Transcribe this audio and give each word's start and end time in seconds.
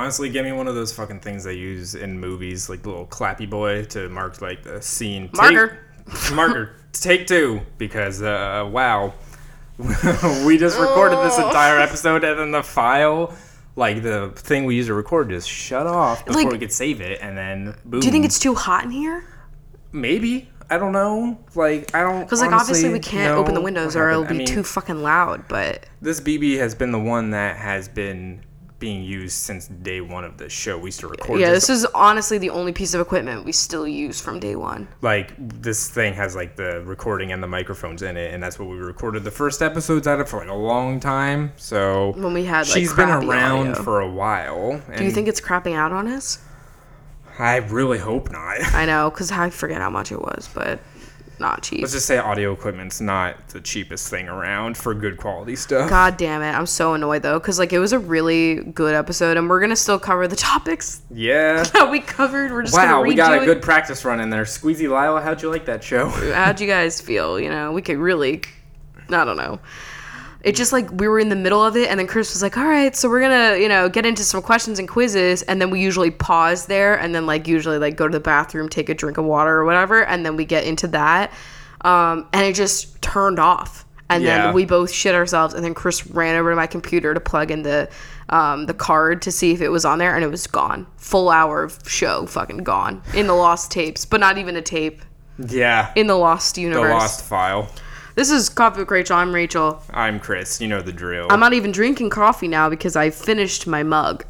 Honestly, 0.00 0.30
give 0.30 0.46
me 0.46 0.52
one 0.52 0.66
of 0.66 0.74
those 0.74 0.94
fucking 0.94 1.20
things 1.20 1.44
they 1.44 1.52
use 1.52 1.94
in 1.94 2.18
movies, 2.18 2.70
like 2.70 2.80
the 2.82 2.88
little 2.88 3.06
clappy 3.06 3.48
boy 3.48 3.84
to 3.84 4.08
mark 4.08 4.40
like 4.40 4.62
the 4.62 4.80
scene. 4.80 5.28
Take- 5.28 5.34
Marker. 5.36 5.78
marker. 6.34 6.76
Take 6.92 7.26
two, 7.26 7.60
because 7.76 8.22
uh, 8.22 8.66
wow, 8.72 9.12
we 10.46 10.56
just 10.56 10.78
recorded 10.80 11.18
this 11.18 11.36
entire 11.36 11.78
episode, 11.78 12.24
and 12.24 12.38
then 12.38 12.50
the 12.50 12.62
file, 12.62 13.36
like 13.76 14.02
the 14.02 14.32
thing 14.36 14.64
we 14.64 14.74
used 14.74 14.88
to 14.88 14.94
record, 14.94 15.28
just 15.28 15.46
shut 15.46 15.86
off 15.86 16.24
before 16.24 16.44
Like- 16.44 16.52
we 16.52 16.58
could 16.58 16.72
save 16.72 17.02
it, 17.02 17.18
and 17.20 17.36
then 17.36 17.76
boom. 17.84 18.00
Do 18.00 18.06
you 18.06 18.10
think 18.10 18.24
it's 18.24 18.38
too 18.38 18.54
hot 18.54 18.84
in 18.84 18.90
here? 18.90 19.22
maybe? 19.92 20.48
I 20.70 20.78
don't 20.78 20.92
know. 20.92 21.38
Like 21.54 21.94
I 21.94 22.02
don't. 22.02 22.22
Because 22.22 22.40
like 22.40 22.52
obviously 22.52 22.90
we 22.90 23.00
can't 23.00 23.36
open 23.36 23.54
the 23.54 23.60
windows 23.60 23.96
or 23.96 24.08
it'll 24.08 24.24
be 24.24 24.46
too. 24.46 24.54
too 24.54 24.62
fucking 24.62 25.02
loud. 25.02 25.46
But 25.48 25.84
This 26.00 26.20
BB 26.20 26.56
has 26.58 26.74
been 26.76 26.92
the 26.92 26.98
one 26.98 27.30
that 27.30 27.56
has 27.56 27.88
been 27.88 28.42
being 28.80 29.04
used 29.04 29.36
since 29.36 29.68
day 29.68 30.00
one 30.00 30.24
of 30.24 30.36
the 30.38 30.48
show. 30.48 30.76
We 30.78 30.88
used 30.88 31.00
to 31.00 31.06
record. 31.08 31.38
yeah, 31.38 31.50
this 31.50 31.68
this 31.68 31.80
is 31.80 31.86
honestly 31.94 32.38
the 32.38 32.50
only 32.50 32.72
piece 32.72 32.94
of 32.94 33.00
equipment 33.00 33.44
we 33.44 33.52
still 33.52 33.86
use 33.86 34.20
from 34.20 34.40
day 34.40 34.56
one. 34.56 34.88
like 35.02 35.32
this 35.38 35.88
thing 35.88 36.14
has 36.14 36.34
like 36.34 36.56
the 36.56 36.80
recording 36.82 37.30
and 37.30 37.42
the 37.42 37.46
microphones 37.46 38.02
in 38.02 38.16
it, 38.16 38.34
and 38.34 38.42
that's 38.42 38.58
what 38.58 38.68
we 38.68 38.76
recorded 38.78 39.22
the 39.22 39.30
first 39.30 39.62
episodes 39.62 40.08
out 40.08 40.18
of 40.18 40.28
for 40.28 40.40
like 40.40 40.48
a 40.48 40.54
long 40.54 40.98
time. 40.98 41.52
So 41.56 42.12
When 42.16 42.32
we 42.34 42.44
had, 42.46 42.66
like, 42.66 42.74
she's 42.76 42.92
been 42.92 43.10
around 43.10 43.68
audio. 43.68 43.82
for 43.82 44.00
a 44.00 44.10
while. 44.10 44.80
Do 44.96 45.04
you 45.04 45.10
think 45.12 45.28
it's 45.28 45.40
crapping 45.40 45.74
out 45.76 45.92
on 45.92 46.08
us? 46.08 46.38
I 47.38 47.56
really 47.56 47.98
hope 47.98 48.30
not. 48.32 48.56
I 48.74 48.84
know, 48.86 49.08
because 49.10 49.30
I 49.30 49.48
forget 49.50 49.80
how 49.80 49.88
much 49.90 50.10
it 50.12 50.20
was, 50.20 50.48
but 50.54 50.80
not 51.40 51.62
cheap. 51.62 51.80
Let's 51.80 51.92
just 51.94 52.06
say 52.06 52.18
audio 52.18 52.52
equipment's 52.52 53.00
not 53.00 53.48
the 53.48 53.60
cheapest 53.60 54.08
thing 54.08 54.28
around 54.28 54.76
for 54.76 54.94
good 54.94 55.16
quality 55.16 55.56
stuff. 55.56 55.88
God 55.90 56.16
damn 56.16 56.42
it. 56.42 56.52
I'm 56.52 56.66
so 56.66 56.94
annoyed 56.94 57.22
though, 57.22 57.38
because 57.38 57.58
like 57.58 57.72
it 57.72 57.78
was 57.78 57.92
a 57.92 57.98
really 57.98 58.56
good 58.56 58.94
episode 58.94 59.36
and 59.36 59.48
we're 59.48 59.60
gonna 59.60 59.74
still 59.76 59.98
cover 59.98 60.28
the 60.28 60.36
topics 60.50 61.02
Yeah. 61.10 61.62
that 61.74 61.90
we 61.90 62.00
covered. 62.00 62.52
We're 62.52 62.62
just 62.62 62.74
Wow, 62.76 62.98
gonna 62.98 63.08
we 63.08 63.14
got 63.14 63.32
a 63.36 63.42
it. 63.42 63.46
good 63.46 63.62
practice 63.62 64.04
run 64.04 64.20
in 64.20 64.30
there. 64.30 64.44
Squeezy 64.44 64.82
Lila, 64.82 65.20
how'd 65.22 65.42
you 65.42 65.50
like 65.50 65.64
that 65.64 65.82
show? 65.82 66.08
How'd 66.08 66.60
you 66.60 66.66
guys 66.66 67.00
feel? 67.00 67.40
You 67.40 67.48
know, 67.48 67.72
we 67.72 67.82
could 67.82 67.96
really, 67.98 68.42
I 69.08 69.24
don't 69.24 69.36
know. 69.36 69.58
It 70.42 70.56
just 70.56 70.72
like 70.72 70.88
we 70.92 71.06
were 71.06 71.18
in 71.18 71.28
the 71.28 71.36
middle 71.36 71.62
of 71.64 71.76
it, 71.76 71.90
and 71.90 72.00
then 72.00 72.06
Chris 72.06 72.32
was 72.32 72.42
like, 72.42 72.56
"All 72.56 72.64
right, 72.66 72.96
so 72.96 73.08
we're 73.10 73.20
gonna, 73.20 73.56
you 73.58 73.68
know, 73.68 73.88
get 73.88 74.06
into 74.06 74.22
some 74.24 74.40
questions 74.40 74.78
and 74.78 74.88
quizzes," 74.88 75.42
and 75.42 75.60
then 75.60 75.70
we 75.70 75.80
usually 75.80 76.10
pause 76.10 76.66
there, 76.66 76.94
and 76.98 77.14
then 77.14 77.26
like 77.26 77.46
usually 77.46 77.78
like 77.78 77.96
go 77.96 78.08
to 78.08 78.12
the 78.12 78.20
bathroom, 78.20 78.68
take 78.68 78.88
a 78.88 78.94
drink 78.94 79.18
of 79.18 79.24
water 79.26 79.50
or 79.56 79.64
whatever, 79.66 80.02
and 80.04 80.24
then 80.24 80.36
we 80.36 80.44
get 80.46 80.64
into 80.64 80.86
that, 80.88 81.30
um, 81.82 82.26
and 82.32 82.42
it 82.46 82.54
just 82.54 83.00
turned 83.02 83.38
off, 83.38 83.84
and 84.08 84.22
Yeah. 84.22 84.46
then 84.46 84.54
we 84.54 84.64
both 84.64 84.90
shit 84.90 85.14
ourselves, 85.14 85.52
and 85.52 85.62
then 85.64 85.74
Chris 85.74 86.06
ran 86.06 86.36
over 86.36 86.50
to 86.50 86.56
my 86.56 86.66
computer 86.66 87.12
to 87.12 87.20
plug 87.20 87.50
in 87.50 87.62
the, 87.62 87.88
um, 88.30 88.64
the 88.64 88.74
card 88.74 89.20
to 89.22 89.30
see 89.32 89.52
if 89.52 89.60
it 89.60 89.68
was 89.68 89.84
on 89.84 89.98
there, 89.98 90.14
and 90.14 90.24
it 90.24 90.30
was 90.30 90.46
gone. 90.46 90.86
Full 90.96 91.28
hour 91.28 91.64
of 91.64 91.78
show, 91.86 92.24
fucking 92.26 92.58
gone 92.58 93.02
in 93.14 93.26
the 93.26 93.34
lost 93.34 93.70
tapes, 93.70 94.06
but 94.06 94.20
not 94.20 94.38
even 94.38 94.56
a 94.56 94.62
tape 94.62 95.02
yeah. 95.38 95.90
in 95.96 96.06
the 96.06 96.16
lost 96.16 96.54
The 96.54 96.62
universe. 96.62 96.90
Lost 96.92 97.24
File. 97.24 97.68
This 98.16 98.30
is 98.30 98.48
Coffee 98.48 98.80
with 98.80 98.90
Rachel. 98.90 99.16
I'm 99.16 99.32
Rachel. 99.32 99.82
I'm 99.90 100.18
Chris. 100.18 100.60
You 100.60 100.66
know 100.66 100.82
the 100.82 100.92
drill. 100.92 101.28
I'm 101.30 101.38
not 101.38 101.52
even 101.52 101.70
drinking 101.70 102.10
coffee 102.10 102.48
now 102.48 102.68
because 102.68 102.96
I 102.96 103.10
finished 103.10 103.68
my 103.68 103.84
mug. 103.84 104.24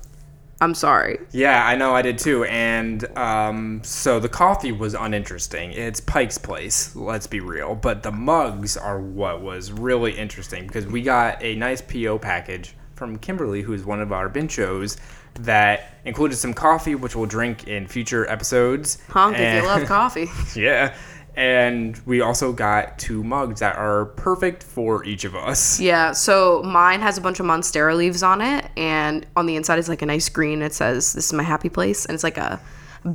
I'm 0.60 0.74
sorry. 0.74 1.18
Yeah, 1.32 1.66
I 1.66 1.76
know 1.76 1.94
I 1.94 2.02
did 2.02 2.18
too. 2.18 2.44
And 2.44 3.06
um, 3.16 3.80
so 3.82 4.20
the 4.20 4.28
coffee 4.28 4.72
was 4.72 4.92
uninteresting. 4.92 5.72
It's 5.72 6.00
Pike's 6.00 6.36
Place, 6.36 6.94
let's 6.94 7.26
be 7.26 7.40
real. 7.40 7.74
But 7.74 8.02
the 8.02 8.12
mugs 8.12 8.76
are 8.76 9.00
what 9.00 9.40
was 9.40 9.72
really 9.72 10.12
interesting 10.12 10.66
because 10.66 10.86
we 10.86 11.00
got 11.00 11.42
a 11.42 11.54
nice 11.56 11.80
PO 11.80 12.18
package 12.18 12.74
from 12.94 13.16
Kimberly, 13.18 13.62
who's 13.62 13.86
one 13.86 14.02
of 14.02 14.12
our 14.12 14.28
benchos, 14.28 14.98
that 15.36 15.94
included 16.04 16.36
some 16.36 16.52
coffee, 16.52 16.94
which 16.94 17.16
we'll 17.16 17.24
drink 17.24 17.66
in 17.66 17.86
future 17.86 18.28
episodes. 18.28 18.98
Honk 19.08 19.38
if 19.38 19.62
you 19.62 19.66
love 19.66 19.86
coffee. 19.86 20.28
yeah. 20.54 20.94
And 21.36 21.98
we 22.06 22.20
also 22.20 22.52
got 22.52 22.98
two 22.98 23.22
mugs 23.24 23.60
that 23.60 23.76
are 23.76 24.06
perfect 24.06 24.62
for 24.62 25.04
each 25.04 25.24
of 25.24 25.34
us. 25.34 25.80
Yeah, 25.80 26.12
so 26.12 26.62
mine 26.62 27.00
has 27.00 27.18
a 27.18 27.20
bunch 27.20 27.40
of 27.40 27.46
Monstera 27.46 27.96
leaves 27.96 28.22
on 28.22 28.40
it, 28.40 28.66
and 28.76 29.26
on 29.36 29.46
the 29.46 29.56
inside 29.56 29.78
is 29.78 29.88
like 29.88 30.02
a 30.02 30.06
nice 30.06 30.28
green. 30.28 30.62
It 30.62 30.74
says, 30.74 31.12
This 31.12 31.26
is 31.26 31.32
my 31.32 31.42
happy 31.42 31.68
place, 31.68 32.04
and 32.04 32.14
it's 32.14 32.24
like 32.24 32.38
a 32.38 32.60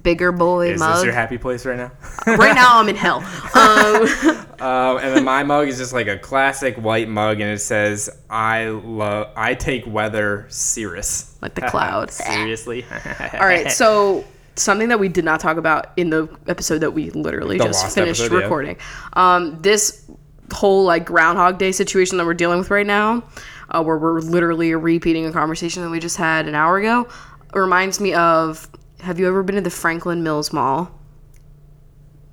bigger 0.02 0.32
boy 0.32 0.72
Is 0.72 0.80
mug. 0.80 0.96
Is 0.96 1.02
this 1.02 1.06
your 1.06 1.14
happy 1.14 1.38
place 1.38 1.66
right 1.66 1.78
now? 1.78 1.92
right 2.26 2.56
now, 2.56 2.80
I'm 2.80 2.90
in 2.90 2.96
hell. 2.96 3.24
Um, 3.56 4.46
Um, 4.60 4.98
and 5.00 5.16
then 5.16 5.24
my 5.26 5.44
mug 5.44 5.68
is 5.68 5.78
just 5.78 5.92
like 5.92 6.08
a 6.08 6.18
classic 6.18 6.78
white 6.78 7.10
mug, 7.10 7.42
and 7.42 7.52
it 7.52 7.60
says, 7.60 8.10
"I 8.30 8.68
love, 8.68 9.32
I 9.36 9.54
take 9.54 9.86
weather 9.86 10.46
serious." 10.48 11.36
Like 11.42 11.56
the 11.56 11.64
clouds. 11.64 12.16
Seriously. 12.26 12.86
all 13.34 13.46
right, 13.46 13.70
so 13.70 14.24
something 14.56 14.90
that 14.90 15.00
we 15.00 15.10
did 15.10 15.26
not 15.26 15.40
talk 15.40 15.58
about 15.58 15.88
in 15.98 16.10
the 16.10 16.28
episode 16.48 16.80
that 16.80 16.92
we 16.92 17.10
literally 17.12 17.58
The 17.58 17.66
just 17.66 17.94
finished 17.96 18.22
episode, 18.22 18.36
yeah. 18.38 18.42
recording. 18.44 18.78
Um, 19.14 19.62
this 19.62 20.10
whole 20.54 20.84
like 20.86 21.06
Groundhog 21.06 21.58
Day 21.58 21.72
situation 21.72 22.18
that 22.18 22.26
we're 22.26 22.34
dealing 22.34 22.60
with 22.60 22.70
right 22.72 22.86
now, 22.86 23.24
uh, 23.70 23.84
where 23.84 23.98
we're 23.98 24.20
literally 24.20 24.74
repeating 24.76 25.26
a 25.26 25.32
conversation 25.32 25.84
that 25.84 25.90
we 25.90 26.00
just 26.00 26.18
had 26.18 26.48
an 26.48 26.56
hour 26.56 26.78
ago, 26.78 27.08
reminds 27.54 28.00
me 28.00 28.14
of. 28.14 28.70
Have 29.02 29.20
you 29.20 29.28
ever 29.28 29.44
been 29.44 29.56
to 29.56 29.62
the 29.62 29.70
Franklin 29.70 30.24
Mills 30.24 30.52
Mall? 30.54 30.90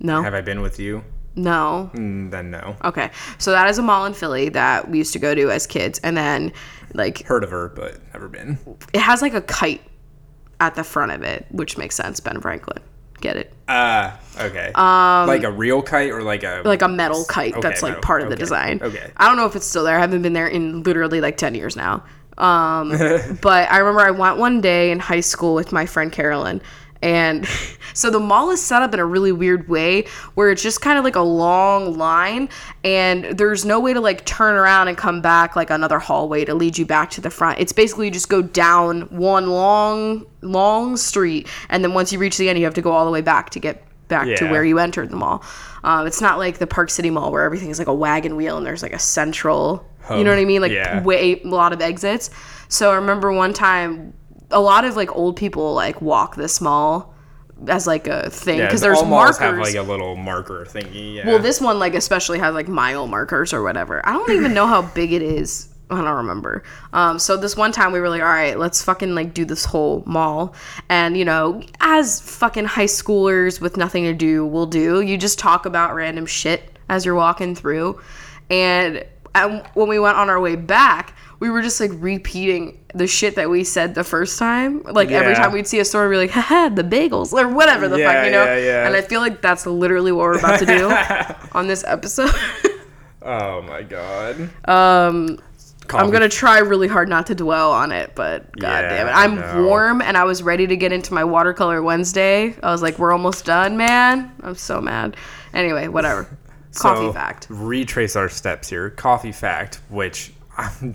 No, 0.01 0.23
Have 0.23 0.33
I 0.35 0.41
been 0.41 0.63
with 0.63 0.79
you? 0.79 1.05
no. 1.35 1.91
Mm, 1.95 2.31
then 2.31 2.51
no. 2.51 2.77
Okay, 2.85 3.11
so 3.39 3.51
that 3.53 3.69
is 3.69 3.79
a 3.79 3.83
mall 3.83 4.05
in 4.07 4.15
Philly 4.15 4.49
that 4.51 4.91
we 4.91 4.99
used 4.99 5.13
to 5.13 5.19
go 5.19 5.35
to 5.35 5.51
as 5.51 5.67
kids, 5.67 5.99
and 6.01 6.17
then 6.17 6.53
like 6.95 7.23
Heard 7.25 7.45
of 7.45 7.51
her, 7.51 7.69
but 7.71 7.99
never 8.13 8.29
been. 8.29 8.59
it 8.93 9.01
has 9.01 9.23
like 9.23 9.35
a 9.35 9.41
kite 9.43 9.83
at 10.61 10.75
the 10.75 10.85
front 10.85 11.13
of 11.13 11.23
it, 11.23 11.47
which 11.51 11.77
makes 11.79 11.95
sense. 11.95 12.21
Ben 12.21 12.41
Franklin, 12.41 12.79
get 13.21 13.37
it? 13.37 13.53
Ah, 13.69 14.19
okay. 14.41 14.71
Um, 14.75 15.27
like 15.27 15.43
a 15.45 15.51
real 15.51 15.83
kite 15.83 16.11
or 16.11 16.23
like 16.23 16.43
a 16.45 16.63
like 16.65 16.83
a 16.83 16.89
metal 16.89 17.25
kite 17.25 17.53
Okay, 17.55 17.61
that's 17.61 17.83
like 17.83 17.93
metal. 17.93 18.03
part 18.03 18.23
of 18.23 18.31
the 18.31 18.37
design. 18.37 18.81
okay. 18.83 19.11
I 19.17 19.27
don't 19.29 19.37
know 19.37 19.47
if 19.47 19.57
it's 19.57 19.67
still 19.67 19.85
there. 19.85 19.97
I 19.97 20.01
haven't 20.01 20.23
been 20.23 20.33
there 20.35 20.47
in 20.49 20.83
literally 20.83 21.21
like 21.21 21.37
10 21.37 21.55
years 21.55 21.77
now. 21.77 22.05
Um, 22.39 22.91
but 23.43 23.71
I 23.71 23.79
remember 23.79 24.01
I 24.01 24.11
went 24.11 24.39
one 24.39 24.61
day 24.61 24.91
in 24.91 24.99
high 24.99 25.21
school 25.21 25.55
with 25.55 25.73
my 25.73 25.87
friend 25.87 26.11
Carolyn. 26.13 26.61
And 27.03 27.47
so 27.95 28.11
the 28.11 28.21
mall 28.21 28.51
is 28.51 28.63
set 28.63 28.83
up 28.83 28.95
in 28.95 29.01
a 29.01 29.05
really 29.05 29.33
weird 29.33 29.69
way 29.69 30.07
where 30.35 30.51
it's 30.51 30.63
just 30.63 30.81
kind 30.81 30.99
of 30.99 31.05
like 31.05 31.17
a 31.17 31.21
long 31.21 31.99
line 31.99 32.49
and 32.85 33.25
there's 33.37 33.65
no 33.65 33.81
way 33.81 33.93
to 33.93 34.01
like 34.01 34.25
turn 34.25 34.55
around 34.55 34.89
and 34.89 34.97
come 34.97 35.21
back 35.21 35.57
like 35.57 35.71
another 35.71 35.99
hallway 35.99 36.45
to 36.45 36.55
lead 36.55 36.79
you 36.79 36.87
back 36.87 37.11
to 37.11 37.21
the 37.21 37.31
front. 37.31 37.59
It's 37.59 37.73
basically 37.73 38.07
you 38.07 38.13
just 38.13 38.29
go 38.29 38.43
down 38.43 39.03
one 39.03 39.51
long 39.51 40.27
long 40.41 40.97
street 40.97 41.49
and 41.69 41.85
then 41.85 41.95
once 41.95 42.13
you 42.13 42.19
reach 42.19 42.37
the 42.37 42.49
end 42.49 42.59
you 42.59 42.65
have 42.65 42.75
to 42.75 42.83
go 42.83 42.93
all 42.93 43.05
the 43.05 43.13
way 43.13 43.21
back 43.21 43.51
to 43.51 43.61
get 43.61 43.85
back 44.09 44.37
to 44.37 44.51
where 44.51 44.65
you 44.65 44.79
entered 44.79 45.11
the 45.11 45.17
mall. 45.17 45.43
Um, 45.85 46.07
it's 46.07 46.21
not 46.21 46.39
like 46.39 46.59
the 46.59 46.67
Park 46.67 46.91
City 46.91 47.11
Mall 47.11 47.33
where 47.33 47.43
everything 47.43 47.71
is 47.71 47.79
like 47.79 47.89
a 47.89 47.95
wagon 47.95 48.37
wheel 48.37 48.57
and 48.57 48.67
there's 48.67 48.83
like 48.83 48.93
a 48.93 48.99
central, 48.99 49.87
you 50.11 50.23
know 50.23 50.31
what 50.31 50.39
I 50.39 50.45
mean? 50.45 50.61
Like 50.61 50.73
yeah. 50.73 51.03
way 51.03 51.41
a 51.41 51.47
lot 51.47 51.73
of 51.73 51.81
exits. 51.81 52.31
So 52.69 52.91
I 52.91 52.97
remember 52.97 53.33
one 53.33 53.53
time, 53.53 54.15
a 54.53 54.61
lot 54.61 54.85
of 54.85 54.97
like 54.97 55.15
old 55.17 55.37
people 55.37 55.75
like 55.75 56.01
walk 56.01 56.37
this 56.37 56.61
mall 56.61 57.15
as 57.69 57.87
like 57.87 58.07
a 58.07 58.31
thing 58.31 58.59
yeah, 58.59 58.67
because 58.67 58.81
there's 58.81 58.99
all 58.99 59.05
malls 59.05 59.41
markers. 59.41 59.41
have 59.41 59.59
like 59.59 59.75
a 59.75 59.89
little 59.89 60.17
marker 60.17 60.65
thingy. 60.65 61.17
Yeah. 61.17 61.27
well, 61.27 61.39
this 61.39 61.61
one 61.61 61.79
like 61.79 61.95
especially 61.95 62.39
has 62.39 62.55
like 62.55 62.69
mile 62.69 63.07
markers 63.07 63.53
or 63.53 63.63
whatever. 63.63 64.05
I 64.07 64.13
don't 64.13 64.31
even 64.33 64.55
know 64.55 64.67
how 64.67 64.83
big 64.95 65.13
it 65.13 65.23
is. 65.23 65.69
I 65.91 65.97
don't 65.97 66.17
remember. 66.17 66.63
Um, 66.95 67.19
so 67.19 67.37
this 67.37 67.55
one 67.55 67.71
time 67.71 67.93
we 67.93 68.01
were 68.01 68.09
like, 68.09 68.23
all 68.23 68.29
right, 68.29 68.59
let's 68.59 68.83
fucking 68.83 69.15
like 69.15 69.35
do 69.35 69.45
this 69.45 69.65
whole 69.65 70.03
mall. 70.07 70.55
And 70.89 71.17
you 71.17 71.25
know, 71.25 71.63
as 71.81 72.21
fucking 72.21 72.65
high 72.65 72.87
schoolers 72.87 73.61
with 73.61 73.77
nothing 73.77 74.05
to 74.05 74.15
do 74.15 74.47
will 74.47 74.67
do, 74.67 75.01
you 75.03 75.19
just 75.19 75.39
talk 75.39 75.67
about 75.67 75.95
random 75.95 76.27
shit 76.27 76.79
as 76.89 77.05
you're 77.05 77.15
walking 77.15 77.55
through. 77.55 78.01
And 78.51 79.05
um, 79.35 79.63
when 79.75 79.89
we 79.89 79.99
went 79.99 80.17
on 80.17 80.31
our 80.31 80.41
way 80.41 80.57
back, 80.57 81.15
we 81.43 81.51
were 81.51 81.61
just 81.61 81.81
like 81.81 81.91
repeating 81.95 82.79
the 82.95 83.09
shit 83.09 83.35
that 83.35 83.51
we 83.51 83.65
said 83.65 83.97
the 83.97 84.05
first 84.05 84.39
time. 84.39 84.81
Like 84.85 85.11
every 85.11 85.35
time 85.35 85.51
we'd 85.51 85.67
see 85.67 85.81
a 85.81 85.85
store, 85.85 86.09
we'd 86.09 86.15
be 86.15 86.19
like, 86.19 86.31
haha, 86.31 86.69
the 86.69 86.85
bagels 86.85 87.33
or 87.33 87.49
whatever 87.49 87.89
the 87.89 87.99
Yeah, 87.99 88.13
fuck, 88.13 88.25
you 88.27 88.31
know? 88.31 88.45
yeah, 88.45 88.57
yeah. 88.59 88.87
And 88.87 88.95
I 88.95 89.01
feel 89.03 89.21
like 89.21 89.43
that's 89.43 89.67
literally 89.67 90.13
what 90.13 90.23
we're 90.23 90.39
about 90.39 90.61
to 90.61 90.67
do 90.67 90.89
on 91.59 91.67
this 91.67 91.83
episode. 91.85 92.31
oh 93.23 93.61
my 93.63 93.83
god. 93.83 94.37
um, 94.69 95.39
I'm 95.91 96.11
gonna 96.13 96.29
try 96.29 96.61
really 96.61 96.87
hard 96.87 97.09
not 97.09 97.27
to 97.27 97.35
dwell 97.35 97.73
on 97.73 97.91
it, 97.91 98.13
but 98.15 98.57
god 98.57 98.85
Yeah, 98.85 98.89
damn 98.89 99.09
it, 99.09 99.11
I'm 99.11 99.65
warm 99.65 100.01
and 100.01 100.17
I 100.17 100.23
was 100.23 100.45
ready 100.45 100.69
to 100.69 100.77
get 100.77 100.93
into 100.93 101.13
my 101.13 101.25
watercolor 101.25 101.83
Wednesday. 101.83 102.55
I 102.63 102.71
was 102.71 102.83
like, 102.83 103.01
we're 103.01 103.13
almost 103.13 103.45
done, 103.45 103.77
man. 103.77 104.33
I'm 104.45 104.55
so 104.55 104.81
mad. 104.81 105.17
Anyway, 105.53 105.89
whatever. 105.89 106.39
Coffee 106.77 107.07
So, 107.09 107.13
fact. 107.13 107.49
Retrace 107.51 108.15
our 108.17 108.29
steps 108.29 108.69
here. 108.71 108.91
Coffee 108.91 109.33
fact, 109.33 109.81
which 109.91 110.33
I'm, 110.57 110.95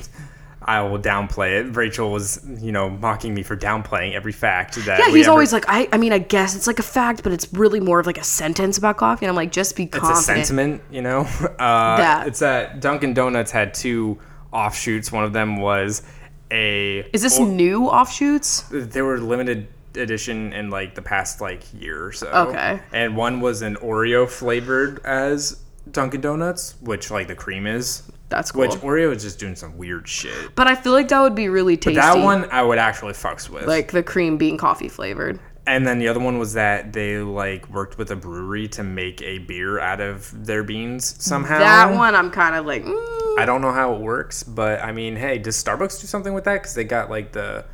I 0.68 0.82
will 0.82 1.00
downplay 1.00 1.62
it. 1.62 1.76
Rachel 1.78 2.12
was, 2.12 2.46
you 2.60 2.74
know, 2.74 2.90
mocking 2.90 3.34
me 3.34 3.42
for 3.42 3.56
downplaying 3.56 4.14
every 4.14 4.34
fact 4.34 4.76
that. 4.86 5.00
Yeah, 5.00 5.08
he's 5.10 5.26
ever- 5.26 5.32
always 5.32 5.54
like, 5.54 5.64
I. 5.70 5.88
I 5.94 5.98
mean, 5.98 6.12
I 6.12 6.18
guess 6.20 6.56
it's 6.56 6.68
like 6.68 6.80
a 6.80 6.84
fact, 6.84 7.24
but 7.24 7.32
it's 7.32 7.52
really 7.54 7.80
more 7.80 8.00
of 8.02 8.06
like 8.06 8.18
a 8.18 8.24
sentence 8.24 8.78
about 8.78 8.98
coffee. 8.98 9.26
And 9.26 9.30
I'm 9.30 9.36
like, 9.36 9.52
just 9.54 9.76
be 9.78 9.86
confident. 9.86 10.18
It's 10.20 10.30
a 10.30 10.34
sentiment, 10.34 10.82
you 10.92 11.02
know. 11.02 11.22
Uh, 11.58 11.98
That. 11.98 12.28
It's 12.28 12.40
that 12.40 12.82
Dunkin' 12.82 13.14
Donuts 13.14 13.52
had 13.52 13.74
two 13.74 14.20
offshoots. 14.52 15.12
One 15.12 15.24
of 15.24 15.32
them 15.34 15.58
was 15.58 16.04
a 16.52 17.00
Is 17.14 17.22
this 17.22 17.40
new 17.40 17.86
offshoots? 17.88 18.64
they 18.72 19.02
were 19.02 19.20
limited 19.20 19.68
edition 19.96 20.54
in 20.54 20.70
like 20.70 20.94
the 20.96 21.02
past 21.02 21.42
like 21.42 21.64
year 21.74 22.06
or 22.06 22.12
so. 22.12 22.28
Okay. 22.28 22.80
And 22.92 23.16
one 23.18 23.40
was 23.42 23.62
an 23.62 23.76
Oreo 23.78 24.30
flavored 24.30 25.00
as 25.06 25.62
Dunkin' 25.92 26.22
Donuts, 26.22 26.76
which 26.82 27.10
like 27.10 27.28
the 27.28 27.36
cream 27.36 27.66
is. 27.66 28.04
That's 28.30 28.52
cool. 28.52 28.62
Which 28.62 28.72
Oreo 28.72 29.16
is 29.16 29.24
just 29.24 29.40
doing 29.40 29.56
some 29.56 29.78
weird 29.78 30.08
shit. 30.08 30.54
but 30.56 30.68
I 30.68 30.76
feel 30.76 30.92
like 30.92 31.08
that 31.10 31.22
would 31.22 31.36
be 31.36 31.48
really 31.50 31.78
tasty. 31.78 31.96
That 31.96 32.18
one 32.24 32.50
I 32.52 32.62
would 32.62 32.78
actually 32.78 33.14
fucks 33.14 33.50
with. 33.50 33.66
like 33.68 33.92
the 33.92 34.04
cream 34.04 34.38
being 34.38 34.58
coffee 34.58 34.90
flavored. 34.90 35.40
and 35.66 35.86
then 35.88 36.00
the 36.00 36.08
other 36.08 36.20
one 36.20 36.38
was 36.40 36.54
that 36.54 36.94
they 36.94 37.18
like 37.20 37.70
worked 37.70 37.98
with 37.98 38.12
a 38.12 38.16
brewery 38.16 38.68
to 38.70 38.84
make 38.84 39.22
a 39.22 39.38
beer 39.40 39.80
out 39.80 40.00
of 40.02 40.46
their 40.46 40.64
beans 40.64 41.16
somehow. 41.24 41.60
That 41.60 41.94
one 41.96 42.16
I'm 42.16 42.32
kind 42.32 42.56
of 42.56 42.66
like, 42.66 42.84
mm, 42.84 43.40
I 43.40 43.46
don't 43.46 43.62
know 43.62 43.72
how 43.72 43.94
it 43.96 44.02
works, 44.02 44.44
but 44.44 44.82
I 44.84 44.92
mean, 44.92 45.16
hey, 45.16 45.38
does 45.38 45.62
Starbucks 45.62 46.02
do 46.02 46.08
something 46.08 46.34
with 46.34 46.44
that? 46.46 46.56
Because 46.62 46.74
they 46.76 46.84
got 46.84 47.10
like 47.10 47.32
the 47.32 47.66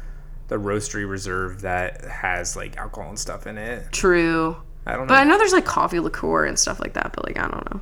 the 0.50 0.58
roastery 0.58 1.10
reserve 1.10 1.62
that 1.62 2.04
has 2.04 2.56
like 2.56 2.78
alcohol 2.78 3.10
and 3.10 3.18
stuff 3.18 3.48
in 3.48 3.58
it. 3.58 3.92
true. 3.92 4.58
I 4.86 4.92
don't 4.94 5.02
know. 5.02 5.08
But 5.08 5.16
I 5.20 5.24
know 5.24 5.38
there's 5.38 5.54
like 5.54 5.66
coffee 5.66 6.00
liqueur 6.00 6.46
and 6.46 6.60
stuff 6.60 6.80
like 6.80 6.94
that, 6.94 7.14
but 7.16 7.26
like 7.26 7.38
I 7.38 7.48
don't 7.48 7.74
know. 7.74 7.82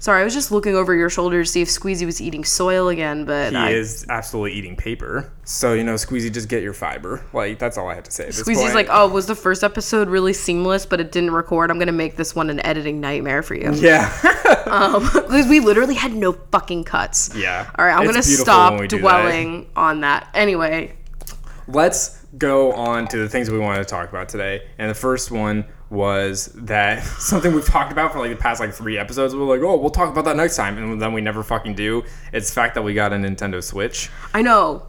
Sorry, 0.00 0.20
I 0.20 0.24
was 0.24 0.34
just 0.34 0.52
looking 0.52 0.74
over 0.74 0.94
your 0.94 1.08
shoulder 1.08 1.42
to 1.42 1.48
see 1.48 1.62
if 1.62 1.68
Squeezy 1.68 2.04
was 2.04 2.20
eating 2.20 2.44
soil 2.44 2.88
again, 2.88 3.24
but 3.24 3.52
he 3.52 3.56
I, 3.56 3.70
is 3.70 4.04
absolutely 4.10 4.52
eating 4.52 4.76
paper. 4.76 5.32
So 5.44 5.72
you 5.72 5.82
know, 5.82 5.94
Squeezy, 5.94 6.30
just 6.30 6.50
get 6.50 6.62
your 6.62 6.74
fiber. 6.74 7.24
Like 7.32 7.58
that's 7.58 7.78
all 7.78 7.88
I 7.88 7.94
have 7.94 8.04
to 8.04 8.10
say. 8.10 8.28
Squeezy's 8.28 8.58
point. 8.64 8.74
like, 8.74 8.88
oh, 8.90 9.08
was 9.08 9.26
the 9.26 9.34
first 9.34 9.64
episode 9.64 10.08
really 10.10 10.34
seamless, 10.34 10.84
but 10.84 11.00
it 11.00 11.10
didn't 11.10 11.30
record? 11.30 11.70
I'm 11.70 11.78
gonna 11.78 11.90
make 11.92 12.16
this 12.16 12.34
one 12.34 12.50
an 12.50 12.64
editing 12.66 13.00
nightmare 13.00 13.42
for 13.42 13.54
you. 13.54 13.72
yeah, 13.74 14.12
Um, 14.66 15.04
because 15.04 15.46
we 15.48 15.60
literally 15.60 15.94
had 15.94 16.12
no 16.12 16.32
fucking 16.32 16.84
cuts. 16.84 17.34
yeah. 17.34 17.70
All 17.78 17.84
right, 17.86 17.94
I'm 17.94 18.02
It's 18.02 18.12
gonna 18.12 18.22
stop 18.22 18.72
do 18.74 18.88
that. 18.88 18.98
dwelling 19.00 19.70
on 19.74 20.02
that. 20.02 20.28
Anyway, 20.34 20.94
let's 21.66 22.18
go 22.38 22.72
on 22.72 23.06
to 23.08 23.18
the 23.18 23.28
things 23.28 23.50
we 23.50 23.58
wanted 23.58 23.78
to 23.78 23.84
talk 23.84 24.08
about 24.10 24.28
today. 24.28 24.62
And 24.78 24.90
the 24.90 24.94
first 24.94 25.30
one 25.30 25.64
was 25.92 26.46
that 26.54 27.04
something 27.18 27.54
we've 27.54 27.66
talked 27.66 27.92
about 27.92 28.12
for 28.12 28.18
like 28.18 28.30
the 28.30 28.36
past 28.36 28.58
like 28.58 28.72
three 28.72 28.98
episodes. 28.98 29.36
We're 29.36 29.44
like, 29.44 29.60
oh, 29.60 29.76
we'll 29.76 29.90
talk 29.90 30.10
about 30.10 30.24
that 30.24 30.36
next 30.36 30.56
time, 30.56 30.78
and 30.78 31.00
then 31.00 31.12
we 31.12 31.20
never 31.20 31.42
fucking 31.42 31.74
do. 31.74 32.02
It's 32.32 32.48
the 32.48 32.54
fact 32.54 32.74
that 32.74 32.82
we 32.82 32.94
got 32.94 33.12
a 33.12 33.16
Nintendo 33.16 33.62
Switch. 33.62 34.10
I 34.34 34.42
know. 34.42 34.86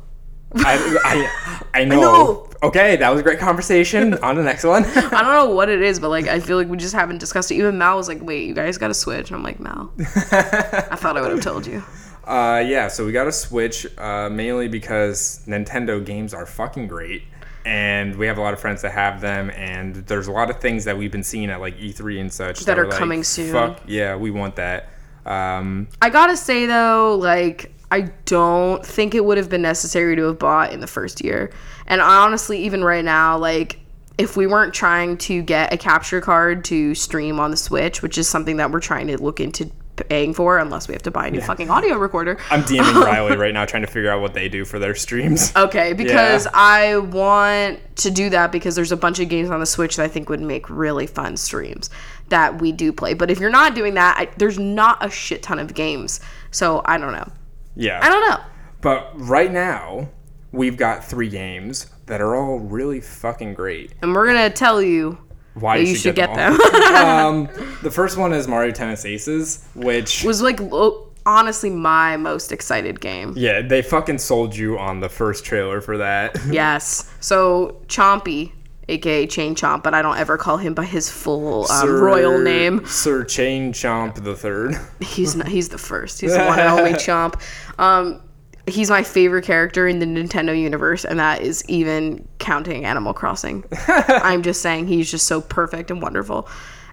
I, 0.55 0.99
I, 1.03 1.61
I 1.81 1.83
know. 1.83 2.01
know. 2.01 2.49
Okay, 2.63 2.95
that 2.95 3.09
was 3.09 3.19
a 3.19 3.23
great 3.23 3.39
conversation. 3.39 4.13
on 4.23 4.35
the 4.35 4.43
next 4.43 4.63
one. 4.63 4.85
I 4.85 5.21
don't 5.21 5.33
know 5.33 5.53
what 5.53 5.67
it 5.67 5.81
is, 5.81 5.99
but 5.99 6.09
like 6.09 6.27
I 6.27 6.39
feel 6.39 6.57
like 6.57 6.69
we 6.69 6.77
just 6.77 6.95
haven't 6.95 7.17
discussed 7.17 7.51
it. 7.51 7.55
Even 7.55 7.77
Mal 7.77 7.97
was 7.97 8.07
like, 8.07 8.21
"Wait, 8.21 8.47
you 8.47 8.53
guys 8.53 8.77
got 8.77 8.89
a 8.89 8.93
Switch?" 8.93 9.29
And 9.29 9.37
I'm 9.37 9.43
like, 9.43 9.59
"Mal, 9.59 9.91
I 9.99 10.95
thought 10.95 11.17
I 11.17 11.21
would 11.21 11.31
have 11.31 11.41
told 11.41 11.67
you." 11.67 11.83
Uh, 12.25 12.63
yeah, 12.65 12.87
so 12.87 13.05
we 13.05 13.11
got 13.11 13.27
a 13.27 13.31
Switch 13.33 13.85
uh, 13.97 14.29
mainly 14.29 14.69
because 14.69 15.43
Nintendo 15.45 16.03
games 16.03 16.33
are 16.33 16.45
fucking 16.45 16.87
great. 16.87 17.23
And 17.65 18.15
we 18.17 18.27
have 18.27 18.37
a 18.37 18.41
lot 18.41 18.53
of 18.53 18.59
friends 18.59 18.81
that 18.81 18.91
have 18.91 19.21
them, 19.21 19.49
and 19.51 19.95
there's 19.95 20.27
a 20.27 20.31
lot 20.31 20.49
of 20.49 20.59
things 20.59 20.83
that 20.83 20.97
we've 20.97 21.11
been 21.11 21.23
seeing 21.23 21.49
at 21.49 21.61
like 21.61 21.77
E3 21.77 22.19
and 22.19 22.33
such 22.33 22.65
That 22.65 22.77
are 22.77 22.83
we're 22.83 22.89
like, 22.89 22.99
coming 22.99 23.23
soon. 23.23 23.53
Fuck 23.53 23.81
yeah, 23.87 24.15
we 24.15 24.31
want 24.31 24.57
that. 24.57 24.89
Um, 25.25 25.87
I 26.01 26.09
gotta 26.09 26.35
say 26.35 26.65
though, 26.65 27.15
like 27.15 27.73
I 27.89 28.01
don't 28.25 28.85
think 28.85 29.15
it 29.15 29.23
would 29.23 29.37
have 29.37 29.49
been 29.49 29.61
necessary 29.61 30.15
to 30.17 30.23
have 30.23 30.39
bought 30.39 30.73
in 30.73 30.81
the 30.81 30.87
first 30.87 31.23
year. 31.23 31.51
And 31.87 32.01
honestly, 32.01 32.63
even 32.65 32.83
right 32.83 33.05
now, 33.05 33.37
like 33.37 33.79
if 34.17 34.35
we 34.35 34.47
weren't 34.47 34.73
trying 34.73 35.17
to 35.17 35.41
get 35.41 35.73
a 35.73 35.77
capture 35.77 36.21
card 36.21 36.65
to 36.65 36.93
stream 36.95 37.39
on 37.39 37.51
the 37.51 37.57
Switch, 37.57 38.01
which 38.01 38.17
is 38.17 38.27
something 38.27 38.57
that 38.57 38.71
we're 38.71 38.79
trying 38.79 39.07
to 39.07 39.21
look 39.21 39.39
into 39.39 39.71
paying 39.95 40.33
for, 40.33 40.57
unless 40.57 40.87
we 40.87 40.93
have 40.93 41.03
to 41.03 41.11
buy 41.11 41.27
a 41.27 41.31
new 41.31 41.41
fucking 41.41 41.69
audio 41.69 41.97
recorder. 41.97 42.37
I'm 42.49 42.63
DMing 42.63 42.95
Riley 43.05 43.35
right 43.37 43.53
now 43.53 43.65
trying 43.65 43.83
to 43.83 43.87
figure 43.87 44.09
out 44.09 44.21
what 44.21 44.33
they 44.33 44.49
do 44.49 44.65
for 44.65 44.79
their 44.79 44.95
streams. 44.95 45.53
Okay, 45.55 45.93
because 45.93 46.45
Yeah. 46.45 46.51
I 46.53 46.97
want 46.97 47.79
to 47.97 48.09
do 48.11 48.29
that 48.31 48.51
because 48.51 48.75
there's 48.75 48.91
a 48.91 48.97
bunch 48.97 49.19
of 49.19 49.29
games 49.29 49.49
on 49.51 49.59
the 49.59 49.65
Switch 49.65 49.95
that 49.97 50.03
I 50.03 50.07
think 50.07 50.29
would 50.29 50.41
make 50.41 50.69
really 50.69 51.05
fun 51.05 51.37
streams 51.37 51.89
that 52.29 52.59
we 52.59 52.71
do 52.71 52.91
play. 52.91 53.13
But 53.13 53.29
if 53.29 53.39
you're 53.39 53.51
not 53.51 53.75
doing 53.75 53.93
that, 53.93 54.15
I, 54.17 54.29
there's 54.37 54.57
not 54.57 55.03
a 55.05 55.09
shit 55.09 55.43
ton 55.43 55.59
of 55.59 55.73
games. 55.75 56.19
So 56.49 56.81
I 56.85 56.97
don't 56.97 57.11
know. 57.13 57.31
Yeah. 57.75 57.99
I 58.01 58.09
don't 58.09 58.29
know. 58.29 58.39
But 58.81 59.11
right 59.15 59.51
now, 59.51 60.09
we've 60.51 60.75
got 60.77 61.05
three 61.05 61.29
games 61.29 61.87
that 62.07 62.19
are 62.19 62.35
all 62.35 62.59
really 62.59 62.99
fucking 62.99 63.53
great. 63.53 63.93
And 64.01 64.13
we're 64.13 64.25
gonna 64.25 64.49
tell 64.49 64.81
you 64.81 65.17
Why 65.55 65.77
that 65.79 65.85
you 65.85 65.95
should 65.95 66.15
get 66.15 66.33
them. 66.35 66.59
all. 66.59 66.95
um, 67.27 67.49
the 67.83 67.91
first 67.91 68.17
one 68.17 68.33
is 68.33 68.47
Mario 68.47 68.71
Tennis 68.71 69.05
Aces, 69.05 69.63
which 69.75 70.23
was 70.23 70.41
like 70.41 70.59
lo- 70.59 71.07
honestly 71.25 71.69
my 71.69 72.17
most 72.17 72.51
excited 72.51 72.99
game. 72.99 73.33
yeah, 73.37 73.61
they 73.61 73.81
fucking 73.81 74.17
sold 74.17 74.55
you 74.55 74.77
on 74.79 74.99
the 74.99 75.09
first 75.09 75.45
trailer 75.45 75.79
for 75.81 75.97
that. 75.97 76.37
Yes. 76.51 77.09
So 77.19 77.77
Chompy, 77.87 78.51
aka 78.89 79.25
Chain 79.27 79.55
Chomp, 79.55 79.83
but 79.83 79.93
I 79.93 80.01
don't 80.01 80.17
ever 80.17 80.37
call 80.37 80.57
him 80.57 80.73
by 80.73 80.85
his 80.85 81.09
full 81.09 81.71
um, 81.71 81.89
royal 81.89 82.37
name. 82.39 82.85
Sir 82.85 83.23
Chain 83.23 83.73
Chomp 83.73 84.23
the 84.23 84.35
Third. 84.35 84.75
He's 85.01 85.35
not, 85.35 85.47
he's 85.47 85.69
the 85.69 85.77
first. 85.77 86.19
He's 86.19 86.33
the 86.33 86.45
one 86.45 86.59
and 86.59 86.67
only 86.69 86.93
Chomp. 86.93 87.39
Um, 87.79 88.21
he's 88.67 88.89
my 88.89 89.03
favorite 89.03 89.43
character 89.43 89.87
in 89.87 89.99
the 89.99 90.05
Nintendo 90.05 90.59
universe, 90.59 91.05
and 91.05 91.19
that 91.19 91.41
is 91.41 91.63
even 91.67 92.27
counting 92.39 92.85
Animal 92.85 93.13
Crossing. 93.13 93.63
I'm 93.87 94.41
just 94.41 94.61
saying 94.61 94.87
he's 94.87 95.09
just 95.11 95.27
so 95.27 95.41
perfect 95.41 95.91
and 95.91 96.01
wonderful, 96.01 96.47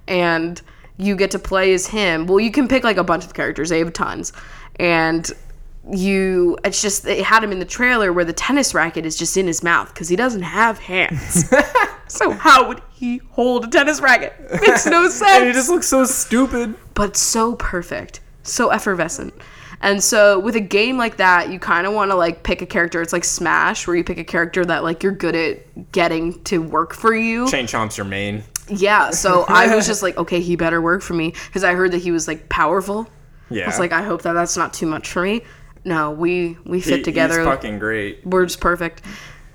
and 0.09 0.61
you 0.97 1.17
get 1.17 1.31
to 1.33 1.39
play 1.39 1.73
as 1.73 1.87
him. 1.87 2.27
Well, 2.27 2.41
you 2.41 2.51
can 2.51 2.69
pick 2.69 2.85
like 2.85 2.97
a 2.97 3.05
bunch 3.05 3.25
of 3.25 3.35
characters. 3.35 3.69
They 3.69 3.79
have 3.79 3.93
tons, 3.93 4.33
and 4.77 5.31
you 5.91 6.59
it's 6.63 6.83
just 6.83 7.05
they 7.05 7.23
had 7.23 7.43
him 7.43 7.53
in 7.53 7.59
the 7.59 7.65
trailer 7.65 8.13
where 8.13 8.25
the 8.25 8.35
tennis 8.35 8.75
racket 8.75 9.07
is 9.07 9.17
just 9.17 9.37
in 9.37 9.47
his 9.47 9.63
mouth 9.63 9.89
because 9.89 10.09
he 10.09 10.17
doesn't 10.17 10.43
have 10.43 10.79
hands. 10.79 11.51
so 12.07 12.31
how 12.33 12.69
would 12.69 12.83
he 12.93 13.19
hold 13.31 13.65
a 13.65 13.69
tennis 13.69 14.01
racket? 14.01 14.35
Makes 14.61 14.87
no 14.87 15.09
sense 15.09 15.23
And 15.31 15.47
he 15.47 15.53
just 15.53 15.71
looks 15.71 15.87
so 15.89 16.05
stupid. 16.05 16.75
but 16.95 17.17
so 17.17 17.55
perfect, 17.57 18.21
so 18.43 18.69
effervescent. 18.71 19.33
And 19.83 20.03
so 20.03 20.39
with 20.39 20.57
a 20.57 20.61
game 20.61 20.99
like 20.99 21.17
that, 21.17 21.51
you 21.51 21.59
kind 21.59 21.87
of 21.87 21.95
want 21.95 22.11
to 22.11 22.15
like 22.15 22.43
pick 22.43 22.61
a 22.61 22.67
character. 22.67 23.01
It's 23.01 23.13
like 23.13 23.25
Smash, 23.25 23.87
where 23.87 23.97
you 23.97 24.05
pick 24.05 24.19
a 24.19 24.25
character 24.25 24.65
that 24.65 24.83
like 24.83 25.03
you're 25.03 25.13
good 25.13 25.35
at 25.35 25.93
getting 25.93 26.43
to 26.45 26.59
work 26.63 26.93
for 26.95 27.15
you. 27.15 27.49
Chain 27.51 27.67
Chomp's 27.67 27.97
your 27.97 28.07
main. 28.07 28.43
Yeah. 28.69 29.11
So 29.11 29.45
I 29.49 29.75
was 29.75 29.87
just 29.89 30.03
like, 30.03 30.19
okay, 30.19 30.41
he 30.41 30.55
better 30.57 30.83
work 30.83 31.03
for 31.03 31.15
me 31.15 31.35
because 31.47 31.65
I 31.65 31.75
heard 31.75 31.93
that 31.93 31.99
he 31.99 32.11
was 32.11 32.29
like 32.29 32.49
powerful. 32.51 33.09
Yeah. 33.49 33.65
I 33.65 33.67
was 33.69 33.79
like, 33.79 33.93
I 33.93 34.03
hope 34.03 34.23
that 34.23 34.35
that's 34.35 34.57
not 34.57 34.75
too 34.75 34.87
much 34.87 35.09
for 35.09 35.23
me. 35.23 35.43
No, 35.85 36.11
we 36.11 36.59
we 36.67 36.81
fit 36.83 36.99
He- 36.99 37.03
together. 37.03 37.39
He's 37.39 37.47
fucking 37.47 37.79
great. 37.79 38.25
We're 38.27 38.45
just 38.45 38.61
perfect. 38.61 39.03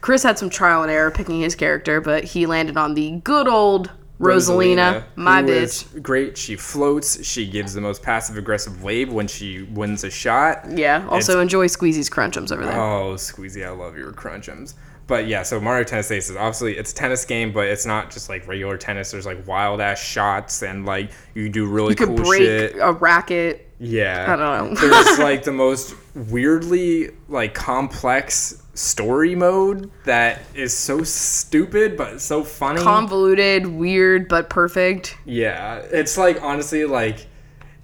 Chris 0.01 0.23
had 0.23 0.37
some 0.37 0.49
trial 0.49 0.81
and 0.83 0.91
error 0.91 1.11
picking 1.11 1.41
his 1.41 1.55
character, 1.55 2.01
but 2.01 2.23
he 2.23 2.45
landed 2.45 2.77
on 2.77 2.93
the 2.93 3.11
good 3.23 3.47
old 3.47 3.91
Rosalina, 4.19 5.03
my 5.15 5.41
bitch. 5.41 6.01
great. 6.01 6.37
She 6.37 6.55
floats. 6.55 7.25
She 7.25 7.45
gives 7.47 7.73
the 7.73 7.81
most 7.81 8.01
passive 8.01 8.37
aggressive 8.37 8.81
wave 8.81 9.11
when 9.11 9.27
she 9.27 9.63
wins 9.63 10.03
a 10.03 10.09
shot. 10.09 10.65
Yeah. 10.71 11.05
Also 11.09 11.39
enjoy 11.39 11.67
Squeezy's 11.67 12.09
crunchums 12.09 12.51
over 12.51 12.65
there. 12.65 12.79
Oh, 12.79 13.15
Squeezy, 13.15 13.65
I 13.65 13.71
love 13.71 13.97
your 13.97 14.11
crunchums. 14.13 14.75
But 15.07 15.27
yeah, 15.27 15.43
so 15.43 15.59
Mario 15.59 15.83
Tennis 15.83 16.09
Aces, 16.09 16.35
obviously 16.35 16.77
it's 16.77 16.91
a 16.91 16.95
tennis 16.95 17.25
game, 17.25 17.51
but 17.51 17.67
it's 17.67 17.85
not 17.85 18.09
just 18.09 18.27
like 18.27 18.47
regular 18.47 18.77
tennis. 18.77 19.11
There's 19.11 19.25
like 19.25 19.45
wild 19.45 19.79
ass 19.79 20.01
shots 20.01 20.63
and 20.63 20.85
like 20.85 21.11
you 21.35 21.49
do 21.49 21.67
really 21.67 21.89
you 21.91 21.95
could 21.95 22.07
cool 22.07 22.17
break 22.17 22.41
shit. 22.41 22.75
a 22.81 22.91
racket. 22.93 23.69
Yeah. 23.79 24.25
I 24.27 24.35
don't 24.35 24.73
know. 24.73 24.79
There's 24.79 25.19
like 25.19 25.43
the 25.43 25.51
most 25.51 25.93
weirdly 26.15 27.11
like 27.27 27.53
complex 27.53 28.63
story 28.75 29.35
mode 29.35 29.89
that 30.03 30.41
is 30.53 30.73
so 30.73 31.01
stupid 31.03 31.97
but 31.97 32.21
so 32.21 32.43
funny. 32.43 32.81
Convoluted, 32.81 33.65
weird, 33.65 34.27
but 34.27 34.49
perfect. 34.49 35.17
yeah. 35.25 35.77
It's 35.91 36.17
like 36.17 36.41
honestly 36.43 36.85
like 36.85 37.27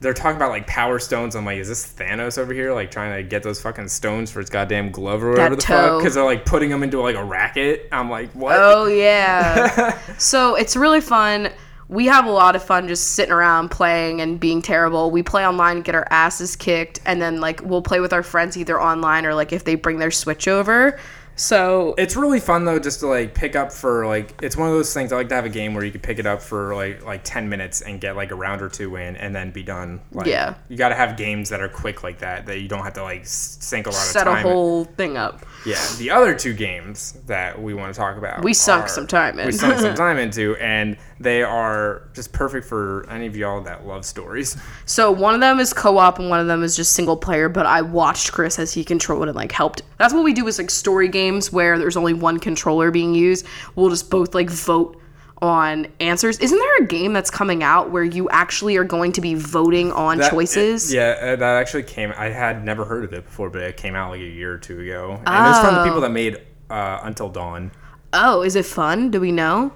they're 0.02 0.14
talking 0.16 0.36
about 0.36 0.50
like 0.50 0.66
power 0.66 0.98
stones. 1.00 1.36
I'm 1.36 1.46
like, 1.46 1.60
is 1.60 1.68
this 1.68 1.94
Thanos 1.94 2.40
over 2.40 2.54
here, 2.54 2.74
like 2.74 2.90
trying 2.90 3.16
to 3.16 3.24
get 3.28 3.44
those 3.44 3.62
fucking 3.62 3.88
stones 3.88 4.32
for 4.32 4.40
his 4.40 4.50
goddamn 4.50 4.92
glove 4.92 5.24
or 5.24 5.30
whatever 5.30 5.56
the 5.56 5.62
fuck? 5.62 6.00
Because 6.00 6.16
they're 6.16 6.26
like 6.26 6.44
putting 6.44 6.72
them 6.72 6.82
into 6.82 7.00
like 7.00 7.16
a 7.16 7.24
racket. 7.24 7.88
I'm 7.92 8.10
like, 8.10 8.32
what? 8.32 8.56
Oh 8.58 8.88
yeah. 8.88 10.00
so 10.18 10.56
it's 10.56 10.76
really 10.76 11.02
fun. 11.02 11.52
We 11.92 12.06
have 12.06 12.26
a 12.26 12.32
lot 12.32 12.56
of 12.56 12.64
fun 12.64 12.88
just 12.88 13.16
sitting 13.16 13.34
around 13.34 13.70
playing 13.70 14.22
and 14.22 14.40
being 14.40 14.62
terrible. 14.62 15.12
We 15.12 15.24
play 15.24 15.46
online 15.46 15.82
get 15.82 15.94
our 15.94 16.08
asses 16.10 16.56
kicked, 16.56 17.02
and 17.06 17.22
then 17.22 17.42
like 17.42 17.62
we'll 17.64 17.82
play 17.82 18.00
with 18.00 18.14
our 18.14 18.24
friends 18.24 18.56
either 18.56 18.82
online 18.82 19.26
or 19.26 19.36
like 19.36 19.52
if 19.52 19.66
they 19.66 19.76
bring 19.76 20.00
their 20.00 20.10
Switch 20.10 20.48
over. 20.48 20.98
So 21.42 21.96
It's 21.98 22.16
really 22.16 22.40
fun 22.40 22.66
though, 22.66 22.78
just 22.78 23.00
to 23.00 23.08
like 23.08 23.34
pick 23.34 23.56
up 23.56 23.72
for 23.72 24.06
like. 24.06 24.36
It's 24.44 24.56
one 24.56 24.70
of 24.70 24.76
those 24.76 24.94
things. 24.94 25.12
I 25.12 25.16
like 25.16 25.30
to 25.30 25.36
have 25.36 25.46
a 25.46 25.50
game 25.50 25.74
where 25.74 25.84
you 25.84 25.92
can 25.92 26.00
pick 26.00 26.20
it 26.20 26.28
up 26.28 26.40
for 26.40 26.76
like 26.76 27.04
like 27.04 27.22
ten 27.24 27.50
minutes 27.50 27.82
and 27.82 28.00
get 28.00 28.16
like 28.16 28.30
a 28.30 28.36
round 28.36 28.62
or 28.62 28.70
two 28.70 28.96
in, 28.96 29.16
and 29.16 29.34
then 29.36 29.50
be 29.50 29.64
done. 29.64 30.02
Like, 30.12 30.28
Yeah. 30.28 30.54
You 30.70 30.78
got 30.78 30.90
to 30.90 30.96
have 30.96 31.18
games 31.18 31.50
that 31.50 31.60
are 31.60 31.68
quick 31.68 32.04
like 32.04 32.20
that 32.20 32.46
that 32.46 32.60
you 32.60 32.68
don't 32.68 32.84
have 32.84 32.94
to 32.94 33.02
like 33.04 33.26
sink 33.26 33.88
a 33.88 33.90
lot 33.90 33.96
of 33.98 34.04
set 34.04 34.28
of 34.28 34.34
a 34.34 34.36
time. 34.36 34.44
whole 34.44 34.86
thing 34.86 35.18
up. 35.18 35.44
Yeah. 35.66 35.84
The 35.98 36.12
other 36.12 36.36
two 36.36 36.54
games 36.54 37.14
that 37.26 37.60
we 37.60 37.74
want 37.74 37.92
to 37.92 38.00
talk 38.00 38.18
about. 38.18 38.44
We 38.44 38.54
sunk 38.54 38.86
are- 38.86 38.88
some 38.88 39.08
time 39.08 39.40
in. 39.40 39.48
We 39.48 39.52
sunk 39.52 39.80
some 39.80 39.96
time 40.06 40.20
into, 40.20 40.56
and 40.58 40.96
they 41.20 41.42
are 41.44 42.04
just 42.14 42.34
perfect 42.34 42.68
for 42.68 43.08
any 43.10 43.26
of 43.28 43.36
y'all 43.36 43.62
that 43.62 43.86
love 43.88 44.06
stories. 44.06 44.58
So 44.86 45.12
one 45.12 45.34
of 45.36 45.40
them 45.42 45.60
is 45.60 45.72
co-op 45.74 46.18
and 46.20 46.30
one 46.30 46.40
of 46.40 46.48
them 46.48 46.64
is 46.64 46.76
just 46.76 46.94
single 46.94 47.18
player. 47.18 47.48
But 47.50 47.66
I 47.66 47.82
watched 47.82 48.32
Chris 48.32 48.58
as 48.60 48.74
he 48.74 48.84
controlled 48.84 49.28
and 49.28 49.36
like 49.36 49.52
helped. 49.52 49.82
That's 49.98 50.14
what 50.14 50.24
we 50.24 50.34
do 50.34 50.46
with 50.46 50.58
like 50.58 50.70
story 50.70 51.08
games 51.08 51.31
where 51.52 51.78
there's 51.80 51.96
only 51.98 52.14
one 52.14 52.40
controller 52.40 52.92
being 52.92 53.14
used. 53.16 53.46
We'll 53.76 53.90
just 53.90 54.10
both 54.10 54.34
like 54.36 54.50
vote 54.50 54.98
on 55.42 55.88
answers. 56.00 56.38
Isn't 56.40 56.58
there 56.58 56.78
a 56.84 56.86
game 56.86 57.14
that's 57.14 57.32
coming 57.32 57.64
out 57.64 57.90
where 57.90 58.04
you 58.04 58.30
actually 58.30 58.78
are 58.78 58.84
going 58.84 59.12
to 59.14 59.22
be 59.22 59.34
voting 59.34 59.92
on 59.92 60.20
That- 60.20 60.30
choices? 60.32 60.92
it- 60.94 60.98
yeah, 60.98 61.18
uh, 61.20 61.36
that 61.38 61.58
actually 61.58 61.84
came. 61.84 62.14
I 62.16 62.26
had 62.30 62.64
never 62.64 62.86
heard 62.86 63.04
of 63.04 63.14
it 63.14 63.26
before, 63.26 63.50
but 63.50 63.62
it 63.62 63.78
came 63.78 63.96
out 63.96 64.12
like 64.12 64.22
a 64.22 64.24
year 64.24 64.54
or 64.54 64.58
two 64.60 64.80
ago, 64.82 65.20
and 65.26 65.48
it's 65.50 65.60
from 65.60 65.76
the 65.76 65.84
people 65.84 66.02
that 66.02 66.12
made 66.12 66.38
uh, 66.70 67.00
Until 67.04 67.30
Dawn. 67.30 67.72
Oh, 68.14 68.42
is 68.44 68.56
it 68.56 68.66
fun? 68.66 69.10
Do 69.10 69.20
we 69.20 69.32
know? 69.32 69.72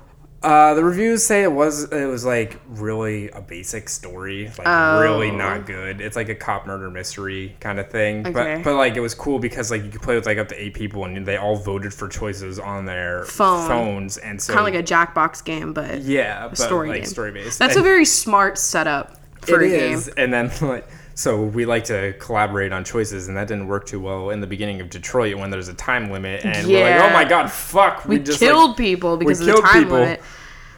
Uh, 0.46 0.76
the 0.76 0.84
reviews 0.84 1.26
say 1.26 1.42
it 1.42 1.52
was 1.52 1.92
it 1.92 2.06
was 2.06 2.24
like 2.24 2.60
really 2.68 3.30
a 3.32 3.42
basic 3.42 3.90
story, 3.90 4.52
like 4.60 5.02
really 5.02 5.32
Oh. 5.32 5.36
not 5.36 5.66
good. 5.66 6.02
It's 6.02 6.16
like 6.16 6.30
a 6.30 6.36
cop 6.36 6.68
murder 6.68 6.92
mystery 6.92 7.56
kind 7.60 7.80
of 7.80 7.90
thing. 7.90 8.28
Okay. 8.28 8.32
But 8.58 8.64
but 8.64 8.76
like 8.76 8.96
it 8.96 9.00
was 9.00 9.16
cool 9.16 9.40
because 9.40 9.72
like 9.72 9.84
you 9.84 9.90
could 9.90 10.04
play 10.04 10.14
with 10.16 10.28
like 10.28 10.38
up 10.38 10.48
to 10.50 10.62
eight 10.64 10.76
people 10.76 11.04
and 11.06 11.26
they 11.26 11.38
all 11.38 11.56
voted 11.56 11.94
for 11.94 12.08
choices 12.08 12.60
on 12.60 12.86
their 12.86 13.26
Phone. 13.26 13.68
phones 13.68 14.18
and 14.18 14.40
so 14.40 14.54
Kind 14.54 14.68
of 14.68 14.74
like 14.74 14.84
a 14.84 14.86
Jackbox 14.88 15.44
game, 15.44 15.74
but 15.74 16.02
yeah, 16.02 16.48
but 16.48 16.60
story 16.60 16.90
like 16.90 17.02
game. 17.02 17.06
story 17.10 17.32
based. 17.32 17.58
that's 17.58 17.76
a 17.76 17.82
very 17.82 18.06
smart 18.06 18.60
setup 18.60 19.18
for 19.42 19.60
It 19.62 19.74
a 19.74 19.78
game. 19.80 19.94
is, 19.94 20.08
and 20.10 20.32
then 20.32 20.52
like 20.62 20.88
so 21.16 21.44
we 21.44 21.66
like 21.66 21.86
to 21.86 22.14
collaborate 22.20 22.74
on 22.74 22.84
choices, 22.84 23.30
and 23.30 23.38
that 23.38 23.48
didn't 23.48 23.68
work 23.68 23.86
too 23.86 24.02
well 24.02 24.30
in 24.32 24.42
the 24.42 24.48
beginning 24.48 24.82
of 24.82 24.90
Detroit 24.90 25.38
when 25.38 25.50
there's 25.50 25.70
a 25.70 25.74
time 25.74 26.12
limit, 26.12 26.46
and 26.46 26.68
we're 26.68 26.84
like, 26.84 27.10
oh 27.10 27.14
my 27.14 27.24
god, 27.24 27.50
fuck, 27.50 28.06
we, 28.06 28.18
we 28.18 28.24
just 28.24 28.40
killed 28.40 28.72
like, 28.72 28.78
people 28.78 29.16
because 29.16 29.40
of 29.40 29.48
the 29.48 29.54
time 29.56 29.84
people. 29.84 30.00
limit. 30.00 30.22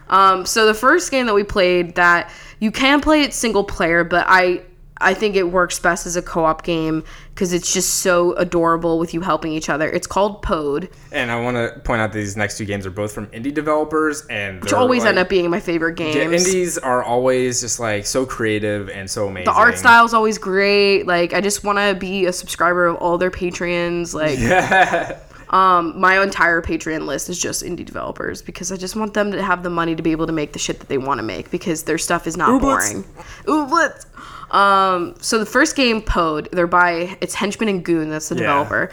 Um, 0.10 0.46
so 0.46 0.67
the 0.67 0.74
first 0.74 1.12
game 1.12 1.25
that 1.25 1.34
we 1.34 1.44
played 1.44 1.96
that 1.96 2.32
you 2.60 2.72
can 2.72 3.01
play 3.01 3.24
it 3.24 3.34
single 3.34 3.63
player, 3.63 4.03
but 4.03 4.25
I 4.29 4.62
I 5.00 5.13
think 5.13 5.36
it 5.36 5.44
works 5.44 5.80
best 5.80 6.06
as 6.08 6.16
a 6.16 6.22
co-op 6.22 6.63
game 6.63 7.04
because 7.34 7.54
it's 7.54 7.72
just 7.72 7.96
so 7.96 8.34
adorable 8.34 8.98
with 8.98 9.13
you 9.13 9.22
helping 9.22 9.51
each 9.51 9.70
other. 9.70 9.88
It's 9.89 10.08
called 10.08 10.42
Pode, 10.42 10.89
And 11.12 11.30
I 11.32 11.39
want 11.39 11.56
to 11.58 11.80
point 11.82 12.01
out 12.01 12.12
that 12.12 12.18
these 12.18 12.36
next 12.36 12.58
two 12.58 12.66
games 12.66 12.86
are 12.86 12.89
both 12.92 13.12
from 13.12 13.27
indie 13.27 13.54
developers, 13.54 14.25
and 14.27 14.62
which 14.62 14.74
always 14.74 15.06
end 15.06 15.20
up 15.20 15.30
being 15.30 15.50
my 15.50 15.60
favorite 15.60 16.00
Yeah, 16.00 16.13
games. 16.13 16.48
indies 16.48 16.77
are 16.80 17.04
always 17.04 17.62
just 17.62 17.80
like 17.80 18.06
so 18.08 18.25
creative 18.25 18.89
and 18.89 19.10
so 19.10 19.27
amazing. 19.27 19.46
the 19.46 19.51
art 19.51 19.77
style 19.77 20.06
is 20.06 20.13
always 20.16 20.38
great. 20.38 21.04
Like 21.06 21.34
I 21.34 21.42
just 21.42 21.63
want 21.63 21.77
to 21.77 21.94
be 21.94 22.25
a 22.25 22.34
subscriber 22.34 22.88
of 22.88 22.96
all 22.98 23.18
their 23.20 23.32
patrons. 23.32 24.13
Like 24.16 24.39
Yeah. 24.39 25.20
um, 25.50 26.00
my 26.00 26.22
entire 26.22 26.62
Patreon 26.62 27.06
list 27.06 27.30
is 27.30 27.38
just 27.39 27.63
indie 27.63 27.86
developers 27.86 28.42
because 28.42 28.72
I 28.72 28.77
just 28.77 28.96
want 28.96 29.13
them 29.13 29.32
to 29.32 29.42
have 29.44 29.62
the 29.63 29.70
money 29.70 29.96
to 29.96 30.01
be 30.04 30.12
able 30.12 30.25
to 30.27 30.34
make 30.34 30.54
the 30.54 30.60
shit 30.60 30.80
that 30.80 30.89
they 30.89 30.98
want 30.98 31.20
to 31.20 31.24
make 31.24 31.51
because 31.51 31.84
their 31.84 31.98
stuff 32.00 32.25
is 32.27 32.36
not 32.36 32.50
Ooblets. 32.50 32.62
boring. 32.62 33.04
Ooblets. 33.46 34.06
Um, 34.51 35.16
so 35.20 35.38
the 35.39 35.46
first 35.46 35.75
game, 35.75 36.01
Pode, 36.01 36.50
they're 36.51 36.68
by 36.68 37.18
it's 37.22 37.34
Henchman 37.36 37.70
and 37.70 37.84
Goon. 37.84 38.10
That's 38.10 38.30
the 38.30 38.36
Yeah. 38.36 38.42
developer. 38.42 38.89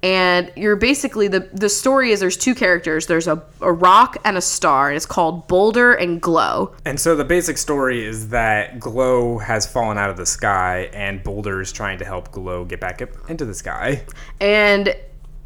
And 0.00 0.52
you're 0.54 0.76
basically 0.76 1.26
the 1.26 1.48
the 1.52 1.68
story 1.68 2.12
is 2.12 2.20
there's 2.20 2.36
two 2.36 2.54
characters. 2.54 3.06
There's 3.06 3.26
a, 3.26 3.42
a 3.60 3.72
rock 3.72 4.16
and 4.24 4.36
a 4.36 4.40
star. 4.40 4.88
And 4.90 4.96
it's 4.96 5.06
called 5.06 5.48
Boulder 5.48 5.92
and 5.94 6.20
Glow. 6.22 6.72
And 6.84 7.00
so 7.00 7.16
the 7.16 7.24
basic 7.24 7.58
story 7.58 8.04
is 8.06 8.28
that 8.28 8.78
Glow 8.78 9.38
has 9.38 9.66
fallen 9.66 9.98
out 9.98 10.08
of 10.08 10.16
the 10.16 10.26
sky, 10.26 10.88
and 10.92 11.20
Boulder 11.24 11.60
is 11.60 11.72
trying 11.72 11.98
to 11.98 12.04
help 12.04 12.30
Glow 12.30 12.64
get 12.64 12.78
back 12.78 13.02
up 13.02 13.08
into 13.28 13.44
the 13.44 13.54
sky. 13.54 14.02
and 14.40 14.94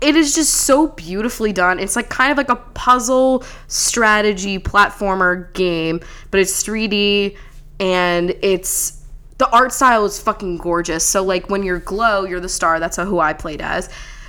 it 0.02 0.16
is 0.16 0.34
just 0.34 0.52
so 0.52 0.88
beautifully 0.88 1.52
done. 1.52 1.78
It's 1.78 1.94
like 1.96 2.08
kind 2.10 2.32
of 2.32 2.36
like 2.36 2.48
a 2.50 2.56
puzzle 2.56 3.44
strategy 3.68 4.58
platformer 4.58 5.50
game, 5.54 6.00
but 6.32 6.40
it's 6.40 6.62
3D 6.62 7.36
and 7.80 8.30
it's 8.42 9.01
the 9.38 9.48
art 9.50 9.72
style 9.72 10.04
is 10.04 10.20
fucking 10.20 10.58
gorgeous. 10.58 11.04
So 11.04 11.22
like 11.22 11.50
when 11.50 11.62
you're 11.62 11.78
glow, 11.78 12.24
you're 12.24 12.40
the 12.40 12.48
star. 12.48 12.78
That's 12.80 12.96
who 12.96 13.18
I 13.18 13.32
played 13.32 13.60
as. 13.60 13.88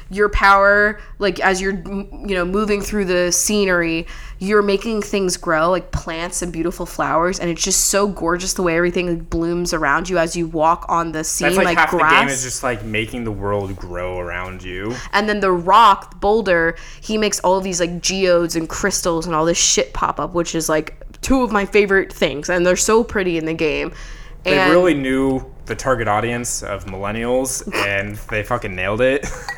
Your 0.09 0.29
power, 0.29 0.99
like 1.17 1.39
as 1.39 1.59
you're 1.59 1.73
you 1.73 2.35
know 2.35 2.45
moving 2.45 2.81
through 2.81 3.05
the 3.05 3.31
scenery, 3.31 4.05
you're 4.37 4.61
making 4.61 5.01
things 5.01 5.37
grow 5.37 5.71
like 5.71 5.91
plants 5.91 6.41
and 6.41 6.51
beautiful 6.53 6.85
flowers, 6.85 7.39
and 7.39 7.49
it's 7.49 7.63
just 7.63 7.85
so 7.85 8.07
gorgeous 8.07 8.53
the 8.53 8.61
way 8.61 8.75
everything 8.75 9.07
like, 9.07 9.29
blooms 9.29 9.73
around 9.73 10.09
you 10.09 10.19
as 10.19 10.35
you 10.35 10.45
walk 10.45 10.85
on 10.87 11.13
the 11.13 11.23
scene 11.23 11.47
That's 11.47 11.57
like, 11.57 11.65
like, 11.65 11.77
half 11.77 11.89
grass. 11.89 12.11
the 12.11 12.19
game 12.19 12.27
is 12.27 12.43
just 12.43 12.61
like 12.61 12.83
making 12.83 13.23
the 13.23 13.31
world 13.31 13.75
grow 13.75 14.19
around 14.19 14.61
you. 14.61 14.93
And 15.13 15.27
then 15.27 15.39
the 15.39 15.51
rock, 15.51 16.11
the 16.11 16.17
Boulder, 16.17 16.75
he 17.01 17.17
makes 17.17 17.39
all 17.39 17.57
of 17.57 17.63
these 17.63 17.79
like 17.79 18.01
geodes 18.01 18.55
and 18.55 18.69
crystals 18.69 19.25
and 19.25 19.33
all 19.33 19.45
this 19.45 19.57
shit 19.57 19.93
pop 19.93 20.19
up, 20.19 20.33
which 20.33 20.53
is 20.53 20.69
like 20.69 20.95
two 21.21 21.41
of 21.41 21.51
my 21.51 21.65
favorite 21.65 22.13
things. 22.13 22.49
And 22.49 22.65
they're 22.65 22.75
so 22.75 23.03
pretty 23.03 23.37
in 23.37 23.45
the 23.45 23.53
game. 23.53 23.93
They 24.43 24.59
And 24.59 24.71
really 24.71 24.93
knew 24.93 25.53
the 25.65 25.75
target 25.75 26.07
audience 26.07 26.63
of 26.63 26.85
millennials, 26.85 27.73
and 27.87 28.15
they 28.29 28.43
fucking 28.43 28.75
nailed 28.75 29.01
it. 29.01 29.25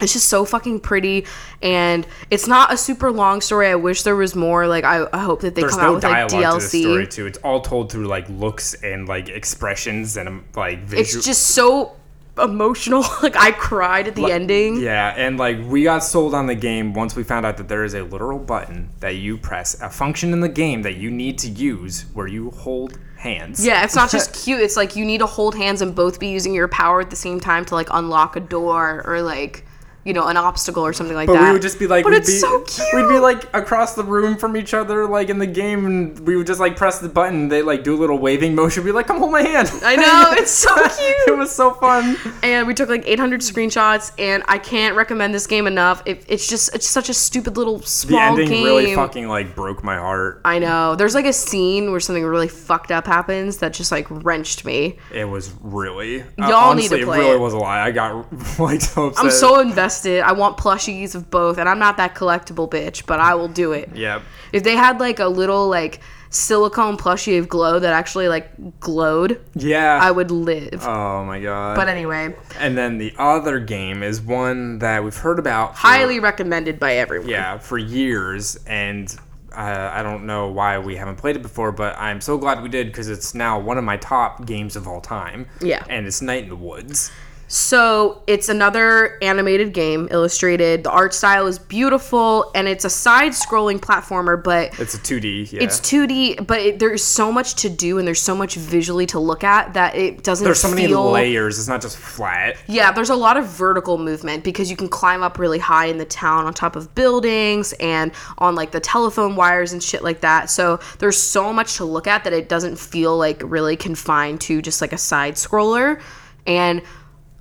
it's 0.00 0.12
just 0.12 0.28
so 0.28 0.44
fucking 0.44 0.80
pretty. 0.80 1.26
And 1.62 2.06
it's 2.30 2.46
not 2.46 2.72
a 2.72 2.76
super 2.76 3.10
long 3.12 3.40
story. 3.40 3.68
I 3.68 3.76
wish 3.76 4.02
there 4.02 4.16
was 4.16 4.34
more. 4.34 4.66
Like, 4.66 4.84
I, 4.84 5.06
I 5.12 5.18
hope 5.18 5.40
that 5.42 5.54
they 5.54 5.62
There's 5.62 5.72
come 5.72 5.80
out 5.80 5.86
no 5.86 5.94
with 5.94 6.04
like 6.04 6.28
dialogue 6.28 6.60
to 6.60 6.66
the 6.66 6.82
story 6.82 7.06
DLC. 7.06 7.10
too. 7.10 7.26
It's 7.26 7.38
all 7.38 7.60
told 7.60 7.92
through 7.92 8.06
like 8.06 8.28
looks 8.28 8.74
and 8.74 9.08
like 9.08 9.28
expressions 9.28 10.16
and 10.16 10.28
um, 10.28 10.44
like 10.56 10.80
visual. 10.80 11.00
It's 11.00 11.26
just 11.26 11.48
so 11.48 11.96
emotional. 12.42 13.04
like, 13.22 13.36
I 13.36 13.52
cried 13.52 14.08
at 14.08 14.16
the 14.16 14.30
ending. 14.30 14.80
Yeah, 14.80 15.14
and 15.16 15.38
like 15.38 15.58
we 15.66 15.84
got 15.84 16.00
sold 16.00 16.34
on 16.34 16.46
the 16.46 16.54
game 16.54 16.92
once 16.94 17.14
we 17.14 17.22
found 17.22 17.46
out 17.46 17.56
that 17.58 17.68
there 17.68 17.84
is 17.84 17.94
a 17.94 18.02
literal 18.02 18.38
button 18.38 18.90
that 19.00 19.16
you 19.16 19.38
press, 19.38 19.80
a 19.80 19.88
function 19.88 20.32
in 20.32 20.40
the 20.40 20.48
game 20.48 20.82
that 20.82 20.96
you 20.96 21.10
need 21.10 21.38
to 21.38 21.48
use 21.48 22.06
where 22.12 22.26
you 22.26 22.50
hold 22.50 22.98
hands. 23.24 23.64
Yeah, 23.66 23.82
it's 23.82 23.96
not 23.96 24.10
just 24.10 24.32
cute. 24.44 24.60
It's 24.60 24.76
like 24.76 24.94
you 24.94 25.04
need 25.04 25.18
to 25.18 25.26
hold 25.26 25.56
hands 25.56 25.82
and 25.82 25.94
both 25.94 26.20
be 26.20 26.28
using 26.28 26.54
your 26.54 26.68
power 26.68 27.00
at 27.00 27.10
the 27.10 27.16
same 27.16 27.40
time 27.40 27.64
to 27.64 27.74
like 27.74 27.88
unlock 27.90 28.36
a 28.36 28.40
door 28.40 29.02
or 29.04 29.20
like 29.20 29.66
you 30.04 30.12
know 30.12 30.26
an 30.26 30.36
obstacle 30.36 30.84
or 30.84 30.92
something 30.92 31.16
like 31.16 31.26
But 31.26 31.34
that. 31.34 31.46
we 31.46 31.52
would 31.52 31.62
just 31.62 31.78
be 31.78 31.86
like, 31.86 32.04
but 32.04 32.12
it's 32.12 32.30
be, 32.30 32.36
so 32.38 32.60
cute. 32.62 32.86
We'd 32.94 33.08
be 33.08 33.18
like 33.18 33.44
across 33.54 33.94
the 33.94 34.04
room 34.04 34.36
from 34.36 34.56
each 34.56 34.74
other, 34.74 35.06
like 35.06 35.28
in 35.30 35.38
the 35.38 35.46
game, 35.46 35.86
and 35.86 36.18
we 36.20 36.36
would 36.36 36.46
just 36.46 36.60
like 36.60 36.76
press 36.76 36.98
the 36.98 37.08
button. 37.08 37.48
They 37.48 37.62
like 37.62 37.84
do 37.84 37.94
a 37.94 37.98
little 37.98 38.18
waving 38.18 38.54
motion, 38.54 38.84
be 38.84 38.92
like, 38.92 39.06
"Come 39.06 39.18
hold 39.18 39.32
my 39.32 39.42
hand." 39.42 39.70
I 39.82 39.96
know, 39.96 40.24
it's 40.32 40.50
so 40.50 40.74
cute. 40.74 41.28
it 41.28 41.36
was 41.36 41.50
so 41.54 41.72
fun. 41.74 42.16
and 42.42 42.66
we 42.66 42.74
took 42.74 42.88
like 42.88 43.02
800 43.06 43.40
screenshots, 43.40 44.12
and 44.18 44.42
I 44.46 44.58
can't 44.58 44.96
recommend 44.96 45.34
this 45.34 45.46
game 45.46 45.66
enough. 45.66 46.02
It, 46.06 46.24
it's 46.28 46.46
just 46.48 46.74
it's 46.74 46.88
such 46.88 47.08
a 47.08 47.14
stupid 47.14 47.56
little 47.56 47.80
small 47.82 48.36
game. 48.36 48.36
The 48.36 48.42
ending 48.42 48.48
game. 48.58 48.64
really 48.64 48.94
fucking 48.94 49.28
like 49.28 49.54
broke 49.54 49.82
my 49.82 49.96
heart. 49.96 50.40
I 50.44 50.58
know. 50.58 50.94
There's 50.96 51.14
like 51.14 51.26
a 51.26 51.32
scene 51.32 51.90
where 51.90 52.00
something 52.00 52.24
really 52.24 52.48
fucked 52.48 52.90
up 52.90 53.06
happens 53.06 53.58
that 53.58 53.72
just 53.72 53.90
like 53.92 54.06
wrenched 54.10 54.64
me. 54.64 54.98
It 55.12 55.24
was 55.24 55.52
really. 55.62 56.22
uh, 56.22 56.24
Y'all 56.38 56.74
need 56.74 56.88
to 56.88 56.94
honestly, 56.96 57.04
play 57.04 57.18
it 57.18 57.20
really 57.22 57.36
it. 57.36 57.40
was 57.40 57.52
a 57.54 57.58
lie. 57.58 57.80
I 57.80 57.90
got 57.90 58.26
like 58.58 58.80
so 58.80 59.06
upset. 59.06 59.24
I'm 59.24 59.30
so 59.30 59.60
invested. 59.60 59.93
I 60.04 60.32
want 60.32 60.56
plushies 60.56 61.14
of 61.14 61.30
both, 61.30 61.58
and 61.58 61.68
I'm 61.68 61.78
not 61.78 61.96
that 61.98 62.14
collectible 62.14 62.68
bitch, 62.70 63.06
but 63.06 63.20
I 63.20 63.34
will 63.34 63.48
do 63.48 63.72
it. 63.72 63.90
Yep. 63.94 64.22
If 64.52 64.62
they 64.64 64.74
had 64.76 65.00
like 65.00 65.18
a 65.18 65.26
little 65.28 65.68
like 65.68 66.00
silicone 66.30 66.96
plushie 66.96 67.38
of 67.38 67.48
glow 67.48 67.78
that 67.78 67.92
actually 67.92 68.26
like 68.28 68.80
glowed, 68.80 69.40
Yeah. 69.54 69.98
I 70.02 70.10
would 70.10 70.30
live. 70.32 70.84
oh 70.86 71.24
my 71.24 71.40
god. 71.40 71.76
but 71.76 71.88
anyway, 71.88 72.34
And 72.58 72.76
then 72.76 72.98
the 72.98 73.14
other 73.18 73.60
game 73.60 74.02
is 74.02 74.20
one 74.20 74.78
that 74.80 75.04
we've 75.04 75.16
heard 75.16 75.38
about. 75.38 75.72
For, 75.74 75.86
highly 75.86 76.18
recommended 76.20 76.80
by 76.80 76.96
everyone. 76.96 77.28
Yeah, 77.28 77.58
for 77.58 77.78
years, 77.78 78.56
and 78.66 79.14
uh, 79.56 79.90
I 79.92 80.02
don't 80.02 80.26
know 80.26 80.48
why 80.48 80.78
we 80.80 80.96
haven't 80.96 81.16
played 81.16 81.36
it 81.36 81.42
before, 81.42 81.70
but 81.70 81.96
I'm 81.96 82.20
so 82.20 82.36
glad 82.36 82.60
we 82.62 82.68
did 82.68 82.88
because 82.88 83.08
it's 83.08 83.34
now 83.36 83.60
one 83.60 83.78
of 83.78 83.84
my 83.84 83.96
top 83.98 84.44
games 84.44 84.74
of 84.74 84.88
all 84.88 85.00
time. 85.00 85.46
Yeah. 85.60 85.84
And 85.88 86.04
it's 86.08 86.20
Night 86.20 86.42
in 86.42 86.48
the 86.48 86.56
Woods. 86.56 87.12
So 87.54 88.20
it's 88.26 88.48
another 88.48 89.16
animated 89.22 89.72
game, 89.72 90.08
illustrated. 90.10 90.82
The 90.82 90.90
art 90.90 91.14
style 91.14 91.46
is 91.46 91.56
beautiful, 91.56 92.50
and 92.52 92.66
it's 92.66 92.84
a 92.84 92.90
side-scrolling 92.90 93.78
platformer, 93.78 94.42
but 94.42 94.76
It's 94.80 94.94
a 94.94 94.98
2D. 94.98 95.52
Yeah. 95.52 95.62
it's 95.62 95.78
2D. 95.78 96.48
But 96.48 96.58
it, 96.58 96.78
there's 96.80 97.04
so 97.04 97.30
much 97.30 97.54
to 97.62 97.70
do, 97.70 97.98
and 97.98 98.08
there's 98.08 98.20
so 98.20 98.34
much 98.34 98.56
visually 98.56 99.06
to 99.06 99.20
look 99.20 99.44
at 99.44 99.72
that 99.74 99.94
it 99.94 100.24
doesn't. 100.24 100.44
There's 100.44 100.58
so 100.58 100.68
many 100.68 100.88
layers. 100.88 101.60
It's 101.60 101.68
not 101.68 101.80
just 101.80 101.96
flat. 101.96 102.56
Yeah, 102.66 102.90
there's 102.90 103.10
a 103.10 103.14
lot 103.14 103.36
of 103.36 103.46
vertical 103.46 103.98
movement 103.98 104.42
because 104.42 104.68
you 104.68 104.76
can 104.76 104.88
climb 104.88 105.22
up 105.22 105.38
really 105.38 105.60
high 105.60 105.86
in 105.86 105.98
the 105.98 106.06
town 106.06 106.46
on 106.46 106.54
top 106.54 106.74
of 106.74 106.92
buildings 106.96 107.72
and 107.74 108.10
on 108.38 108.56
like 108.56 108.72
the 108.72 108.80
telephone 108.80 109.36
wires 109.36 109.72
and 109.72 109.80
shit 109.80 110.02
like 110.02 110.22
that. 110.22 110.50
So 110.50 110.80
there's 110.98 111.18
so 111.18 111.52
much 111.52 111.76
to 111.76 111.84
look 111.84 112.08
at 112.08 112.24
that 112.24 112.32
it 112.32 112.48
doesn't 112.48 112.80
feel 112.80 113.16
like 113.16 113.40
really 113.44 113.76
confined 113.76 114.40
to 114.40 114.60
just 114.60 114.80
like 114.80 114.92
a 114.92 114.98
side 114.98 115.34
scroller. 115.34 116.00
And 116.48 116.82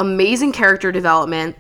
amazing 0.03 0.51
character 0.51 0.91
development. 0.91 1.55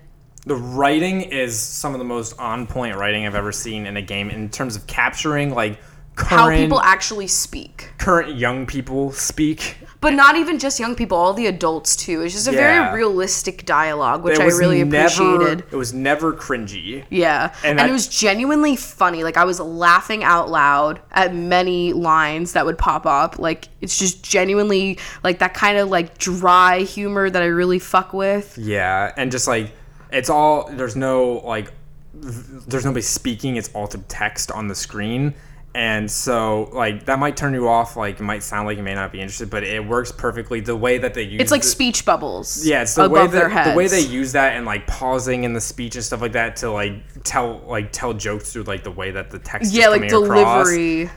The 0.45 0.55
writing 0.55 1.21
is 1.21 1.57
some 1.57 1.93
of 1.93 1.99
the 1.99 2.05
most 2.05 2.37
on 2.37 2.67
point 2.67 2.97
writing 2.97 3.25
I've 3.25 3.35
ever 3.35 3.53
seen 3.53 3.85
in 3.85 3.95
a 3.95 4.01
game 4.01 4.29
in 4.29 4.49
terms 4.49 4.75
of 4.75 4.85
capturing 4.85 5.51
like 5.51 5.79
How 6.15 6.49
people 6.55 6.79
actually 6.81 7.27
speak. 7.27 7.89
current 7.97 8.35
young 8.35 8.65
people 8.65 9.11
speak. 9.11 9.77
But 10.01 10.13
not 10.13 10.35
even 10.35 10.59
just 10.59 10.79
young 10.81 10.95
people, 10.95 11.17
all 11.17 11.33
the 11.33 11.47
adults 11.47 11.95
too. 11.95 12.21
It's 12.23 12.33
just 12.33 12.47
a 12.47 12.51
Yeah. 12.53 12.89
very 12.91 12.95
realistic 13.03 13.65
dialogue, 13.65 14.21
which 14.23 14.37
I 14.37 14.45
really 14.47 14.83
never, 14.83 15.05
appreciated. 15.23 15.63
It 15.71 15.75
was 15.77 15.93
never 15.93 16.33
cringy. 16.33 17.05
Yeah. 17.09 17.53
And 17.63 17.69
And, 17.71 17.79
that- 17.79 17.89
it 17.89 17.93
was 17.93 18.07
genuinely 18.07 18.75
funny. 18.75 19.23
Like 19.23 19.37
I 19.37 19.45
was 19.45 19.61
laughing 19.61 20.23
out 20.23 20.51
loud 20.51 20.99
at 21.13 21.33
many 21.33 21.93
lines 21.93 22.51
that 22.51 22.65
would 22.65 22.77
pop 22.77 23.05
up. 23.05 23.39
Like 23.39 23.69
it's 23.79 23.97
just 23.97 24.21
genuinely 24.23 24.99
like 25.23 25.39
that 25.39 25.53
kind 25.53 25.77
of 25.77 25.89
like 25.89 26.17
dry 26.17 26.79
humor 26.79 27.29
that 27.29 27.41
I 27.41 27.45
really 27.45 27.79
fuck 27.79 28.13
with. 28.13 28.57
Yeah, 28.57 29.13
and 29.15 29.31
just 29.31 29.47
like 29.47 29.71
it's 30.11 30.29
all 30.29 30.69
there's 30.73 30.97
no 30.97 31.41
like 31.45 31.71
there's 32.13 32.85
nobody 32.85 33.01
speaking. 33.01 33.55
It's 33.55 33.69
all 33.73 33.87
through 33.87 34.03
text 34.07 34.51
on 34.51 34.67
the 34.67 34.75
screen, 34.75 35.33
and 35.75 36.09
so 36.09 36.69
like 36.73 37.05
that 37.05 37.17
might 37.19 37.35
turn 37.35 37.53
you 37.53 37.67
off. 37.67 37.97
Like 37.97 38.19
it 38.19 38.23
might 38.23 38.43
sound 38.43 38.67
like 38.67 38.77
you 38.77 38.83
may 38.83 38.93
not 38.93 39.11
be 39.11 39.19
interested, 39.21 39.49
but 39.49 39.63
it 39.63 39.85
works 39.85 40.11
perfectly. 40.11 40.59
The 40.59 40.75
way 40.75 40.97
that 40.99 41.13
they 41.13 41.23
use 41.23 41.41
It's 41.41 41.51
like 41.51 41.61
it- 41.61 41.65
speech 41.65 42.05
bubbles. 42.05 42.65
yeah, 42.65 42.83
it's 42.83 42.95
the 42.95 43.05
above 43.05 43.33
way 43.33 43.39
their 43.39 43.49
that 43.49 43.71
the 43.71 43.75
way 43.77 43.87
they 43.87 44.01
use 44.01 44.33
that 44.33 44.53
and 44.55 44.65
like 44.65 44.85
pausing 44.87 45.43
in 45.43 45.53
the 45.53 45.61
speech 45.61 45.95
and 45.95 46.03
stuff 46.03 46.21
like 46.21 46.33
that 46.33 46.55
to 46.57 46.69
like 46.71 46.93
tell 47.23 47.61
like 47.67 47.91
tell 47.91 48.13
jokes 48.13 48.53
through 48.53 48.63
like 48.63 48.83
the 48.83 48.91
way 48.91 49.11
that 49.11 49.31
the 49.31 49.39
text 49.39 49.73
yeah, 49.73 49.89
is 49.91 49.99
like 50.01 50.09
delivery. 50.09 51.09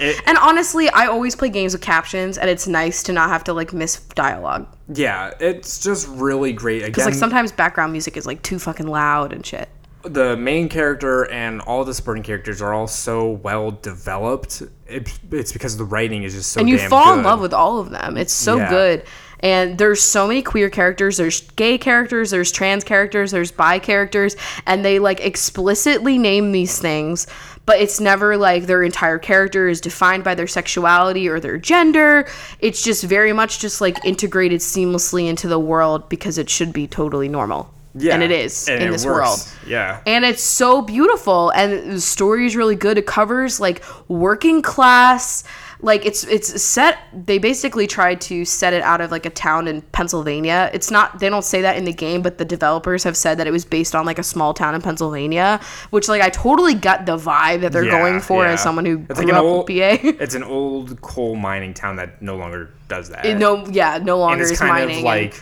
It- 0.00 0.20
And 0.26 0.38
honestly, 0.38 0.88
I 0.90 1.06
always 1.06 1.34
play 1.34 1.48
games 1.48 1.72
with 1.72 1.82
captions, 1.82 2.38
and 2.38 2.48
it's 2.48 2.68
nice 2.68 3.02
to 3.02 3.12
not 3.12 3.30
have 3.30 3.42
to 3.44 3.52
like 3.52 3.72
miss 3.72 3.98
dialogue. 4.14 4.68
Yeah, 4.94 5.32
it's 5.40 5.80
just 5.82 6.06
really 6.08 6.52
great. 6.52 6.84
Because 6.84 7.04
like 7.04 7.14
sometimes 7.14 7.50
background 7.50 7.90
music 7.92 8.16
is 8.16 8.24
like 8.24 8.40
too 8.42 8.60
fucking 8.60 8.86
loud 8.86 9.32
and 9.32 9.44
shit. 9.44 9.68
The 10.02 10.36
main 10.36 10.68
character 10.68 11.28
and 11.30 11.60
all 11.62 11.84
the 11.84 11.92
supporting 11.94 12.22
characters 12.22 12.62
are 12.62 12.72
all 12.72 12.86
so 12.86 13.30
well 13.30 13.70
developed. 13.72 14.62
It, 14.86 15.18
it's 15.32 15.52
because 15.52 15.76
the 15.76 15.84
writing 15.84 16.22
is 16.22 16.34
just 16.34 16.52
so. 16.52 16.60
and 16.60 16.68
you 16.68 16.78
fall 16.78 17.16
in 17.18 17.24
love 17.24 17.40
with 17.40 17.52
all 17.52 17.78
of 17.80 17.90
them. 17.90 18.16
It's 18.16 18.32
so 18.32 18.56
Yeah. 18.56 18.70
good. 18.70 19.02
And 19.40 19.78
there's 19.78 20.02
so 20.02 20.26
many 20.26 20.42
queer 20.42 20.68
characters. 20.68 21.16
There's 21.16 21.42
gay 21.52 21.78
characters. 21.78 22.30
There's 22.30 22.50
trans 22.50 22.82
characters. 22.82 23.30
There's 23.30 23.52
bi 23.52 23.78
characters, 23.78 24.34
and 24.66 24.84
they 24.84 24.98
like 24.98 25.20
explicitly 25.20 26.18
name 26.18 26.50
these 26.52 26.78
things. 26.78 27.26
But 27.64 27.80
it's 27.80 28.00
never 28.00 28.36
like 28.36 28.64
their 28.66 28.82
entire 28.82 29.18
character 29.18 29.68
is 29.68 29.80
defined 29.80 30.24
by 30.24 30.34
their 30.34 30.46
sexuality 30.46 31.28
or 31.28 31.38
their 31.38 31.58
gender. 31.58 32.26
It's 32.60 32.82
just 32.82 33.04
very 33.04 33.32
much 33.32 33.58
just 33.60 33.80
like 33.80 34.02
integrated 34.04 34.60
seamlessly 34.60 35.28
into 35.28 35.46
the 35.48 35.58
world 35.60 36.08
because 36.08 36.38
it 36.38 36.48
should 36.50 36.72
be 36.72 36.86
totally 36.86 37.28
normal. 37.28 37.72
Yeah, 37.94 38.14
and 38.14 38.22
it 38.22 38.30
is 38.30 38.68
and 38.68 38.82
in 38.82 38.88
it 38.88 38.92
this 38.92 39.04
works. 39.06 39.54
world 39.56 39.70
Yeah, 39.70 40.00
and 40.06 40.24
it's 40.24 40.42
so 40.42 40.82
beautiful 40.82 41.50
and 41.50 41.92
the 41.92 42.00
story 42.00 42.46
is 42.46 42.54
really 42.54 42.76
good 42.76 42.98
it 42.98 43.06
covers 43.06 43.60
like 43.60 43.82
working 44.08 44.62
class 44.62 45.44
like 45.80 46.04
it's 46.04 46.24
it's 46.24 46.60
set 46.60 46.98
they 47.12 47.38
basically 47.38 47.86
tried 47.86 48.20
to 48.20 48.44
set 48.44 48.72
it 48.72 48.82
out 48.82 49.00
of 49.00 49.10
like 49.12 49.24
a 49.24 49.30
town 49.30 49.68
in 49.68 49.80
Pennsylvania 49.80 50.70
it's 50.74 50.90
not 50.90 51.20
they 51.20 51.28
don't 51.28 51.44
say 51.44 51.62
that 51.62 51.76
in 51.76 51.84
the 51.84 51.92
game 51.92 52.20
but 52.20 52.36
the 52.38 52.44
developers 52.44 53.04
have 53.04 53.16
said 53.16 53.38
that 53.38 53.46
it 53.46 53.52
was 53.52 53.64
based 53.64 53.94
on 53.94 54.04
like 54.04 54.18
a 54.18 54.22
small 54.24 54.52
town 54.52 54.74
in 54.74 54.82
Pennsylvania 54.82 55.60
which 55.90 56.08
like 56.08 56.20
I 56.20 56.30
totally 56.30 56.74
got 56.74 57.06
the 57.06 57.16
vibe 57.16 57.60
that 57.60 57.70
they're 57.72 57.84
Yeah, 57.84 57.92
going 57.92 58.20
for 58.20 58.44
yeah. 58.44 58.52
as 58.52 58.62
someone 58.62 58.84
who 58.86 59.04
It's 59.08 59.20
grew 59.20 59.28
like 59.28 59.34
up 59.36 59.44
old- 59.44 59.70
in 59.70 59.78
PA 59.78 60.08
it's 60.22 60.34
an 60.34 60.42
old 60.42 61.00
coal 61.00 61.36
mining 61.36 61.74
town 61.74 61.94
that 61.96 62.20
no 62.20 62.36
longer 62.36 62.70
does 62.88 63.10
that. 63.10 63.24
It 63.24 63.38
no 63.38 63.64
yeah 63.66 63.98
no 64.02 64.14
and 64.14 64.20
longer 64.20 64.42
it's 64.42 64.52
is 64.52 64.58
kind 64.58 64.70
mining 64.70 64.90
of 64.90 64.96
and- 64.96 65.04
like 65.04 65.40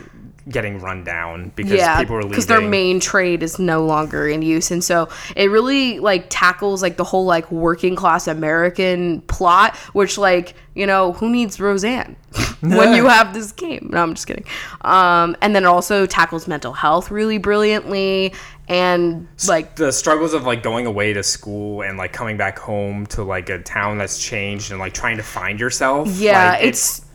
getting 0.49 0.79
run 0.79 1.03
down 1.03 1.51
because 1.57 1.73
yeah 1.73 1.99
people 1.99 2.15
are 2.15 2.19
leaving. 2.19 2.31
because 2.31 2.47
their 2.47 2.61
main 2.61 3.01
trade 3.01 3.43
is 3.43 3.59
no 3.59 3.85
longer 3.85 4.29
in 4.29 4.43
use 4.43 4.71
and 4.71 4.85
so 4.85 5.09
it 5.35 5.51
really 5.51 5.99
like 5.99 6.27
tackles 6.29 6.83
like 6.83 6.97
the 6.97 7.05
whole 7.05 7.25
like 7.25 7.51
working 7.51 7.97
class 7.97 8.29
american 8.29 9.21
plot 9.23 9.75
which 9.93 10.17
like 10.17 10.55
you 10.75 10.87
know 10.87 11.13
who 11.15 11.29
needs 11.29 11.59
roseanne 11.59 12.15
when 12.61 12.95
you 12.95 13.07
have 13.09 13.35
this 13.35 13.51
game 13.51 13.89
no 13.91 14.03
i'm 14.03 14.15
just 14.15 14.29
kidding 14.29 14.45
um 14.83 15.37
and 15.41 15.55
then 15.57 15.65
it 15.65 15.69
also 15.69 16.07
tackles 16.07 16.47
mental 16.47 16.73
health 16.73 17.11
really 17.11 17.39
brilliantly 17.39 18.33
and 18.69 19.29
like 19.47 19.77
the 19.77 19.93
struggles 19.93 20.35
of 20.35 20.45
like 20.45 20.63
going 20.63 20.87
away 20.87 21.13
to 21.13 21.23
school 21.23 21.83
and 21.83 21.99
like 21.99 22.13
coming 22.13 22.37
back 22.37 22.59
home 22.59 23.07
to 23.07 23.23
like 23.23 23.49
a 23.49 23.61
town 23.61 23.99
that's 23.99 24.23
changed 24.23 24.71
and 24.71 24.81
like 24.81 24.93
trying 24.93 25.17
to 25.17 25.23
find 25.23 25.61
yourself. 25.61 26.09
yeah 26.19 26.51
like, 26.51 26.65
it's 26.65 27.06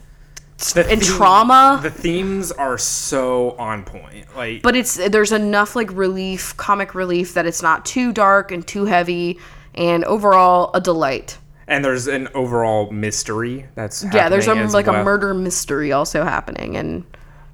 the 0.74 0.82
and 0.90 1.02
theme- 1.02 1.18
trauma. 1.18 1.80
The 1.82 1.90
themes 1.90 2.52
are 2.52 2.78
so 2.78 3.52
on 3.58 3.84
point. 3.84 4.26
Like, 4.36 4.62
but 4.62 4.76
it's 4.76 4.96
there's 5.10 5.32
enough 5.32 5.76
like 5.76 5.92
relief 5.94 6.56
comic 6.58 6.96
relief 6.96 7.34
that 7.34 7.46
it's 7.46 7.62
not 7.62 7.86
too 7.86 8.12
dark 8.14 8.52
and 8.52 8.66
too 8.66 8.86
heavy 8.86 9.40
and 9.76 10.04
overall 10.06 10.72
a 10.74 10.82
delight 10.82 11.38
and 11.68 11.86
there's 11.86 12.08
an 12.08 12.28
overall 12.34 12.92
mystery 12.92 13.66
that's 13.76 14.04
yeah 14.14 14.28
there's 14.28 14.48
a, 14.48 14.54
like 14.54 14.88
a 14.88 15.04
murder 15.04 15.34
mystery 15.34 15.94
also 15.94 16.24
happening 16.26 16.76
and 16.76 17.06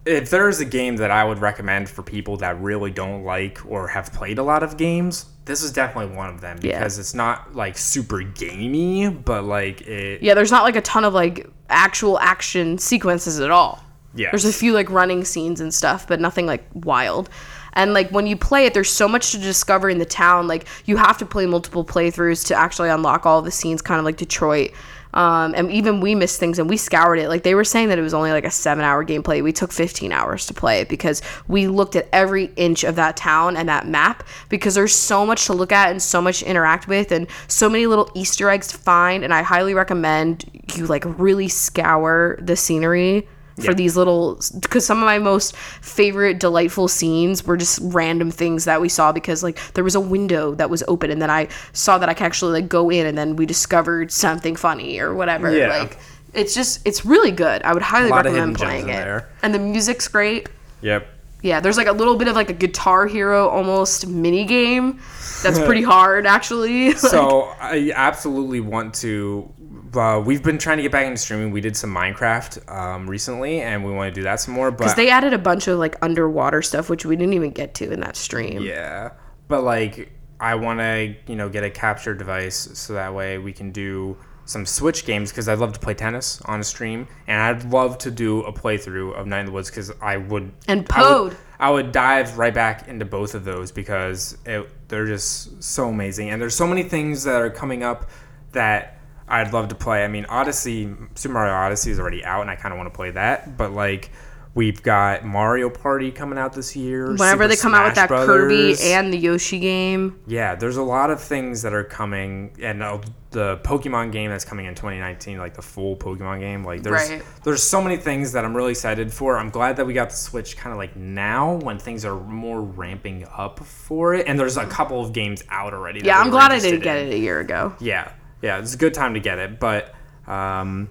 if 0.05 0.29
there's 0.31 0.59
a 0.61 0.65
game 0.65 0.95
that 0.95 1.11
I 1.11 1.23
would 1.25 1.39
recommend 1.39 1.89
for 1.89 2.01
people 2.01 2.37
that 2.37 2.59
really 2.61 2.89
don't 2.91 3.23
like 3.23 3.59
or 3.67 3.87
have 3.89 4.13
played 4.13 4.37
a 4.37 4.43
lot 4.43 4.63
of 4.63 4.77
games, 4.77 5.25
this 5.43 5.61
is 5.61 5.73
definitely 5.73 6.15
one 6.15 6.29
of 6.29 6.39
them 6.39 6.57
Yeah. 6.61 6.77
because 6.79 6.97
it's 6.97 7.13
not 7.13 7.53
like 7.55 7.77
super 7.77 8.21
gamey, 8.21 9.09
but 9.09 9.43
like 9.43 9.81
it. 9.81 10.21
yeah 10.23 10.33
there's 10.33 10.49
not 10.51 10.63
like 10.63 10.77
a 10.77 10.81
ton 10.81 11.03
of 11.03 11.13
like 11.13 11.45
actual 11.69 12.19
action 12.19 12.77
sequences 12.77 13.39
at 13.39 13.51
all. 13.51 13.83
Yeah. 14.15 14.31
there's 14.31 14.45
a 14.45 14.53
few 14.53 14.73
like 14.73 14.89
running 14.89 15.23
scenes 15.23 15.61
and 15.61 15.71
stuff 15.71 16.07
but 16.07 16.19
nothing 16.19 16.45
like 16.47 16.65
wild. 16.73 17.29
And 17.73 17.93
like 17.93 18.09
when 18.09 18.25
you 18.25 18.35
play 18.35 18.65
it 18.65 18.73
there's 18.73 18.89
so 18.89 19.07
much 19.07 19.31
to 19.31 19.37
discover 19.37 19.89
in 19.89 19.99
the 19.99 20.05
town. 20.05 20.47
Like 20.47 20.65
you 20.85 20.97
have 20.97 21.17
to 21.19 21.25
play 21.25 21.45
multiple 21.45 21.85
playthroughs 21.85 22.45
to 22.47 22.55
actually 22.55 22.89
unlock 22.89 23.25
all 23.25 23.41
the 23.41 23.51
scenes 23.51 23.81
kind 23.81 23.99
of 23.99 24.05
like 24.05 24.17
detroit 24.17 24.71
um, 25.17 25.55
and 25.55 25.71
even 25.71 25.99
we 25.99 26.13
missed 26.13 26.39
things 26.39 26.59
and 26.59 26.69
we 26.69 26.77
scoured 26.77 27.17
it. 27.17 27.27
Like 27.27 27.41
they 27.41 27.55
were 27.55 27.63
saying 27.63 27.89
that 27.89 27.97
it 27.97 28.03
was 28.03 28.13
only 28.13 28.31
like 28.31 28.45
a 28.45 28.51
seven 28.51 28.85
hour 28.85 29.03
gameplay. 29.03 29.43
We 29.43 29.51
took 29.51 29.73
15 29.73 30.11
hours 30.11 30.45
to 30.45 30.53
play 30.53 30.79
it 30.79 30.89
because 30.89 31.23
we 31.47 31.67
looked 31.67 31.95
at 31.95 32.07
every 32.13 32.51
inch 32.55 32.83
of 32.83 32.95
that 32.97 33.17
town 33.17 33.57
and 33.57 33.67
that 33.67 33.87
map 33.87 34.27
because 34.47 34.75
there's 34.75 34.93
so 34.93 35.25
much 35.25 35.47
to 35.47 35.53
look 35.53 35.71
at 35.71 35.89
and 35.89 35.99
so 35.99 36.21
much 36.21 36.39
to 36.39 36.45
interact 36.45 36.87
with 36.87 37.11
and 37.11 37.25
so 37.47 37.67
many 37.67 37.87
little 37.87 38.11
easter 38.13 38.47
eggs 38.47 38.67
to 38.67 38.77
find. 38.77 39.23
And 39.23 39.33
i 39.33 39.41
highly 39.41 39.73
recommend 39.73 40.45
you 40.75 40.85
like 40.85 41.03
really 41.19 41.47
scour 41.47 42.37
the 42.39 42.55
scenery 42.55 43.27
for 43.57 43.71
Yeah. 43.71 43.73
these 43.73 43.97
little 43.97 44.39
because 44.61 44.85
some 44.85 44.99
of 44.99 45.05
my 45.05 45.17
most 45.19 45.55
favorite 45.81 46.39
delightful 46.39 46.87
scenes 46.87 47.43
were 47.45 47.57
just 47.57 47.79
random 47.81 48.29
things 48.31 48.65
that 48.65 48.79
we 48.81 48.87
saw 48.89 49.11
because 49.11 49.41
like 49.43 49.59
there 49.73 49.83
was 49.83 49.95
a 49.95 49.99
window 49.99 50.53
that 50.55 50.69
was 50.69 50.83
open 50.87 51.09
and 51.11 51.21
then 51.21 51.29
I 51.31 51.47
saw 51.73 51.97
that 51.97 52.07
I 52.07 52.13
could 52.13 52.25
actually 52.25 52.61
like 52.61 52.69
go 52.69 52.89
in 52.91 53.05
and 53.07 53.17
then 53.17 53.35
we 53.35 53.45
discovered 53.47 54.11
something 54.11 54.55
funny 54.55 54.99
or 54.99 55.15
whatever. 55.15 55.51
Yeah. 55.55 55.69
Like 55.79 55.97
it's 56.33 56.53
just 56.53 56.81
it's 56.85 57.03
really 57.05 57.31
good. 57.31 57.63
I 57.63 57.73
would 57.73 57.81
highly 57.81 58.11
recommend 58.11 58.57
playing 58.57 58.89
it. 58.89 58.93
there. 58.93 59.27
And 59.41 59.53
the 59.55 59.59
music's 59.59 60.07
great. 60.07 60.49
Yep. 60.81 61.07
Yeah, 61.43 61.59
there's 61.59 61.77
like 61.77 61.87
a 61.87 61.91
little 61.91 62.15
bit 62.15 62.27
of 62.27 62.35
like 62.35 62.49
a 62.49 62.53
Guitar 62.53 63.05
Hero 63.07 63.47
almost 63.47 64.07
mini 64.07 64.43
game. 64.45 64.99
That's 65.43 65.59
pretty 65.59 65.83
hard 65.93 66.25
actually. 66.25 66.91
So 66.95 67.53
I 67.61 67.91
absolutely 67.95 68.59
want 68.59 68.93
to. 68.95 69.51
Uh, 69.97 70.19
we've 70.19 70.43
been 70.43 70.57
trying 70.57 70.77
to 70.77 70.83
get 70.83 70.91
back 70.91 71.05
into 71.05 71.17
streaming. 71.17 71.51
We 71.51 71.61
did 71.61 71.75
some 71.75 71.93
Minecraft 71.93 72.71
um, 72.71 73.09
recently, 73.09 73.61
and 73.61 73.83
we 73.83 73.91
want 73.91 74.13
to 74.13 74.19
do 74.19 74.23
that 74.23 74.39
some 74.39 74.53
more. 74.53 74.71
Because 74.71 74.95
they 74.95 75.09
added 75.09 75.33
a 75.33 75.37
bunch 75.37 75.67
of 75.67 75.79
like 75.79 75.95
underwater 76.01 76.61
stuff, 76.61 76.89
which 76.89 77.05
we 77.05 77.15
didn't 77.15 77.33
even 77.33 77.51
get 77.51 77.73
to 77.75 77.91
in 77.91 77.99
that 78.01 78.15
stream. 78.15 78.61
Yeah, 78.61 79.11
but 79.47 79.63
like 79.63 80.11
I 80.39 80.55
want 80.55 80.79
to, 80.79 81.15
you 81.27 81.35
know, 81.35 81.49
get 81.49 81.63
a 81.63 81.69
capture 81.69 82.13
device 82.13 82.69
so 82.73 82.93
that 82.93 83.13
way 83.13 83.37
we 83.37 83.53
can 83.53 83.71
do 83.71 84.17
some 84.45 84.65
Switch 84.65 85.05
games 85.05 85.31
because 85.31 85.49
I'd 85.49 85.59
love 85.59 85.73
to 85.73 85.79
play 85.79 85.93
tennis 85.93 86.41
on 86.45 86.59
a 86.59 86.63
stream, 86.63 87.07
and 87.27 87.41
I'd 87.41 87.65
love 87.71 87.97
to 87.99 88.11
do 88.11 88.43
a 88.43 88.53
playthrough 88.53 89.13
of 89.13 89.27
Night 89.27 89.41
in 89.41 89.45
the 89.47 89.51
Woods 89.51 89.69
because 89.69 89.91
I 90.01 90.17
would 90.17 90.53
And 90.67 90.87
I 90.91 91.01
Pode. 91.01 91.37
I 91.59 91.71
would 91.71 91.91
dive 91.91 92.37
right 92.37 92.53
back 92.53 92.87
into 92.87 93.03
both 93.03 93.33
of 93.33 93.43
those 93.43 93.71
because 93.71 94.37
it, 94.45 94.69
they're 94.89 95.07
just 95.07 95.61
so 95.61 95.89
amazing, 95.89 96.29
and 96.29 96.41
there's 96.41 96.55
so 96.55 96.67
many 96.67 96.83
things 96.83 97.23
that 97.23 97.41
are 97.41 97.49
coming 97.49 97.83
up 97.83 98.09
that. 98.51 98.93
I'd 99.27 99.51
love 99.53 99.67
to 99.69 99.75
play. 99.75 100.03
I 100.03 100.07
mean, 100.07 100.25
Odyssey, 100.25 100.93
Super 101.15 101.33
Mario 101.33 101.53
Odyssey 101.53 101.91
is 101.91 101.99
already 101.99 102.23
out, 102.23 102.41
and 102.41 102.49
I 102.49 102.55
kind 102.55 102.73
of 102.73 102.77
want 102.77 102.91
to 102.91 102.95
play 102.95 103.11
that. 103.11 103.57
But 103.57 103.71
like, 103.73 104.09
we've 104.53 104.81
got 104.81 105.25
Mario 105.25 105.69
Party 105.69 106.11
coming 106.11 106.39
out 106.39 106.53
this 106.53 106.75
year. 106.75 107.07
Whenever 107.11 107.43
Super 107.43 107.47
they 107.47 107.55
come 107.57 107.75
out 107.75 107.85
with 107.85 107.95
Smash 107.95 108.09
that 108.09 108.25
Kirby 108.25 108.75
and 108.81 109.11
the 109.13 109.17
Yoshi 109.17 109.59
game. 109.59 110.19
Yeah, 110.27 110.55
there's 110.55 110.77
a 110.77 110.83
lot 110.83 111.11
of 111.11 111.21
things 111.21 111.61
that 111.63 111.73
are 111.73 111.83
coming, 111.83 112.55
and 112.61 112.81
uh, 112.81 112.99
the 113.31 113.57
Pokemon 113.57 114.13
game 114.13 114.29
that's 114.31 114.45
coming 114.45 114.65
in 114.65 114.73
2019, 114.75 115.37
like 115.37 115.53
the 115.55 115.61
full 115.61 115.97
Pokemon 115.97 116.39
game. 116.39 116.63
Like, 116.63 116.81
there's 116.81 117.09
Right. 117.09 117.21
there's 117.43 117.61
so 117.61 117.81
many 117.81 117.97
things 117.97 118.31
that 118.31 118.45
I'm 118.45 118.55
really 118.55 118.71
excited 118.71 119.11
for. 119.11 119.37
I'm 119.37 119.49
glad 119.49 119.75
that 119.75 119.85
we 119.85 119.93
got 119.93 120.09
the 120.09 120.15
Switch 120.15 120.55
kind 120.55 120.71
of 120.71 120.77
like 120.77 120.95
now 120.95 121.55
when 121.55 121.77
things 121.77 122.05
are 122.05 122.15
more 122.17 122.61
ramping 122.61 123.27
up 123.35 123.59
for 123.59 124.13
it, 124.13 124.25
and 124.27 124.39
there's 124.39 124.55
a 124.55 124.65
couple 124.65 125.01
of 125.03 125.11
games 125.11 125.43
out 125.49 125.73
already. 125.73 125.99
that 125.99 126.05
Yeah, 126.07 126.19
I'm 126.19 126.29
glad 126.29 126.51
I 126.53 126.59
didn't 126.59 126.79
get 126.81 126.97
it 126.97 127.13
a 127.13 127.19
year 127.19 127.41
ago. 127.41 127.75
Yeah, 127.79 128.11
yeah, 128.41 128.59
it's 128.59 128.73
a 128.73 128.77
good 128.77 128.93
time 128.93 129.13
to 129.13 129.19
get 129.19 129.39
it, 129.39 129.59
but 129.59 129.93
um, 130.27 130.89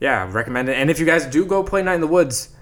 yeah, 0.00 0.30
recommend 0.30 0.68
it. 0.68 0.76
And 0.76 0.90
if 0.90 0.98
you 0.98 1.06
guys 1.06 1.26
do 1.26 1.44
go 1.44 1.62
play 1.62 1.82
Night 1.82 1.96
in 1.96 2.00
the 2.00 2.06
Woods, 2.06 2.54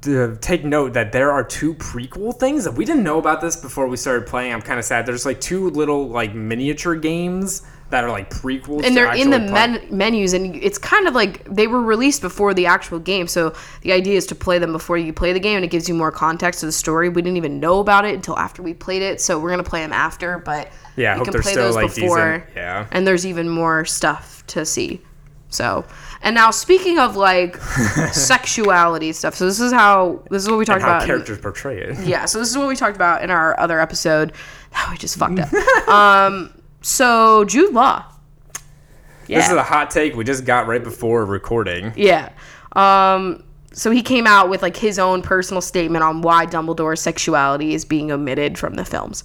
d- 0.00 0.28
take 0.40 0.64
note 0.64 0.94
that 0.94 1.12
there 1.12 1.32
are 1.32 1.44
two 1.44 1.74
prequel 1.74 2.38
things 2.38 2.64
that 2.64 2.72
we 2.72 2.84
didn't 2.84 3.04
know 3.04 3.18
about 3.18 3.40
this 3.40 3.56
before 3.56 3.88
we 3.88 3.96
started 3.96 4.26
playing. 4.26 4.52
I'm 4.52 4.62
kind 4.62 4.78
of 4.78 4.84
sad. 4.84 5.06
There's 5.06 5.26
like 5.26 5.40
two 5.40 5.70
little 5.70 6.08
like 6.08 6.34
miniature 6.34 6.94
games 6.94 7.62
that 7.90 8.02
are 8.02 8.10
like 8.10 8.28
prequels, 8.30 8.84
and 8.84 8.96
they're 8.96 9.14
in 9.14 9.30
the 9.30 9.38
men- 9.38 9.86
menus 9.90 10.32
and 10.32 10.56
it's 10.56 10.76
kind 10.78 11.06
of 11.06 11.14
like 11.14 11.44
they 11.44 11.68
were 11.68 11.80
released 11.80 12.20
before 12.20 12.52
the 12.52 12.66
actual 12.66 12.98
game 12.98 13.28
so 13.28 13.54
the 13.82 13.92
idea 13.92 14.14
is 14.16 14.26
to 14.26 14.34
play 14.34 14.58
them 14.58 14.72
before 14.72 14.98
you 14.98 15.12
play 15.12 15.32
the 15.32 15.38
game 15.38 15.54
and 15.56 15.64
it 15.64 15.70
gives 15.70 15.88
you 15.88 15.94
more 15.94 16.10
context 16.10 16.60
to 16.60 16.66
the 16.66 16.72
story 16.72 17.08
we 17.08 17.22
didn't 17.22 17.36
even 17.36 17.60
know 17.60 17.78
about 17.78 18.04
it 18.04 18.14
until 18.14 18.36
after 18.38 18.60
we 18.60 18.74
played 18.74 19.02
it 19.02 19.20
so 19.20 19.38
we're 19.38 19.50
gonna 19.50 19.62
play 19.62 19.80
them 19.80 19.92
after 19.92 20.38
but 20.38 20.68
Yeah, 20.96 21.10
I 21.10 21.14
you 21.14 21.18
hope 21.24 21.32
can 21.32 21.42
play 21.42 21.54
those 21.54 21.76
like, 21.76 21.94
before 21.94 22.38
decent. 22.38 22.56
Yeah. 22.56 22.86
and 22.90 23.06
there's 23.06 23.24
even 23.24 23.48
more 23.48 23.84
stuff 23.84 24.44
to 24.48 24.66
see 24.66 25.00
so 25.48 25.84
and 26.22 26.34
now 26.34 26.50
speaking 26.50 26.98
of 26.98 27.14
like 27.14 27.56
sexuality 28.12 29.12
stuff 29.12 29.34
so 29.36 29.46
this 29.46 29.60
is 29.60 29.72
how 29.72 30.22
this 30.30 30.42
is 30.42 30.48
what 30.50 30.58
we 30.58 30.64
talked 30.64 30.82
about 30.82 31.02
in- 31.02 31.06
characters 31.06 31.38
portray 31.38 31.80
it. 31.80 31.98
yeah, 32.06 32.24
so 32.24 32.38
this 32.38 32.50
is 32.50 32.58
what 32.58 32.66
we 32.68 32.74
talked 32.74 32.96
about 32.96 33.22
in 33.22 33.30
our 33.30 33.58
other 33.60 33.78
episode. 33.80 34.32
Oh, 34.76 34.88
we 34.90 34.96
just 34.98 35.16
fucked 35.16 35.38
up. 35.38 35.52
um, 35.88 36.52
so 36.86 37.44
Jude 37.44 37.74
Law. 37.74 38.04
Yeah. 39.26 39.38
This 39.38 39.48
is 39.48 39.56
a 39.56 39.62
hot 39.62 39.90
take 39.90 40.14
we 40.14 40.22
just 40.22 40.44
got 40.44 40.68
right 40.68 40.82
before 40.82 41.24
recording. 41.24 41.92
yeah. 41.96 42.30
Um, 42.72 43.42
so 43.72 43.90
he 43.90 44.02
came 44.02 44.26
out 44.26 44.48
with 44.48 44.62
like 44.62 44.76
his 44.76 44.98
own 44.98 45.20
personal 45.20 45.60
statement 45.60 46.04
on 46.04 46.22
why 46.22 46.46
Dumbledore's 46.46 47.00
sexuality 47.00 47.74
is 47.74 47.84
being 47.84 48.12
omitted 48.12 48.56
from 48.56 48.74
the 48.74 48.84
films. 48.84 49.24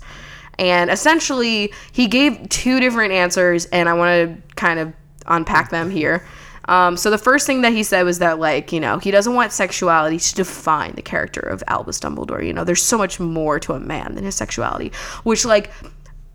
And 0.57 0.89
essentially, 0.89 1.71
he 1.91 2.07
gave 2.07 2.49
two 2.49 2.79
different 2.79 3.13
answers, 3.13 3.65
and 3.67 3.87
I 3.87 3.93
want 3.93 4.09
to 4.09 4.55
kind 4.55 4.79
of 4.79 4.93
unpack 5.27 5.69
them 5.69 5.89
here. 5.89 6.25
Um, 6.65 6.97
so 6.97 7.09
the 7.09 7.17
first 7.17 7.47
thing 7.47 7.61
that 7.61 7.73
he 7.73 7.83
said 7.83 8.03
was 8.03 8.19
that, 8.19 8.39
like, 8.39 8.71
you 8.71 8.79
know, 8.79 8.97
he 8.99 9.11
doesn't 9.11 9.33
want 9.33 9.51
sexuality 9.51 10.19
to 10.19 10.35
define 10.35 10.93
the 10.95 11.01
character 11.01 11.39
of 11.39 11.63
Albus 11.67 11.99
Dumbledore. 11.99 12.45
You 12.45 12.53
know, 12.53 12.63
there's 12.63 12.83
so 12.83 12.97
much 12.97 13.19
more 13.19 13.59
to 13.61 13.73
a 13.73 13.79
man 13.79 14.15
than 14.15 14.23
his 14.23 14.35
sexuality, 14.35 14.91
which, 15.23 15.45
like, 15.45 15.71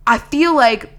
I 0.06 0.18
feel 0.18 0.54
like 0.54 0.95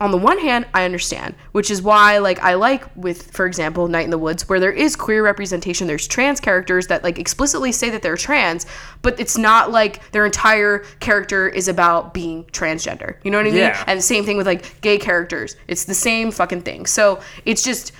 on 0.00 0.10
the 0.10 0.16
one 0.16 0.38
hand, 0.38 0.66
I 0.72 0.84
understand, 0.84 1.34
which 1.52 1.70
is 1.70 1.82
why, 1.82 2.18
like, 2.18 2.38
I 2.42 2.54
like 2.54 2.84
with, 2.96 3.30
for 3.32 3.44
example, 3.44 3.86
Night 3.86 4.04
in 4.04 4.10
the 4.10 4.18
Woods, 4.18 4.48
where 4.48 4.58
there 4.58 4.72
is 4.72 4.96
queer 4.96 5.22
representation. 5.22 5.86
There's 5.86 6.08
trans 6.08 6.40
characters 6.40 6.86
that 6.86 7.04
like 7.04 7.18
explicitly 7.18 7.70
say 7.70 7.90
that 7.90 8.00
they're 8.00 8.16
trans, 8.16 8.64
but 9.02 9.20
it's 9.20 9.36
not 9.36 9.70
like 9.70 10.10
their 10.12 10.24
entire 10.24 10.78
character 11.00 11.48
is 11.48 11.68
about 11.68 12.14
being 12.14 12.44
transgender. 12.44 13.16
You 13.22 13.30
know 13.30 13.38
what 13.38 13.46
I 13.46 13.50
mean? 13.50 13.58
Yeah. 13.58 13.84
And 13.86 13.98
the 13.98 14.02
same 14.02 14.24
thing 14.24 14.38
with 14.38 14.46
like 14.46 14.80
gay 14.80 14.98
characters. 14.98 15.56
It's 15.68 15.84
the 15.84 15.94
same 15.94 16.30
fucking 16.30 16.62
thing. 16.62 16.86
So 16.86 17.20
it's 17.44 17.62
just 17.62 17.92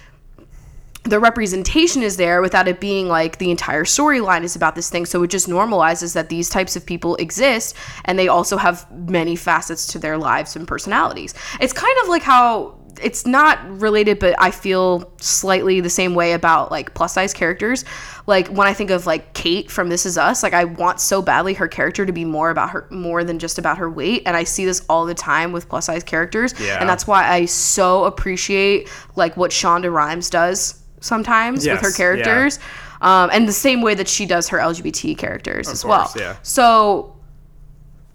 the 1.05 1.19
representation 1.19 2.03
is 2.03 2.17
there 2.17 2.43
without 2.43 2.69
it 2.69 2.79
being 2.79 3.09
like 3.09 3.39
the 3.39 3.51
entire 3.51 3.85
storyline 3.85 4.43
is 4.43 4.55
about 4.55 4.75
this 4.75 4.91
thing. 4.91 5.07
So 5.07 5.23
it 5.23 5.29
just 5.29 5.49
normalizes 5.49 6.15
that 6.15 6.29
these 6.29 6.51
types 6.51 6.77
of 6.77 6.85
people 6.85 7.17
exist 7.17 7.75
and 8.05 8.19
they 8.19 8.29
also 8.29 8.59
have 8.59 8.91
many 8.91 9.35
facets 9.35 9.87
to 9.89 9.99
their 9.99 10.19
lives 10.19 10.57
and 10.57 10.69
personalities. 10.69 11.35
It's 11.61 11.73
kind 11.73 11.97
of 12.03 12.09
like 12.09 12.23
how 12.23 12.81
it's 13.01 13.27
not 13.27 13.59
related, 13.81 14.19
but 14.19 14.35
I 14.39 14.51
feel 14.51 15.11
slightly 15.19 15.81
the 15.81 15.91
same 15.91 16.15
way 16.15 16.33
about 16.33 16.71
like 16.71 16.93
plus 16.93 17.15
size 17.15 17.33
characters. 17.33 17.85
Like 18.27 18.49
when 18.49 18.67
I 18.69 18.75
think 18.75 18.91
of 18.91 19.07
like 19.07 19.33
Kate 19.33 19.71
from 19.71 19.89
This 19.89 20.05
Is 20.05 20.19
Us, 20.19 20.43
like 20.43 20.53
I 20.53 20.65
want 20.65 21.01
so 21.01 21.23
badly 21.23 21.55
her 21.55 21.69
character 21.69 22.05
to 22.05 22.13
be 22.13 22.25
more 22.27 22.51
about 22.51 22.71
her, 22.71 22.87
more 22.91 23.25
than 23.25 23.39
just 23.39 23.59
about 23.59 23.79
her 23.79 23.89
weight. 23.89 24.23
And 24.27 24.37
I 24.37 24.45
see 24.45 24.67
this 24.67 24.85
all 24.89 25.07
the 25.07 25.15
time 25.15 25.53
with 25.53 25.69
plus 25.69 25.87
size 25.87 26.05
characters. 26.05 26.55
Yeah. 26.61 26.79
And 26.79 26.89
that's 26.89 27.07
why 27.07 27.27
I 27.27 27.47
so 27.47 28.05
appreciate 28.05 28.91
like 29.17 29.37
what 29.37 29.51
Shonda 29.51 29.91
Rhimes 29.93 30.29
does 30.29 30.81
sometimes 31.01 31.67
with 31.67 31.81
her 31.81 31.89
Yes, 31.89 31.97
characters. 31.97 32.59
Um, 33.01 33.31
and 33.33 33.49
the 33.49 33.53
same 33.53 33.81
way 33.83 33.95
that 33.95 34.09
she 34.09 34.27
does 34.27 34.49
her 34.49 34.59
LGBT 34.59 35.17
characters 35.17 35.69
as 35.69 35.83
course, 35.83 36.15
well. 36.15 36.23
yeah. 36.23 36.37
So 36.43 37.17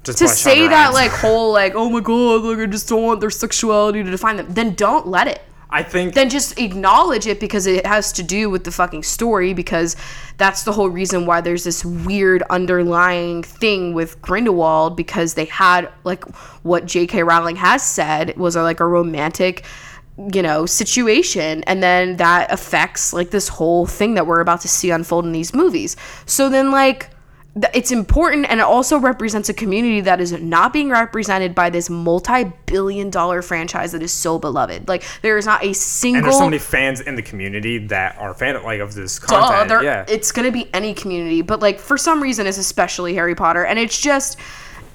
Just 0.04 0.19
to 0.19 0.28
say 0.28 0.67
that 0.67 0.93
like 0.93 1.12
whole 1.24 1.52
like 1.52 1.74
oh 1.76 1.89
my 1.89 2.00
god 2.02 2.43
like 2.43 2.60
I 2.60 2.65
just 2.67 2.88
don't 2.88 3.02
want 3.04 3.19
their 3.21 3.32
sexuality 3.32 4.04
to 4.04 4.12
define 4.12 4.36
them, 4.38 4.48
then 4.54 4.76
don't 4.76 5.08
let 5.08 5.28
it. 5.28 5.41
I 5.67 5.82
think 5.84 6.13
Then 6.13 6.30
just 6.30 6.58
acknowledge 6.60 7.26
it 7.26 7.39
because 7.39 7.65
it 7.65 7.86
has 7.86 8.12
to 8.13 8.24
do 8.24 8.50
with 8.50 8.63
the 8.63 8.71
fucking 8.71 9.02
story 9.04 9.54
because 9.54 9.95
that's 10.38 10.63
the 10.63 10.71
whole 10.71 10.89
reason 10.89 11.26
why 11.26 11.41
there's 11.41 11.63
this 11.63 11.84
weird 11.84 12.43
underlying 12.52 13.41
thing 13.43 13.93
with 13.93 14.21
Grindelwald 14.21 14.95
because 14.95 15.34
they 15.34 15.45
had 15.45 15.89
like 16.04 16.24
what 16.63 16.86
J.K. 16.86 17.24
Rowling 17.24 17.56
has 17.58 17.82
said 17.84 18.38
was 18.38 18.56
a, 18.56 18.62
like 18.62 18.80
a 18.80 18.86
romantic 18.86 19.65
you 20.34 20.41
know 20.41 20.65
situation 20.65 21.62
and 21.63 21.84
then 21.84 22.15
that 22.17 22.51
affects 22.51 23.12
like 23.12 23.32
this 23.32 23.49
whole 23.49 23.86
thing 23.86 24.13
that 24.13 24.25
we're 24.25 24.39
about 24.39 24.62
to 24.62 24.67
see 24.67 24.89
unfold 24.91 25.25
in 25.25 25.32
these 25.32 25.54
movies. 25.54 25.95
So 26.25 26.49
then 26.49 26.71
like 26.71 27.10
it's 27.73 27.91
important 27.91 28.45
and 28.49 28.60
it 28.60 28.63
also 28.63 28.97
represents 28.99 29.47
a 29.47 29.54
community 29.54 30.01
that 30.01 30.19
is 30.19 30.34
not 30.34 30.73
being 30.73 30.89
represented 30.89 31.56
by 31.56 31.69
this 31.69 31.89
multi-billion 31.89 33.10
dollar 33.10 33.41
franchise 33.41 33.93
that 33.93 34.04
is 34.04 34.12
so 34.12 34.38
beloved 34.38 34.88
like 34.89 35.04
there 35.21 35.38
is 35.38 35.45
not 35.45 35.63
a 35.63 35.73
single 35.73 36.17
and 36.17 36.25
there's 36.25 36.38
so 36.38 36.43
many 36.45 36.60
fans 36.60 36.99
in 36.99 37.15
the 37.15 37.21
community 37.21 37.78
that 37.78 38.17
are 38.17 38.34
fan 38.34 38.58
of, 38.58 38.63
like 38.63 38.82
of 38.82 38.93
this 38.93 39.19
Duh, 39.19 39.28
content. 39.39 39.69
there- 39.69 39.84
yeah. 39.84 40.06
it's 40.10 40.34
gonna 40.34 40.51
be 40.51 40.69
any 40.73 40.93
community 40.93 41.41
but 41.41 41.62
like 41.62 41.80
for 41.80 41.97
some 41.97 42.21
reason 42.21 42.45
it's 42.45 42.58
especially 42.58 43.13
harry 43.13 43.36
potter 43.36 43.63
and 43.63 43.80
it's 43.80 44.01
just 44.01 44.38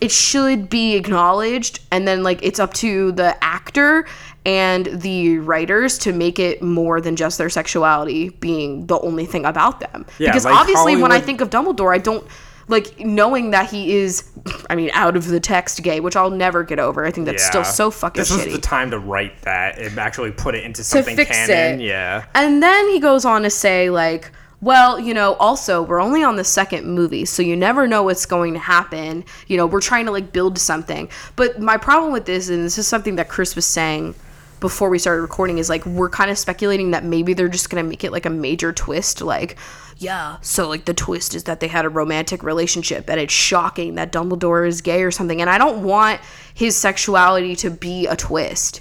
it 0.02 0.10
should 0.10 0.68
be 0.68 0.96
acknowledged 0.96 1.80
and 1.90 2.06
then 2.06 2.22
like 2.22 2.40
it's 2.42 2.58
up 2.60 2.74
to 2.74 3.12
the 3.12 3.42
actor 3.42 4.06
and 4.46 4.86
the 4.86 5.38
writers 5.38 5.98
to 5.98 6.12
make 6.12 6.38
it 6.38 6.62
more 6.62 7.00
than 7.00 7.14
just 7.16 7.36
their 7.38 7.50
sexuality 7.50 8.30
being 8.30 8.86
the 8.86 8.98
only 9.00 9.26
thing 9.26 9.44
about 9.44 9.80
them 9.80 10.06
Yeah, 10.18 10.28
because 10.30 10.44
like 10.44 10.54
obviously 10.54 10.96
when 10.96 11.12
i 11.12 11.20
think 11.20 11.40
of 11.40 11.50
dumbledore 11.50 11.94
i 11.94 11.98
don't 11.98 12.26
like 12.68 13.00
knowing 13.00 13.50
that 13.50 13.68
he 13.68 13.96
is 13.96 14.30
i 14.70 14.74
mean 14.76 14.90
out 14.94 15.16
of 15.16 15.26
the 15.26 15.40
text 15.40 15.82
gay 15.82 16.00
which 16.00 16.16
i'll 16.16 16.30
never 16.30 16.62
get 16.64 16.78
over 16.78 17.04
i 17.04 17.10
think 17.10 17.26
that's 17.26 17.44
still 17.44 17.64
so 17.64 17.90
fucking 17.90 18.20
This 18.20 18.30
shitty 18.30 18.46
was 18.46 18.54
the 18.54 18.60
time 18.60 18.90
to 18.92 18.98
write 18.98 19.42
that 19.42 19.78
and 19.78 19.98
actually 19.98 20.30
put 20.30 20.54
it 20.54 20.64
into 20.64 20.82
something 20.84 21.16
fix 21.16 21.30
canon. 21.36 21.80
it. 21.80 21.84
Yeah. 21.84 22.24
And 22.34 22.62
then 22.62 22.88
he 22.88 23.00
goes 23.00 23.24
on 23.24 23.42
to 23.42 23.50
say, 23.50 23.90
like, 23.90 24.30
well, 24.62 25.00
you 25.00 25.14
know, 25.14 25.34
also, 25.34 25.82
we're 25.82 26.00
only 26.02 26.22
on 26.22 26.36
the 26.36 26.44
second 26.44 26.84
movie, 26.86 27.24
so 27.24 27.42
you 27.42 27.56
never 27.56 27.86
know 27.88 28.02
what's 28.02 28.26
going 28.26 28.52
to 28.52 28.58
happen. 28.60 29.24
You 29.48 29.56
know, 29.56 29.66
we're 29.66 29.80
trying 29.80 30.04
to, 30.04 30.12
like, 30.12 30.32
build 30.32 30.58
something. 30.58 31.08
But 31.34 31.60
my 31.60 31.78
problem 31.78 32.12
with 32.12 32.26
this, 32.26 32.50
and 32.50 32.62
this 32.64 32.76
is 32.76 32.86
something 32.86 33.16
that 33.16 33.28
Chris 33.30 33.56
was 33.56 33.64
saying 33.64 34.14
before 34.60 34.90
we 34.90 34.98
started 34.98 35.22
recording, 35.22 35.58
is 35.58 35.68
like, 35.68 35.84
we're 35.86 36.10
kind 36.10 36.30
of 36.30 36.38
speculating 36.38 36.92
that 36.92 37.04
maybe 37.04 37.34
they're 37.34 37.48
just 37.48 37.70
to 37.82 37.88
make 37.88 38.04
it 38.04 38.12
like 38.12 38.26
a 38.26 38.30
major 38.30 38.72
twist. 38.72 39.20
Like, 39.20 39.56
yeah, 39.96 40.38
so, 40.40 40.68
like, 40.68 40.86
the 40.86 40.94
twist 40.94 41.34
is 41.34 41.44
that 41.44 41.60
they 41.60 41.68
had 41.68 41.84
a 41.84 41.88
romantic 41.88 42.42
relationship, 42.42 43.10
and 43.10 43.20
it's 43.20 43.32
shocking 43.32 43.96
that 43.96 44.12
Dumbledore 44.12 44.66
is 44.66 44.80
gay 44.80 45.02
or 45.02 45.10
something. 45.10 45.40
And 45.40 45.50
I 45.50 45.58
don't 45.58 45.82
want 45.82 46.20
his 46.54 46.76
sexuality 46.76 47.56
to 47.56 47.70
be 47.70 48.06
a 48.06 48.16
twist. 48.16 48.80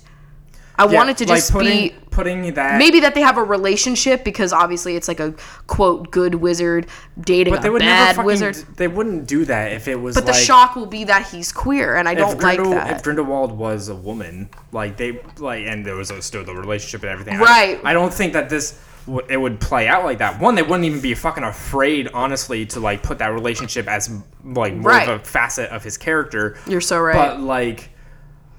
I 0.79 0.89
Yeah, 0.89 0.95
want 0.97 1.09
it 1.09 1.17
to 1.17 1.25
like 1.25 1.39
just 1.39 1.51
putting, 1.51 1.89
be 1.89 1.95
putting 2.09 2.53
that 2.53 2.77
maybe 2.79 3.01
that 3.01 3.13
they 3.13 3.21
have 3.21 3.37
a 3.37 3.43
relationship 3.43 4.23
because 4.23 4.53
obviously 4.53 4.95
it's 4.95 5.07
like 5.09 5.19
a 5.19 5.33
quote 5.67 6.09
good 6.09 6.35
wizard 6.35 6.87
dating 7.19 7.53
but 7.53 7.61
they 7.61 7.67
a 7.67 7.71
would 7.71 7.79
bad 7.81 8.15
fucking, 8.15 8.25
wizard. 8.25 8.55
they 8.77 8.87
wouldn't 8.87 9.27
do 9.27 9.43
that 9.45 9.73
if 9.73 9.87
it 9.89 9.95
was 9.95 10.15
But 10.15 10.25
like 10.25 10.33
the 10.35 10.39
shock 10.39 10.75
will 10.77 10.85
be 10.85 11.03
that 11.03 11.27
he's 11.27 11.51
queer, 11.51 11.95
and 11.97 12.07
I 12.07 12.13
don't 12.15 12.37
if, 12.37 12.41
like 12.43 12.59
Grindel- 12.59 12.71
that. 12.71 12.91
if 12.95 13.03
Grindelwald 13.03 13.51
was 13.51 13.89
a 13.89 13.95
woman, 13.95 14.49
like 14.71 14.95
they 14.95 15.21
like, 15.37 15.65
and 15.67 15.85
there 15.85 15.95
was 15.95 16.11
a, 16.11 16.21
still 16.21 16.43
the 16.45 16.55
relationship 16.55 17.03
and 17.03 17.11
everything. 17.11 17.37
Right. 17.39 17.79
I, 17.83 17.91
don't 17.93 18.13
think 18.13 18.31
that 18.33 18.49
this 18.49 18.79
it 19.27 19.37
would 19.37 19.59
play 19.59 19.87
out 19.87 20.03
like 20.05 20.19
that. 20.19 20.39
One, 20.39 20.55
they 20.55 20.61
wouldn't 20.61 20.85
even 20.85 21.01
be 21.01 21.13
fucking 21.15 21.43
afraid, 21.43 22.09
honestly, 22.13 22.65
to 22.67 22.79
like 22.79 23.03
put 23.03 23.17
that 23.17 23.33
relationship 23.33 23.87
as 23.87 24.09
like 24.45 24.73
more 24.75 24.91
Right. 24.91 25.09
of 25.09 25.21
a 25.21 25.23
facet 25.25 25.69
of 25.71 25.83
his 25.83 25.97
character. 25.97 26.57
You're 26.67 26.79
so 26.81 26.99
right. 26.99 27.15
But 27.15 27.41
like, 27.41 27.89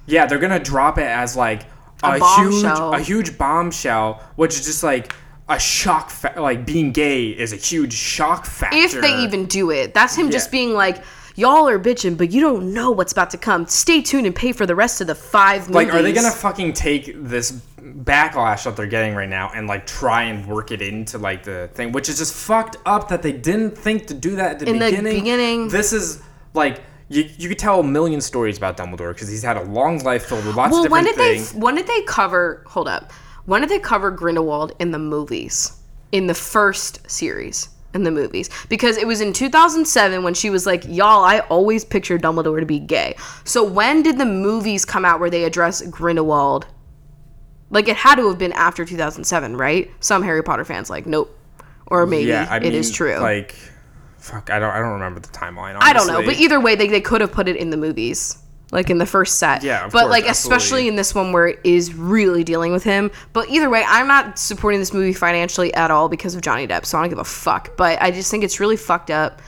yeah, 0.06 0.26
they're 0.26 0.38
gonna 0.38 0.58
drop 0.58 0.98
it 0.98 1.04
as 1.06 1.36
like 1.36 1.62
a, 2.02 2.12
huge 2.14 2.20
bombshell. 2.62 2.94
a 2.94 3.00
huge 3.00 3.38
bombshell, 3.38 4.22
which 4.36 4.54
is 4.58 4.66
just 4.66 4.82
like. 4.82 5.14
A 5.52 5.58
shock, 5.58 6.10
fa- 6.10 6.34
like 6.36 6.64
being 6.64 6.92
gay, 6.92 7.30
is 7.30 7.52
a 7.52 7.56
huge 7.56 7.92
shock 7.92 8.46
factor. 8.46 8.76
if 8.76 8.92
they 9.00 9.18
even 9.24 9.46
do 9.46 9.72
it, 9.72 9.92
that's 9.92 10.14
him 10.14 10.30
just 10.30 10.46
Yeah. 10.46 10.50
being 10.52 10.74
like, 10.74 11.02
"Y'all 11.34 11.68
are 11.68 11.76
bitching, 11.76 12.16
but 12.16 12.30
you 12.30 12.40
don't 12.40 12.72
know 12.72 12.92
what's 12.92 13.10
about 13.10 13.30
to 13.30 13.36
come. 13.36 13.66
Stay 13.66 14.00
tuned 14.00 14.26
and 14.26 14.34
pay 14.36 14.52
for 14.52 14.64
the 14.64 14.76
rest 14.76 15.00
of 15.00 15.08
the 15.08 15.16
five 15.16 15.62
movies." 15.62 15.74
Like, 15.74 15.92
are 15.92 16.02
they 16.02 16.12
gonna 16.12 16.30
fucking 16.30 16.74
take 16.74 17.12
this 17.16 17.50
backlash 17.82 18.62
that 18.62 18.76
they're 18.76 18.86
getting 18.86 19.16
right 19.16 19.28
now 19.28 19.50
and 19.52 19.66
like 19.66 19.86
try 19.88 20.22
and 20.22 20.46
work 20.46 20.70
it 20.70 20.82
into 20.82 21.18
like 21.18 21.42
the 21.42 21.68
thing, 21.74 21.90
which 21.90 22.08
is 22.08 22.18
just 22.18 22.32
fucked 22.32 22.76
up 22.86 23.08
that 23.08 23.22
they 23.22 23.32
didn't 23.32 23.76
think 23.76 24.06
to 24.06 24.14
do 24.14 24.36
that 24.36 24.52
at 24.52 24.58
the 24.60 24.68
In 24.68 24.78
the 24.78 24.84
beginning. 24.90 25.14
beginning. 25.18 25.68
This 25.68 25.92
is 25.92 26.20
like 26.54 26.80
you, 27.10 27.28
you 27.38 27.48
could 27.48 27.58
tell 27.58 27.80
a 27.80 27.84
million 27.84 28.20
stories 28.20 28.56
about 28.56 28.76
Dumbledore 28.76 29.12
because 29.12 29.28
he's 29.28 29.42
had 29.42 29.56
a 29.56 29.64
long 29.64 29.98
life 29.98 30.26
filled 30.26 30.46
with 30.46 30.54
lots 30.54 30.72
Well, 30.72 30.86
of 30.86 30.92
when 30.92 31.04
different 31.04 31.28
did 31.28 31.36
things. 31.38 31.52
they 31.52 31.58
when 31.58 31.74
did 31.74 31.86
they 31.88 32.02
cover? 32.02 32.62
Hold 32.68 32.88
up, 32.88 33.12
when 33.46 33.60
did 33.60 33.68
they 33.68 33.80
cover 33.80 34.10
Grindelwald 34.10 34.72
in 34.78 34.92
the 34.92 34.98
movies? 34.98 35.76
In 36.12 36.26
the 36.26 36.34
first 36.34 37.08
series 37.10 37.68
in 37.92 38.04
the 38.04 38.10
movies, 38.12 38.48
because 38.68 38.96
it 38.96 39.06
was 39.06 39.20
in 39.20 39.32
2007 39.32 40.22
when 40.22 40.34
she 40.34 40.50
was 40.50 40.64
like, 40.66 40.84
"Y'all, 40.86 41.24
I 41.24 41.40
always 41.40 41.84
pictured 41.84 42.22
Dumbledore 42.22 42.60
to 42.60 42.66
be 42.66 42.78
gay." 42.78 43.16
So 43.44 43.64
when 43.64 44.02
did 44.02 44.16
the 44.16 44.26
movies 44.26 44.84
come 44.84 45.04
out 45.04 45.18
where 45.18 45.30
they 45.30 45.44
address 45.44 45.82
Grindelwald? 45.82 46.66
Like 47.70 47.88
it 47.88 47.96
had 47.96 48.16
to 48.16 48.28
have 48.28 48.38
been 48.38 48.52
after 48.52 48.84
2007, 48.84 49.56
right? 49.56 49.90
Some 50.00 50.22
Harry 50.22 50.42
Potter 50.42 50.64
fans 50.64 50.90
like, 50.90 51.06
nope, 51.06 51.36
or 51.86 52.06
maybe 52.06 52.28
yeah, 52.28 52.46
I 52.48 52.56
it 52.58 52.62
mean, 52.62 52.72
is 52.74 52.90
true. 52.92 53.18
Like 53.18 53.56
fuck, 54.20 54.50
I 54.50 54.58
don't 54.58 54.70
I 54.70 54.78
don't 54.78 54.92
remember 54.92 55.20
the 55.20 55.28
timeline. 55.28 55.76
I 55.80 55.92
don't 55.92 56.06
know, 56.06 56.22
but 56.22 56.38
either 56.38 56.60
way, 56.60 56.74
they, 56.74 56.88
they 56.88 57.00
could 57.00 57.20
have 57.20 57.32
put 57.32 57.48
it 57.48 57.56
in 57.56 57.70
the 57.70 57.76
movies, 57.76 58.38
like 58.70 58.90
in 58.90 58.98
the 58.98 59.06
first 59.06 59.38
set. 59.38 59.62
Yeah, 59.62 59.86
of 59.86 59.92
but 59.92 60.02
course, 60.02 60.10
like 60.10 60.26
absolutely. 60.26 60.56
especially 60.56 60.88
in 60.88 60.96
this 60.96 61.14
one 61.14 61.32
where 61.32 61.48
it 61.48 61.60
is 61.64 61.94
really 61.94 62.44
dealing 62.44 62.72
with 62.72 62.84
him. 62.84 63.10
But 63.32 63.48
either 63.48 63.68
way, 63.68 63.84
I'm 63.86 64.06
not 64.06 64.38
supporting 64.38 64.80
this 64.80 64.92
movie 64.92 65.12
financially 65.12 65.72
at 65.74 65.90
all 65.90 66.08
because 66.08 66.34
of 66.34 66.42
Johnny 66.42 66.66
Depp, 66.66 66.84
so 66.84 66.98
I 66.98 67.02
don't 67.02 67.10
give 67.10 67.18
a 67.18 67.24
fuck. 67.24 67.76
But 67.76 68.00
I 68.00 68.10
just 68.10 68.30
think 68.30 68.44
it's 68.44 68.60
really 68.60 68.76
fucked 68.76 69.10
up. 69.10 69.42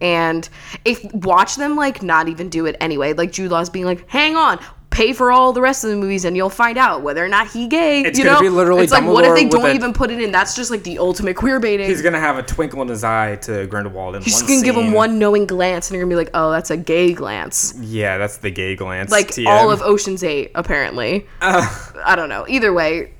And 0.00 0.48
if 0.84 1.02
watch 1.14 1.56
them 1.56 1.76
like 1.76 2.02
not 2.02 2.28
even 2.28 2.48
do 2.48 2.66
it 2.66 2.76
anyway, 2.80 3.12
like 3.12 3.32
Jude 3.32 3.50
Law's 3.50 3.70
being 3.70 3.84
like, 3.84 4.08
"Hang 4.08 4.36
on." 4.36 4.58
Pay 4.94 5.12
for 5.12 5.32
all 5.32 5.52
the 5.52 5.60
rest 5.60 5.82
of 5.82 5.90
the 5.90 5.96
movies, 5.96 6.24
and 6.24 6.36
you'll 6.36 6.48
find 6.48 6.78
out 6.78 7.02
whether 7.02 7.24
or 7.24 7.28
not 7.28 7.48
he 7.50 7.66
gay. 7.66 8.02
It's 8.02 8.16
you 8.16 8.24
gonna 8.24 8.36
know, 8.36 8.40
be 8.42 8.48
literally 8.48 8.84
it's 8.84 8.92
like 8.92 9.04
what 9.04 9.24
if 9.24 9.34
they 9.34 9.44
don't 9.48 9.66
a- 9.66 9.74
even 9.74 9.92
put 9.92 10.10
it 10.12 10.20
in? 10.20 10.30
That's 10.30 10.54
just 10.54 10.70
like 10.70 10.84
the 10.84 10.98
ultimate 10.98 11.34
queer 11.36 11.58
baiting. 11.58 11.88
he's 11.88 12.00
gonna 12.00 12.20
have 12.20 12.38
a 12.38 12.42
twinkle 12.44 12.80
in 12.82 12.86
his 12.88 13.02
eye 13.02 13.34
to 13.42 13.66
Grindelwald 13.66 14.14
in 14.14 14.22
He's 14.22 14.34
just 14.34 14.46
gonna 14.48 14.62
give 14.62 14.76
him 14.76 14.92
one 14.92 15.18
knowing 15.18 15.46
glance, 15.46 15.90
and 15.90 15.96
you're 15.96 16.04
gonna 16.04 16.12
be 16.12 16.16
like, 16.16 16.30
"Oh, 16.32 16.52
that's 16.52 16.70
a 16.70 16.76
gay 16.76 17.12
glance." 17.12 17.74
Yeah, 17.80 18.18
that's 18.18 18.36
the 18.36 18.50
gay 18.50 18.76
glance. 18.76 19.10
like 19.10 19.28
TM. 19.32 19.48
all 19.48 19.70
of 19.72 19.82
Ocean's 19.82 20.22
Eight, 20.22 20.52
apparently. 20.54 21.26
Uh, 21.40 21.66
I 22.04 22.14
don't 22.14 22.28
know. 22.28 22.46
Either 22.48 22.72
way, 22.72 23.14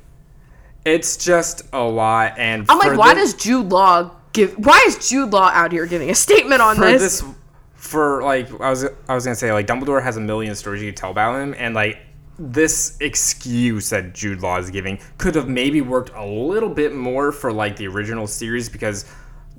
it's 0.84 1.16
just 1.16 1.62
a 1.72 1.82
lot, 1.82 2.34
and 2.38 2.66
I'm 2.68 2.78
like, 2.78 2.96
why 2.96 3.14
this- 3.14 3.32
does 3.32 3.42
Jude 3.42 3.70
Law 3.70 4.10
give? 4.32 4.52
Why 4.54 4.82
is 4.86 5.08
Jude 5.08 5.32
Law 5.32 5.48
out 5.52 5.72
here 5.72 5.86
giving 5.86 6.10
a 6.10 6.14
statement 6.14 6.60
on 6.62 6.78
this? 6.78 7.20
this 7.20 7.24
for 7.84 8.22
like 8.22 8.48
I 8.60 8.70
was 8.70 8.84
I 9.08 9.14
was 9.14 9.24
gonna 9.24 9.36
say 9.36 9.52
like 9.52 9.66
Dumbledore 9.66 10.02
has 10.02 10.16
a 10.16 10.20
million 10.20 10.54
stories 10.54 10.82
you 10.82 10.90
could 10.90 10.96
tell 10.96 11.10
about 11.10 11.40
him, 11.40 11.54
and 11.58 11.74
like 11.74 11.98
this 12.38 12.96
excuse 13.00 13.90
that 13.90 14.14
Jude 14.14 14.40
Law 14.40 14.58
is 14.58 14.70
giving 14.70 14.98
could 15.18 15.34
have 15.34 15.48
maybe 15.48 15.80
worked 15.80 16.10
a 16.14 16.24
little 16.24 16.70
bit 16.70 16.94
more 16.94 17.30
for 17.30 17.52
like 17.52 17.76
the 17.76 17.86
original 17.86 18.26
series 18.26 18.68
because 18.68 19.04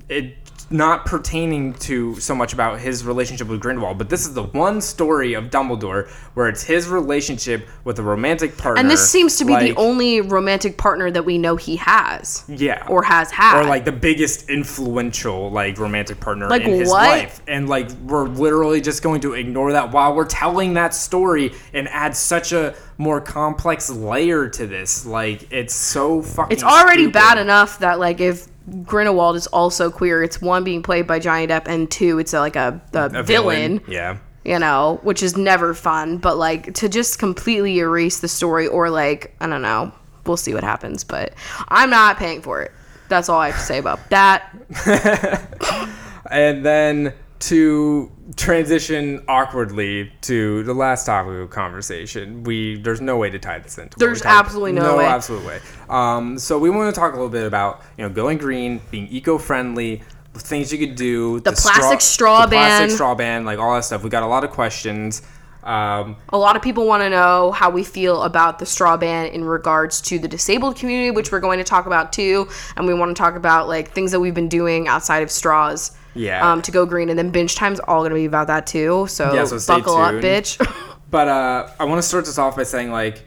it's 0.08 0.45
not 0.68 1.06
pertaining 1.06 1.72
to 1.74 2.16
so 2.16 2.34
much 2.34 2.52
about 2.52 2.80
his 2.80 3.04
relationship 3.04 3.46
with 3.46 3.60
Grindelwald, 3.60 3.98
but 3.98 4.08
this 4.08 4.26
is 4.26 4.34
the 4.34 4.42
one 4.42 4.80
story 4.80 5.34
of 5.34 5.44
Dumbledore 5.44 6.08
where 6.34 6.48
it's 6.48 6.62
his 6.64 6.88
relationship 6.88 7.68
with 7.84 7.98
a 7.98 8.02
romantic 8.02 8.56
partner. 8.58 8.80
and 8.80 8.90
this 8.90 9.08
seems 9.10 9.36
to 9.38 9.44
be 9.44 9.54
the 9.56 9.74
only 9.76 10.20
romantic 10.20 10.76
partner 10.76 11.10
that 11.10 11.24
we 11.24 11.38
know 11.38 11.54
he 11.56 11.76
has, 11.76 12.44
yeah, 12.48 12.84
or 12.88 13.02
has 13.04 13.30
had. 13.30 13.60
or 13.60 13.64
like 13.64 13.84
the 13.84 13.92
biggest 13.92 14.50
influential 14.50 15.50
like 15.50 15.78
romantic 15.78 16.18
partner 16.20 16.48
Like 16.48 16.62
in 16.62 16.70
his 16.70 16.88
what? 16.88 17.08
life 17.08 17.40
and 17.46 17.68
like 17.68 17.90
we're 18.04 18.26
literally 18.28 18.80
just 18.80 19.02
going 19.02 19.20
to 19.20 19.34
ignore 19.34 19.72
that 19.72 19.92
while 19.92 20.14
we're 20.14 20.26
telling 20.26 20.74
that 20.74 20.94
story 20.94 21.52
and 21.72 21.86
add 21.88 22.16
such 22.16 22.52
a 22.52 22.74
more 22.98 23.20
complex 23.20 23.88
layer 23.90 24.48
to 24.48 24.66
this 24.66 25.06
like 25.06 25.50
it's 25.52 25.74
so 25.74 26.22
fucking 26.22 26.52
it's 26.52 26.64
already 26.64 27.02
stupid. 27.04 27.12
bad 27.14 27.38
enough 27.38 27.78
that 27.78 27.98
like 28.00 28.20
if 28.20 28.48
Grindelwald 28.84 29.36
is 29.36 29.46
also 29.48 29.90
queer, 29.90 30.22
it's 30.22 30.40
one 30.40 30.64
being 30.64 30.82
played 30.82 31.06
by 31.06 31.18
Johnny 31.18 31.46
Depp, 31.46 31.68
and 31.68 31.90
two, 31.90 32.18
it's 32.18 32.34
a, 32.34 32.40
like 32.40 32.56
a, 32.56 32.80
a, 32.92 33.20
A 33.20 33.22
villain. 33.22 33.80
yeah 33.86 34.18
you 34.46 34.60
know, 34.60 35.00
which 35.02 35.24
is 35.24 35.36
never 35.36 35.74
fun. 35.74 36.18
But 36.18 36.36
like 36.38 36.72
to 36.74 36.88
just 36.88 37.18
completely 37.18 37.78
erase 37.80 38.20
the 38.20 38.28
story, 38.28 38.68
or 38.68 38.88
like 38.90 39.34
I 39.40 39.48
don't 39.48 39.62
know, 39.62 39.92
we'll 40.24 40.36
see 40.36 40.54
what 40.54 40.62
happens. 40.62 41.02
But 41.02 41.34
I'm 41.68 41.90
not 41.90 42.16
paying 42.16 42.42
for 42.42 42.62
it. 42.62 42.70
That's 43.08 43.28
all 43.28 43.40
I 43.40 43.50
have 43.50 43.58
to 43.58 43.64
say 43.66 43.78
about 43.78 44.08
that. 44.10 44.52
and 46.30 46.64
then 46.64 47.12
to 47.38 48.10
transition 48.36 49.22
awkwardly 49.28 50.10
to 50.22 50.62
the 50.64 50.74
last 50.74 51.04
topic 51.06 51.34
of 51.34 51.50
conversation 51.50 52.42
we 52.44 52.76
there's 52.80 53.00
no 53.00 53.16
way 53.16 53.30
to 53.30 53.38
tie 53.38 53.58
this 53.58 53.78
into 53.78 53.98
There's 53.98 54.22
absolutely 54.22 54.72
no 54.72 54.96
way. 54.98 55.04
absolute 55.04 55.44
way 55.44 55.60
um, 55.88 56.38
so 56.38 56.58
we 56.58 56.70
want 56.70 56.94
to 56.94 56.98
talk 56.98 57.12
a 57.12 57.16
little 57.16 57.28
bit 57.30 57.46
about 57.46 57.82
you 57.98 58.04
know 58.04 58.12
going 58.12 58.38
green 58.38 58.80
being 58.90 59.06
eco-friendly 59.08 60.02
things 60.34 60.72
you 60.72 60.78
could 60.78 60.96
do 60.96 61.40
The 61.40 61.52
plastic 61.52 62.00
straw 62.00 62.46
the 62.46 62.56
plastic 62.56 62.88
ban. 62.88 62.94
straw 62.94 63.14
ban 63.14 63.44
like 63.44 63.58
all 63.58 63.74
that 63.74 63.84
stuff 63.84 64.02
we 64.02 64.10
got 64.10 64.22
a 64.22 64.26
lot 64.26 64.44
of 64.44 64.50
questions 64.50 65.22
um, 65.62 66.16
A 66.28 66.38
lot 66.38 66.54
of 66.54 66.62
people 66.62 66.86
want 66.86 67.02
to 67.02 67.10
know 67.10 67.50
how 67.50 67.70
we 67.70 67.82
feel 67.82 68.22
about 68.22 68.60
the 68.60 68.66
straw 68.66 68.96
ban 68.96 69.26
in 69.32 69.42
regards 69.42 70.00
to 70.02 70.16
the 70.20 70.28
disabled 70.28 70.76
community, 70.76 71.10
which 71.10 71.32
we're 71.32 71.40
going 71.40 71.58
to 71.58 71.64
talk 71.64 71.86
about 71.86 72.12
too. 72.12 72.48
And 72.76 72.86
we 72.86 72.94
want 72.94 73.16
to 73.16 73.20
talk 73.20 73.34
about 73.34 73.66
like 73.66 73.90
things 73.90 74.12
that 74.12 74.20
we've 74.20 74.32
been 74.32 74.48
doing 74.48 74.86
outside 74.86 75.24
of 75.24 75.30
straws. 75.30 75.90
Yeah. 76.16 76.50
Um, 76.50 76.62
to 76.62 76.70
go 76.70 76.86
green, 76.86 77.08
and 77.08 77.18
then 77.18 77.30
binge 77.30 77.54
time's 77.54 77.80
all 77.80 78.02
gonna 78.02 78.14
be 78.14 78.24
about 78.24 78.46
that 78.48 78.66
too. 78.66 79.06
So, 79.08 79.32
Yeah, 79.34 79.44
so 79.44 79.58
buckle 79.66 79.96
up, 79.96 80.12
tuned. 80.12 80.24
bitch. 80.24 80.72
But 81.08 81.28
uh, 81.28 81.70
I 81.78 81.84
want 81.84 82.02
to 82.02 82.06
start 82.06 82.24
this 82.24 82.36
off 82.36 82.56
by 82.56 82.64
saying 82.64 82.90
like 82.90 83.24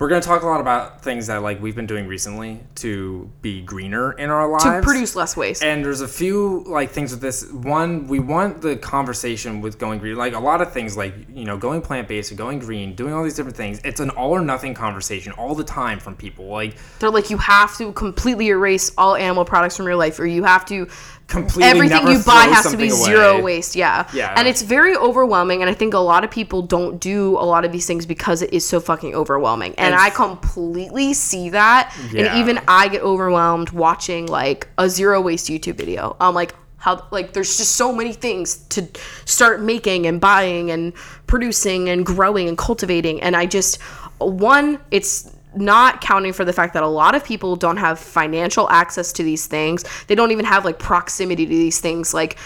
we're 0.00 0.08
gonna 0.08 0.20
talk 0.22 0.42
a 0.42 0.46
lot 0.46 0.60
about 0.60 1.02
things 1.02 1.26
that 1.26 1.42
like 1.42 1.60
we've 1.60 1.76
been 1.76 1.86
doing 1.86 2.06
recently 2.08 2.58
to 2.76 3.30
be 3.42 3.60
greener 3.60 4.12
in 4.12 4.30
our 4.30 4.48
lives 4.48 4.64
to 4.64 4.80
produce 4.82 5.14
less 5.14 5.36
waste. 5.36 5.62
And 5.62 5.84
there's 5.84 6.00
a 6.00 6.08
few 6.08 6.64
like 6.66 6.90
things 6.90 7.12
with 7.12 7.20
this. 7.20 7.50
One, 7.52 8.06
we 8.08 8.18
want 8.18 8.62
the 8.62 8.76
conversation 8.76 9.60
with 9.60 9.78
going 9.78 9.98
green, 9.98 10.16
like 10.16 10.32
a 10.32 10.40
lot 10.40 10.62
of 10.62 10.72
things, 10.72 10.96
like 10.96 11.14
you 11.32 11.44
know, 11.44 11.58
going 11.58 11.82
plant 11.82 12.08
based, 12.08 12.32
or 12.32 12.34
going 12.34 12.58
green, 12.58 12.94
doing 12.94 13.12
all 13.12 13.22
these 13.22 13.36
different 13.36 13.56
things. 13.56 13.78
It's 13.84 14.00
an 14.00 14.08
all 14.10 14.30
or 14.32 14.40
nothing 14.40 14.72
conversation 14.74 15.32
all 15.32 15.54
the 15.54 15.64
time 15.64 16.00
from 16.00 16.16
people. 16.16 16.46
Like 16.46 16.76
They're 16.98 17.10
like, 17.10 17.28
you 17.28 17.36
have 17.36 17.76
to 17.76 17.92
completely 17.92 18.48
erase 18.48 18.90
all 18.96 19.14
animal 19.16 19.44
products 19.44 19.76
from 19.76 19.86
your 19.86 19.96
life, 19.96 20.18
or 20.18 20.26
you 20.26 20.44
have 20.44 20.64
to 20.66 20.88
completely 21.30 21.64
everything 21.70 22.06
you 22.08 22.18
buy 22.22 22.44
has 22.44 22.70
to 22.70 22.76
be 22.76 22.90
something 22.90 23.06
zero 23.06 23.40
waste. 23.40 23.76
Yeah. 23.76 24.08
Yeah. 24.12 24.34
And 24.36 24.46
it's 24.46 24.62
very 24.62 24.96
overwhelming. 24.96 25.62
And 25.62 25.70
I 25.70 25.74
think 25.74 25.94
a 25.94 25.98
lot 25.98 26.24
of 26.24 26.30
people 26.30 26.62
don't 26.62 27.00
do 27.00 27.38
a 27.38 27.46
lot 27.46 27.64
of 27.64 27.72
these 27.72 27.86
things 27.86 28.04
because 28.04 28.42
it 28.42 28.52
is 28.52 28.66
so 28.66 28.80
fucking 28.80 29.14
overwhelming. 29.14 29.74
And, 29.78 29.94
And- 29.94 30.02
I 30.02 30.10
completely 30.10 31.14
see 31.14 31.50
that. 31.50 31.96
Yeah. 32.12 32.34
And 32.34 32.38
even 32.40 32.60
I 32.68 32.88
get 32.88 33.02
overwhelmed 33.02 33.70
watching 33.70 34.26
like 34.26 34.68
a 34.76 34.88
zero 34.88 35.20
waste 35.20 35.48
YouTube 35.48 35.76
video. 35.76 36.16
I'm 36.20 36.34
like, 36.34 36.54
how 36.80 37.06
like 37.10 37.34
there's 37.34 37.58
just 37.58 37.76
so 37.76 37.92
many 37.92 38.12
things 38.12 38.56
to 38.70 38.88
start 39.26 39.60
making 39.60 40.06
and 40.06 40.20
buying 40.20 40.70
and 40.70 40.94
producing 41.26 41.90
and 41.90 42.04
growing 42.06 42.48
and 42.48 42.56
cultivating 42.56 43.20
and 43.20 43.36
I 43.36 43.44
just 43.44 43.80
one 44.18 44.80
it's 44.90 45.30
not 45.56 46.00
counting 46.00 46.32
for 46.32 46.44
the 46.44 46.52
fact 46.52 46.74
that 46.74 46.82
a 46.82 46.88
lot 46.88 47.14
of 47.14 47.24
people 47.24 47.56
don't 47.56 47.76
have 47.76 47.98
financial 47.98 48.68
access 48.70 49.12
to 49.12 49.22
these 49.22 49.46
things. 49.46 49.84
They 50.06 50.14
don't 50.14 50.30
even 50.30 50.44
have 50.44 50.64
like 50.64 50.78
proximity 50.78 51.44
to 51.44 51.50
these 51.50 51.80
things 51.80 52.14
like 52.14 52.38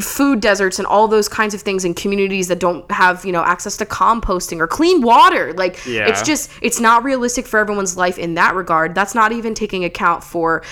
food 0.00 0.40
deserts 0.40 0.78
and 0.78 0.86
all 0.86 1.08
those 1.08 1.28
kinds 1.28 1.54
of 1.54 1.62
things 1.62 1.84
in 1.84 1.94
communities 1.94 2.48
that 2.48 2.58
don't 2.58 2.90
have, 2.90 3.24
you 3.24 3.32
know, 3.32 3.42
access 3.42 3.76
to 3.78 3.86
composting 3.86 4.60
or 4.60 4.66
clean 4.66 5.02
water. 5.02 5.52
Like 5.54 5.78
it's 5.86 6.22
just 6.22 6.50
it's 6.62 6.80
not 6.80 7.04
realistic 7.04 7.46
for 7.46 7.58
everyone's 7.58 7.96
life 7.96 8.18
in 8.18 8.34
that 8.34 8.54
regard. 8.54 8.94
That's 8.94 9.14
not 9.14 9.32
even 9.32 9.54
taking 9.54 9.84
account 9.84 10.24
for 10.24 10.62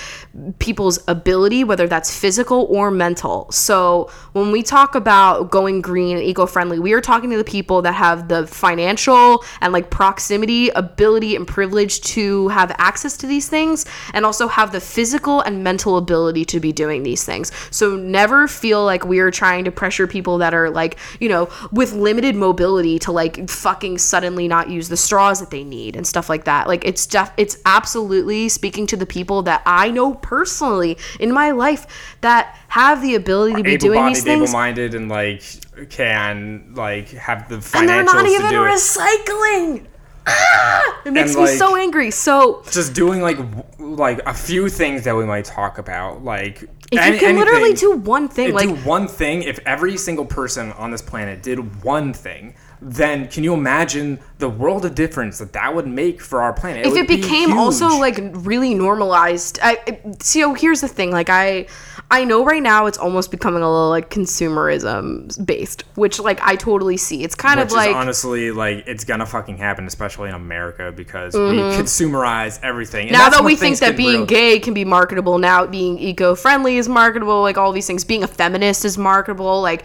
people's 0.58 0.98
ability, 1.08 1.64
whether 1.64 1.86
that's 1.86 2.16
physical 2.16 2.66
or 2.70 2.90
mental. 2.90 3.50
So 3.50 4.10
when 4.32 4.50
we 4.50 4.62
talk 4.62 4.94
about 4.94 5.50
going 5.50 5.82
green 5.82 6.16
and 6.16 6.24
eco-friendly, 6.24 6.78
we 6.78 6.92
are 6.92 7.00
talking 7.00 7.30
to 7.30 7.36
the 7.36 7.44
people 7.44 7.82
that 7.82 7.94
have 7.94 8.28
the 8.28 8.46
financial 8.46 9.44
and 9.60 9.72
like 9.72 9.90
proximity, 9.90 10.68
ability, 10.70 11.36
and 11.36 11.46
privilege 11.50 12.00
to 12.00 12.48
have 12.48 12.74
access 12.78 13.16
to 13.18 13.26
these 13.26 13.48
things, 13.48 13.84
and 14.14 14.24
also 14.24 14.48
have 14.48 14.72
the 14.72 14.80
physical 14.80 15.40
and 15.42 15.62
mental 15.62 15.96
ability 15.96 16.44
to 16.46 16.60
be 16.60 16.72
doing 16.72 17.02
these 17.02 17.24
things. 17.24 17.52
So 17.70 17.96
never 17.96 18.48
feel 18.48 18.84
like 18.84 19.04
we 19.04 19.18
are 19.18 19.30
trying 19.30 19.64
to 19.64 19.72
pressure 19.72 20.06
people 20.06 20.38
that 20.38 20.54
are 20.54 20.70
like, 20.70 20.96
you 21.20 21.28
know, 21.28 21.50
with 21.72 21.92
limited 21.92 22.36
mobility 22.36 22.98
to 23.00 23.12
like 23.12 23.50
fucking 23.50 23.98
suddenly 23.98 24.48
not 24.48 24.70
use 24.70 24.88
the 24.88 24.96
straws 24.96 25.40
that 25.40 25.50
they 25.50 25.64
need 25.64 25.96
and 25.96 26.06
stuff 26.06 26.28
like 26.28 26.44
that. 26.44 26.68
Like 26.68 26.84
it's 26.84 27.06
def- 27.06 27.32
it's 27.36 27.58
absolutely 27.66 28.48
speaking 28.48 28.86
to 28.86 28.96
the 28.96 29.06
people 29.06 29.42
that 29.42 29.62
I 29.66 29.90
know 29.90 30.14
personally 30.14 30.96
in 31.18 31.32
my 31.32 31.50
life 31.50 32.16
that 32.20 32.56
have 32.68 33.02
the 33.02 33.16
ability 33.16 33.54
to 33.54 33.62
be 33.62 33.76
doing 33.76 34.06
these 34.06 34.22
things. 34.22 34.50
able-minded, 34.50 34.94
and 34.94 35.08
like 35.08 35.42
can 35.90 36.72
like 36.74 37.08
have 37.10 37.48
the 37.48 37.56
financials 37.56 37.80
And 37.80 37.88
they're 37.88 38.04
not 38.04 38.26
even 38.26 38.52
recycling. 38.52 39.86
Ah! 40.30 41.00
It 41.04 41.12
makes 41.12 41.30
And, 41.30 41.40
me 41.44 41.50
like- 41.50 41.58
so 41.58 41.76
angry. 41.76 42.10
So 42.10 42.62
just 42.70 42.94
doing 42.94 43.22
like 43.22 43.38
like 43.78 44.20
a 44.26 44.34
few 44.34 44.68
things 44.68 45.04
that 45.04 45.16
we 45.16 45.24
might 45.24 45.44
talk 45.46 45.78
about 45.78 46.22
like 46.24 46.62
if 46.92 46.98
any- 47.00 47.14
you 47.16 47.20
can 47.20 47.36
literally 47.36 47.72
do 47.72 47.92
one 47.92 48.28
thing, 48.28 48.48
If 48.48 48.54
like 48.54 48.68
do 48.68 48.74
one 48.76 49.08
thing 49.08 49.42
if 49.42 49.58
every 49.66 49.96
single 49.96 50.24
person 50.24 50.72
on 50.72 50.90
this 50.90 51.02
planet 51.02 51.42
did 51.42 51.82
one 51.84 52.12
thing 52.12 52.54
then 52.82 53.28
can 53.28 53.44
you 53.44 53.52
imagine 53.52 54.18
the 54.38 54.48
world 54.48 54.84
of 54.84 54.94
difference 54.94 55.38
that 55.38 55.52
that 55.52 55.74
would 55.74 55.86
make 55.86 56.20
for 56.20 56.40
our 56.40 56.52
planet 56.52 56.86
if 56.86 56.92
would 56.92 57.00
it 57.02 57.08
be 57.08 57.16
became 57.16 57.52
also 57.52 57.88
like 57.98 58.18
really 58.32 58.74
normalized 58.74 59.58
i 59.62 59.76
see 60.20 60.42
oh 60.44 60.54
here's 60.54 60.80
the 60.80 60.88
thing 60.88 61.10
like 61.10 61.28
i 61.28 61.66
i 62.10 62.24
know 62.24 62.44
right 62.44 62.62
now 62.62 62.86
it's 62.86 62.98
almost 62.98 63.30
becoming 63.30 63.62
a 63.62 63.70
little 63.70 63.88
like 63.88 64.10
consumerism 64.10 65.44
based 65.46 65.82
which 65.94 66.18
like 66.20 66.40
i 66.42 66.56
totally 66.56 66.96
see 66.96 67.22
it's 67.22 67.34
kind 67.34 67.58
which 67.60 67.66
of 67.68 67.72
like 67.72 67.90
is 67.90 67.96
honestly 67.96 68.50
like 68.50 68.84
it's 68.86 69.04
gonna 69.04 69.26
fucking 69.26 69.56
happen 69.56 69.86
especially 69.86 70.28
in 70.28 70.34
america 70.34 70.92
because 70.94 71.34
we 71.34 71.40
consumerize 71.78 72.58
everything 72.62 73.08
And 73.08 73.16
Mm-hmm. 73.16 73.24
now 73.24 73.30
that 73.30 73.44
we 73.44 73.56
think 73.56 73.78
that 73.78 73.96
being 73.96 74.12
real- 74.20 74.26
gay 74.26 74.58
can 74.58 74.74
be 74.74 74.84
marketable 74.84 75.38
now 75.38 75.66
being 75.66 75.98
eco-friendly 75.98 76.76
is 76.76 76.88
marketable 76.88 77.42
like 77.42 77.56
all 77.58 77.72
these 77.72 77.86
things 77.86 78.04
being 78.04 78.22
a 78.22 78.28
feminist 78.28 78.84
is 78.84 78.96
marketable 78.98 79.60
like 79.62 79.84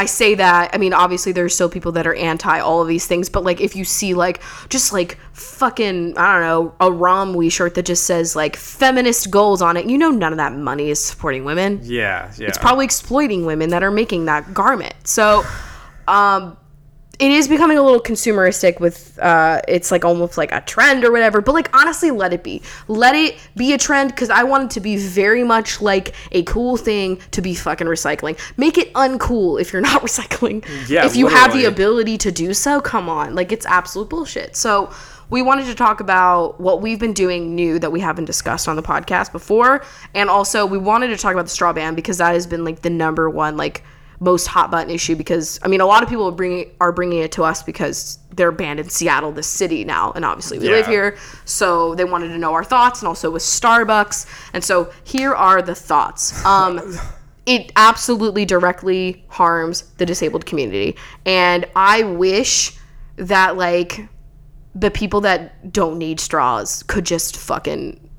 I 0.00 0.06
say 0.06 0.34
that, 0.36 0.70
I 0.72 0.78
mean, 0.78 0.94
obviously 0.94 1.32
there's 1.32 1.54
still 1.54 1.68
people 1.68 1.92
that 1.92 2.06
are 2.06 2.14
anti 2.14 2.58
all 2.58 2.80
of 2.80 2.88
these 2.88 3.06
things, 3.06 3.28
but 3.28 3.44
like 3.44 3.60
if 3.60 3.76
you 3.76 3.84
see 3.84 4.14
like 4.14 4.40
just 4.70 4.94
like 4.94 5.18
fucking, 5.34 6.16
I 6.16 6.32
don't 6.32 6.42
know, 6.42 6.74
a 6.80 6.90
Romwe 6.90 7.52
shirt 7.52 7.74
that 7.74 7.84
just 7.84 8.04
says 8.04 8.34
like 8.34 8.56
feminist 8.56 9.30
goals 9.30 9.60
on 9.60 9.76
it, 9.76 9.84
you 9.84 9.98
know, 9.98 10.08
none 10.08 10.32
of 10.32 10.38
that 10.38 10.54
money 10.54 10.88
is 10.88 11.04
supporting 11.04 11.44
women. 11.44 11.80
Yeah, 11.82 12.32
yeah. 12.38 12.48
It's 12.48 12.56
probably 12.56 12.86
exploiting 12.86 13.44
women 13.44 13.68
that 13.70 13.82
are 13.82 13.90
making 13.90 14.24
that 14.24 14.54
garment. 14.54 14.94
So, 15.04 15.44
um, 16.08 16.56
it 17.20 17.30
is 17.30 17.48
becoming 17.48 17.76
a 17.76 17.82
little 17.82 18.00
consumeristic 18.00 18.80
with 18.80 19.18
uh 19.20 19.60
it's 19.68 19.90
like 19.90 20.04
almost 20.04 20.38
like 20.38 20.50
a 20.52 20.62
trend 20.62 21.04
or 21.04 21.12
whatever 21.12 21.42
but 21.42 21.52
like 21.52 21.74
honestly 21.76 22.10
let 22.10 22.32
it 22.32 22.42
be. 22.42 22.62
Let 22.88 23.14
it 23.14 23.36
be 23.54 23.72
a 23.74 23.78
trend 23.78 24.10
because 24.10 24.30
i 24.30 24.42
want 24.42 24.64
it 24.64 24.70
to 24.74 24.80
be 24.80 24.96
very 24.96 25.44
much 25.44 25.80
like 25.80 26.14
a 26.32 26.42
cool 26.44 26.76
thing 26.76 27.20
to 27.32 27.42
be 27.42 27.54
fucking 27.54 27.86
recycling. 27.86 28.38
Make 28.56 28.78
it 28.78 28.92
uncool 28.94 29.60
if 29.60 29.72
you're 29.72 29.82
not 29.90 30.02
recycling. 30.02 30.64
Yeah, 30.88 31.04
if 31.04 31.14
you 31.14 31.28
have 31.28 31.52
the 31.52 31.66
ability 31.66 32.18
to 32.18 32.32
do 32.32 32.54
so 32.54 32.80
come 32.80 33.08
on. 33.08 33.34
Like 33.34 33.52
it's 33.52 33.66
absolute 33.66 34.08
bullshit. 34.08 34.56
So 34.56 34.90
we 35.28 35.42
wanted 35.42 35.66
to 35.66 35.74
talk 35.74 36.00
about 36.00 36.60
what 36.60 36.80
we've 36.80 36.98
been 36.98 37.12
doing 37.12 37.54
new 37.54 37.78
that 37.78 37.92
we 37.92 38.00
haven't 38.00 38.24
discussed 38.24 38.66
on 38.66 38.76
the 38.76 38.82
podcast 38.82 39.30
before 39.30 39.84
and 40.14 40.28
also 40.28 40.66
we 40.66 40.76
wanted 40.76 41.08
to 41.08 41.16
talk 41.16 41.32
about 41.32 41.44
the 41.44 41.50
straw 41.50 41.72
ban 41.72 41.94
because 41.94 42.18
that 42.18 42.32
has 42.32 42.46
been 42.46 42.64
like 42.64 42.82
the 42.82 42.90
number 42.90 43.30
one 43.30 43.56
like 43.56 43.84
most 44.20 44.46
hot 44.46 44.70
button 44.70 44.92
issue 44.92 45.16
because 45.16 45.58
I 45.62 45.68
mean 45.68 45.80
a 45.80 45.86
lot 45.86 46.02
of 46.02 46.08
people 46.08 46.28
are 46.28 46.32
bringing 46.32 46.70
are 46.80 46.92
bringing 46.92 47.20
it 47.20 47.32
to 47.32 47.42
us 47.42 47.62
because 47.62 48.18
they're 48.34 48.52
banned 48.52 48.78
in 48.78 48.88
Seattle, 48.88 49.32
the 49.32 49.42
city 49.42 49.84
now, 49.84 50.12
and 50.12 50.24
obviously 50.24 50.58
we 50.58 50.68
live 50.68 50.86
here, 50.86 51.16
so 51.44 51.94
they 51.94 52.04
wanted 52.04 52.28
to 52.28 52.38
know 52.38 52.52
our 52.52 52.62
thoughts, 52.62 53.00
and 53.00 53.08
also 53.08 53.30
with 53.30 53.42
Starbucks, 53.42 54.26
and 54.54 54.62
so 54.62 54.92
here 55.04 55.34
are 55.34 55.60
the 55.60 55.74
thoughts. 55.74 56.44
Um, 56.44 56.96
it 57.46 57.72
absolutely 57.76 58.44
directly 58.44 59.24
harms 59.28 59.82
the 59.96 60.06
disabled 60.06 60.46
community, 60.46 60.96
and 61.26 61.66
I 61.74 62.04
wish 62.04 62.78
that 63.16 63.56
like 63.56 64.08
the 64.74 64.90
people 64.90 65.20
that 65.22 65.72
don't 65.72 65.98
need 65.98 66.20
straws 66.20 66.82
could 66.84 67.04
just 67.04 67.36
fucking 67.36 68.09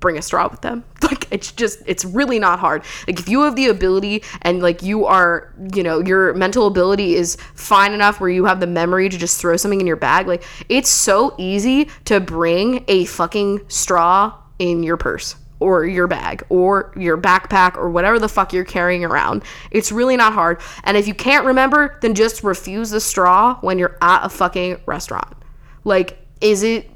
bring 0.00 0.18
a 0.18 0.22
straw 0.22 0.48
with 0.50 0.62
them. 0.62 0.84
Like 1.10 1.26
it's 1.32 1.50
just 1.50 1.82
it's 1.86 2.04
really 2.04 2.38
not 2.38 2.60
hard. 2.60 2.84
Like 3.08 3.18
if 3.18 3.28
you 3.28 3.42
have 3.42 3.56
the 3.56 3.66
ability 3.66 4.22
and 4.42 4.62
like 4.62 4.80
you 4.80 5.06
are, 5.06 5.52
you 5.74 5.82
know, 5.82 5.98
your 5.98 6.32
mental 6.34 6.68
ability 6.68 7.16
is 7.16 7.36
fine 7.54 7.92
enough 7.92 8.20
where 8.20 8.30
you 8.30 8.44
have 8.44 8.60
the 8.60 8.68
memory 8.68 9.08
to 9.08 9.18
just 9.18 9.40
throw 9.40 9.56
something 9.56 9.80
in 9.80 9.88
your 9.88 9.96
bag, 9.96 10.28
like 10.28 10.44
it's 10.68 10.88
so 10.88 11.34
easy 11.36 11.88
to 12.04 12.20
bring 12.20 12.84
a 12.86 13.06
fucking 13.06 13.60
straw 13.66 14.32
in 14.60 14.84
your 14.84 14.96
purse 14.96 15.34
or 15.58 15.84
your 15.84 16.06
bag 16.06 16.44
or 16.48 16.92
your 16.96 17.18
backpack 17.18 17.76
or 17.76 17.90
whatever 17.90 18.20
the 18.20 18.28
fuck 18.28 18.52
you're 18.52 18.64
carrying 18.64 19.04
around. 19.04 19.42
It's 19.72 19.90
really 19.90 20.16
not 20.16 20.32
hard. 20.32 20.60
And 20.84 20.96
if 20.96 21.08
you 21.08 21.14
can't 21.14 21.44
remember, 21.44 21.98
then 22.02 22.14
just 22.14 22.44
refuse 22.44 22.90
the 22.90 23.00
straw 23.00 23.58
when 23.62 23.80
you're 23.80 23.98
at 24.00 24.24
a 24.24 24.28
fucking 24.28 24.80
restaurant. 24.86 25.36
Like 25.82 26.18
is 26.40 26.62
it 26.62 26.90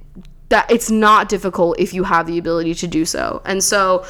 that 0.48 0.70
it's 0.70 0.90
not 0.90 1.28
difficult 1.28 1.78
if 1.78 1.94
you 1.94 2.04
have 2.04 2.26
the 2.26 2.38
ability 2.38 2.74
to 2.74 2.86
do 2.86 3.04
so. 3.04 3.42
And 3.44 3.62
so 3.62 4.04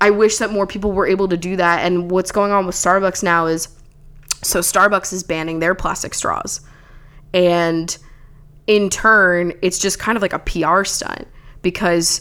I 0.00 0.10
wish 0.10 0.38
that 0.38 0.52
more 0.52 0.66
people 0.66 0.92
were 0.92 1.06
able 1.06 1.28
to 1.28 1.36
do 1.36 1.56
that. 1.56 1.84
And 1.84 2.10
what's 2.10 2.32
going 2.32 2.52
on 2.52 2.66
with 2.66 2.74
Starbucks 2.74 3.22
now 3.22 3.46
is 3.46 3.68
so 4.42 4.60
Starbucks 4.60 5.12
is 5.12 5.22
banning 5.22 5.60
their 5.60 5.74
plastic 5.74 6.14
straws. 6.14 6.60
And 7.32 7.96
in 8.66 8.90
turn, 8.90 9.52
it's 9.62 9.78
just 9.78 9.98
kind 9.98 10.16
of 10.16 10.22
like 10.22 10.32
a 10.32 10.38
PR 10.38 10.84
stunt 10.84 11.26
because 11.62 12.20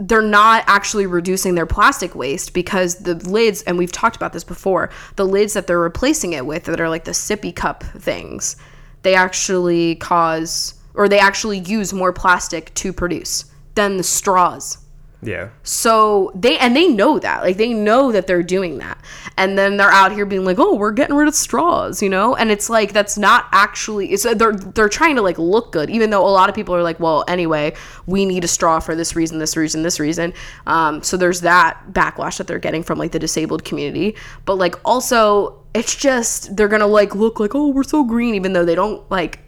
they're 0.00 0.22
not 0.22 0.64
actually 0.66 1.06
reducing 1.06 1.54
their 1.54 1.66
plastic 1.66 2.14
waste 2.14 2.54
because 2.54 2.96
the 2.96 3.14
lids, 3.14 3.62
and 3.62 3.78
we've 3.78 3.92
talked 3.92 4.16
about 4.16 4.32
this 4.32 4.42
before, 4.42 4.90
the 5.16 5.26
lids 5.26 5.52
that 5.52 5.66
they're 5.66 5.78
replacing 5.78 6.32
it 6.32 6.44
with 6.44 6.64
that 6.64 6.80
are 6.80 6.88
like 6.88 7.04
the 7.04 7.12
sippy 7.12 7.54
cup 7.54 7.84
things, 7.84 8.56
they 9.02 9.14
actually 9.14 9.94
cause 9.96 10.74
or 10.94 11.08
they 11.08 11.18
actually 11.18 11.58
use 11.58 11.92
more 11.92 12.12
plastic 12.12 12.74
to 12.74 12.92
produce 12.92 13.44
than 13.74 13.96
the 13.96 14.02
straws. 14.02 14.78
yeah. 15.22 15.50
So 15.62 16.32
they 16.34 16.58
and 16.58 16.74
they 16.74 16.88
know 16.88 17.18
that. 17.18 17.42
Like 17.42 17.56
they 17.58 17.74
know 17.74 18.10
that 18.10 18.26
they're 18.26 18.42
doing 18.42 18.78
that. 18.78 18.98
And 19.36 19.56
then 19.56 19.76
they're 19.76 19.90
out 19.90 20.12
here 20.12 20.26
being 20.26 20.44
like, 20.44 20.58
"Oh, 20.58 20.74
we're 20.76 20.92
getting 20.92 21.14
rid 21.14 21.28
of 21.28 21.34
straws," 21.34 22.02
you 22.02 22.08
know? 22.08 22.34
And 22.36 22.50
it's 22.50 22.70
like 22.70 22.92
that's 22.92 23.18
not 23.18 23.46
actually 23.52 24.12
it's 24.12 24.22
they're 24.22 24.52
they're 24.52 24.88
trying 24.88 25.16
to 25.16 25.22
like 25.22 25.38
look 25.38 25.72
good 25.72 25.90
even 25.90 26.10
though 26.10 26.26
a 26.26 26.32
lot 26.32 26.48
of 26.48 26.54
people 26.54 26.74
are 26.74 26.82
like, 26.82 26.98
"Well, 27.00 27.24
anyway, 27.28 27.74
we 28.06 28.24
need 28.24 28.44
a 28.44 28.48
straw 28.48 28.80
for 28.80 28.94
this 28.96 29.14
reason, 29.14 29.38
this 29.38 29.56
reason, 29.56 29.82
this 29.82 30.00
reason." 30.00 30.32
Um 30.66 31.02
so 31.02 31.16
there's 31.16 31.42
that 31.42 31.92
backlash 31.92 32.38
that 32.38 32.46
they're 32.46 32.58
getting 32.58 32.82
from 32.82 32.98
like 32.98 33.12
the 33.12 33.18
disabled 33.18 33.62
community. 33.64 34.16
But 34.46 34.54
like 34.56 34.74
also 34.84 35.59
it's 35.72 35.94
just 35.94 36.56
they're 36.56 36.68
gonna 36.68 36.86
like 36.86 37.14
look 37.14 37.38
like 37.38 37.54
oh 37.54 37.68
we're 37.68 37.84
so 37.84 38.02
green 38.02 38.34
even 38.34 38.52
though 38.52 38.64
they 38.64 38.74
don't 38.74 39.08
like 39.10 39.38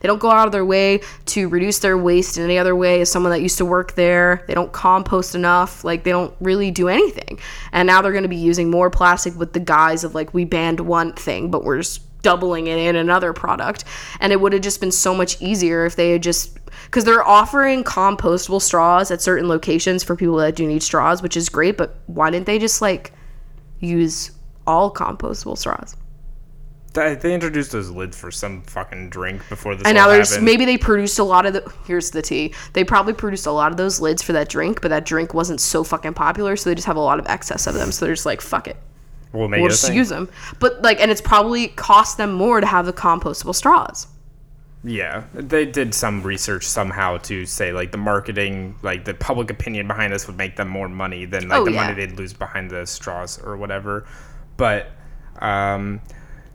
they 0.00 0.08
don't 0.08 0.18
go 0.18 0.30
out 0.30 0.46
of 0.46 0.52
their 0.52 0.64
way 0.64 1.00
to 1.26 1.48
reduce 1.48 1.78
their 1.78 1.96
waste 1.96 2.38
in 2.38 2.44
any 2.44 2.58
other 2.58 2.74
way. 2.74 3.00
As 3.00 3.10
someone 3.10 3.30
that 3.32 3.42
used 3.42 3.58
to 3.58 3.64
work 3.64 3.94
there 3.94 4.44
they 4.46 4.54
don't 4.54 4.72
compost 4.72 5.34
enough. 5.34 5.84
Like 5.84 6.04
they 6.04 6.10
don't 6.10 6.34
really 6.40 6.70
do 6.70 6.88
anything. 6.88 7.38
And 7.72 7.86
now 7.86 8.02
they're 8.02 8.12
gonna 8.12 8.28
be 8.28 8.36
using 8.36 8.70
more 8.70 8.90
plastic 8.90 9.36
with 9.36 9.52
the 9.52 9.60
guise 9.60 10.04
of 10.04 10.14
like 10.14 10.34
we 10.34 10.44
banned 10.44 10.80
one 10.80 11.12
thing 11.12 11.50
but 11.50 11.64
we're 11.64 11.78
just 11.78 12.02
doubling 12.22 12.66
it 12.66 12.78
in 12.78 12.96
another 12.96 13.32
product. 13.32 13.84
And 14.20 14.32
it 14.32 14.40
would 14.40 14.52
have 14.52 14.62
just 14.62 14.80
been 14.80 14.92
so 14.92 15.14
much 15.14 15.40
easier 15.40 15.86
if 15.86 15.96
they 15.96 16.12
had 16.12 16.22
just 16.22 16.58
because 16.84 17.04
they're 17.04 17.26
offering 17.26 17.84
compostable 17.84 18.60
straws 18.60 19.10
at 19.10 19.22
certain 19.22 19.48
locations 19.48 20.02
for 20.02 20.16
people 20.16 20.36
that 20.36 20.56
do 20.56 20.66
need 20.66 20.82
straws 20.82 21.20
which 21.20 21.36
is 21.36 21.48
great 21.48 21.76
but 21.76 21.96
why 22.06 22.30
didn't 22.30 22.46
they 22.46 22.58
just 22.58 22.80
like 22.80 23.12
use 23.80 24.30
all 24.70 24.92
compostable 24.92 25.58
straws. 25.58 25.96
They, 26.92 27.34
introduced 27.34 27.70
those 27.70 27.88
lids 27.88 28.18
for 28.18 28.32
some 28.32 28.62
fucking 28.62 29.10
drink 29.10 29.48
before 29.48 29.76
this 29.76 29.86
And 29.86 29.94
now 29.94 30.08
there's 30.08 30.30
happened. 30.30 30.46
maybe 30.46 30.64
they 30.64 30.76
produced 30.76 31.20
a 31.20 31.24
lot 31.24 31.46
of 31.46 31.52
the 31.52 31.72
here's 31.86 32.10
the 32.10 32.20
tea. 32.20 32.52
They 32.72 32.82
probably 32.82 33.12
produced 33.12 33.46
a 33.46 33.52
lot 33.52 33.70
of 33.70 33.76
those 33.76 34.00
lids 34.00 34.22
for 34.22 34.32
that 34.32 34.48
drink, 34.48 34.80
but 34.82 34.88
that 34.88 35.04
drink 35.04 35.32
wasn't 35.32 35.60
so 35.60 35.84
fucking 35.84 36.14
popular, 36.14 36.56
so 36.56 36.68
they 36.68 36.74
just 36.74 36.88
have 36.88 36.96
a 36.96 37.00
lot 37.00 37.20
of 37.20 37.26
excess 37.28 37.68
of 37.68 37.74
them. 37.74 37.92
So 37.92 38.04
they're 38.04 38.14
just 38.14 38.26
like, 38.26 38.40
fuck 38.40 38.66
it. 38.66 38.76
we'll 39.32 39.46
make 39.46 39.60
We'll 39.60 39.70
just 39.70 39.86
thing. 39.86 39.96
use 39.96 40.08
them. 40.08 40.28
But 40.58 40.82
like 40.82 41.00
and 41.00 41.12
it's 41.12 41.20
probably 41.20 41.68
cost 41.68 42.16
them 42.16 42.32
more 42.32 42.60
to 42.60 42.66
have 42.66 42.86
the 42.86 42.92
compostable 42.92 43.54
straws. 43.54 44.08
Yeah, 44.82 45.24
they 45.34 45.66
did 45.66 45.94
some 45.94 46.22
research 46.22 46.64
somehow 46.66 47.18
to 47.18 47.46
say 47.46 47.70
like 47.72 47.92
the 47.92 47.98
marketing, 47.98 48.74
like 48.82 49.04
the 49.04 49.14
public 49.14 49.50
opinion 49.50 49.86
behind 49.86 50.12
this 50.12 50.26
would 50.26 50.38
make 50.38 50.56
them 50.56 50.68
more 50.68 50.88
money 50.88 51.24
than 51.26 51.48
like 51.48 51.60
Oh, 51.60 51.64
the 51.66 51.72
yeah. 51.72 51.86
money 51.86 51.94
they'd 51.94 52.16
lose 52.18 52.32
behind 52.32 52.70
the 52.70 52.84
straws 52.86 53.38
or 53.38 53.56
whatever. 53.58 54.06
But 54.56 54.90
um, 55.40 56.00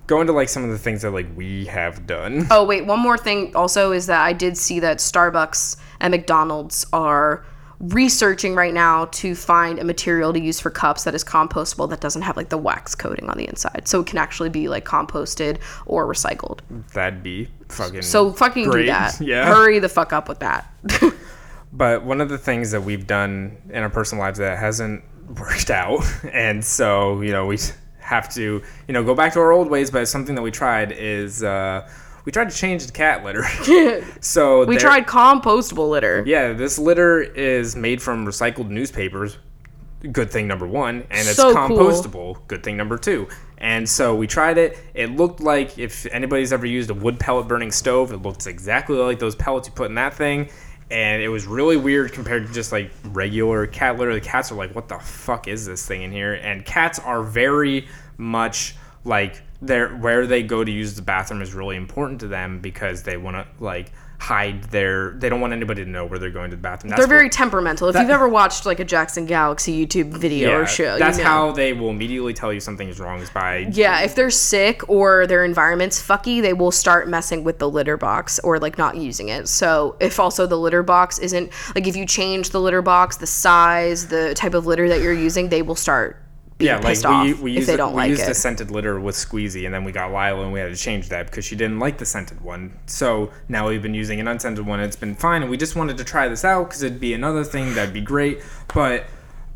going 0.07 0.27
to 0.27 0.33
like 0.33 0.49
some 0.49 0.63
of 0.63 0.69
the 0.69 0.77
things 0.77 1.01
that 1.01 1.11
like 1.11 1.27
we 1.35 1.65
have 1.65 2.05
done. 2.07 2.47
Oh 2.51 2.63
wait, 2.63 2.85
one 2.85 2.99
more 2.99 3.17
thing 3.17 3.55
also 3.55 3.91
is 3.91 4.07
that 4.07 4.21
I 4.21 4.33
did 4.33 4.57
see 4.57 4.79
that 4.81 4.97
Starbucks 4.97 5.77
and 5.99 6.11
McDonald's 6.11 6.85
are 6.93 7.45
researching 7.79 8.55
right 8.55 8.73
now 8.73 9.05
to 9.05 9.35
find 9.35 9.79
a 9.79 9.83
material 9.83 10.31
to 10.31 10.39
use 10.39 10.61
for 10.61 10.69
cups 10.69 11.03
that 11.03 11.13
is 11.13 11.25
compostable 11.25 11.89
that 11.89 11.99
doesn't 11.99 12.21
have 12.21 12.37
like 12.37 12.47
the 12.49 12.57
wax 12.57 12.95
coating 12.95 13.29
on 13.29 13.37
the 13.37 13.47
inside. 13.47 13.85
So 13.85 13.99
it 13.99 14.07
can 14.07 14.17
actually 14.17 14.49
be 14.49 14.69
like 14.69 14.85
composted 14.85 15.59
or 15.85 16.07
recycled. 16.07 16.59
That'd 16.93 17.21
be 17.21 17.49
fucking 17.69 18.01
So 18.03 18.31
fucking 18.31 18.69
great. 18.69 18.83
do 18.83 18.87
that. 18.87 19.19
Yeah. 19.21 19.45
Hurry 19.53 19.79
the 19.79 19.89
fuck 19.89 20.13
up 20.13 20.29
with 20.29 20.39
that. 20.39 20.71
But 21.73 22.05
one 22.05 22.21
of 22.21 22.29
the 22.29 22.37
things 22.37 22.71
that 22.71 22.83
we've 22.83 23.05
done 23.05 23.57
in 23.69 23.83
our 23.83 23.89
personal 23.89 24.23
lives 24.23 24.39
that 24.39 24.57
hasn't 24.57 25.03
worked 25.37 25.69
out, 25.69 26.05
and 26.31 26.63
so 26.63 27.19
you 27.19 27.33
know 27.33 27.47
we 27.47 27.57
have 28.05 28.29
to 28.35 28.61
you 28.87 28.93
know 28.93 29.03
go 29.03 29.15
back 29.15 29.33
to 29.33 29.39
our 29.39 29.51
old 29.51 29.69
ways. 29.69 29.89
But 29.91 30.07
something 30.07 30.35
that 30.35 30.41
we 30.41 30.51
tried 30.51 30.91
is 30.91 31.43
uh, 31.43 31.89
we 32.25 32.31
tried 32.31 32.49
to 32.49 32.55
change 32.55 32.85
the 32.85 32.91
cat 32.91 33.23
litter. 33.23 33.43
so 34.21 34.65
we 34.65 34.75
there- 34.77 34.79
tried 34.79 35.07
compostable 35.07 35.89
litter. 35.89 36.23
Yeah, 36.25 36.53
this 36.53 36.77
litter 36.79 37.21
is 37.21 37.75
made 37.75 38.01
from 38.01 38.25
recycled 38.25 38.69
newspapers. 38.69 39.37
Good 40.11 40.29
thing 40.29 40.47
number 40.47 40.67
one, 40.67 40.97
and 41.09 41.27
it's 41.27 41.35
So 41.35 41.51
cool. 41.55 41.77
compostable. 41.79 42.37
Good 42.47 42.63
thing 42.63 42.77
number 42.77 42.95
two. 42.97 43.27
And 43.57 43.89
so 43.89 44.13
we 44.13 44.27
tried 44.27 44.59
it. 44.59 44.77
It 44.93 45.09
looked 45.15 45.39
like 45.39 45.79
if 45.79 46.05
anybody's 46.07 46.53
ever 46.53 46.67
used 46.67 46.91
a 46.91 46.93
wood 46.93 47.19
pellet 47.19 47.47
burning 47.47 47.71
stove, 47.71 48.11
it 48.11 48.17
looks 48.17 48.45
exactly 48.45 48.97
like 48.97 49.17
those 49.17 49.33
pellets 49.33 49.67
you 49.67 49.73
put 49.73 49.89
in 49.89 49.95
that 49.95 50.13
thing. 50.13 50.49
And 50.91 51.21
it 51.21 51.29
was 51.29 51.47
really 51.47 51.77
weird 51.77 52.13
compared 52.13 52.45
to 52.45 52.53
just 52.53 52.71
like 52.71 52.91
regular 53.05 53.65
cat 53.65 53.97
litter. 53.97 54.13
The 54.13 54.21
cats 54.21 54.51
are 54.51 54.55
like, 54.55 54.75
"What 54.75 54.87
the 54.87 54.99
fuck 54.99 55.47
is 55.47 55.65
this 55.65 55.85
thing 55.85 56.03
in 56.03 56.11
here?" 56.11 56.33
And 56.33 56.63
cats 56.63 56.99
are 56.99 57.23
very 57.23 57.87
much 58.17 58.75
like 59.03 59.41
where 59.61 60.27
they 60.27 60.43
go 60.43 60.63
to 60.63 60.71
use 60.71 60.95
the 60.95 61.01
bathroom 61.01 61.41
is 61.41 61.53
really 61.53 61.75
important 61.75 62.19
to 62.19 62.27
them 62.27 62.59
because 62.59 63.03
they 63.03 63.17
want 63.17 63.35
to 63.35 63.63
like 63.63 63.91
hide 64.25 64.63
their. 64.65 65.11
They 65.11 65.29
don't 65.29 65.39
want 65.39 65.53
anybody 65.53 65.83
to 65.85 65.89
know 65.89 66.03
where 66.05 66.17
they're 66.17 66.31
going 66.31 66.49
to 66.49 66.55
the 66.55 66.61
bathroom. 66.61 66.89
That's 66.89 66.99
They're 66.99 67.07
very 67.07 67.25
what- 67.25 67.31
temperamental. 67.33 67.89
If 67.89 67.95
you've 67.95 68.09
ever 68.09 68.27
watched 68.27 68.65
like 68.65 68.79
a 68.79 68.83
Jackson 68.83 69.27
Galaxy 69.27 69.85
YouTube 69.85 70.11
video 70.17 70.49
yeah, 70.49 70.55
or 70.57 70.65
show, 70.65 70.97
That's 70.97 71.19
you 71.19 71.23
know. 71.23 71.29
how 71.29 71.51
they 71.51 71.73
will 71.73 71.91
immediately 71.91 72.33
tell 72.33 72.51
you 72.51 72.59
something 72.59 72.89
is 72.89 72.99
wrong 72.99 73.19
is 73.19 73.29
by 73.29 73.67
Yeah, 73.71 74.01
if 74.01 74.15
they're 74.15 74.31
sick 74.31 74.87
or 74.89 75.27
their 75.27 75.45
environment's 75.45 76.01
fucky, 76.01 76.41
they 76.41 76.53
will 76.53 76.71
start 76.71 77.07
messing 77.07 77.43
with 77.43 77.59
the 77.59 77.69
litter 77.69 77.97
box 77.97 78.39
or 78.39 78.57
like 78.57 78.77
not 78.79 78.97
using 78.97 79.29
it. 79.29 79.47
So, 79.47 79.95
if 79.99 80.19
also 80.19 80.47
the 80.47 80.57
litter 80.57 80.81
box 80.81 81.19
isn't 81.19 81.51
like 81.75 81.85
if 81.85 81.95
you 81.95 82.07
change 82.07 82.49
the 82.49 82.59
litter 82.59 82.81
box, 82.81 83.17
the 83.17 83.27
size, 83.27 84.07
the 84.07 84.33
type 84.33 84.55
of 84.55 84.65
litter 84.65 84.89
that 84.89 85.01
you're 85.01 85.13
using, 85.13 85.49
they 85.49 85.61
will 85.61 85.75
start 85.75 86.17
be 86.57 86.65
yeah, 86.65 86.77
like 86.77 87.03
off 87.03 87.25
we, 87.25 87.33
we 87.33 87.51
if 87.51 87.57
used, 87.57 87.69
they 87.69 87.75
don't 87.75 87.91
we 87.91 87.97
like 87.97 88.09
used 88.09 88.21
it. 88.23 88.29
a 88.29 88.33
scented 88.33 88.71
litter 88.71 88.99
with 88.99 89.15
Squeezy, 89.15 89.65
and 89.65 89.73
then 89.73 89.83
we 89.83 89.91
got 89.91 90.07
Lila, 90.07 90.41
and 90.43 90.53
we 90.53 90.59
had 90.59 90.69
to 90.71 90.77
change 90.77 91.09
that 91.09 91.25
because 91.25 91.43
she 91.43 91.55
didn't 91.55 91.79
like 91.79 91.97
the 91.97 92.05
scented 92.05 92.39
one. 92.41 92.77
So 92.85 93.31
now 93.49 93.67
we've 93.67 93.81
been 93.81 93.93
using 93.93 94.19
an 94.21 94.27
unscented 94.27 94.65
one. 94.65 94.79
and 94.79 94.87
It's 94.87 94.95
been 94.95 95.15
fine, 95.15 95.41
and 95.41 95.51
we 95.51 95.57
just 95.57 95.75
wanted 95.75 95.97
to 95.97 96.03
try 96.05 96.29
this 96.29 96.45
out 96.45 96.69
because 96.69 96.81
it'd 96.81 96.99
be 96.99 97.13
another 97.13 97.43
thing 97.43 97.73
that'd 97.73 97.93
be 97.93 97.99
great. 98.01 98.41
But 98.73 99.05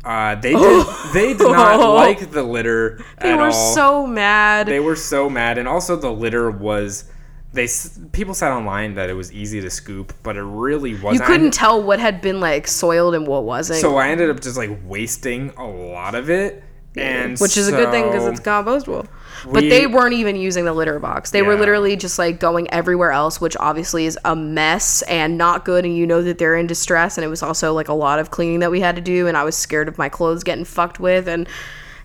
uh, 0.04 0.34
they 0.36 0.52
did 0.54 0.86
they 1.14 1.28
did 1.34 1.40
not 1.40 1.94
like 1.94 2.30
the 2.30 2.42
litter 2.42 3.02
they 3.18 3.34
were 3.34 3.44
all. 3.46 3.74
so 3.74 4.06
mad. 4.06 4.66
they 4.66 4.80
were 4.80 4.96
so 4.96 5.30
mad, 5.30 5.56
and 5.58 5.66
also 5.68 5.96
the 5.96 6.12
litter 6.12 6.50
was. 6.50 7.04
They 7.52 7.66
people 8.12 8.32
said 8.34 8.52
online 8.52 8.94
that 8.94 9.10
it 9.10 9.14
was 9.14 9.32
easy 9.32 9.60
to 9.60 9.70
scoop, 9.70 10.12
but 10.22 10.36
it 10.36 10.42
really 10.44 10.92
wasn't. 10.94 11.14
you 11.14 11.20
couldn't 11.22 11.50
tell 11.52 11.82
what 11.82 11.98
had 11.98 12.20
been 12.20 12.38
like 12.38 12.68
soiled 12.68 13.14
and 13.16 13.26
what 13.26 13.42
wasn't. 13.42 13.80
so 13.80 13.96
I 13.96 14.10
ended 14.10 14.30
up 14.30 14.38
just 14.40 14.56
like 14.56 14.70
wasting 14.84 15.50
a 15.56 15.66
lot 15.66 16.14
of 16.14 16.30
it, 16.30 16.62
and 16.96 17.38
which 17.38 17.56
is 17.56 17.68
a 17.68 17.72
good 17.72 17.90
thing 17.90 18.06
because 18.06 18.24
so- 18.24 18.30
it's 18.30 18.40
compostable. 18.40 19.06
But 19.50 19.62
they 19.62 19.86
weren't 19.86 20.14
even 20.14 20.36
using 20.36 20.64
the 20.64 20.72
litter 20.72 20.98
box. 20.98 21.30
They 21.30 21.40
were 21.42 21.56
literally 21.56 21.96
just 21.96 22.18
like 22.18 22.40
going 22.40 22.70
everywhere 22.70 23.10
else, 23.10 23.40
which 23.40 23.56
obviously 23.58 24.04
is 24.04 24.18
a 24.24 24.36
mess 24.36 25.00
and 25.02 25.38
not 25.38 25.64
good. 25.64 25.86
And 25.86 25.96
you 25.96 26.06
know 26.06 26.22
that 26.22 26.36
they're 26.36 26.56
in 26.56 26.66
distress. 26.66 27.16
And 27.16 27.24
it 27.24 27.28
was 27.28 27.42
also 27.42 27.72
like 27.72 27.88
a 27.88 27.94
lot 27.94 28.18
of 28.18 28.30
cleaning 28.30 28.60
that 28.60 28.70
we 28.70 28.80
had 28.80 28.96
to 28.96 29.02
do. 29.02 29.26
And 29.26 29.36
I 29.36 29.44
was 29.44 29.56
scared 29.56 29.88
of 29.88 29.96
my 29.96 30.10
clothes 30.10 30.44
getting 30.44 30.64
fucked 30.64 31.00
with. 31.00 31.26
And 31.26 31.48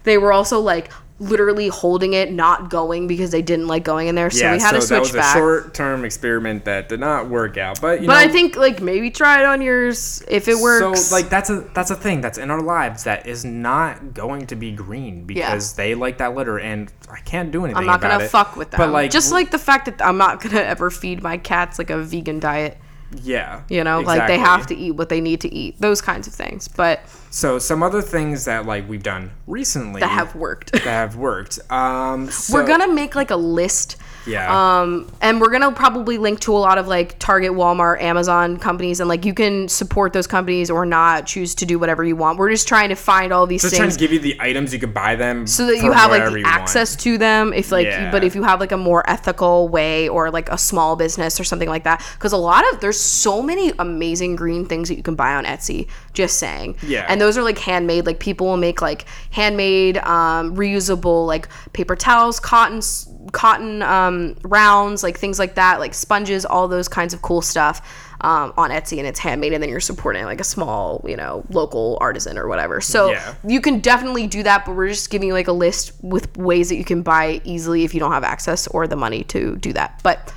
they 0.04 0.18
were 0.18 0.32
also 0.32 0.62
like 0.62 0.92
literally 1.18 1.70
holding 1.70 2.14
it, 2.14 2.32
not 2.32 2.70
going 2.70 3.08
because 3.08 3.32
they 3.32 3.42
didn't 3.42 3.68
like 3.68 3.84
going 3.84 4.08
in 4.08 4.16
there. 4.16 4.30
So 4.30 4.52
we 4.52 4.60
had 4.60 4.80
to 4.80 4.86
that 4.86 5.00
was 5.00 5.12
back. 5.14 5.36
a 5.36 5.40
short-term 5.40 6.04
experiment 6.04 6.66
that 6.66 6.90
did 6.90 7.00
not 7.00 7.30
work 7.30 7.58
out. 7.58 7.80
But 7.80 8.02
you 8.02 8.08
but 8.08 8.14
know, 8.14 8.20
I 8.20 8.28
think 8.28 8.58
like 8.58 8.82
maybe 8.82 9.10
try 9.12 9.40
it 9.40 9.46
on 9.46 9.62
yours 9.62 10.24
if 10.28 10.48
it 10.48 10.58
works. 10.58 11.06
so. 11.06 11.16
Like 11.16 11.30
that's 11.30 11.50
a 11.50 11.62
that's 11.74 11.92
a 11.92 11.96
thing 11.96 12.20
that's 12.20 12.38
in 12.38 12.52
our 12.52 12.62
lives 12.62 13.06
that 13.06 13.28
is 13.28 13.46
not 13.46 14.14
going 14.14 14.48
to 14.48 14.56
be 14.56 14.72
green 14.72 15.24
because 15.24 15.74
they 15.74 15.96
like 15.96 16.18
that 16.18 16.36
litter, 16.36 16.60
and 16.60 16.92
I 17.10 17.20
can't 17.22 17.52
do 17.52 17.64
anything. 17.64 17.78
I'm 17.78 17.86
not 17.86 18.02
gonna 18.02 18.24
it. 18.24 18.28
fuck 18.28 18.58
with 18.58 18.72
them. 18.72 18.80
But 18.80 18.90
like, 18.90 19.12
just 19.12 19.32
like 19.32 19.52
the 19.52 19.60
fact 19.60 19.86
that 19.86 20.06
I'm 20.06 20.18
not 20.18 20.42
gonna 20.42 20.60
ever 20.60 20.90
feed 20.90 21.24
my 21.24 21.38
cats 21.38 21.80
like 21.80 21.90
a 21.90 21.98
vegan 21.98 22.40
diet. 22.40 22.78
Yeah, 23.24 23.62
You 23.70 23.84
know, 23.84 24.02
like 24.02 24.28
they 24.28 24.38
have 24.38 24.68
to 24.68 24.76
eat 24.76 24.92
what 24.92 25.10
they 25.10 25.22
need 25.22 25.42
to 25.42 25.54
eat. 25.54 25.80
Those 25.80 26.02
kinds 26.02 26.28
of 26.28 26.34
things. 26.34 26.68
But 26.68 27.02
So 27.30 27.60
some 27.60 27.84
other 27.84 28.02
things 28.02 28.46
that 28.46 28.66
like 28.66 28.88
we've 28.88 29.04
done 29.04 29.32
recently 29.48 30.02
that 30.02 30.10
have 30.10 30.36
worked. 30.36 30.72
that 30.74 30.84
have 30.84 31.16
worked. 31.16 31.60
Um, 31.72 32.30
so, 32.30 32.54
we're 32.54 32.68
gonna 32.68 32.94
make 32.94 33.16
like 33.16 33.32
a 33.32 33.36
list. 33.36 33.98
Yeah. 34.28 34.82
Um, 34.82 35.12
and 35.22 35.40
we're 35.42 35.52
gonna 35.52 35.72
probably 35.72 36.18
link 36.18 36.40
to 36.42 36.54
a 36.54 36.58
lot 36.58 36.78
of 36.78 36.88
like 36.88 37.18
Target, 37.20 37.52
Walmart, 37.52 38.02
Amazon 38.02 38.58
companies, 38.58 39.00
and 39.00 39.08
like 39.10 39.26
you 39.26 39.34
can 39.34 39.68
support 39.68 40.14
those 40.14 40.28
companies 40.28 40.70
or 40.70 40.86
not. 40.86 41.26
Choose 41.28 41.56
to 41.56 41.66
do 41.66 41.78
whatever 41.80 42.04
you 42.04 42.16
want. 42.16 42.38
We're 42.40 42.50
just 42.50 42.68
trying 42.68 42.90
to 42.90 42.96
find 42.96 43.32
all 43.32 43.48
these 43.48 43.62
just 43.62 43.76
trying 43.76 43.88
things 43.90 43.98
to 43.98 44.00
give 44.00 44.12
you 44.14 44.20
the 44.20 44.36
items 44.40 44.74
you 44.74 44.80
could 44.80 44.94
buy 44.94 45.16
them 45.16 45.48
so 45.48 45.66
that 45.68 45.78
you 45.78 45.92
have 45.92 46.12
like 46.12 46.24
the 46.26 46.32
want. 46.32 46.46
access 46.46 46.96
to 46.98 47.18
them 47.18 47.54
if 47.54 47.72
like 47.72 47.86
Yeah. 47.88 48.12
but 48.12 48.24
if 48.24 48.36
you 48.36 48.44
have 48.44 48.60
like 48.60 48.72
a 48.72 48.78
more 48.78 49.08
ethical 49.10 49.68
way 49.70 50.08
or 50.10 50.32
like 50.32 50.50
a 50.50 50.58
small 50.58 50.96
business 50.96 51.40
or 51.40 51.44
something 51.44 51.70
like 51.70 51.84
that 51.84 52.06
because 52.14 52.32
a 52.32 52.38
lot 52.38 52.64
of 52.74 52.80
there's 52.80 53.00
so 53.00 53.42
many 53.42 53.72
amazing 53.80 54.36
green 54.36 54.66
things 54.66 54.90
that 54.90 54.96
you 54.96 55.04
can 55.04 55.16
buy 55.16 55.36
on 55.36 55.46
etsy 55.46 55.88
just 56.14 56.38
saying 56.38 56.76
Yeah. 56.84 57.06
and 57.10 57.20
those 57.22 57.38
are 57.38 57.44
like 57.44 57.58
handmade 57.58 58.06
like 58.06 58.20
people 58.20 58.48
will 58.48 58.58
make 58.58 58.82
like 58.82 59.06
handmade 59.32 59.98
um, 59.98 60.56
reusable 60.56 61.28
like 61.28 61.48
paper 61.74 61.96
towels 61.96 62.40
cotton 62.40 62.78
s- 62.78 63.08
cotton 63.36 63.82
um, 63.84 64.36
rounds 64.44 65.04
like 65.04 65.18
things 65.18 65.38
like 65.38 65.56
that 65.56 65.80
like 65.82 65.94
sponges 65.94 66.46
all 66.46 66.70
those 66.70 66.88
kinds 66.88 67.14
of 67.14 67.22
cool 67.22 67.42
stuff 67.42 67.82
um, 68.22 68.54
on 68.58 68.72
Etsy 68.72 68.98
and 68.98 69.06
it's 69.06 69.20
handmade, 69.20 69.52
and 69.54 69.62
then 69.62 69.70
you're 69.70 69.82
supporting 69.82 70.24
like 70.24 70.40
a 70.40 70.44
small, 70.46 71.04
you 71.06 71.18
know, 71.18 71.44
local 71.50 71.98
artisan 72.00 72.38
or 72.38 72.48
whatever. 72.48 72.80
So 72.80 73.12
Yeah. 73.12 73.36
you 73.46 73.60
can 73.60 73.82
definitely 73.82 74.26
do 74.26 74.42
that, 74.44 74.66
but 74.66 74.76
we're 74.76 74.88
just 74.88 75.10
giving 75.10 75.28
you 75.28 75.34
like 75.34 75.50
a 75.50 75.52
list 75.52 75.92
with 76.02 76.36
ways 76.38 76.70
that 76.70 76.78
you 76.78 76.86
can 76.86 77.02
buy 77.02 77.42
easily 77.44 77.84
if 77.84 77.94
you 77.94 78.00
don't 78.00 78.14
have 78.14 78.24
access 78.24 78.68
or 78.68 78.88
the 78.88 78.96
money 78.96 79.26
to 79.26 79.58
do 79.58 79.74
that. 79.74 80.00
But 80.02 80.34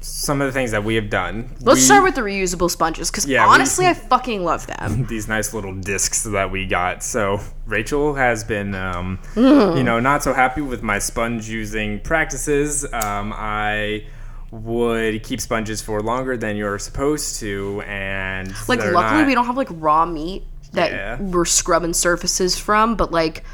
Some 0.00 0.40
of 0.40 0.46
the 0.46 0.52
things 0.52 0.70
that 0.70 0.84
we 0.84 0.94
have 0.94 1.10
done. 1.10 1.50
let's 1.60 1.80
we- 1.80 1.84
start 1.84 2.04
with 2.04 2.14
the 2.14 2.20
reusable 2.20 2.70
sponges 2.70 3.10
because 3.10 3.26
Yeah, 3.26 3.46
we- 3.46 3.54
honestly, 3.54 3.86
I 3.86 3.94
fucking 4.14 4.44
love 4.44 4.66
them. 4.66 5.06
these 5.08 5.26
nice 5.28 5.52
little 5.52 5.74
discs 5.74 6.22
that 6.22 6.50
we 6.52 6.66
got. 6.66 7.02
So 7.02 7.40
Rachel 7.66 8.14
has 8.14 8.44
been, 8.44 8.74
um, 8.74 9.18
Mm. 9.34 9.76
you 9.76 9.82
know, 9.82 9.98
not 10.00 10.22
so 10.22 10.32
happy 10.32 10.60
with 10.60 10.82
my 10.82 10.98
sponge 11.00 11.48
using 11.48 11.98
practices. 12.00 12.84
Um, 12.92 13.32
I 13.36 14.04
would 14.50 15.22
keep 15.24 15.40
sponges 15.40 15.82
for 15.82 16.00
longer 16.00 16.36
than 16.36 16.56
you're 16.56 16.78
supposed 16.78 17.40
to, 17.40 17.82
and 17.86 18.48
Like, 18.68 18.78
luckily, 18.78 18.92
not- 19.20 19.26
we 19.26 19.34
don't 19.34 19.46
have 19.46 19.56
like 19.56 19.68
raw 19.72 20.06
meat 20.06 20.44
that 20.72 20.90
Yeah. 20.92 21.20
we're 21.20 21.44
scrubbing 21.44 21.92
surfaces 21.92 22.56
from, 22.58 22.94
but 22.96 23.10
like. 23.10 23.44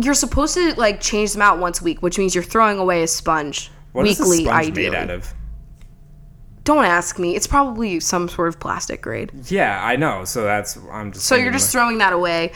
You're 0.00 0.14
supposed 0.14 0.54
to 0.54 0.72
like 0.80 0.98
change 1.00 1.34
them 1.34 1.42
out 1.42 1.58
once 1.58 1.82
a 1.82 1.84
week, 1.84 2.00
which 2.00 2.18
means 2.18 2.34
you're 2.34 2.42
throwing 2.44 2.78
away 2.78 3.02
a 3.02 3.06
sponge 3.06 3.70
What 3.92 4.06
is 4.06 4.18
weekly. 4.18 4.38
the 4.38 4.44
sponge 4.44 4.66
ideally, 4.68 4.90
made 4.90 4.96
out 4.96 5.10
of? 5.10 5.34
don't 6.68 6.84
ask 6.84 7.18
me. 7.18 7.34
It's 7.34 7.46
probably 7.46 7.98
some 7.98 8.28
sort 8.28 8.48
of 8.48 8.60
plastic 8.60 9.00
grade. 9.00 9.32
Yeah, 9.46 9.82
I 9.82 9.96
know. 9.96 10.26
So 10.26 10.44
that's 10.44 10.78
I'm 10.92 11.12
just. 11.12 11.24
So 11.24 11.34
you're 11.34 11.50
just 11.50 11.72
throwing 11.72 11.96
that 11.98 12.12
away. 12.12 12.52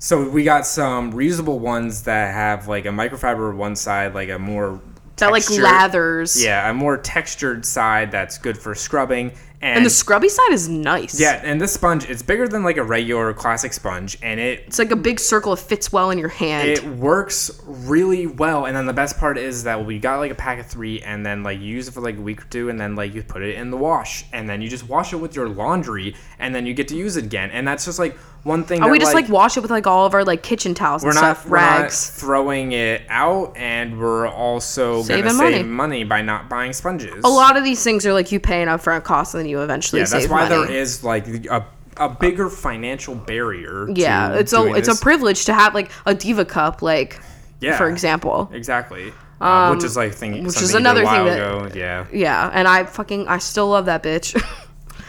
So 0.00 0.28
we 0.28 0.42
got 0.42 0.66
some 0.66 1.12
reusable 1.12 1.60
ones 1.60 2.02
that 2.02 2.34
have 2.34 2.66
like 2.66 2.84
a 2.84 2.88
microfiber 2.88 3.54
one 3.54 3.76
side, 3.76 4.12
like 4.12 4.28
a 4.28 4.40
more 4.40 4.80
That 5.16 5.30
like 5.30 5.44
lathers. 5.44 6.42
Yeah, 6.42 6.68
a 6.68 6.74
more 6.74 6.96
textured 6.96 7.64
side 7.64 8.10
that's 8.10 8.38
good 8.38 8.58
for 8.58 8.74
scrubbing. 8.74 9.32
And, 9.64 9.78
And 9.78 9.86
the 9.86 9.90
scrubby 9.90 10.28
side 10.28 10.52
is 10.52 10.68
nice. 10.68 11.18
yeah, 11.18 11.40
and 11.42 11.58
this 11.58 11.72
sponge 11.72 12.08
it's 12.10 12.20
bigger 12.22 12.46
than 12.46 12.62
like 12.64 12.76
a 12.76 12.82
regular 12.84 13.32
classic 13.32 13.72
sponge, 13.72 14.18
and 14.22 14.38
it 14.38 14.64
It's 14.66 14.78
like 14.78 14.90
a 14.90 14.96
big 14.96 15.18
circle. 15.18 15.54
It 15.54 15.58
fits 15.60 15.90
well 15.90 16.10
in 16.10 16.18
your 16.18 16.28
hand. 16.28 16.68
it 16.68 16.84
works 16.84 17.50
really 17.66 18.26
well. 18.26 18.66
And 18.66 18.76
then 18.76 18.84
the 18.84 18.92
best 18.92 19.18
part 19.18 19.38
is 19.38 19.64
that 19.64 19.86
we 19.86 19.98
got 19.98 20.18
like 20.18 20.30
a 20.30 20.34
pack 20.34 20.58
of 20.60 20.66
three, 20.66 21.00
and 21.00 21.24
then 21.24 21.42
like 21.42 21.60
you 21.60 21.66
use 21.66 21.88
it 21.88 21.92
for 21.92 22.02
like 22.02 22.18
a 22.18 22.20
week 22.20 22.42
or 22.42 22.46
two, 22.46 22.68
and 22.68 22.78
then 22.78 22.94
like 22.94 23.14
you 23.14 23.22
put 23.22 23.40
it 23.42 23.54
in 23.56 23.70
the 23.70 23.78
wash, 23.78 24.26
and 24.34 24.46
then 24.48 24.60
you 24.60 24.68
just 24.68 24.86
wash 24.86 25.14
it 25.14 25.16
with 25.16 25.34
your 25.34 25.48
laundry, 25.48 26.14
and 26.38 26.54
then 26.54 26.66
you 26.66 26.74
get 26.74 26.88
to 26.88 26.96
use 26.96 27.16
it 27.16 27.24
again. 27.24 27.50
And 27.50 27.66
that's 27.66 27.86
just 27.86 27.98
like 27.98 28.16
one 28.42 28.62
thing. 28.64 28.82
oh, 28.82 28.90
we 28.90 28.98
just 28.98 29.14
like, 29.14 29.26
wash 29.30 29.56
it 29.56 29.60
with 29.60 29.70
like 29.70 29.86
all 29.86 30.04
of 30.04 30.12
our 30.12 30.22
like 30.22 30.42
kitchen 30.42 30.74
towels 30.74 31.02
and 31.02 31.08
we're 31.08 31.14
not, 31.14 31.38
stuff, 31.38 31.48
we're 31.48 31.56
not 31.58 31.80
rags. 31.80 32.10
throwing 32.10 32.72
it 32.72 33.00
out, 33.08 33.56
and 33.56 33.98
we're 33.98 34.28
also 34.28 34.96
gonna 34.96 35.04
Saving 35.04 35.30
save 35.32 35.38
money. 35.38 35.62
money. 35.62 36.04
by 36.04 36.20
not 36.20 36.50
buying 36.50 36.74
sponges. 36.74 37.24
A 37.24 37.28
lot 37.28 37.56
of 37.56 37.64
these 37.64 37.82
things 37.82 38.04
are 38.04 38.12
like 38.12 38.30
you 38.30 38.38
pay 38.38 38.60
an 38.62 38.68
upfront 38.68 39.04
cost 39.04 39.34
and 39.34 39.40
then 39.42 39.48
you 39.48 39.53
eventually 39.62 40.00
Yeah, 40.02 40.06
that's 40.08 40.28
why 40.28 40.48
money. 40.48 40.66
there 40.66 40.76
is 40.76 41.02
like 41.04 41.26
a, 41.28 41.66
a 41.96 42.08
bigger 42.08 42.48
financial 42.48 43.14
barrier. 43.14 43.88
yeah, 43.94 44.34
it's 44.34 44.52
a 44.52 44.64
it's 44.74 44.88
this. 44.88 44.98
a 45.00 45.02
privilege 45.02 45.44
to 45.46 45.54
have 45.54 45.74
like 45.74 45.90
a 46.06 46.14
diva 46.14 46.44
cup, 46.44 46.82
like 46.82 47.20
Yeah. 47.60 47.76
for 47.76 47.88
example. 47.88 48.50
exactly. 48.52 49.12
Uh, 49.40 49.74
which 49.74 49.84
is 49.84 49.96
like 49.96 50.12
thing, 50.14 50.44
which 50.44 50.62
is 50.62 50.74
another 50.74 51.04
thing 51.04 51.24
that- 51.26 51.36
ago. 51.38 51.70
Yeah. 51.74 52.06
Yeah, 52.12 52.50
and 52.52 52.66
I 52.68 52.84
fucking 52.84 53.28
I 53.28 53.38
still 53.38 53.68
love 53.68 53.86
that 53.86 54.02
bitch. 54.02 54.40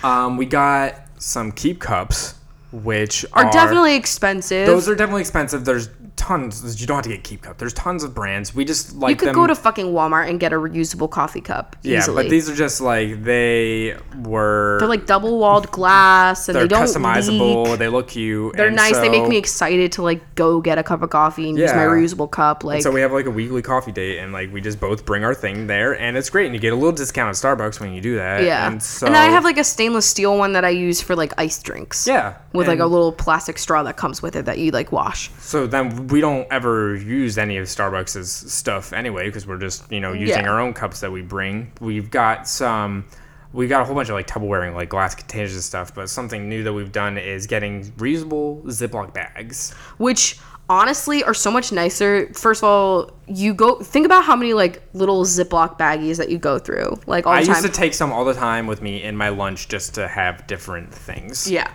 Um, 0.03 0.37
we 0.37 0.45
got 0.45 1.01
some 1.17 1.51
keep 1.51 1.79
cups, 1.79 2.35
which 2.71 3.25
are 3.33 3.49
definitely 3.51 3.95
expensive. 3.95 4.67
those 4.67 4.87
are 4.87 4.93
definitely 4.93 5.21
expensive. 5.21 5.65
There's 5.65 5.89
tons. 6.15 6.79
You 6.79 6.87
don't 6.87 6.95
have 6.95 7.03
to 7.03 7.09
get 7.09 7.23
keep 7.23 7.43
cup. 7.43 7.57
There's 7.57 7.73
tons 7.73 8.03
of 8.03 8.13
brands. 8.13 8.53
We 8.55 8.65
just 8.65 8.95
like 8.95 9.11
you 9.11 9.15
could 9.15 9.29
them. 9.29 9.35
go 9.35 9.47
to 9.47 9.55
fucking 9.55 9.87
Walmart 9.87 10.29
and 10.29 10.39
get 10.39 10.53
a 10.53 10.55
reusable 10.55 11.09
coffee 11.09 11.41
cup 11.41 11.75
yeah, 11.81 11.99
easily. 11.99 12.23
but 12.23 12.29
these 12.29 12.49
are 12.49 12.55
just 12.55 12.81
like 12.81 13.23
they 13.23 13.97
were. 14.23 14.77
they're 14.79 14.87
like 14.87 15.05
double 15.05 15.37
walled 15.39 15.71
glass 15.71 16.47
and 16.49 16.55
they're 16.55 16.63
they 16.63 16.67
don't 16.67 16.85
customizable. 16.85 17.67
leak. 17.69 17.79
They 17.79 17.87
look 17.87 18.07
cute. 18.09 18.55
They're 18.55 18.67
and 18.67 18.75
nice. 18.75 18.97
they 18.97 19.09
make 19.09 19.27
me 19.27 19.37
excited 19.37 19.91
to 19.93 20.01
like 20.01 20.35
go 20.35 20.61
get 20.61 20.77
a 20.77 20.83
cup 20.83 21.01
of 21.01 21.09
coffee 21.09 21.49
and 21.49 21.57
use 21.57 21.71
my 21.73 21.83
reusable 21.85 22.29
cup. 22.29 22.63
Like 22.63 22.81
So 22.81 22.91
we 22.91 23.01
have 23.01 23.11
like 23.11 23.25
a 23.25 23.31
weekly 23.31 23.61
coffee 23.61 23.91
date, 23.91 24.19
and 24.19 24.31
like 24.33 24.51
we 24.51 24.61
just 24.61 24.79
both 24.79 25.05
bring 25.05 25.23
our 25.23 25.33
thing 25.33 25.67
there, 25.67 25.99
and 25.99 26.17
it's 26.17 26.29
great. 26.29 26.45
And 26.45 26.55
you 26.55 26.61
get 26.61 26.73
a 26.73 26.75
little 26.75 26.91
discount 26.91 27.29
at 27.29 27.35
Starbucks 27.35 27.79
when 27.79 27.93
you 27.93 28.01
do 28.01 28.15
that. 28.15 28.43
yeah. 28.43 28.67
And 28.67 28.81
so 28.81 29.07
and 29.07 29.15
I 29.15 29.25
have 29.25 29.43
like 29.43 29.57
a 29.57 29.63
stainless 29.63 30.05
steel 30.07 30.37
one 30.37 30.53
that 30.53 30.65
I 30.65 30.69
use 30.69 31.01
for 31.01 31.15
like 31.15 31.33
iced 31.37 31.63
drinks. 31.63 32.07
yeah, 32.07 32.37
With 32.53 32.67
like 32.67 32.79
a 32.79 32.85
little 32.85 33.11
plastic 33.11 33.57
straw 33.57 33.83
that 33.83 33.97
comes 33.97 34.21
with 34.21 34.35
it 34.35 34.45
that 34.45 34.57
you 34.59 34.71
like 34.71 34.91
wash. 34.91 35.29
So 35.39 35.67
then 35.67 36.04
we 36.09 36.21
don't 36.21 36.47
ever 36.51 36.95
use 36.95 37.37
any 37.37 37.57
of 37.57 37.65
Starbucks' 37.67 38.49
stuff 38.49 38.93
anyway 38.93 39.25
because 39.27 39.47
we're 39.47 39.57
just 39.59 39.91
you 39.91 39.99
know 39.99 40.13
using 40.13 40.43
Yeah. 40.43 40.49
our 40.49 40.59
own 40.59 40.73
cups 40.73 40.99
that 41.01 41.11
we 41.11 41.21
bring. 41.21 41.71
We've 41.79 42.09
got 42.11 42.47
some. 42.47 43.05
We 43.53 43.67
got 43.67 43.81
a 43.81 43.85
whole 43.85 43.95
bunch 43.95 44.09
of 44.09 44.15
like 44.15 44.27
Tupperware 44.27 44.65
and 44.67 44.75
like 44.75 44.89
glass 44.89 45.15
containers 45.15 45.53
and 45.53 45.63
stuff, 45.63 45.95
but 45.95 46.09
something 46.09 46.49
new 46.49 46.63
that 46.63 46.73
we've 46.73 46.91
done 46.91 47.17
is 47.17 47.47
getting 47.47 47.85
reusable 47.93 48.61
Ziploc 48.65 49.13
bags. 49.13 49.73
which 49.97 50.37
honestly 50.67 51.23
are 51.23 51.33
so 51.33 51.49
much 51.51 51.71
nicer. 51.71 52.27
First 52.33 52.61
of 52.63 52.67
all, 52.67 53.11
you 53.27 53.53
go 53.53 53.79
think 53.79 54.05
about 54.05 54.25
how 54.25 54.35
many 54.35 54.53
like 54.53 54.81
little 54.93 55.23
Ziploc 55.23 55.77
baggies 55.79 56.17
that 56.17 56.29
you 56.29 56.37
go 56.37 56.59
through, 56.59 56.99
like 57.07 57.25
all 57.25 57.33
the 57.33 57.39
I 57.39 57.43
time. 57.43 57.55
used 57.55 57.65
to 57.65 57.71
take 57.71 57.93
some 57.93 58.11
all 58.11 58.25
the 58.25 58.33
time 58.33 58.67
with 58.67 58.81
me 58.81 59.01
in 59.03 59.15
my 59.15 59.29
lunch 59.29 59.69
just 59.69 59.93
to 59.95 60.07
have 60.07 60.45
different 60.47 60.93
things. 60.93 61.49
yeah. 61.49 61.71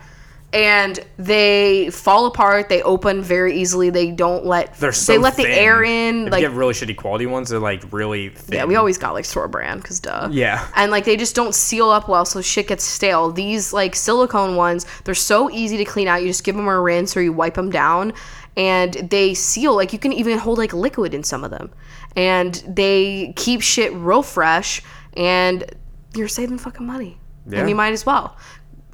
And 0.53 0.99
they 1.17 1.91
fall 1.91 2.27
apart. 2.27 2.69
They 2.69 2.83
open 2.83 3.23
very 3.23 3.57
easily. 3.57 3.89
They 3.91 4.11
don't 4.11 4.45
let 4.45 4.75
They're 4.81 4.91
so 4.91 5.13
they 5.13 5.19
let 5.19 5.37
the 5.37 5.47
air 5.49 5.85
in. 5.85 6.27
If 6.27 6.33
like 6.33 6.43
you 6.43 6.49
get 6.49 6.57
really 6.57 6.75
shitty 6.75 6.97
quality 6.97 7.27
ones, 7.27 7.51
they're 7.51 7.61
like 7.61 7.85
really 7.93 8.31
thin. 8.31 8.57
yeah, 8.59 8.65
we 8.65 8.75
always 8.75 8.99
got 8.99 9.15
like 9.15 9.25
store 9.25 9.47
brand 9.47 9.81
because 9.83 10.01
duh. 10.01 10.29
Yeah. 10.33 10.67
And 10.75 10.91
like 10.91 11.05
they 11.05 11.17
just 11.17 11.37
don't 11.37 11.55
seal 11.55 11.89
up 11.89 12.09
well, 12.09 12.25
so 12.25 12.41
shit 12.41 12.67
gets 12.67 12.83
stale. 12.83 13.31
These 13.31 13.73
like 13.73 13.95
silicone 13.95 14.57
ones, 14.57 14.87
they're 15.05 15.15
so 15.15 15.51
easy 15.51 15.77
to 15.77 15.85
clean 15.85 16.09
out. 16.09 16.23
You 16.23 16.27
just 16.29 16.43
give 16.43 16.57
them 16.57 16.67
a 16.67 16.81
rinse 16.81 17.17
or 17.17 17.23
you 17.23 17.33
wipe 17.33 17.55
them 17.55 17.71
down, 17.71 18.13
and 18.57 18.95
they 18.95 19.35
seal 19.35 19.77
like 19.77 19.93
you 19.93 20.01
can 20.01 20.13
even 20.13 20.37
hold 20.37 20.59
like 20.59 20.73
liquid 20.73 21.15
in 21.15 21.23
some 21.23 21.45
of 21.45 21.53
them 21.53 21.71
and 22.17 22.55
they 22.67 23.33
keep 23.37 23.61
shit 23.63 23.93
real 23.95 24.21
fresh 24.25 24.83
and 25.17 25.65
you're 26.17 26.27
saving 26.27 26.59
fucking 26.59 26.85
money 26.85 27.21
Yeah. 27.47 27.61
and 27.61 27.69
you 27.69 27.77
might 27.77 27.93
as 27.93 28.05
well 28.05 28.37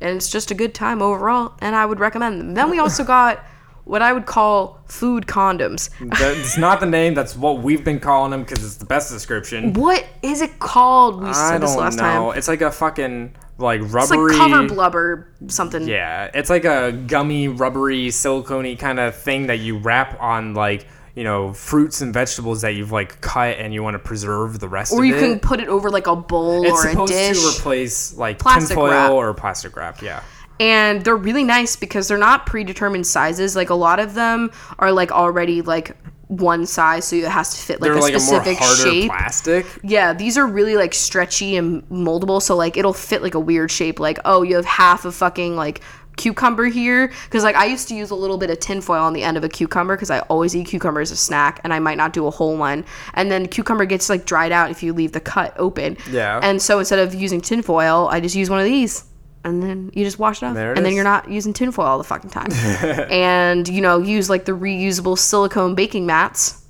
and 0.01 0.16
it's 0.16 0.28
just 0.30 0.51
a 0.51 0.55
good 0.55 0.74
time 0.74 1.01
overall 1.03 1.53
and 1.61 1.74
i 1.76 1.84
would 1.86 1.99
recommend 2.01 2.40
them 2.40 2.55
then 2.55 2.70
we 2.70 2.78
also 2.78 3.03
got 3.05 3.44
what 3.84 4.03
i 4.03 4.12
would 4.12 4.26
call 4.26 4.80
food 4.86 5.26
condoms 5.26 5.90
That's 6.18 6.57
not 6.59 6.80
the 6.80 6.86
name. 6.86 7.14
That's 7.14 7.36
what 7.36 7.59
we've 7.62 7.84
been 7.84 7.99
calling 8.01 8.30
them 8.30 8.42
because 8.42 8.64
it's 8.64 8.76
the 8.76 8.84
best 8.84 9.11
description. 9.12 9.72
what 9.74 10.05
is 10.22 10.40
it 10.42 10.59
called 10.59 11.22
we 11.22 11.32
said 11.32 11.59
this 11.59 11.70
don't 11.72 11.80
last 11.80 11.97
know. 11.97 12.03
time 12.30 12.38
It's 12.38 12.49
like 12.49 12.61
a 12.61 12.70
fucking 12.70 13.34
like 13.59 13.80
it's 13.80 13.92
rubbery. 13.92 14.36
like 14.36 14.51
cover 14.51 14.68
blubber 14.68 15.28
something 15.49 15.88
Yeah, 15.88 16.30
it's 16.34 16.51
like 16.51 16.64
a 16.64 16.92
gummy, 16.92 17.49
rubbery, 17.49 18.11
silicone 18.11 18.76
kind 18.76 19.01
of 19.01 19.14
thing 19.16 19.47
that 19.49 19.59
you 19.61 19.78
wrap 19.78 20.20
on 20.20 20.55
like 20.55 20.86
you 21.16 21.24
know 21.24 21.52
fruits 21.54 22.02
and 22.02 22.12
vegetables 22.14 22.60
that 22.60 22.74
you've 22.74 22.92
like 22.92 23.20
cut 23.20 23.56
and 23.58 23.74
you 23.74 23.82
want 23.82 23.94
to 23.94 23.98
preserve 23.98 24.60
the 24.60 24.68
rest 24.68 24.92
of 24.92 24.98
it. 24.98 25.00
or 25.00 25.04
you 25.04 25.16
it. 25.16 25.18
can 25.20 25.40
put 25.40 25.58
it 25.58 25.66
over 25.68 25.90
like 25.90 26.06
a 26.06 26.14
bowl 26.14 26.62
it's 26.64 26.84
or 26.84 26.88
a 26.88 26.90
supposed 26.92 27.12
dish 27.12 27.40
to 27.40 27.48
replace 27.58 28.14
like 28.16 28.38
Plastic 28.38 28.68
tinfoil 28.68 28.90
wrap. 28.90 29.10
or 29.10 29.34
plastic 29.34 29.74
wrap. 29.76 30.00
Yeah. 30.02 30.22
and 30.60 31.02
they're 31.04 31.16
really 31.16 31.42
nice 31.44 31.74
because 31.74 32.06
they're 32.06 32.18
not 32.18 32.46
predetermined 32.46 33.06
sizes 33.06 33.56
like 33.56 33.70
a 33.70 33.74
lot 33.74 33.98
of 33.98 34.14
them 34.14 34.50
are 34.78 34.92
like 34.92 35.10
already 35.10 35.62
like 35.62 35.96
one 36.28 36.66
size 36.66 37.04
so 37.06 37.16
it 37.16 37.24
has 37.28 37.54
to 37.54 37.60
fit 37.62 37.80
like 37.80 37.88
They're 37.88 37.98
a 37.98 38.00
like 38.02 38.10
a 38.14 38.18
more 38.18 38.20
specific 38.42 38.58
harder 38.58 38.90
shape 38.90 39.10
plastic. 39.10 39.64
yeah 39.84 40.12
these 40.12 40.36
are 40.36 40.46
really 40.46 40.76
like 40.76 40.92
stretchy 40.92 41.56
and 41.56 41.82
moldable 41.88 42.42
so 42.42 42.56
like 42.56 42.76
it'll 42.76 42.92
fit 42.92 43.22
like 43.22 43.34
a 43.34 43.40
weird 43.40 43.70
shape 43.70 44.00
like 44.00 44.18
oh 44.24 44.42
you 44.42 44.56
have 44.56 44.64
half 44.66 45.04
a 45.04 45.12
fucking 45.12 45.54
like 45.56 45.80
cucumber 46.16 46.64
here 46.66 47.12
because 47.24 47.44
like 47.44 47.56
i 47.56 47.66
used 47.66 47.88
to 47.88 47.94
use 47.94 48.10
a 48.10 48.14
little 48.14 48.38
bit 48.38 48.48
of 48.50 48.58
tinfoil 48.58 49.02
on 49.02 49.12
the 49.12 49.22
end 49.22 49.36
of 49.36 49.44
a 49.44 49.48
cucumber 49.48 49.94
because 49.96 50.10
i 50.10 50.20
always 50.20 50.56
eat 50.56 50.66
cucumber 50.66 51.00
as 51.00 51.10
a 51.10 51.16
snack 51.16 51.60
and 51.62 51.72
i 51.74 51.78
might 51.78 51.96
not 51.98 52.12
do 52.12 52.26
a 52.26 52.30
whole 52.30 52.56
one. 52.56 52.84
And 53.14 53.30
then 53.30 53.46
cucumber 53.46 53.84
gets 53.84 54.08
like 54.08 54.24
dried 54.24 54.50
out 54.52 54.70
if 54.70 54.82
you 54.82 54.92
leave 54.94 55.12
the 55.12 55.20
cut 55.20 55.52
open. 55.58 55.96
Yeah. 56.10 56.40
and 56.42 56.60
so 56.60 56.78
instead 56.78 56.98
of 56.98 57.14
using 57.14 57.40
tinfoil 57.40 58.08
i 58.10 58.20
just 58.20 58.34
use 58.34 58.48
one 58.48 58.58
of 58.60 58.64
these 58.64 59.04
and 59.44 59.62
then 59.62 59.90
you 59.94 60.04
just 60.04 60.18
wash 60.18 60.42
it 60.42 60.46
off. 60.46 60.56
And 60.56 60.84
then 60.84 60.92
you're 60.94 61.04
not 61.04 61.30
using 61.30 61.52
tinfoil 61.52 61.86
all 61.86 61.98
the 61.98 62.04
fucking 62.04 62.30
time. 62.30 62.50
And 63.10 63.68
you 63.68 63.80
know 63.80 64.00
use 64.00 64.28
like 64.28 64.44
the 64.44 64.52
reusable 64.52 65.16
silicone 65.16 65.74
baking 65.76 66.04
mats. 66.04 66.64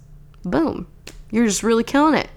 Boom. 0.44 0.86
You're 1.30 1.46
just 1.46 1.62
really 1.62 1.84
killing 1.84 2.14
it 2.14 2.28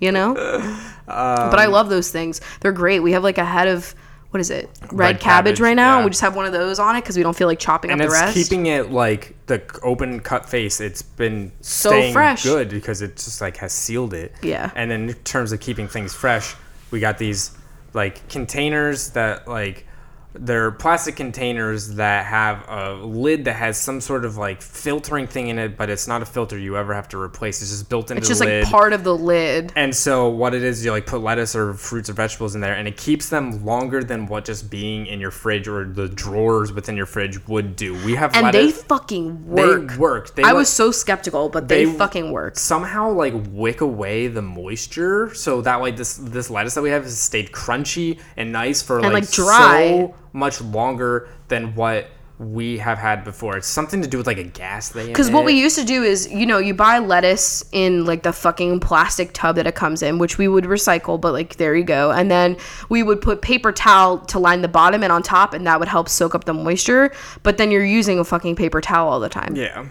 you 0.00 0.12
know? 0.12 0.34
But 1.06 1.58
i 1.58 1.64
Um, 1.64 1.72
love 1.72 1.88
those 1.88 2.10
things. 2.10 2.40
They're 2.60 2.70
great. 2.72 3.00
We 3.00 3.12
have 3.12 3.22
like 3.24 3.38
a 3.38 3.44
head 3.44 3.66
of 3.66 3.94
what 4.30 4.40
is 4.40 4.50
it 4.50 4.68
red, 4.82 4.92
Red 4.92 5.20
cabbage, 5.20 5.22
cabbage, 5.22 5.60
right 5.60 5.74
now 5.74 5.98
yeah. 5.98 6.04
we 6.04 6.10
just 6.10 6.20
have 6.20 6.36
one 6.36 6.44
of 6.44 6.52
those 6.52 6.78
on 6.78 6.96
it 6.96 7.00
because 7.00 7.16
we 7.16 7.22
don't 7.22 7.36
feel 7.36 7.46
like 7.48 7.58
chopping 7.58 7.90
and 7.90 8.00
up 8.00 8.08
the 8.08 8.12
it's 8.14 8.22
rest 8.22 8.34
keeping 8.34 8.66
it 8.66 8.90
like 8.90 9.34
the 9.46 9.62
open 9.82 10.20
cut 10.20 10.48
face. 10.48 10.80
It's 10.80 11.00
been 11.00 11.50
So 11.62 12.12
fresh. 12.12 12.42
good 12.42 12.68
because 12.68 13.00
it 13.00 13.16
just 13.16 13.40
like 13.40 13.56
has 13.56 13.72
sealed 13.72 14.12
it. 14.12 14.32
Yeah. 14.42 14.70
And 14.76 14.90
then 14.90 15.08
in 15.08 15.14
terms 15.16 15.52
of 15.52 15.60
keeping 15.60 15.88
things 15.88 16.12
fresh, 16.14 16.54
we 16.90 17.00
got 17.00 17.16
these 17.16 17.52
like 17.94 18.28
containers 18.28 19.10
that 19.10 19.48
like 19.48 19.86
they're 20.34 20.70
plastic 20.70 21.16
containers 21.16 21.94
that 21.94 22.26
have 22.26 22.64
a 22.68 22.92
lid 22.94 23.46
that 23.46 23.54
has 23.54 23.78
some 23.80 24.00
sort 24.00 24.24
of 24.24 24.36
like 24.36 24.60
filtering 24.60 25.26
thing 25.26 25.48
in 25.48 25.58
it, 25.58 25.76
but 25.76 25.88
it's 25.90 26.06
not 26.06 26.22
a 26.22 26.26
filter 26.26 26.58
you 26.58 26.76
ever 26.76 26.94
have 26.94 27.08
to 27.08 27.18
replace. 27.20 27.62
It's 27.62 27.70
just 27.70 27.88
built 27.88 28.10
into 28.10 28.18
it's 28.20 28.28
just 28.28 28.40
lid. 28.40 28.62
like 28.64 28.70
part 28.70 28.92
of 28.92 29.04
the 29.04 29.16
lid 29.16 29.72
And 29.74 29.94
so 29.94 30.28
what 30.28 30.54
it 30.54 30.62
is, 30.62 30.84
you 30.84 30.90
like 30.90 31.06
put 31.06 31.22
lettuce 31.22 31.56
or 31.56 31.72
fruits 31.74 32.10
or 32.10 32.12
vegetables 32.12 32.54
in 32.54 32.60
there, 32.60 32.74
and 32.74 32.86
it 32.86 32.96
keeps 32.96 33.28
them 33.30 33.64
longer 33.64 34.04
than 34.04 34.26
what 34.26 34.44
just 34.44 34.70
being 34.70 35.06
in 35.06 35.18
your 35.18 35.30
fridge 35.30 35.66
or 35.66 35.84
the 35.86 36.08
drawers 36.08 36.72
within 36.72 36.96
your 36.96 37.06
fridge 37.06 37.46
would 37.48 37.74
do. 37.74 37.94
We 38.04 38.14
have 38.14 38.34
and 38.36 38.52
they 38.54 38.66
lettuce. 38.66 38.82
fucking 38.84 39.54
They 39.54 39.62
work 39.64 39.96
work. 39.96 40.34
They 40.34 40.42
i 40.42 40.52
was 40.52 40.68
so 40.68 40.90
skeptical 40.90 41.48
but 41.48 41.68
they, 41.68 41.84
they- 41.86 41.92
fucking 41.92 42.30
work 42.32 42.58
somehow 42.58 43.10
like 43.10 43.32
wick 43.50 43.80
away 43.80 44.28
the 44.28 44.42
moisture, 44.42 45.34
so 45.34 45.62
that 45.62 45.80
way 45.80 45.90
this 45.90 46.16
this 46.16 46.50
lettuce 46.50 46.74
that 46.74 46.82
we 46.82 46.90
have 46.90 47.04
has 47.04 47.18
stayed 47.18 47.50
crunchy 47.50 48.20
and 48.36 48.52
nice 48.52 48.82
for 48.82 49.00
like, 49.00 49.12
like, 49.12 49.30
dry. 49.30 49.88
so 49.88 50.14
much 50.38 50.60
longer 50.60 51.28
than 51.48 51.74
what 51.74 52.08
we 52.38 52.78
have 52.78 52.98
had 52.98 53.24
before. 53.24 53.56
It's 53.56 53.66
something 53.66 54.00
to 54.00 54.08
do 54.08 54.16
with 54.16 54.26
like 54.26 54.38
a 54.38 54.44
gas 54.44 54.90
thing. 54.90 55.08
Because 55.08 55.30
what 55.30 55.44
we 55.44 55.54
used 55.54 55.76
to 55.76 55.84
do 55.84 56.04
is, 56.04 56.30
you 56.30 56.46
know, 56.46 56.58
you 56.58 56.72
buy 56.72 57.00
lettuce 57.00 57.64
in 57.72 58.04
like 58.04 58.22
the 58.22 58.32
fucking 58.32 58.78
plastic 58.78 59.32
tub 59.32 59.56
that 59.56 59.66
it 59.66 59.74
comes 59.74 60.02
in, 60.02 60.18
which 60.18 60.38
we 60.38 60.46
would 60.46 60.64
recycle, 60.64 61.20
but 61.20 61.32
like 61.32 61.56
there 61.56 61.74
you 61.74 61.82
go. 61.82 62.12
And 62.12 62.30
then 62.30 62.56
we 62.88 63.02
would 63.02 63.20
put 63.20 63.42
paper 63.42 63.72
towel 63.72 64.18
to 64.26 64.38
line 64.38 64.62
the 64.62 64.68
bottom 64.68 65.02
and 65.02 65.12
on 65.12 65.22
top, 65.22 65.52
and 65.52 65.66
that 65.66 65.80
would 65.80 65.88
help 65.88 66.08
soak 66.08 66.34
up 66.36 66.44
the 66.44 66.54
moisture. 66.54 67.12
But 67.42 67.58
then 67.58 67.72
you're 67.72 67.84
using 67.84 68.20
a 68.20 68.24
fucking 68.24 68.54
paper 68.54 68.80
towel 68.80 69.08
all 69.08 69.20
the 69.20 69.28
time. 69.28 69.56
yeah. 69.56 69.86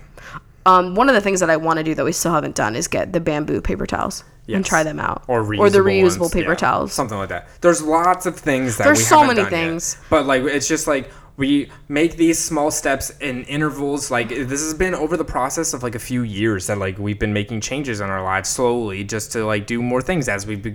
Um, 0.68 0.96
one 0.96 1.08
of 1.10 1.16
the 1.16 1.22
things 1.22 1.40
that 1.40 1.50
I 1.50 1.58
want 1.58 1.78
to 1.78 1.84
do 1.84 1.96
that 1.96 2.04
we 2.06 2.12
still 2.12 2.32
haven't 2.34 2.56
done 2.56 2.76
is 2.76 2.88
get 2.88 3.14
the 3.14 3.20
bamboo 3.20 3.62
paper 3.62 3.86
towels 3.88 4.24
and 4.50 4.66
try 4.66 4.84
them 4.84 5.00
out, 5.00 5.24
or 5.28 5.44
reusable 5.44 5.60
or 5.60 5.70
the 5.70 5.80
reusable 5.80 6.20
ones, 6.22 6.34
paper 6.34 6.52
yeah, 6.52 6.56
towels. 6.56 6.94
something 6.94 7.18
like 7.18 7.30
that. 7.30 7.48
There's 7.62 7.82
lots 7.82 8.26
of 8.26 8.36
things 8.38 8.78
that 8.78 8.84
There's 8.86 9.06
so 9.08 9.22
many 9.22 9.42
done 9.42 9.52
yet. 9.52 9.52
things. 9.52 9.98
but 10.10 10.26
like 10.26 10.44
it's 10.44 10.68
just 10.68 10.88
like 10.88 11.12
we 11.38 11.70
make 11.88 12.18
these 12.18 12.40
small 12.40 12.72
steps 12.72 13.12
in 13.20 13.44
intervals. 13.44 14.10
Like 14.10 14.30
this 14.30 14.62
has 14.62 14.74
been 14.74 14.94
over 14.96 15.16
the 15.18 15.26
process 15.26 15.74
of 15.74 15.84
like 15.84 15.96
a 15.96 16.00
few 16.00 16.24
years 16.24 16.68
that 16.68 16.78
like 16.78 16.98
we've 16.98 17.20
been 17.20 17.34
making 17.34 17.62
changes 17.62 18.00
in 18.02 18.10
our 18.10 18.24
lives 18.24 18.50
slowly, 18.50 19.04
just 19.04 19.32
to 19.34 19.46
like 19.46 19.68
do 19.68 19.82
more 19.82 20.02
things 20.02 20.28
as 20.30 20.46
we've 20.48 20.66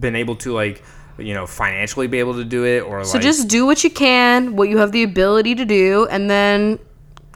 been 0.00 0.16
able 0.16 0.36
to 0.36 0.52
like 0.52 0.82
you 1.18 1.32
know 1.34 1.46
financially 1.46 2.06
be 2.06 2.18
able 2.18 2.34
to 2.34 2.44
do 2.44 2.64
it 2.64 2.80
or 2.80 3.04
So 3.04 3.14
like 3.14 3.22
just 3.22 3.48
do 3.48 3.66
what 3.66 3.84
you 3.84 3.90
can, 3.90 4.56
what 4.56 4.68
you 4.68 4.78
have 4.78 4.92
the 4.92 5.02
ability 5.02 5.54
to 5.56 5.64
do, 5.64 6.06
and 6.10 6.30
then, 6.30 6.78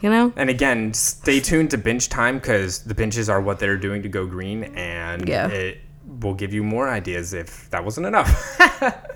you 0.03 0.11
know, 0.11 0.33
And 0.37 0.49
again, 0.51 0.93
stay 0.95 1.41
tuned 1.41 1.71
to 1.71 1.79
binge 1.79 2.09
time 2.09 2.39
because 2.39 2.81
the 2.85 2.95
binges 2.95 3.29
are 3.29 3.41
what 3.41 3.59
they're 3.59 3.77
doing 3.77 4.03
to 4.03 4.09
go 4.09 4.27
green, 4.27 4.65
and 4.77 5.29
Yeah. 5.29 5.49
it 5.49 5.79
will 6.21 6.35
give 6.35 6.53
you 6.53 6.63
more 6.65 6.89
ideas 6.89 7.35
if 7.35 7.69
that 7.71 7.85
wasn't 7.85 8.07
enough. 8.07 8.61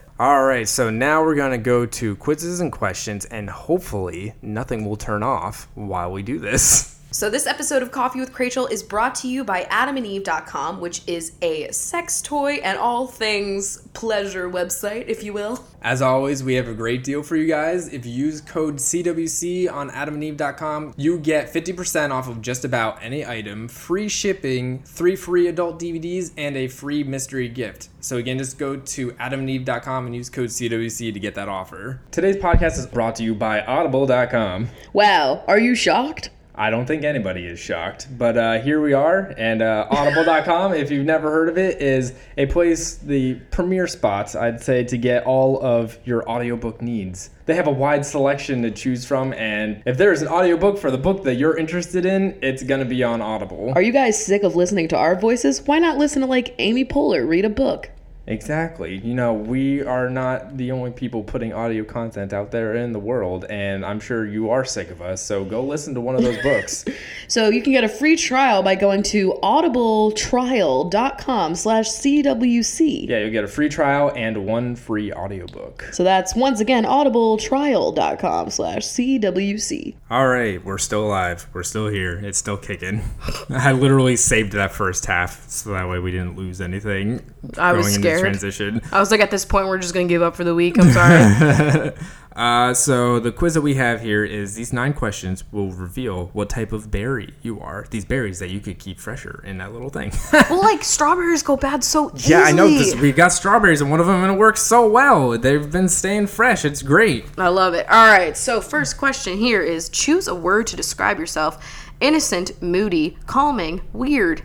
All 0.20 0.44
right, 0.44 0.68
so 0.68 0.90
now 0.90 1.22
we're 1.24 1.34
gonna 1.34 1.58
go 1.58 1.84
to 1.86 2.14
quizzes 2.16 2.60
and 2.60 2.70
questions, 2.70 3.24
and 3.24 3.48
hopefully 3.50 4.34
nothing 4.42 4.84
will 4.84 4.96
turn 4.96 5.22
off 5.22 5.68
while 5.74 6.12
we 6.12 6.22
do 6.22 6.38
this. 6.38 6.91
So, 7.12 7.28
this 7.28 7.46
episode 7.46 7.82
of 7.82 7.90
Coffee 7.90 8.20
with 8.20 8.38
Rachel 8.40 8.66
is 8.66 8.82
brought 8.82 9.14
to 9.16 9.28
you 9.28 9.44
by 9.44 9.64
adamandeve.com, 9.64 10.80
which 10.80 11.02
is 11.06 11.32
a 11.42 11.70
sex 11.70 12.22
toy 12.22 12.54
and 12.64 12.78
all 12.78 13.06
things 13.06 13.86
pleasure 13.92 14.50
website, 14.50 15.08
if 15.08 15.22
you 15.22 15.34
will. 15.34 15.62
As 15.82 16.00
always, 16.00 16.42
we 16.42 16.54
have 16.54 16.68
a 16.68 16.74
great 16.74 17.04
deal 17.04 17.22
for 17.22 17.36
you 17.36 17.46
guys. 17.46 17.92
If 17.92 18.06
you 18.06 18.12
use 18.12 18.40
code 18.40 18.76
CWC 18.76 19.70
on 19.70 19.90
adamandeve.com, 19.90 20.94
you 20.96 21.18
get 21.18 21.52
50% 21.52 22.12
off 22.12 22.28
of 22.28 22.40
just 22.40 22.64
about 22.64 23.02
any 23.02 23.26
item, 23.26 23.68
free 23.68 24.08
shipping, 24.08 24.82
three 24.84 25.14
free 25.14 25.48
adult 25.48 25.78
DVDs, 25.78 26.32
and 26.38 26.56
a 26.56 26.66
free 26.66 27.04
mystery 27.04 27.50
gift. 27.50 27.90
So 28.00 28.16
again, 28.16 28.38
just 28.38 28.58
go 28.58 28.76
to 28.76 29.12
adamandeve.com 29.12 30.06
and 30.06 30.16
use 30.16 30.30
code 30.30 30.48
CWC 30.48 31.12
to 31.12 31.20
get 31.20 31.34
that 31.34 31.50
offer. 31.50 32.00
Today's 32.10 32.36
podcast 32.36 32.78
is 32.78 32.86
brought 32.86 33.16
to 33.16 33.22
you 33.22 33.34
by 33.34 33.60
audible.com. 33.60 34.70
Wow, 34.94 35.44
are 35.46 35.58
you 35.58 35.74
shocked? 35.74 36.30
I 36.54 36.68
don't 36.68 36.84
think 36.84 37.02
anybody 37.02 37.46
is 37.46 37.58
shocked, 37.58 38.08
but 38.18 38.36
uh, 38.36 38.60
here 38.60 38.82
we 38.82 38.92
are. 38.92 39.34
And 39.38 39.62
uh, 39.62 39.86
Audible.com, 39.90 40.74
if 40.74 40.90
you've 40.90 41.06
never 41.06 41.30
heard 41.30 41.48
of 41.48 41.56
it, 41.56 41.80
is 41.80 42.12
a 42.36 42.46
place, 42.46 42.96
the 42.96 43.34
premier 43.50 43.86
spot, 43.86 44.36
I'd 44.36 44.60
say, 44.62 44.84
to 44.84 44.98
get 44.98 45.24
all 45.24 45.64
of 45.64 45.98
your 46.04 46.28
audiobook 46.28 46.82
needs. 46.82 47.30
They 47.46 47.54
have 47.54 47.66
a 47.66 47.72
wide 47.72 48.04
selection 48.04 48.62
to 48.62 48.70
choose 48.70 49.06
from, 49.06 49.32
and 49.32 49.82
if 49.86 49.96
there's 49.96 50.20
an 50.20 50.28
audiobook 50.28 50.78
for 50.78 50.90
the 50.90 50.98
book 50.98 51.24
that 51.24 51.36
you're 51.36 51.56
interested 51.56 52.04
in, 52.04 52.38
it's 52.42 52.62
to 52.80 52.86
be 52.86 53.02
on 53.02 53.22
Audible. 53.22 53.72
Are 53.74 53.82
you 53.82 53.92
guys 53.92 54.22
sick 54.22 54.42
of 54.42 54.54
listening 54.54 54.88
to 54.88 54.96
our 54.96 55.18
voices? 55.18 55.62
Why 55.62 55.78
not 55.78 55.96
listen 55.96 56.20
to 56.20 56.26
like 56.26 56.54
Amy 56.58 56.84
Poehler 56.84 57.26
read 57.26 57.46
a 57.46 57.50
book? 57.50 57.90
Exactly. 58.26 58.98
You 58.98 59.14
know, 59.14 59.32
we 59.32 59.82
are 59.82 60.08
not 60.08 60.56
the 60.56 60.70
only 60.70 60.92
people 60.92 61.24
putting 61.24 61.52
audio 61.52 61.82
content 61.84 62.32
out 62.32 62.52
there 62.52 62.76
in 62.76 62.92
the 62.92 63.00
world, 63.00 63.44
and 63.50 63.84
I'm 63.84 63.98
sure 63.98 64.24
you 64.26 64.50
are 64.50 64.64
sick 64.64 64.90
of 64.90 65.02
us, 65.02 65.20
so 65.22 65.44
go 65.44 65.62
listen 65.62 65.94
to 65.94 66.00
one 66.00 66.14
of 66.14 66.22
those 66.22 66.40
books. 66.42 66.84
So 67.26 67.48
you 67.48 67.62
can 67.62 67.72
get 67.72 67.82
a 67.82 67.88
free 67.88 68.14
trial 68.16 68.62
by 68.62 68.76
going 68.76 69.02
to 69.04 69.32
audibletrial.com 69.42 71.54
slash 71.56 71.88
CWC. 71.88 73.08
yeah, 73.08 73.18
you'll 73.18 73.30
get 73.30 73.44
a 73.44 73.48
free 73.48 73.68
trial 73.68 74.12
and 74.14 74.46
one 74.46 74.76
free 74.76 75.12
audiobook. 75.12 75.88
So 75.92 76.04
that's 76.04 76.36
once 76.36 76.60
again 76.60 76.84
audibletrial.com 76.84 78.50
slash 78.50 78.82
CWC. 78.82 79.96
All 80.10 80.28
right, 80.28 80.64
we're 80.64 80.78
still 80.78 81.06
alive. 81.06 81.48
We're 81.52 81.64
still 81.64 81.88
here. 81.88 82.18
It's 82.18 82.38
still 82.38 82.56
kicking. 82.56 83.02
I 83.50 83.72
literally 83.72 84.14
saved 84.16 84.52
that 84.52 84.70
first 84.72 85.06
half 85.06 85.48
so 85.48 85.70
that 85.70 85.88
way 85.88 85.98
we 85.98 86.12
didn't 86.12 86.36
lose 86.36 86.60
anything 86.60 87.20
I 87.58 87.72
was 87.72 87.98
going 87.98 88.11
scared. 88.18 88.32
transition. 88.32 88.80
I 88.92 89.00
was 89.00 89.10
like, 89.10 89.20
at 89.20 89.30
this 89.30 89.44
point, 89.44 89.66
we're 89.66 89.78
just 89.78 89.94
gonna 89.94 90.06
give 90.06 90.22
up 90.22 90.36
for 90.36 90.44
the 90.44 90.54
week. 90.54 90.78
I'm 90.78 90.90
sorry. 90.90 91.92
Uh, 92.36 92.72
so 92.72 93.20
the 93.20 93.30
quiz 93.30 93.54
that 93.54 93.60
we 93.60 93.74
have 93.74 94.00
here 94.00 94.24
is 94.24 94.54
these 94.54 94.72
nine 94.72 94.92
questions 94.94 95.44
will 95.52 95.70
reveal 95.70 96.26
what 96.32 96.48
type 96.48 96.72
of 96.72 96.90
berry 96.90 97.34
you 97.42 97.60
are. 97.60 97.86
These 97.90 98.04
berries 98.04 98.38
that 98.38 98.50
you 98.50 98.60
could 98.60 98.78
keep 98.78 98.98
fresher 98.98 99.42
in 99.46 99.58
that 99.58 99.72
little 99.72 99.90
thing. 99.90 100.12
well, 100.32 100.62
like 100.62 100.82
strawberries 100.82 101.42
go 101.42 101.56
bad 101.56 101.84
so 101.84 102.10
easily. 102.14 102.34
yeah, 102.34 102.42
I 102.42 102.52
know. 102.52 102.68
This, 102.68 102.94
we 102.94 103.12
got 103.12 103.32
strawberries 103.32 103.80
and 103.80 103.90
one 103.90 104.00
of 104.00 104.06
them 104.06 104.22
and 104.22 104.32
it 104.32 104.38
works 104.38 104.62
so 104.62 104.88
well. 104.88 105.36
They've 105.38 105.70
been 105.70 105.88
staying 105.88 106.28
fresh. 106.28 106.64
It's 106.64 106.82
great. 106.82 107.26
I 107.36 107.48
love 107.48 107.74
it. 107.74 107.88
All 107.90 108.06
right, 108.06 108.36
so 108.36 108.60
first 108.60 108.96
question 108.96 109.36
here 109.36 109.60
is 109.60 109.88
choose 109.88 110.28
a 110.28 110.34
word 110.34 110.66
to 110.68 110.76
describe 110.76 111.18
yourself 111.18 111.62
innocent, 112.00 112.60
moody, 112.62 113.16
calming, 113.26 113.80
weird. 113.92 114.42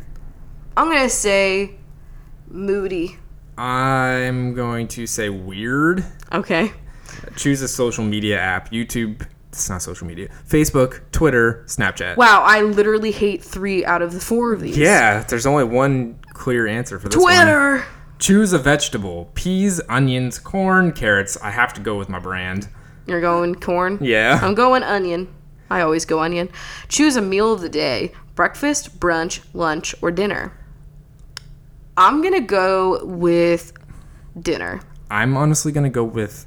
I'm 0.75 0.87
gonna 0.89 1.09
say 1.09 1.75
moody. 2.49 3.17
I'm 3.57 4.53
going 4.53 4.87
to 4.89 5.07
say 5.07 5.29
weird. 5.29 6.05
Okay. 6.31 6.71
Choose 7.35 7.61
a 7.61 7.67
social 7.67 8.03
media 8.03 8.39
app. 8.39 8.71
YouTube. 8.71 9.27
It's 9.49 9.69
not 9.69 9.81
social 9.81 10.05
media. 10.05 10.29
Facebook, 10.47 11.01
Twitter, 11.11 11.63
Snapchat. 11.65 12.17
Wow, 12.17 12.43
I 12.43 12.61
literally 12.61 13.11
hate 13.11 13.43
three 13.43 13.83
out 13.85 14.01
of 14.01 14.13
the 14.13 14.19
four 14.19 14.53
of 14.53 14.61
these. 14.61 14.77
Yeah, 14.77 15.23
there's 15.23 15.47
only 15.47 15.63
one 15.63 16.19
clear 16.33 16.67
answer 16.67 16.99
for 16.99 17.09
this 17.09 17.17
one. 17.17 17.33
Twitter. 17.33 17.85
Choose 18.19 18.53
a 18.53 18.59
vegetable. 18.59 19.31
Peas, 19.33 19.81
onions, 19.89 20.37
corn, 20.37 20.91
carrots. 20.91 21.37
I 21.41 21.51
have 21.51 21.73
to 21.73 21.81
go 21.81 21.97
with 21.97 22.09
my 22.09 22.19
brand. 22.19 22.67
You're 23.07 23.21
going 23.21 23.55
corn. 23.55 23.97
Yeah. 24.01 24.39
I'm 24.41 24.53
going 24.53 24.83
onion. 24.83 25.33
I 25.69 25.81
always 25.81 26.05
go 26.05 26.19
onion. 26.19 26.49
Choose 26.87 27.15
a 27.15 27.21
meal 27.21 27.53
of 27.53 27.61
the 27.61 27.69
day: 27.69 28.11
breakfast, 28.35 28.99
brunch, 28.99 29.41
lunch, 29.53 29.95
or 30.01 30.11
dinner. 30.11 30.57
I'm 31.97 32.21
gonna 32.21 32.41
go 32.41 33.03
with 33.03 33.73
dinner. 34.39 34.79
I'm 35.09 35.35
honestly 35.35 35.71
gonna 35.71 35.89
go 35.89 36.03
with 36.03 36.45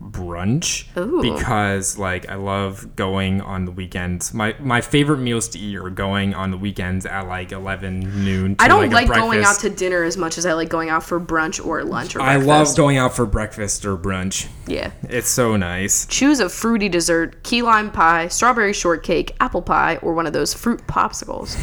brunch 0.00 0.84
Ooh. 0.96 1.22
because 1.22 1.96
like 1.96 2.28
I 2.28 2.34
love 2.34 2.94
going 2.96 3.40
on 3.40 3.64
the 3.64 3.72
weekends. 3.72 4.32
My 4.32 4.54
my 4.60 4.80
favorite 4.80 5.18
meals 5.18 5.48
to 5.50 5.58
eat 5.58 5.76
are 5.76 5.90
going 5.90 6.34
on 6.34 6.50
the 6.50 6.56
weekends 6.56 7.06
at 7.06 7.26
like 7.26 7.52
11 7.52 8.24
noon. 8.24 8.56
To 8.56 8.64
I 8.64 8.68
don't 8.68 8.90
like, 8.90 9.08
like, 9.08 9.18
going 9.18 9.44
out 9.44 9.58
to 9.60 9.70
dinner 9.70 10.02
as 10.04 10.16
much 10.16 10.38
as 10.38 10.46
I 10.46 10.52
like 10.52 10.68
going 10.68 10.88
out 10.88 11.02
for 11.02 11.20
brunch 11.20 11.64
or 11.64 11.82
lunch 11.84 12.14
or 12.14 12.20
I 12.20 12.36
breakfast. 12.36 12.48
love 12.48 12.76
going 12.76 12.96
out 12.96 13.14
for 13.14 13.26
breakfast 13.26 13.84
or 13.84 13.96
brunch. 13.96 14.48
Yeah. 14.66 14.92
It's 15.02 15.28
so 15.28 15.56
nice. 15.56 16.06
Choose 16.06 16.40
a 16.40 16.48
fruity 16.48 16.88
dessert: 16.88 17.42
key 17.42 17.62
lime 17.62 17.90
pie, 17.90 18.28
strawberry 18.28 18.72
shortcake, 18.72 19.34
apple 19.40 19.62
pie, 19.62 19.96
or 19.96 20.14
one 20.14 20.26
of 20.26 20.32
those 20.32 20.54
fruit 20.54 20.86
popsicles. 20.86 21.56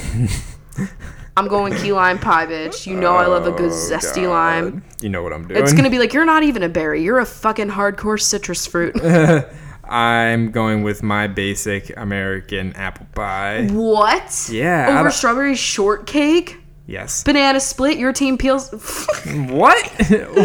I'm 1.39 1.47
going 1.47 1.73
key 1.73 1.93
lime 1.93 2.19
pie, 2.19 2.45
bitch. 2.45 2.85
You 2.85 2.99
know 2.99 3.15
I 3.15 3.25
love 3.25 3.47
a 3.47 3.51
good 3.51 3.71
oh, 3.71 3.73
zesty 3.73 4.29
lime. 4.29 4.83
You 4.99 5.07
know 5.07 5.23
what 5.23 5.31
I'm 5.31 5.47
doing. 5.47 5.63
It's 5.63 5.71
gonna 5.71 5.89
be 5.89 5.97
like 5.97 6.11
you're 6.11 6.25
not 6.25 6.43
even 6.43 6.63
a 6.63 6.67
berry. 6.67 7.01
You're 7.01 7.19
a 7.19 7.25
fucking 7.25 7.69
hardcore 7.69 8.19
citrus 8.19 8.67
fruit. 8.67 8.93
I'm 9.85 10.51
going 10.51 10.83
with 10.83 11.01
my 11.01 11.27
basic 11.27 11.97
American 11.97 12.73
apple 12.73 13.07
pie. 13.15 13.67
what? 13.67 14.49
Yeah, 14.51 14.99
Over 14.99 15.11
strawberry 15.11 15.55
shortcake, 15.55 16.57
Yes. 16.89 17.23
banana 17.23 17.59
split. 17.59 17.97
Your 17.97 18.11
team 18.13 18.37
peels. 18.37 18.69
What? 19.49 19.85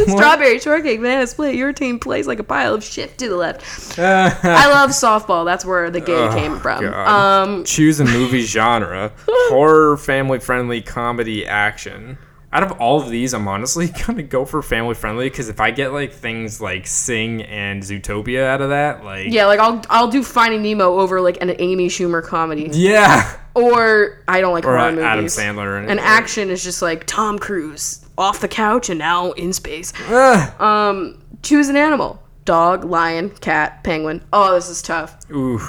Strawberry 0.09 0.59
shortcake, 0.59 1.01
banana 1.01 1.27
split. 1.27 1.55
Your 1.55 1.73
team 1.73 1.99
plays 1.99 2.27
like 2.27 2.39
a 2.39 2.45
pile 2.45 2.75
of 2.75 2.85
shit 2.85 3.17
to 3.19 3.29
the 3.29 3.37
left. 3.37 3.99
I 3.99 4.69
love 4.71 4.91
softball. 4.91 5.45
That's 5.45 5.65
where 5.65 5.91
the 5.91 6.01
gay 6.01 6.29
came 6.35 6.59
from. 6.59 6.85
Oh, 6.85 6.91
God. 6.91 7.09
Um, 7.49 7.65
Choose 7.65 8.01
a 8.01 8.05
movie 8.05 8.43
genre: 8.47 9.13
horror, 9.27 9.97
family-friendly, 9.97 10.83
comedy, 10.83 11.47
action. 11.47 12.19
Out 12.55 12.63
of 12.63 12.73
all 12.81 13.03
of 13.03 13.11
these, 13.11 13.35
I'm 13.35 13.49
honestly 13.49 13.89
gonna 14.07 14.23
go 14.23 14.45
for 14.45 14.63
family-friendly 14.63 15.29
because 15.29 15.49
if 15.49 15.61
I 15.61 15.73
get 15.73 15.93
like 15.93 16.13
things 16.13 16.61
like 16.61 16.87
Sing 16.87 17.43
and 17.43 17.83
Zootopia 17.83 18.45
out 18.45 18.61
of 18.61 18.71
that, 18.71 19.05
like 19.05 19.33
yeah, 19.33 19.47
like 19.47 19.59
I'll 19.59 19.83
I'll 19.91 20.09
do 20.09 20.23
Finding 20.23 20.63
Nemo 20.63 21.01
over 21.01 21.21
like 21.21 21.43
an 21.43 21.55
Amy 21.59 21.89
Schumer 21.89 22.23
comedy, 22.23 22.71
yeah, 22.73 23.37
or 23.55 24.23
I 24.29 24.41
don't 24.41 24.53
like 24.53 24.65
or 24.65 24.77
horror 24.77 24.89
uh, 24.89 24.93
movies. 24.93 25.05
Adam 25.05 25.25
Sandler 25.27 25.79
and, 25.81 25.91
And 25.91 25.99
action 25.99 26.49
is 26.49 26.63
just 26.63 26.81
like 26.81 27.05
Tom 27.07 27.41
Cruise 27.41 28.07
off 28.17 28.41
the 28.41 28.49
couch 28.49 28.89
and 28.89 29.01
now 29.01 29.33
in 29.33 29.53
space. 29.53 29.93
Ugh. 30.09 30.61
Um, 30.61 31.23
choose 31.43 31.69
an 31.69 31.77
animal: 31.77 32.23
dog, 32.45 32.85
lion, 32.85 33.31
cat, 33.31 33.83
penguin. 33.83 34.25
Oh, 34.33 34.55
this 34.55 34.69
is 34.69 34.81
tough. 34.81 35.19
Ooh, 35.31 35.61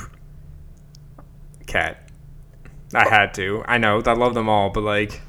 cat. 1.66 2.10
I 2.94 3.10
had 3.10 3.34
to. 3.34 3.64
I 3.68 3.80
know. 3.80 4.02
I 4.06 4.14
love 4.14 4.36
them 4.36 4.48
all, 4.48 4.70
but 4.70 4.84
like, 4.84 5.22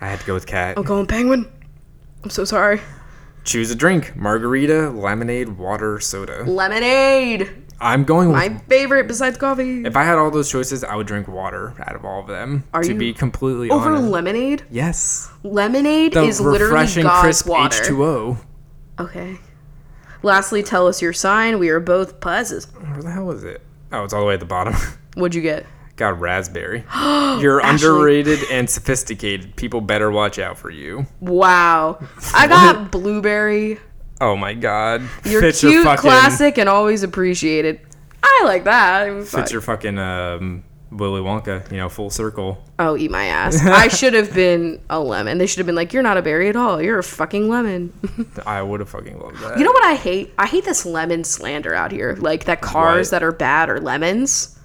I 0.00 0.08
had 0.08 0.20
to 0.20 0.26
go 0.26 0.34
with 0.34 0.46
cat. 0.46 0.76
I'm 0.78 0.84
going 0.84 1.06
penguin. 1.06 1.50
I'm 2.24 2.30
so 2.30 2.44
sorry. 2.44 2.80
Choose 3.44 3.70
a 3.70 3.74
drink: 3.74 4.14
margarita, 4.16 4.90
lemonade, 4.90 5.48
water, 5.58 5.98
soda. 6.00 6.44
Lemonade, 6.44 7.50
I'm 7.80 8.04
going 8.04 8.28
with 8.28 8.36
my 8.36 8.58
favorite 8.68 9.08
besides 9.08 9.38
coffee. 9.38 9.84
If 9.84 9.96
I 9.96 10.04
had 10.04 10.18
all 10.18 10.30
those 10.30 10.50
choices, 10.50 10.84
I 10.84 10.94
would 10.96 11.06
drink 11.06 11.26
water 11.28 11.74
out 11.86 11.96
of 11.96 12.04
all 12.04 12.20
of 12.20 12.26
them. 12.26 12.64
Are 12.74 12.82
to 12.82 12.92
you 12.92 12.98
be 12.98 13.14
completely 13.14 13.70
Over 13.70 13.90
honest. 13.90 14.10
lemonade, 14.10 14.64
yes. 14.70 15.30
lemonade 15.42 16.12
The 16.12 16.24
is 16.24 16.40
literally 16.40 16.64
refreshing 16.74 17.04
God's 17.04 17.22
crisp 17.22 17.46
water. 17.46 17.76
H2O. 17.76 18.38
Okay. 18.98 19.38
Lastly, 20.22 20.62
tell 20.62 20.86
us 20.86 21.00
your 21.00 21.14
sign. 21.14 21.58
We 21.58 21.70
are 21.70 21.80
both 21.80 22.20
puzzles. 22.20 22.66
Where 22.66 23.02
the 23.02 23.10
hell 23.10 23.30
is 23.30 23.42
it? 23.44 23.62
Oh, 23.92 24.04
it's 24.04 24.12
all 24.12 24.20
the 24.20 24.26
way 24.26 24.34
at 24.34 24.40
the 24.40 24.46
bottom. 24.46 24.74
What'd 25.14 25.34
you 25.34 25.40
get? 25.40 25.64
Got 26.00 26.18
raspberry. 26.18 26.82
You're 26.96 27.58
underrated 27.60 28.38
and 28.50 28.70
sophisticated. 28.70 29.54
People 29.56 29.82
better 29.82 30.10
watch 30.10 30.38
out 30.38 30.56
for 30.56 30.70
you. 30.70 31.04
Wow. 31.20 31.98
I 32.34 32.46
got 32.48 32.90
blueberry. 32.90 33.78
Oh 34.18 34.34
my 34.34 34.54
god. 34.54 35.02
You're 35.26 35.42
Fits 35.42 35.60
cute, 35.60 35.74
your 35.74 35.84
fucking 35.84 36.00
classic, 36.00 36.56
and 36.56 36.70
always 36.70 37.02
appreciated. 37.02 37.80
I 38.22 38.44
like 38.46 38.64
that. 38.64 39.08
Mean, 39.12 39.24
fuck. 39.24 39.40
fits 39.40 39.52
your 39.52 39.60
fucking 39.60 39.98
um 39.98 40.64
Willy 40.90 41.20
Wonka, 41.20 41.70
you 41.70 41.76
know, 41.76 41.90
full 41.90 42.08
circle. 42.08 42.64
Oh, 42.78 42.96
eat 42.96 43.10
my 43.10 43.26
ass. 43.26 43.60
I 43.66 43.88
should 43.88 44.14
have 44.14 44.32
been 44.32 44.80
a 44.88 44.98
lemon. 44.98 45.36
They 45.36 45.46
should 45.46 45.58
have 45.58 45.66
been 45.66 45.74
like, 45.76 45.92
you're 45.92 46.02
not 46.02 46.16
a 46.16 46.22
berry 46.22 46.48
at 46.48 46.56
all. 46.56 46.80
You're 46.80 46.98
a 46.98 47.02
fucking 47.04 47.50
lemon. 47.50 47.92
I 48.46 48.62
would 48.62 48.80
have 48.80 48.88
fucking 48.88 49.20
loved 49.20 49.36
that. 49.40 49.58
you 49.58 49.64
know 49.64 49.70
what 49.72 49.84
I 49.84 49.96
hate? 49.96 50.32
I 50.38 50.46
hate 50.46 50.64
this 50.64 50.86
lemon 50.86 51.24
slander 51.24 51.74
out 51.74 51.92
here. 51.92 52.16
Like 52.18 52.46
that 52.46 52.62
cars 52.62 53.08
What? 53.08 53.10
that 53.10 53.22
are 53.22 53.32
bad 53.32 53.68
are 53.68 53.80
lemons. 53.80 54.56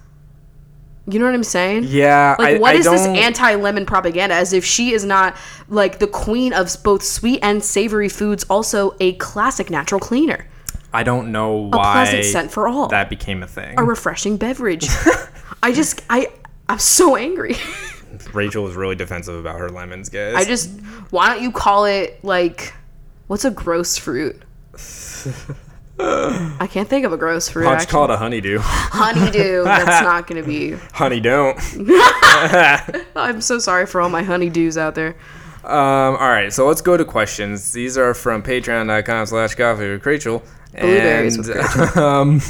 You 1.08 1.20
know 1.20 1.24
what 1.26 1.34
I'm 1.34 1.44
saying? 1.44 1.84
yeah, 1.84 2.34
Like, 2.38 2.56
I, 2.56 2.58
what 2.58 2.74
I 2.74 2.78
is 2.78 2.84
this 2.84 3.04
don't- 3.04 3.16
anti-lemon 3.16 3.86
propaganda? 3.86 4.34
As 4.34 4.52
if 4.52 4.64
she 4.64 4.92
is 4.92 5.04
not 5.04 5.36
like 5.68 6.00
the 6.00 6.06
queen 6.08 6.52
of 6.52 6.74
both 6.82 7.02
sweet 7.04 7.38
and 7.42 7.62
savory 7.62 8.08
foods, 8.08 8.44
also 8.50 8.96
a 8.98 9.12
classic 9.14 9.70
natural 9.70 10.00
cleaner, 10.00 10.46
I 10.92 11.04
don't 11.04 11.30
know 11.30 11.56
a 11.56 11.68
why 11.76 11.92
pleasant 11.92 12.24
scent 12.24 12.50
for 12.50 12.66
all, 12.66 12.88
that 12.88 13.08
became 13.08 13.42
a 13.42 13.46
thing. 13.46 13.78
a 13.78 13.84
refreshing 13.84 14.36
beverage. 14.36 14.88
I 15.62 15.70
just, 15.72 16.02
I, 16.10 16.26
I'm 16.68 16.78
so 16.80 17.14
angry. 17.16 17.56
Rachel 18.32 18.64
was 18.64 18.74
really 18.74 18.96
defensive 18.96 19.34
about 19.36 19.58
her 19.60 19.68
lemons, 19.68 20.08
guys. 20.08 20.34
I 20.34 20.44
just, 20.44 20.70
why 21.10 21.28
don't 21.28 21.42
you 21.42 21.52
call 21.52 21.84
it 21.84 22.18
like, 22.24 22.72
what's 23.28 23.44
a 23.44 23.50
gross 23.50 23.96
fruit? 23.98 24.42
I 25.98 26.68
can't 26.70 26.88
think 26.88 27.06
of 27.06 27.12
a 27.12 27.16
gross 27.16 27.48
fruit. 27.48 27.64
Why 27.64 27.70
don't 27.70 27.78
you 27.78 27.82
Actually. 27.82 27.92
call 27.92 28.04
it 28.04 28.10
a 28.10 28.16
honeydew? 28.18 28.58
Honeydew. 28.60 29.64
That's 29.64 30.04
not 30.04 30.26
gonna 30.26 30.42
be. 30.42 30.72
Honey, 30.92 31.20
don't. 31.20 31.58
I'm 33.16 33.40
so 33.40 33.58
sorry 33.58 33.86
for 33.86 34.02
all 34.02 34.10
my 34.10 34.22
honeydews 34.22 34.76
out 34.76 34.94
there. 34.94 35.16
Um, 35.64 36.16
all 36.16 36.28
right, 36.28 36.52
so 36.52 36.68
let's 36.68 36.82
go 36.82 36.96
to 36.96 37.04
questions. 37.04 37.72
These 37.72 37.96
are 37.96 38.14
from 38.14 38.42
patreon.com 38.42 39.26
slash 39.26 39.54
coffee 39.54 39.90
with 39.90 40.04
Rachel. 40.04 40.42
Blueberries 40.78 41.36
and, 41.36 41.46
with 41.46 41.96
um, 41.96 42.40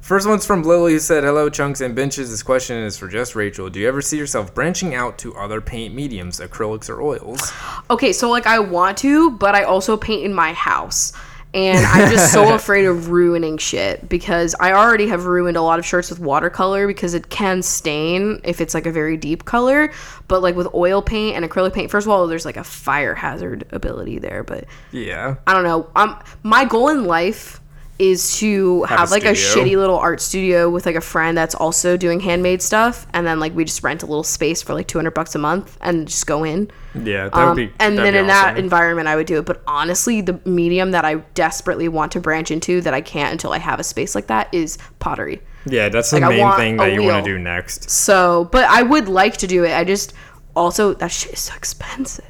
first 0.00 0.28
one's 0.28 0.46
from 0.46 0.62
Lily 0.62 0.92
who 0.92 0.98
said, 1.00 1.24
Hello, 1.24 1.50
Chunks 1.50 1.80
and 1.80 1.94
Benches. 1.94 2.30
This 2.30 2.42
question 2.42 2.76
is 2.76 2.96
for 2.96 3.08
just 3.08 3.34
Rachel. 3.34 3.68
Do 3.68 3.80
you 3.80 3.88
ever 3.88 4.00
see 4.00 4.16
yourself 4.16 4.54
branching 4.54 4.94
out 4.94 5.18
to 5.18 5.34
other 5.34 5.60
paint 5.60 5.94
mediums, 5.94 6.38
acrylics 6.38 6.88
or 6.88 7.02
oils? 7.02 7.52
Okay, 7.90 8.12
so 8.12 8.30
like 8.30 8.46
I 8.46 8.60
want 8.60 8.96
to, 8.98 9.32
but 9.32 9.56
I 9.56 9.64
also 9.64 9.96
paint 9.96 10.24
in 10.24 10.32
my 10.32 10.52
house. 10.52 11.12
And 11.54 11.84
I'm 11.86 12.10
just 12.10 12.32
so 12.32 12.54
afraid 12.54 12.84
of 12.84 13.08
ruining 13.08 13.56
shit 13.58 14.08
because 14.08 14.54
I 14.60 14.72
already 14.72 15.06
have 15.08 15.24
ruined 15.24 15.56
a 15.56 15.62
lot 15.62 15.78
of 15.78 15.86
shirts 15.86 16.10
with 16.10 16.20
watercolor 16.20 16.86
because 16.86 17.14
it 17.14 17.30
can 17.30 17.62
stain 17.62 18.40
if 18.44 18.60
it's 18.60 18.74
like 18.74 18.86
a 18.86 18.92
very 18.92 19.16
deep 19.16 19.44
color. 19.44 19.90
But 20.28 20.42
like 20.42 20.56
with 20.56 20.68
oil 20.74 21.00
paint 21.00 21.36
and 21.36 21.44
acrylic 21.50 21.72
paint, 21.72 21.90
first 21.90 22.06
of 22.06 22.10
all, 22.10 22.26
there's 22.26 22.44
like 22.44 22.58
a 22.58 22.64
fire 22.64 23.14
hazard 23.14 23.66
ability 23.72 24.18
there. 24.18 24.44
But 24.44 24.64
Yeah. 24.92 25.36
I 25.46 25.54
don't 25.54 25.64
know. 25.64 25.88
Um, 25.96 26.22
my 26.42 26.64
goal 26.64 26.88
in 26.88 27.04
life 27.04 27.60
is 27.98 28.38
to 28.38 28.84
Have 28.84 28.98
have, 28.98 29.08
a 29.08 29.12
like 29.12 29.24
a 29.24 29.32
shitty 29.32 29.76
little 29.76 29.98
art 29.98 30.20
studio 30.20 30.70
with 30.70 30.86
like 30.86 30.94
a 30.94 31.00
friend 31.00 31.36
that's 31.36 31.54
also 31.54 31.96
doing 31.96 32.20
handmade 32.20 32.62
stuff, 32.62 33.06
and 33.12 33.26
then 33.26 33.40
like 33.40 33.54
we 33.54 33.64
just 33.64 33.82
rent 33.82 34.02
a 34.02 34.06
little 34.06 34.22
space 34.22 34.62
for 34.62 34.74
like 34.74 34.86
200 34.86 35.10
bucks 35.12 35.34
a 35.34 35.38
month 35.38 35.76
and 35.80 36.06
just 36.06 36.26
go 36.26 36.44
in. 36.44 36.70
Yeah, 36.94 37.24
that 37.24 37.34
Um, 37.34 37.56
be 37.56 37.72
and 37.80 37.98
then 37.98 38.14
in 38.14 38.26
that 38.28 38.58
environment, 38.58 39.08
I 39.08 39.16
would 39.16 39.26
do 39.26 39.38
it. 39.38 39.46
But 39.46 39.62
honestly, 39.66 40.20
the 40.20 40.40
medium 40.44 40.92
that 40.92 41.04
I 41.04 41.16
desperately 41.34 41.88
want 41.88 42.12
to 42.12 42.20
branch 42.20 42.50
into 42.50 42.80
that 42.82 42.94
I 42.94 43.00
can't 43.00 43.32
until 43.32 43.52
I 43.52 43.58
have 43.58 43.80
a 43.80 43.84
space 43.84 44.14
like 44.14 44.28
that 44.28 44.48
is 44.52 44.78
pottery. 44.98 45.40
Yeah, 45.66 45.88
that's 45.88 46.10
the 46.10 46.20
like, 46.20 46.30
main 46.30 46.56
thing 46.56 46.76
that 46.78 46.92
you 46.92 47.02
want 47.02 47.24
to 47.24 47.30
do 47.30 47.38
next. 47.38 47.90
So, 47.90 48.48
but 48.52 48.64
I 48.64 48.82
would 48.82 49.08
like 49.08 49.36
to 49.38 49.46
do 49.46 49.64
it. 49.64 49.72
I 49.72 49.84
just 49.84 50.14
also 50.54 50.94
that 50.94 51.10
shit 51.10 51.32
is 51.32 51.40
so 51.40 51.54
expensive. 51.54 52.24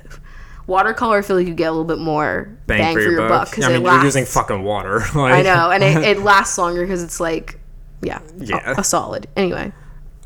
Watercolor, 0.69 1.19
I 1.19 1.23
feel 1.23 1.37
like 1.37 1.47
you 1.47 1.55
get 1.55 1.69
a 1.69 1.71
little 1.73 1.87
bit 1.87 1.99
more 1.99 2.57
bang, 2.67 2.95
for, 2.95 3.01
your, 3.01 3.27
buck 3.27 3.49
because 3.51 3.65
I 3.65 3.69
mean, 3.69 3.87
it 3.87 3.91
you're 3.91 4.05
using 4.05 4.27
fucking 4.27 4.63
water. 4.63 5.01
I 5.15 5.41
know, 5.41 5.71
and 5.71 5.83
it, 5.83 5.97
it 6.19 6.23
lasts 6.23 6.59
longer 6.59 6.83
because 6.83 7.03
it's 7.03 7.19
like, 7.21 7.59
yeah, 8.03 8.21
a- 8.39 8.45
Yeah. 8.45 8.75
a, 8.79 8.85
solid. 8.85 9.27
Anyway, 9.35 9.73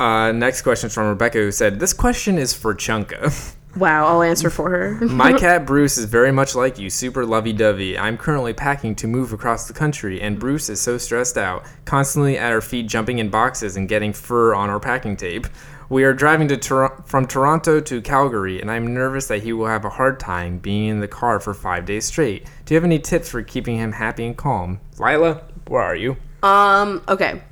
Uh, 0.01 0.32
next 0.32 0.62
question 0.62 0.88
is 0.88 0.95
from 0.95 1.07
Rebecca 1.07 1.38
who 1.38 1.53
said, 1.53 1.78
This 1.78 1.93
question 1.93 2.38
is 2.38 2.53
for 2.53 2.74
Chunka. 2.74 3.55
wow, 3.76 4.09
I'll 4.09 4.22
answer 4.22 4.51
for 4.51 4.68
her. 4.68 5.07
My 5.07 5.32
cat 5.32 5.64
Bruce 5.64 5.97
is 5.97 6.07
very 6.07 6.32
much 6.32 6.57
like 6.57 6.76
you, 6.76 6.90
super 6.90 7.24
lovey 7.24 7.53
dovey. 7.53 7.97
I'm 7.97 8.18
currently 8.18 8.53
packing 8.53 8.97
to 8.97 9.07
move 9.07 9.32
across 9.32 9.68
the 9.68 9.74
country, 9.74 10.20
and 10.20 10.40
Bruce 10.40 10.68
is 10.68 10.80
so 10.80 10.99
stressed 10.99 11.38
out, 11.38 11.64
constantly 11.84 12.36
at 12.36 12.51
our 12.51 12.61
feet 12.61 12.88
jumping 12.88 13.20
in 13.20 13.30
boxes 13.30 13.76
and 13.76 13.88
getting 13.88 14.12
fur 14.12 14.55
on 14.55 14.70
our 14.70 14.80
packing 14.80 15.16
tape. 15.16 15.47
We 15.93 16.05
are 16.05 16.14
driving 16.14 16.49
to 16.49 16.57
Tor- 16.57 17.03
from 17.05 17.26
Toronto 17.26 17.78
to 17.78 18.01
Calgary, 18.01 18.59
and 18.62 18.70
I'm 18.70 18.95
nervous 18.95 19.26
that 19.26 19.43
he 19.43 19.53
will 19.53 19.66
have 19.66 19.84
a 19.84 19.90
hard 19.90 20.18
time 20.18 20.57
being 20.57 20.88
in 20.88 21.01
the 21.01 21.07
car 21.07 21.38
for 21.38 21.53
five 21.53 21.84
days 21.84 22.07
straight. 22.07 22.47
Do 22.64 22.72
you 22.72 22.76
have 22.76 22.84
any 22.84 22.99
tips 22.99 23.28
for 23.28 23.43
keeping 23.43 23.76
him 23.76 23.93
happy 23.93 24.24
and 24.24 24.34
calm? 24.34 24.80
Lila, 24.99 25.43
where 25.68 25.82
are 25.82 25.95
you? 25.95 26.16
Um, 26.43 27.03
okay. 27.09 27.43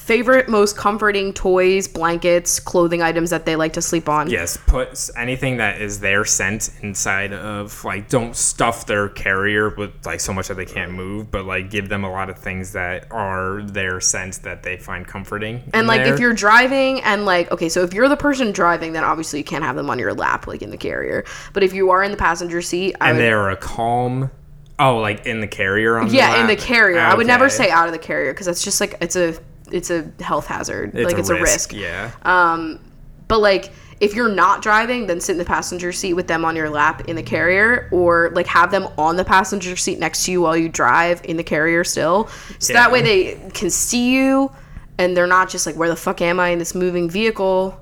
Favorite, 0.00 0.48
most 0.48 0.78
comforting 0.78 1.32
toys, 1.34 1.86
blankets, 1.86 2.58
clothing 2.58 3.02
items 3.02 3.28
that 3.30 3.44
they 3.44 3.54
like 3.54 3.74
to 3.74 3.82
sleep 3.82 4.08
on. 4.08 4.30
Yes, 4.30 4.56
put 4.56 5.10
anything 5.14 5.58
that 5.58 5.80
is 5.80 6.00
their 6.00 6.24
scent 6.24 6.70
inside 6.80 7.34
of 7.34 7.84
like 7.84 8.08
don't 8.08 8.34
stuff 8.34 8.86
their 8.86 9.10
carrier 9.10 9.68
with 9.68 9.92
like 10.06 10.18
so 10.18 10.32
much 10.32 10.48
that 10.48 10.54
they 10.54 10.64
can't 10.64 10.92
move, 10.92 11.30
but 11.30 11.44
like 11.44 11.68
give 11.68 11.90
them 11.90 12.02
a 12.02 12.10
lot 12.10 12.30
of 12.30 12.38
things 12.38 12.72
that 12.72 13.12
are 13.12 13.60
their 13.62 14.00
scent 14.00 14.42
that 14.42 14.62
they 14.62 14.78
find 14.78 15.06
comforting. 15.06 15.62
And 15.74 15.86
like 15.86 16.02
there. 16.02 16.14
if 16.14 16.18
you're 16.18 16.32
driving 16.32 17.02
and 17.02 17.26
like 17.26 17.52
okay, 17.52 17.68
so 17.68 17.82
if 17.82 17.92
you're 17.92 18.08
the 18.08 18.16
person 18.16 18.52
driving, 18.52 18.94
then 18.94 19.04
obviously 19.04 19.38
you 19.38 19.44
can't 19.44 19.64
have 19.64 19.76
them 19.76 19.90
on 19.90 19.98
your 19.98 20.14
lap 20.14 20.46
like 20.46 20.62
in 20.62 20.70
the 20.70 20.78
carrier. 20.78 21.24
But 21.52 21.62
if 21.62 21.74
you 21.74 21.90
are 21.90 22.02
in 22.02 22.10
the 22.10 22.16
passenger 22.16 22.62
seat, 22.62 22.96
I 23.02 23.10
and 23.10 23.18
would, 23.18 23.22
they're 23.22 23.50
a 23.50 23.56
calm 23.56 24.30
oh 24.78 24.98
like 24.98 25.26
in 25.26 25.42
the 25.42 25.46
carrier 25.46 25.98
on 25.98 26.12
yeah, 26.12 26.40
in 26.40 26.46
the 26.46 26.56
carrier. 26.56 27.00
I 27.00 27.14
would 27.14 27.26
never 27.26 27.50
say 27.50 27.70
out 27.70 27.86
of 27.86 27.92
the 27.92 27.98
carrier 27.98 28.32
because 28.32 28.48
it's 28.48 28.64
just 28.64 28.80
like 28.80 28.96
it's 29.02 29.14
a 29.14 29.38
it's 29.72 29.90
a 29.90 30.10
health 30.20 30.46
hazard. 30.46 30.94
like 30.94 31.18
it's 31.18 31.30
a 31.30 31.34
risk. 31.40 31.72
Yeah. 31.72 32.10
Um, 32.22 32.80
But 33.28 33.40
like 33.40 33.72
if 34.00 34.14
you're 34.14 34.30
not 34.34 34.62
driving, 34.62 35.06
then 35.06 35.20
sit 35.20 35.32
in 35.32 35.38
the 35.38 35.44
passenger 35.44 35.92
seat 35.92 36.14
with 36.14 36.26
them 36.26 36.44
on 36.44 36.56
your 36.56 36.70
lap 36.70 37.06
in 37.06 37.16
the 37.16 37.22
carrier 37.22 37.88
or 37.92 38.30
like 38.34 38.46
have 38.46 38.70
them 38.70 38.88
on 38.96 39.16
the 39.16 39.24
passenger 39.24 39.76
seat 39.76 39.98
next 39.98 40.24
to 40.24 40.32
you 40.32 40.40
while 40.40 40.56
you 40.56 40.68
drive 40.70 41.20
in 41.24 41.36
the 41.36 41.44
carrier 41.44 41.84
still. 41.84 42.28
So 42.58 42.72
that 42.72 42.90
way 42.90 43.02
they 43.02 43.50
can 43.52 43.68
see 43.68 44.14
you 44.14 44.50
and 44.96 45.14
they're 45.16 45.26
not 45.26 45.50
just 45.50 45.66
like 45.66 45.76
where 45.76 45.88
the 45.88 45.96
fuck 45.96 46.22
am 46.22 46.40
I 46.40 46.48
in 46.48 46.58
this 46.58 46.74
moving 46.74 47.10
vehicle? 47.10 47.78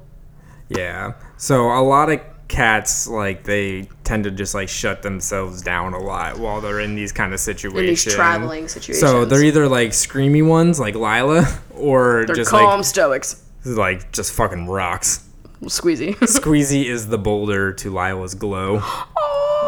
Yeah. 0.69 1.13
So 1.37 1.67
a 1.71 1.83
lot 1.83 2.11
of 2.11 2.21
cats 2.49 3.07
like 3.07 3.45
they 3.45 3.87
tend 4.05 4.25
to 4.25 4.31
just 4.31 4.55
like 4.55 4.69
shut 4.69 5.03
themselves 5.03 5.63
down 5.63 5.93
a 5.93 5.99
lot 5.99 6.39
while 6.39 6.61
they're 6.61 6.81
in 6.81 6.95
these 6.95 7.13
kind 7.13 7.33
of 7.35 7.41
situations. 7.41 8.05
These 8.05 8.15
traveling 8.15 8.69
situations. 8.69 9.01
So 9.01 9.25
they're 9.25 9.45
either 9.45 9.69
like 9.69 9.91
screamy 9.91 10.47
ones 10.47 10.81
like 10.81 10.95
Lila 10.95 11.47
or 11.77 12.25
They're 12.27 12.37
just 12.37 12.51
calm 12.51 12.79
like 12.79 12.85
stoics. 12.85 13.45
like 13.65 14.11
just 14.13 14.33
fucking 14.33 14.67
rocks. 14.67 15.29
Squeezy. 15.63 16.15
Squeezy 16.21 16.87
is 16.87 17.09
the 17.09 17.19
boulder 17.19 17.73
to 17.75 17.91
Lila's 17.91 18.35
glow. 18.35 18.83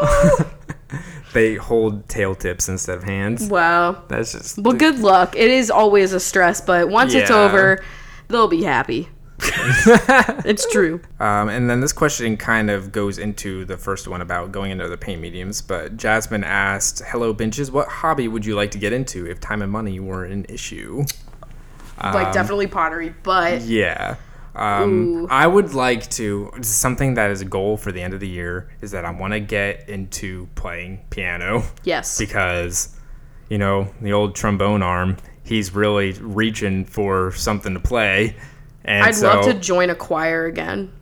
they 1.35 1.57
hold 1.57 2.09
tail 2.09 2.35
tips 2.35 2.68
instead 2.68 2.97
of 2.99 3.05
hands. 3.05 3.49
wow. 3.49 4.03
That's 4.09 4.33
just 4.33 4.59
Well, 4.59 4.76
good 4.76 5.01
luck. 5.01 5.37
It 5.37 5.51
is 5.51 5.70
always 5.70 6.12
a 6.12 6.20
stress, 6.20 6.61
but 6.61 6.89
once 6.89 7.12
it's 7.14 7.31
over, 7.31 7.85
they'll 8.28 8.49
be 8.49 8.62
happy. 8.62 9.09
it's 10.45 10.70
true. 10.70 11.01
Um, 11.18 11.49
and 11.49 11.68
then 11.68 11.80
this 11.80 11.93
question 11.93 12.36
kind 12.36 12.70
of 12.70 12.93
goes 12.93 13.18
into 13.18 13.64
the 13.64 13.76
first 13.76 14.09
one 14.09 14.20
about 14.20 14.53
going 14.53 14.70
into 14.70 14.88
the 14.88 14.97
paint 14.97 15.20
mediums. 15.20 15.62
But 15.62 15.97
Jasmine 15.97 16.45
asked, 16.45 17.03
"Hello, 17.07 17.32
benches. 17.32 17.70
What 17.70 17.88
hobby 17.88 18.28
would 18.28 18.45
you 18.45 18.55
like 18.55 18.70
to 18.72 18.78
get 18.78 18.93
into 18.93 19.26
if 19.26 19.41
time 19.41 19.62
and 19.62 19.70
money 19.70 20.01
were 20.01 20.24
an 20.24 20.47
issue?" 20.49 21.05
like 22.03 22.32
definitely 22.32 22.66
pottery, 22.66 23.14
but 23.22 23.62
Yeah. 23.62 24.16
Um, 24.55 25.28
I 25.30 25.47
would 25.47 25.74
like 25.74 26.11
to. 26.11 26.51
Something 26.61 27.14
that 27.14 27.30
is 27.30 27.41
a 27.41 27.45
goal 27.45 27.76
for 27.76 27.93
the 27.93 28.03
end 28.03 28.14
of 28.14 28.20
the 28.20 28.28
year 28.28 28.68
is 28.80 28.91
that 28.91 29.05
I 29.05 29.11
want 29.11 29.32
to 29.32 29.41
get 29.41 29.88
into 29.88 30.49
playing 30.55 31.05
piano 31.11 31.62
yes. 31.84 32.18
because, 32.18 32.97
you 33.49 33.59
know, 33.59 33.93
the 34.01 34.12
old 34.12 34.34
trombone 34.34 34.82
arm. 34.82 35.16
He's 35.45 35.74
really 35.74 36.12
reaching 36.12 36.84
for 36.84 37.32
something 37.32 37.74
to 37.74 37.80
play, 37.80 38.36
and 38.85 39.05
I'd 39.05 39.14
so 39.14 39.28
love 39.28 39.45
to 39.47 39.55
join 39.55 39.91
a 39.91 39.95
choir 39.95 40.47
again, 40.47 40.93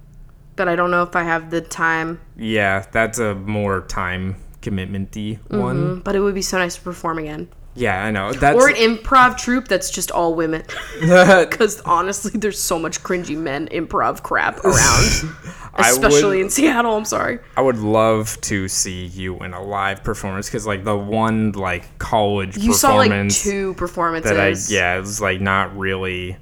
but 0.57 0.69
I 0.69 0.77
don't 0.77 0.91
know 0.91 1.03
if 1.03 1.15
I 1.17 1.23
have 1.23 1.51
the 1.51 1.61
time. 1.61 2.21
yeah, 2.37 2.85
that's 2.93 3.19
a 3.19 3.35
more 3.35 3.83
time 3.83 4.37
commitmenty 4.63 5.39
mm-hmm, 5.39 5.59
one. 5.61 6.01
But 6.01 6.17
it 6.17 6.21
would 6.21 6.35
be 6.35 6.43
so 6.43 6.59
nice 6.59 6.75
to 6.77 6.81
perform 6.83 7.19
again. 7.19 7.49
Yeah, 7.75 8.03
I 8.05 8.11
know. 8.11 8.33
That's 8.33 8.59
Or 8.61 8.69
an 8.69 8.75
improv 8.75 9.39
troupe 9.39 9.69
that's 9.69 9.89
just 9.91 10.11
all 10.11 10.35
women. 10.35 10.65
Because 11.01 11.81
honestly, 11.83 12.33
there's 12.35 12.59
so 12.61 12.77
much 12.77 13.05
cringy 13.05 13.37
men 13.37 13.69
improv 13.69 14.25
crap 14.25 14.59
around, 14.65 15.37
especially 15.77 16.39
would- 16.39 16.47
in 16.47 16.51
Seattle. 16.51 16.97
I'm 16.97 17.05
sorry. 17.05 17.39
I 17.57 17.61
would 17.63 17.79
love 17.79 18.37
to 18.43 18.67
see 18.67 19.07
you 19.07 19.39
in 19.45 19.55
a 19.55 19.63
live 19.63 20.03
performance 20.03 20.49
because 20.49 20.67
like 20.67 20.83
the 20.83 20.97
one 20.97 21.53
like 21.53 21.99
college 21.99 22.57
You 22.57 22.73
saw 22.73 22.97
like 22.97 23.29
two 23.31 23.75
performances. 23.75 24.33
that 24.33 24.41
I 24.41 24.75
yeah 24.77 24.97
it 24.97 25.01
was 25.01 25.21
like 25.21 25.41
not 25.41 25.77
really 25.79 26.37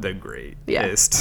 the 0.00 0.12
greatest. 0.12 1.14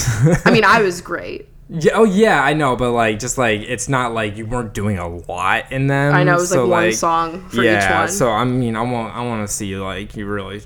I 0.46 0.52
mean, 0.52 0.64
I 0.64 0.82
was 0.82 1.02
great. 1.12 1.48
yeah, 1.70 1.94
oh 1.96 2.04
yeah, 2.04 2.44
I 2.44 2.54
know, 2.54 2.76
but 2.76 2.92
like 2.92 3.20
just 3.20 3.38
like 3.38 3.62
it's 3.62 3.88
not 3.90 4.14
like 4.14 4.38
you 4.38 4.46
weren't 4.46 4.74
doing 4.74 4.98
a 4.98 5.08
lot 5.08 5.72
in 5.72 5.88
them. 5.88 6.14
I 6.14 6.24
know 6.24 6.34
it 6.34 6.40
was 6.40 6.50
so, 6.50 6.66
like 6.66 6.88
one 6.88 6.94
song 6.94 7.50
for 7.50 7.64
yeah, 7.64 7.84
each 7.86 7.92
one. 7.94 8.08
so 8.10 8.30
I 8.32 8.44
mean, 8.44 8.76
I 8.76 8.82
want 8.82 9.16
I 9.16 9.26
want 9.26 9.48
to 9.48 9.54
see 9.54 9.76
like 9.78 10.16
you 10.16 10.26
really 10.26 10.62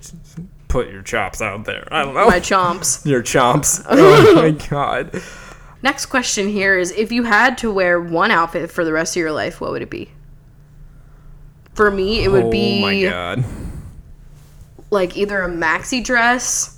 put 0.68 0.90
your 0.90 1.02
chops 1.02 1.42
out 1.42 1.66
there. 1.66 1.88
I 1.92 2.04
don't 2.04 2.14
know 2.14 2.28
My 2.28 2.40
chomps. 2.40 3.06
your 3.10 3.24
chomps. 3.24 3.84
Oh 3.90 4.36
my 4.36 4.52
god. 4.52 5.22
Next 5.82 6.08
question 6.08 6.48
here 6.50 6.78
is 6.80 6.92
if 6.92 7.12
you 7.12 7.24
had 7.24 7.58
to 7.60 7.72
wear 7.72 8.02
one 8.02 8.32
outfit 8.32 8.72
for 8.72 8.84
the 8.84 8.92
rest 8.92 9.16
of 9.16 9.20
your 9.20 9.32
life, 9.32 9.62
what 9.62 9.72
would 9.72 9.84
it 9.84 9.90
be? 9.92 10.10
For 11.76 11.92
me, 11.92 12.24
it 12.24 12.30
would 12.30 12.46
oh 12.46 12.50
be 12.50 12.80
Oh 12.80 12.82
my 12.82 13.04
god. 13.04 13.46
like 14.90 15.16
either 15.18 15.42
a 15.44 15.50
maxi 15.50 16.04
dress 16.04 16.75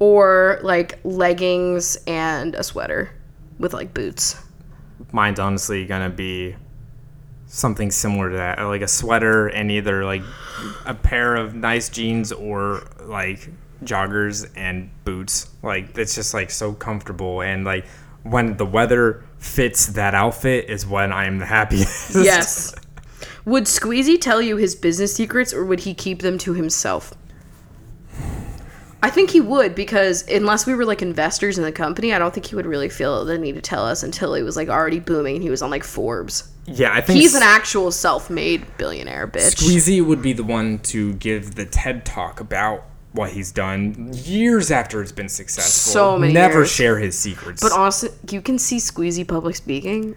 or 0.00 0.58
like 0.62 0.98
leggings 1.04 1.96
and 2.08 2.54
a 2.56 2.62
sweater 2.64 3.10
with 3.60 3.72
like 3.72 3.94
boots. 3.94 4.36
mine's 5.12 5.38
honestly 5.38 5.86
gonna 5.86 6.10
be 6.10 6.56
something 7.46 7.90
similar 7.90 8.30
to 8.30 8.36
that 8.36 8.58
like 8.62 8.80
a 8.82 8.88
sweater 8.88 9.46
and 9.48 9.70
either 9.70 10.04
like 10.04 10.22
a 10.86 10.94
pair 10.94 11.36
of 11.36 11.54
nice 11.54 11.88
jeans 11.88 12.32
or 12.32 12.86
like 13.02 13.48
joggers 13.84 14.48
and 14.56 14.90
boots 15.04 15.48
like 15.62 15.96
it's 15.98 16.14
just 16.14 16.32
like 16.34 16.50
so 16.50 16.72
comfortable 16.72 17.40
and 17.42 17.64
like 17.64 17.84
when 18.22 18.56
the 18.56 18.66
weather 18.66 19.24
fits 19.38 19.86
that 19.88 20.14
outfit 20.14 20.68
is 20.68 20.86
when 20.86 21.12
i'm 21.12 21.38
the 21.38 21.46
happiest 21.46 22.14
Yes. 22.14 22.74
would 23.46 23.64
Squeezy 23.64 24.20
tell 24.20 24.40
you 24.42 24.56
his 24.56 24.74
business 24.76 25.14
secrets 25.14 25.52
or 25.52 25.64
would 25.64 25.80
he 25.80 25.94
keep 25.94 26.20
them 26.20 26.36
to 26.38 26.52
himself? 26.52 27.14
I 29.02 29.08
think 29.10 29.30
he 29.30 29.40
would 29.40 29.74
because 29.74 30.28
unless 30.28 30.66
we 30.66 30.74
were 30.74 30.84
like 30.84 31.00
investors 31.00 31.56
in 31.56 31.64
the 31.64 31.72
company, 31.72 32.12
I 32.12 32.18
don't 32.18 32.34
think 32.34 32.46
he 32.46 32.54
would 32.54 32.66
really 32.66 32.88
feel 32.90 33.24
the 33.24 33.38
need 33.38 33.54
to 33.54 33.62
tell 33.62 33.84
us 33.86 34.02
until 34.02 34.34
it 34.34 34.42
was 34.42 34.56
like 34.56 34.68
already 34.68 35.00
booming 35.00 35.36
and 35.36 35.42
he 35.42 35.48
was 35.50 35.62
on 35.62 35.70
like 35.70 35.84
Forbes. 35.84 36.50
yeah 36.66 36.92
i 36.92 37.00
think 37.00 37.18
He's 37.18 37.34
an 37.34 37.42
actual 37.42 37.90
self-made 37.90 38.76
billionaire, 38.76 39.26
bitch. 39.26 39.54
Squeezy 39.56 40.04
would 40.04 40.20
be 40.20 40.34
the 40.34 40.44
one 40.44 40.78
to 40.80 41.14
give 41.14 41.54
the 41.54 41.64
TED 41.64 42.04
talk 42.04 42.40
about 42.40 42.84
what 43.12 43.30
he's 43.32 43.50
done 43.50 44.10
years 44.12 44.70
after 44.70 45.02
it's 45.02 45.12
been 45.12 45.28
successful. 45.30 45.92
So 45.92 46.18
many 46.18 46.32
Never 46.32 46.58
years. 46.60 46.70
share 46.70 46.98
his 46.98 47.18
secrets. 47.18 47.60
But 47.62 47.72
honestly, 47.72 48.10
you 48.30 48.40
can 48.42 48.56
see 48.58 48.76
Squeezy 48.76 49.26
public 49.26 49.56
speaking. 49.56 50.14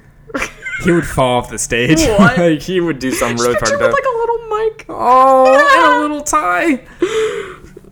he 0.84 0.92
would 0.92 1.08
fall 1.08 1.38
off 1.40 1.50
the 1.50 1.58
stage. 1.58 2.00
What? 2.20 2.38
like 2.38 2.62
he 2.62 2.80
would 2.82 3.00
do 3.00 3.12
some 3.12 3.36
really 3.38 3.54
fucked 3.56 3.72
with 3.72 3.82
up. 3.82 3.94
like 3.94 4.04
a 4.06 4.18
little 4.18 4.38
mic. 4.50 4.86
oh, 4.90 5.56
and 5.56 5.96
a 5.96 6.02
little 6.02 6.22
tie. 6.22 6.82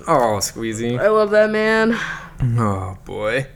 Oh, 0.07 0.37
Squeezy. 0.39 0.99
I 0.99 1.09
love 1.09 1.31
that 1.31 1.49
man. 1.49 1.97
Oh 2.41 2.97
boy. 3.05 3.47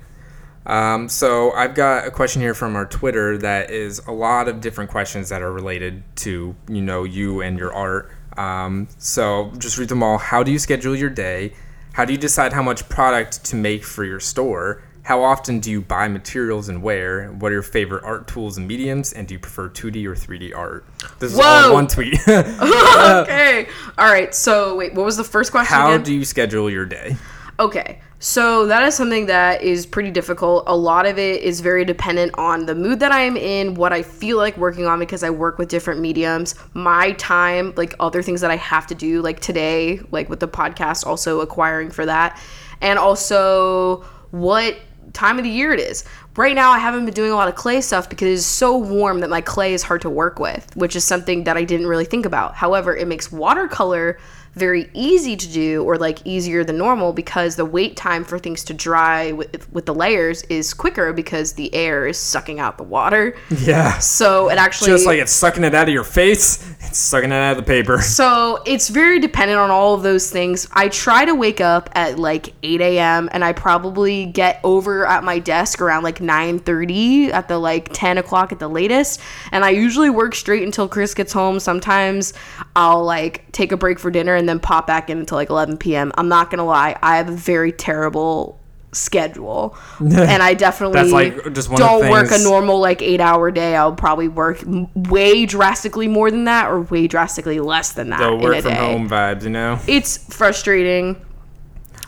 Um, 0.66 1.10
so 1.10 1.52
I've 1.52 1.76
got 1.76 2.08
a 2.08 2.12
question 2.12 2.42
here 2.42 2.54
from 2.54 2.76
our 2.76 2.86
Twitter 2.86 3.38
that 3.38 3.70
is 3.70 4.00
a 4.08 4.12
lot 4.12 4.48
of 4.48 4.62
different 4.62 4.90
questions 4.90 5.30
that 5.30 5.42
are 5.42 5.52
related 5.52 6.04
to 6.18 6.56
you 6.68 6.82
know 6.82 7.04
you 7.04 7.42
and 7.42 7.58
your 7.58 7.74
art. 7.74 8.12
Um, 8.38 8.88
so 8.98 9.52
just 9.58 9.78
read 9.78 9.90
them 9.90 10.04
all. 10.04 10.18
How 10.18 10.44
do 10.44 10.52
you 10.52 10.60
schedule 10.60 10.96
your 10.96 11.10
day? 11.10 11.54
How 11.94 12.04
do 12.04 12.12
you 12.12 12.20
decide 12.20 12.52
how 12.54 12.62
much 12.62 12.90
product 12.90 13.46
to 13.46 13.56
make 13.56 13.84
for 13.86 14.04
your 14.04 14.20
store? 14.20 14.84
How 15.06 15.22
often 15.22 15.60
do 15.60 15.70
you 15.70 15.82
buy 15.82 16.08
materials 16.08 16.68
and 16.68 16.82
where? 16.82 17.28
What 17.28 17.52
are 17.52 17.54
your 17.54 17.62
favorite 17.62 18.04
art 18.04 18.28
tools 18.28 18.58
and 18.58 18.68
mediums? 18.68 19.14
And 19.14 19.28
do 19.28 19.36
you 19.36 19.40
prefer 19.40 19.70
2D 19.70 20.04
or 20.08 20.16
3D 20.16 20.58
art? 20.58 20.84
This 21.20 21.34
is 21.34 21.40
all 21.40 21.68
in 21.68 21.74
one 21.74 21.88
tweet. 21.88 22.20
okay. 22.28 23.68
All 24.00 24.12
right. 24.12 24.34
So 24.34 24.76
wait, 24.76 24.96
what 24.96 25.06
was 25.06 25.16
the 25.16 25.24
first 25.24 25.52
question 25.52 25.76
How 25.76 25.92
again? 25.92 26.02
do 26.02 26.12
you 26.12 26.26
schedule 26.26 26.72
your 26.72 26.88
day? 26.88 27.18
Okay. 27.60 28.00
So 28.18 28.66
that 28.66 28.82
is 28.82 28.96
something 28.96 29.28
that 29.28 29.62
is 29.62 29.86
pretty 29.86 30.10
difficult. 30.10 30.64
A 30.66 30.76
lot 30.76 31.06
of 31.06 31.20
it 31.20 31.44
is 31.44 31.62
very 31.62 31.86
dependent 31.86 32.32
on 32.40 32.66
the 32.66 32.74
mood 32.74 33.00
that 33.02 33.12
I 33.12 33.22
am 33.22 33.38
in, 33.38 33.76
what 33.76 33.94
I 33.94 34.02
feel 34.02 34.38
like 34.38 34.58
working 34.58 34.88
on 34.88 34.98
because 34.98 35.22
I 35.22 35.30
work 35.30 35.60
with 35.60 35.70
different 35.70 36.02
mediums, 36.02 36.56
my 36.74 37.12
time, 37.12 37.76
like 37.78 37.94
other 38.00 38.24
things 38.24 38.42
that 38.42 38.50
I 38.50 38.56
have 38.56 38.88
to 38.88 38.96
do, 38.96 39.22
like 39.22 39.40
today, 39.40 40.00
like 40.10 40.30
with 40.30 40.40
the 40.40 40.48
podcast, 40.48 41.06
also 41.06 41.42
acquiring 41.42 41.92
for 41.92 42.08
that, 42.08 42.42
and 42.82 42.98
also 42.98 44.04
what 44.32 44.76
time 45.16 45.38
of 45.40 45.44
the 45.44 45.50
year 45.50 45.74
it 45.74 45.80
is. 45.80 46.04
Right 46.36 46.54
now, 46.54 46.72
I 46.72 46.80
haven't 46.80 47.06
been 47.06 47.14
doing 47.14 47.32
a 47.32 47.36
lot 47.36 47.48
of 47.48 47.56
clay 47.56 47.82
stuff 47.82 48.10
because 48.10 48.40
it's 48.40 48.46
so 48.46 48.78
warm 48.78 49.22
that 49.22 49.30
my 49.30 49.42
clay 49.42 49.74
is 49.74 49.82
hard 49.82 50.02
to 50.02 50.10
work 50.10 50.38
with, 50.38 50.76
which 50.76 50.96
is 50.96 51.04
something 51.04 51.46
that 51.46 51.58
I 51.58 51.64
didn't 51.64 51.88
really 51.88 52.06
think 52.06 52.26
about. 52.26 52.56
However, 52.56 52.96
it 52.96 53.08
makes 53.08 53.32
watercolor 53.32 54.20
very 54.56 54.90
easy 54.94 55.36
to 55.36 55.52
do 55.52 55.84
or 55.84 55.98
like 55.98 56.20
easier 56.26 56.64
than 56.64 56.78
normal 56.78 57.14
because 57.14 57.56
the 57.56 57.66
wait 57.66 57.96
time 57.98 58.24
for 58.24 58.40
things 58.40 58.64
to 58.66 58.74
dry 58.74 59.32
with, 59.34 59.72
with 59.74 59.86
the 59.86 59.94
layers 59.94 60.44
is 60.44 60.74
quicker 60.74 61.12
because 61.14 61.54
the 61.54 61.74
air 61.76 62.08
is 62.08 62.18
sucking 62.18 62.60
out 62.60 62.78
the 62.78 62.84
water. 62.84 63.36
Yeah. 63.66 63.98
So 64.00 64.50
it 64.50 64.58
actually 64.58 64.92
Just 64.92 65.08
like 65.08 65.18
it's 65.18 65.32
sucking 65.32 65.64
it 65.64 65.74
out 65.74 65.88
of 65.88 65.94
your 65.94 66.04
face, 66.04 66.70
it's 66.82 67.00
sucking 67.00 67.32
it 67.32 67.36
out 67.36 67.58
of 67.58 67.58
the 67.58 67.64
paper. 67.64 68.00
so 68.02 68.62
it's 68.66 68.90
very 68.90 69.20
dependent 69.20 69.60
on 69.60 69.72
all 69.72 69.96
of 69.96 70.04
those 70.04 70.30
things. 70.30 70.68
I 70.74 70.90
try 70.90 71.26
to 71.26 71.34
wake 71.34 71.62
up 71.62 71.90
at 71.94 72.20
like 72.20 72.54
8 72.62 72.82
a.m. 72.82 73.30
and 73.32 73.44
I 73.44 73.54
probably 73.54 74.26
get 74.28 74.60
over 74.64 75.08
at 75.08 75.24
my 75.24 75.40
desk 75.40 75.82
around 75.82 76.04
like 76.04 76.20
9:30 76.20 77.34
at 77.34 77.48
the 77.48 77.58
like 77.58 77.90
10 77.94 78.18
o'clock 78.18 78.52
at 78.52 78.60
the 78.60 78.68
latest. 78.68 79.20
And 79.52 79.66
I 79.66 79.70
usually 79.72 80.10
work 80.10 80.36
straight 80.36 80.64
until 80.64 80.88
Chris 80.88 81.14
gets 81.14 81.34
home. 81.34 81.60
Sometimes 81.60 82.34
I'll 82.76 83.04
like 83.04 83.52
take 83.52 83.72
a 83.72 83.78
break 83.78 84.00
for 84.00 84.12
dinner 84.12 84.36
and 84.36 84.45
then 84.48 84.60
pop 84.60 84.88
back 84.88 85.10
in 85.10 85.20
until 85.20 85.38
like 85.38 85.50
11 85.50 85.78
p.m. 85.78 86.12
I'm 86.18 86.28
not 86.28 86.50
gonna 86.50 86.66
lie, 86.66 86.98
I 87.02 87.18
have 87.18 87.30
a 87.30 87.36
very 87.36 87.72
terrible 87.72 88.60
schedule 88.96 89.78
and 90.00 90.42
i 90.42 90.54
definitely 90.54 91.12
like, 91.12 91.36
don't 91.76 92.10
work 92.10 92.32
a 92.32 92.38
normal 92.38 92.80
like 92.80 93.02
eight 93.02 93.20
hour 93.20 93.52
day 93.52 93.76
i'll 93.76 93.94
probably 93.94 94.30
work 94.30 94.64
way 94.96 95.46
drastically 95.46 96.08
more 96.08 96.32
than 96.32 96.46
that 96.46 96.70
or 96.72 96.80
way 96.80 97.06
drastically 97.06 97.60
less 97.60 97.92
than 97.92 98.10
that 98.10 98.22
The 98.22 98.36
work 98.38 98.62
from 98.62 98.72
day 98.72 98.78
home 98.78 99.10
vibes, 99.10 99.44
you 99.44 99.50
know? 99.50 99.80
it's 99.86 100.34
frustrating. 100.34 101.22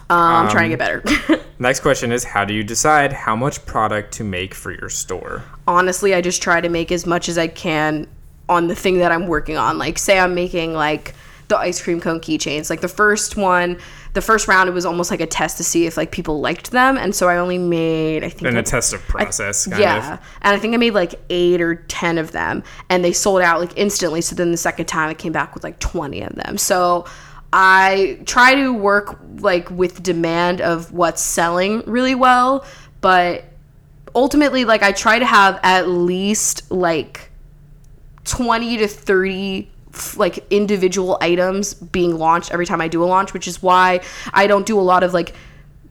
Um, 0.10 0.46
I'm 0.46 0.50
trying 0.50 0.72
to 0.72 0.78
get 0.78 1.04
better. 1.04 1.44
Next 1.60 1.82
question 1.82 2.14
is 2.14 2.24
How 2.24 2.46
do 2.46 2.54
you 2.54 2.64
decide 2.64 3.12
how 3.12 3.36
much 3.36 3.66
product 3.66 4.14
to 4.14 4.24
make 4.24 4.54
for 4.54 4.72
your 4.72 4.90
store? 4.90 5.44
Honestly, 5.68 6.14
I 6.14 6.22
just 6.22 6.42
try 6.42 6.62
to 6.62 6.70
make 6.70 6.94
as 6.94 7.06
much 7.06 7.28
as 7.28 7.38
I 7.38 7.48
can 7.48 8.08
on 8.48 8.68
the 8.68 8.76
thing 8.76 9.00
that 9.00 9.12
I'm 9.12 9.28
working 9.28 9.58
on. 9.58 9.78
Like, 9.78 9.98
say 9.98 10.18
I'm 10.18 10.34
making 10.34 10.74
like 10.74 11.14
the 11.48 11.58
ice 11.58 11.82
cream 11.82 12.02
cone 12.02 12.20
keychains. 12.20 12.70
Like 12.70 12.82
the 12.82 12.88
first 12.90 13.38
one, 13.38 13.80
the 14.14 14.22
first 14.22 14.48
round, 14.48 14.68
it 14.68 14.74
was 14.74 14.86
almost 14.86 15.10
like 15.12 15.22
a 15.22 15.26
test 15.26 15.58
to 15.58 15.64
see 15.64 15.86
if 15.86 15.96
like 15.96 16.12
people 16.12 16.42
liked 16.42 16.72
them, 16.72 16.98
and 16.98 17.16
so 17.16 17.30
I 17.30 17.38
only 17.38 17.58
made 17.58 18.24
I 18.24 18.30
think 18.30 18.48
In 18.48 18.58
I- 18.58 18.60
a 18.60 18.64
testive 18.64 19.00
process, 19.08 19.66
kind 19.68 19.82
yeah, 19.82 20.14
of. 20.16 20.20
and 20.42 20.56
I 20.56 20.60
think 20.60 20.74
I 20.74 20.78
made 20.78 20.94
like 20.94 21.16
eight 21.30 21.62
or 21.62 21.76
ten 21.76 22.18
of 22.18 22.32
them, 22.32 22.64
and 22.90 23.04
they 23.04 23.14
sold 23.14 23.42
out 23.42 23.60
like 23.62 23.72
instantly. 23.78 24.22
So 24.22 24.36
then 24.36 24.52
the 24.52 24.58
second 24.58 24.88
time, 24.88 25.10
I 25.10 25.14
came 25.14 25.32
back 25.32 25.54
with 25.54 25.64
like 25.64 25.80
twenty 25.80 26.22
of 26.22 26.36
them. 26.36 26.58
So 26.58 27.06
I 27.54 28.20
try 28.26 28.56
to 28.56 28.74
work 28.74 29.18
like 29.40 29.72
with 29.72 30.04
demand 30.04 30.60
of 30.60 30.92
what's 30.92 31.22
selling 31.22 31.82
really 31.86 32.16
well, 32.16 32.66
but 33.00 33.46
ultimately, 34.16 34.66
like 34.66 34.84
I 34.84 34.92
try 34.92 35.20
to 35.20 35.26
have 35.26 35.60
at 35.64 35.88
least 35.88 36.70
like 36.72 37.32
twenty 38.26 38.76
to 38.78 38.88
thirty 38.88 39.70
f- 39.70 39.77
like 40.18 40.46
individual 40.50 41.18
items 41.22 41.74
being 41.74 42.18
launched 42.18 42.52
every 42.52 42.66
time 42.66 42.82
I 42.82 42.88
do 42.88 43.04
a 43.04 43.06
launch, 43.06 43.34
which 43.34 43.48
is 43.48 43.62
why 43.62 44.02
I 44.34 44.48
don't 44.48 44.66
do 44.66 44.80
a 44.80 44.82
lot 44.82 45.04
of 45.04 45.14
like 45.14 45.34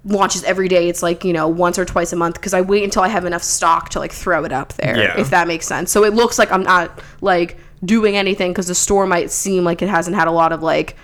launches 0.04 0.44
every 0.44 0.68
day. 0.68 0.88
It's 0.88 1.02
like, 1.02 1.24
you 1.24 1.32
know, 1.32 1.48
once 1.48 1.78
or 1.78 1.84
twice 1.84 2.12
a 2.12 2.16
month 2.16 2.34
because 2.36 2.54
I 2.54 2.60
wait 2.60 2.84
until 2.84 3.02
I 3.02 3.08
have 3.08 3.24
enough 3.24 3.42
stock 3.42 3.88
to 3.90 3.98
like 3.98 4.12
throw 4.12 4.44
it 4.44 4.52
up 4.52 4.72
there, 4.74 4.96
Yeah. 4.96 5.18
if 5.20 5.30
that 5.30 5.48
makes 5.48 5.66
sense. 5.66 5.90
So 5.90 6.04
it 6.04 6.14
looks 6.14 6.38
like 6.38 6.50
I'm 6.52 6.62
not 6.62 7.00
like 7.20 7.58
doing 7.84 8.16
anything 8.16 8.52
because 8.52 8.68
the 8.68 8.74
store 8.74 9.06
might 9.06 9.30
seem 9.30 9.64
like 9.64 9.82
it 9.82 9.88
hasn't 9.88 10.16
had 10.16 10.28
a 10.28 10.30
lot 10.32 10.52
of 10.52 10.62
like, 10.62 10.96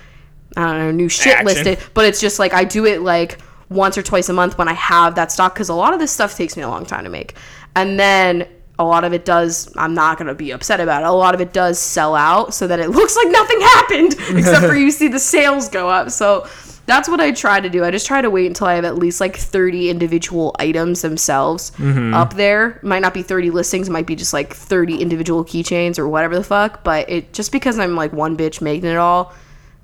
I 0.55 0.61
don't 0.63 0.77
know, 0.79 0.91
new 0.91 1.09
shit 1.09 1.33
Action. 1.33 1.45
listed, 1.45 1.79
but 1.93 2.05
it's 2.05 2.21
just 2.21 2.39
like 2.39 2.53
I 2.53 2.63
do 2.63 2.85
it 2.85 3.01
like 3.01 3.39
once 3.69 3.97
or 3.97 4.03
twice 4.03 4.29
a 4.29 4.33
month 4.33 4.57
when 4.57 4.67
I 4.67 4.73
have 4.73 5.15
that 5.15 5.31
stock 5.31 5.53
because 5.55 5.69
a 5.69 5.73
lot 5.73 5.93
of 5.93 5.99
this 5.99 6.11
stuff 6.11 6.35
takes 6.37 6.55
me 6.55 6.63
a 6.63 6.69
long 6.69 6.85
time 6.85 7.03
to 7.03 7.09
make. 7.09 7.35
And 7.75 7.99
then 7.99 8.47
a 8.83 8.85
lot 8.85 9.03
of 9.03 9.13
it 9.13 9.25
does, 9.25 9.71
I'm 9.77 9.93
not 9.93 10.17
going 10.17 10.27
to 10.27 10.35
be 10.35 10.51
upset 10.51 10.79
about 10.79 11.03
it. 11.03 11.07
A 11.07 11.11
lot 11.11 11.33
of 11.33 11.41
it 11.41 11.53
does 11.53 11.79
sell 11.79 12.15
out 12.15 12.53
so 12.53 12.67
that 12.67 12.79
it 12.79 12.89
looks 12.91 13.15
like 13.15 13.29
nothing 13.29 13.61
happened 13.61 14.15
except 14.37 14.65
for 14.65 14.75
you 14.75 14.91
see 14.91 15.07
the 15.07 15.19
sales 15.19 15.69
go 15.69 15.89
up. 15.89 16.11
So 16.11 16.47
that's 16.85 17.07
what 17.07 17.21
I 17.21 17.31
try 17.31 17.61
to 17.61 17.69
do. 17.69 17.83
I 17.85 17.91
just 17.91 18.05
try 18.05 18.21
to 18.21 18.29
wait 18.29 18.45
until 18.47 18.67
I 18.67 18.75
have 18.75 18.83
at 18.83 18.97
least 18.97 19.21
like 19.21 19.37
30 19.37 19.89
individual 19.89 20.53
items 20.59 21.01
themselves 21.01 21.71
up 22.13 22.33
there. 22.33 22.79
Might 22.83 23.01
not 23.01 23.13
be 23.13 23.23
30 23.23 23.51
listings, 23.51 23.89
might 23.89 24.05
be 24.05 24.15
just 24.15 24.33
like 24.33 24.53
30 24.53 25.01
individual 25.01 25.45
keychains 25.45 25.97
or 25.97 26.09
whatever 26.09 26.35
the 26.35 26.43
fuck. 26.43 26.83
But 26.83 27.09
it 27.09 27.31
just 27.31 27.51
because 27.51 27.79
I'm 27.79 27.95
like 27.95 28.11
one 28.11 28.35
bitch 28.35 28.61
making 28.61 28.89
it 28.89 28.97
all, 28.97 29.33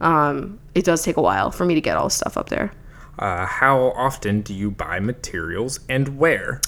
um, 0.01 0.59
it 0.75 0.83
does 0.83 1.01
take 1.03 1.17
a 1.17 1.21
while 1.21 1.51
for 1.51 1.65
me 1.65 1.73
to 1.75 1.81
get 1.81 1.95
all 1.95 2.05
the 2.05 2.11
stuff 2.11 2.37
up 2.37 2.49
there. 2.49 2.73
Uh, 3.17 3.45
how 3.45 3.91
often 3.95 4.41
do 4.41 4.53
you 4.53 4.71
buy 4.71 4.99
materials 4.99 5.79
and 5.89 6.17
where? 6.17 6.61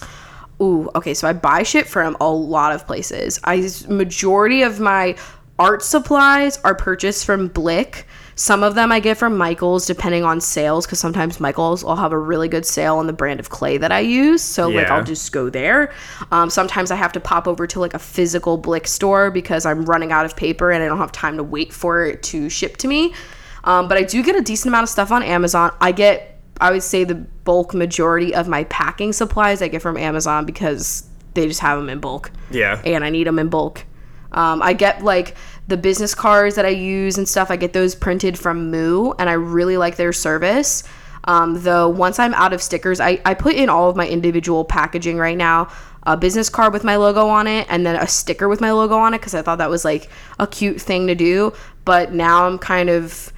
Ooh, 0.62 0.90
okay, 0.96 1.14
so 1.14 1.28
I 1.28 1.34
buy 1.34 1.64
shit 1.64 1.88
from 1.88 2.16
a 2.22 2.30
lot 2.30 2.74
of 2.74 2.86
places. 2.86 3.40
I 3.44 3.68
majority 3.90 4.62
of 4.62 4.80
my 4.80 5.16
art 5.58 5.84
supplies 5.84 6.58
are 6.60 6.76
purchased 6.76 7.26
from 7.26 7.48
Blick. 7.48 8.06
Some 8.36 8.64
of 8.64 8.74
them 8.76 8.92
I 8.92 9.00
get 9.00 9.18
from 9.18 9.38
Michaels, 9.38 9.86
depending 9.86 10.24
on 10.24 10.42
sales, 10.42 10.86
because 10.86 11.00
sometimes 11.00 11.40
Michaels 11.40 11.84
will 11.84 11.96
have 11.96 12.12
a 12.12 12.18
really 12.18 12.48
good 12.48 12.66
sale 12.66 12.98
on 12.98 13.06
the 13.06 13.14
brand 13.14 13.40
of 13.40 13.50
clay 13.50 13.78
that 13.78 13.92
I 13.92 14.00
use. 14.00 14.42
So 14.42 14.70
like 14.70 14.88
I'll 14.88 15.04
just 15.04 15.32
go 15.32 15.50
there. 15.50 15.94
Um, 16.32 16.50
sometimes 16.50 16.90
I 16.90 16.96
have 16.96 17.12
to 17.14 17.20
pop 17.20 17.48
over 17.48 17.68
to 17.68 17.80
like 17.80 17.94
a 17.94 18.00
physical 18.00 18.58
Blick 18.58 18.88
store 18.88 19.30
because 19.30 19.66
I'm 19.66 19.86
running 19.86 20.12
out 20.12 20.26
of 20.26 20.36
paper 20.36 20.72
and 20.72 20.84
I 20.84 20.88
don't 20.88 20.98
have 20.98 21.12
time 21.12 21.38
to 21.38 21.44
wait 21.44 21.74
for 21.74 22.06
it 22.06 22.24
to 22.24 22.50
ship 22.50 22.78
to 22.78 22.88
me. 22.88 23.14
Um, 23.64 23.88
but 23.88 23.98
I 23.98 24.04
do 24.04 24.24
get 24.24 24.36
a 24.36 24.42
decent 24.42 24.70
amount 24.70 24.84
of 24.84 24.90
stuff 24.90 25.12
on 25.12 25.22
Amazon. 25.22 25.72
I 25.80 25.92
get 25.92 26.31
I 26.62 26.72
would 26.72 26.84
say 26.84 27.04
the 27.04 27.16
bulk 27.16 27.74
majority 27.74 28.34
of 28.34 28.48
my 28.48 28.64
packing 28.66 29.14
supplies 29.14 29.62
I 29.62 29.68
get 29.68 29.82
from 29.82 29.98
Amazon 29.98 30.46
because 30.46 31.08
they 31.34 31.48
just 31.48 31.60
have 31.60 31.78
them 31.80 31.90
in 31.90 32.00
bulk. 32.00 32.32
Yeah. 32.52 32.82
And 32.86 33.04
I 33.04 33.10
need 33.10 33.28
them 33.28 33.40
in 33.40 33.50
bulk. 33.50 33.86
Um, 34.32 34.62
I 34.62 34.74
get 34.74 35.04
like 35.04 35.36
the 35.68 35.78
business 35.78 36.16
cards 36.16 36.56
that 36.56 36.66
I 36.66 36.70
use 36.70 37.18
and 37.18 37.28
stuff. 37.28 37.52
I 37.52 37.58
get 37.58 37.74
those 37.74 37.96
printed 37.96 38.38
from 38.38 38.72
Moo, 38.72 39.12
and 39.20 39.30
I 39.30 39.34
really 39.34 39.78
like 39.78 39.98
their 39.98 40.14
service. 40.14 40.84
Um, 41.26 41.62
though 41.62 41.88
once 41.90 42.18
I'm 42.18 42.34
out 42.34 42.54
of 42.54 42.62
stickers, 42.62 43.00
I, 43.00 43.22
I 43.26 43.34
put 43.34 43.56
in 43.56 43.70
all 43.70 43.90
of 43.90 43.96
my 43.96 44.08
individual 44.08 44.66
packaging 44.66 45.18
right 45.18 45.38
now. 45.38 45.70
A 46.04 46.18
business 46.18 46.50
card 46.50 46.74
with 46.74 46.84
my 46.84 46.96
logo 46.96 47.28
on 47.28 47.46
it, 47.46 47.68
and 47.70 47.86
then 47.86 47.96
a 47.96 48.08
sticker 48.08 48.50
with 48.50 48.62
my 48.62 48.72
logo 48.72 48.96
on 48.96 49.14
it 49.14 49.20
because 49.20 49.36
I 49.36 49.42
thought 49.42 49.60
that 49.60 49.70
was 49.70 49.86
like 49.86 50.10
a 50.40 50.48
cute 50.48 50.82
thing 50.82 51.08
to 51.08 51.16
do. 51.16 51.54
But 51.86 52.14
now 52.14 52.48
I'm 52.48 52.58
kind 52.58 52.90
of 52.90 53.32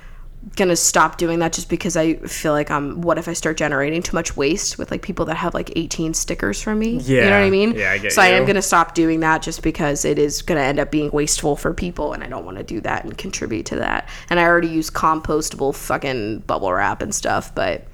gonna 0.55 0.75
stop 0.75 1.17
doing 1.17 1.39
that 1.39 1.53
just 1.53 1.69
because 1.69 1.95
I 1.97 2.15
feel 2.15 2.51
like 2.51 2.69
um 2.69 3.01
what 3.01 3.17
if 3.17 3.27
I 3.27 3.33
start 3.33 3.57
generating 3.57 4.01
too 4.03 4.15
much 4.15 4.35
waste 4.37 4.77
with 4.77 4.91
like 4.91 5.01
people 5.01 5.25
that 5.25 5.35
have 5.35 5.53
like 5.53 5.71
18 5.75 6.13
stickers 6.13 6.61
from 6.61 6.79
me? 6.79 6.97
yeah 6.97 7.23
You 7.23 7.29
know 7.29 7.39
what 7.39 7.45
I 7.45 7.49
mean? 7.49 7.73
Yeah, 7.75 7.91
I 7.91 7.97
get 7.97 8.11
so 8.11 8.21
I 8.21 8.27
am 8.27 8.45
gonna 8.45 8.61
stop 8.61 8.93
doing 8.93 9.21
that 9.21 9.41
just 9.41 9.63
because 9.63 10.05
it 10.05 10.19
is 10.19 10.41
gonna 10.41 10.61
end 10.61 10.79
up 10.79 10.91
being 10.91 11.09
wasteful 11.11 11.55
for 11.55 11.73
people 11.73 12.13
and 12.13 12.23
I 12.23 12.27
don't 12.27 12.45
want 12.45 12.57
to 12.57 12.63
do 12.63 12.81
that 12.81 13.03
and 13.03 13.17
contribute 13.17 13.65
to 13.67 13.77
that. 13.77 14.09
And 14.29 14.39
I 14.39 14.43
already 14.43 14.67
use 14.69 14.89
compostable 14.89 15.73
fucking 15.75 16.39
bubble 16.39 16.71
wrap 16.73 17.01
and 17.01 17.13
stuff, 17.15 17.53
but 17.55 17.85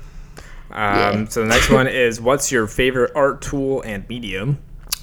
Um, 0.72 1.28
So 1.28 1.42
the 1.42 1.48
next 1.48 1.70
one 1.70 1.88
is 2.06 2.20
What's 2.22 2.52
your 2.52 2.68
favorite 2.68 3.12
art 3.16 3.42
tool 3.42 3.82
and 3.82 4.08
medium? 4.10 4.58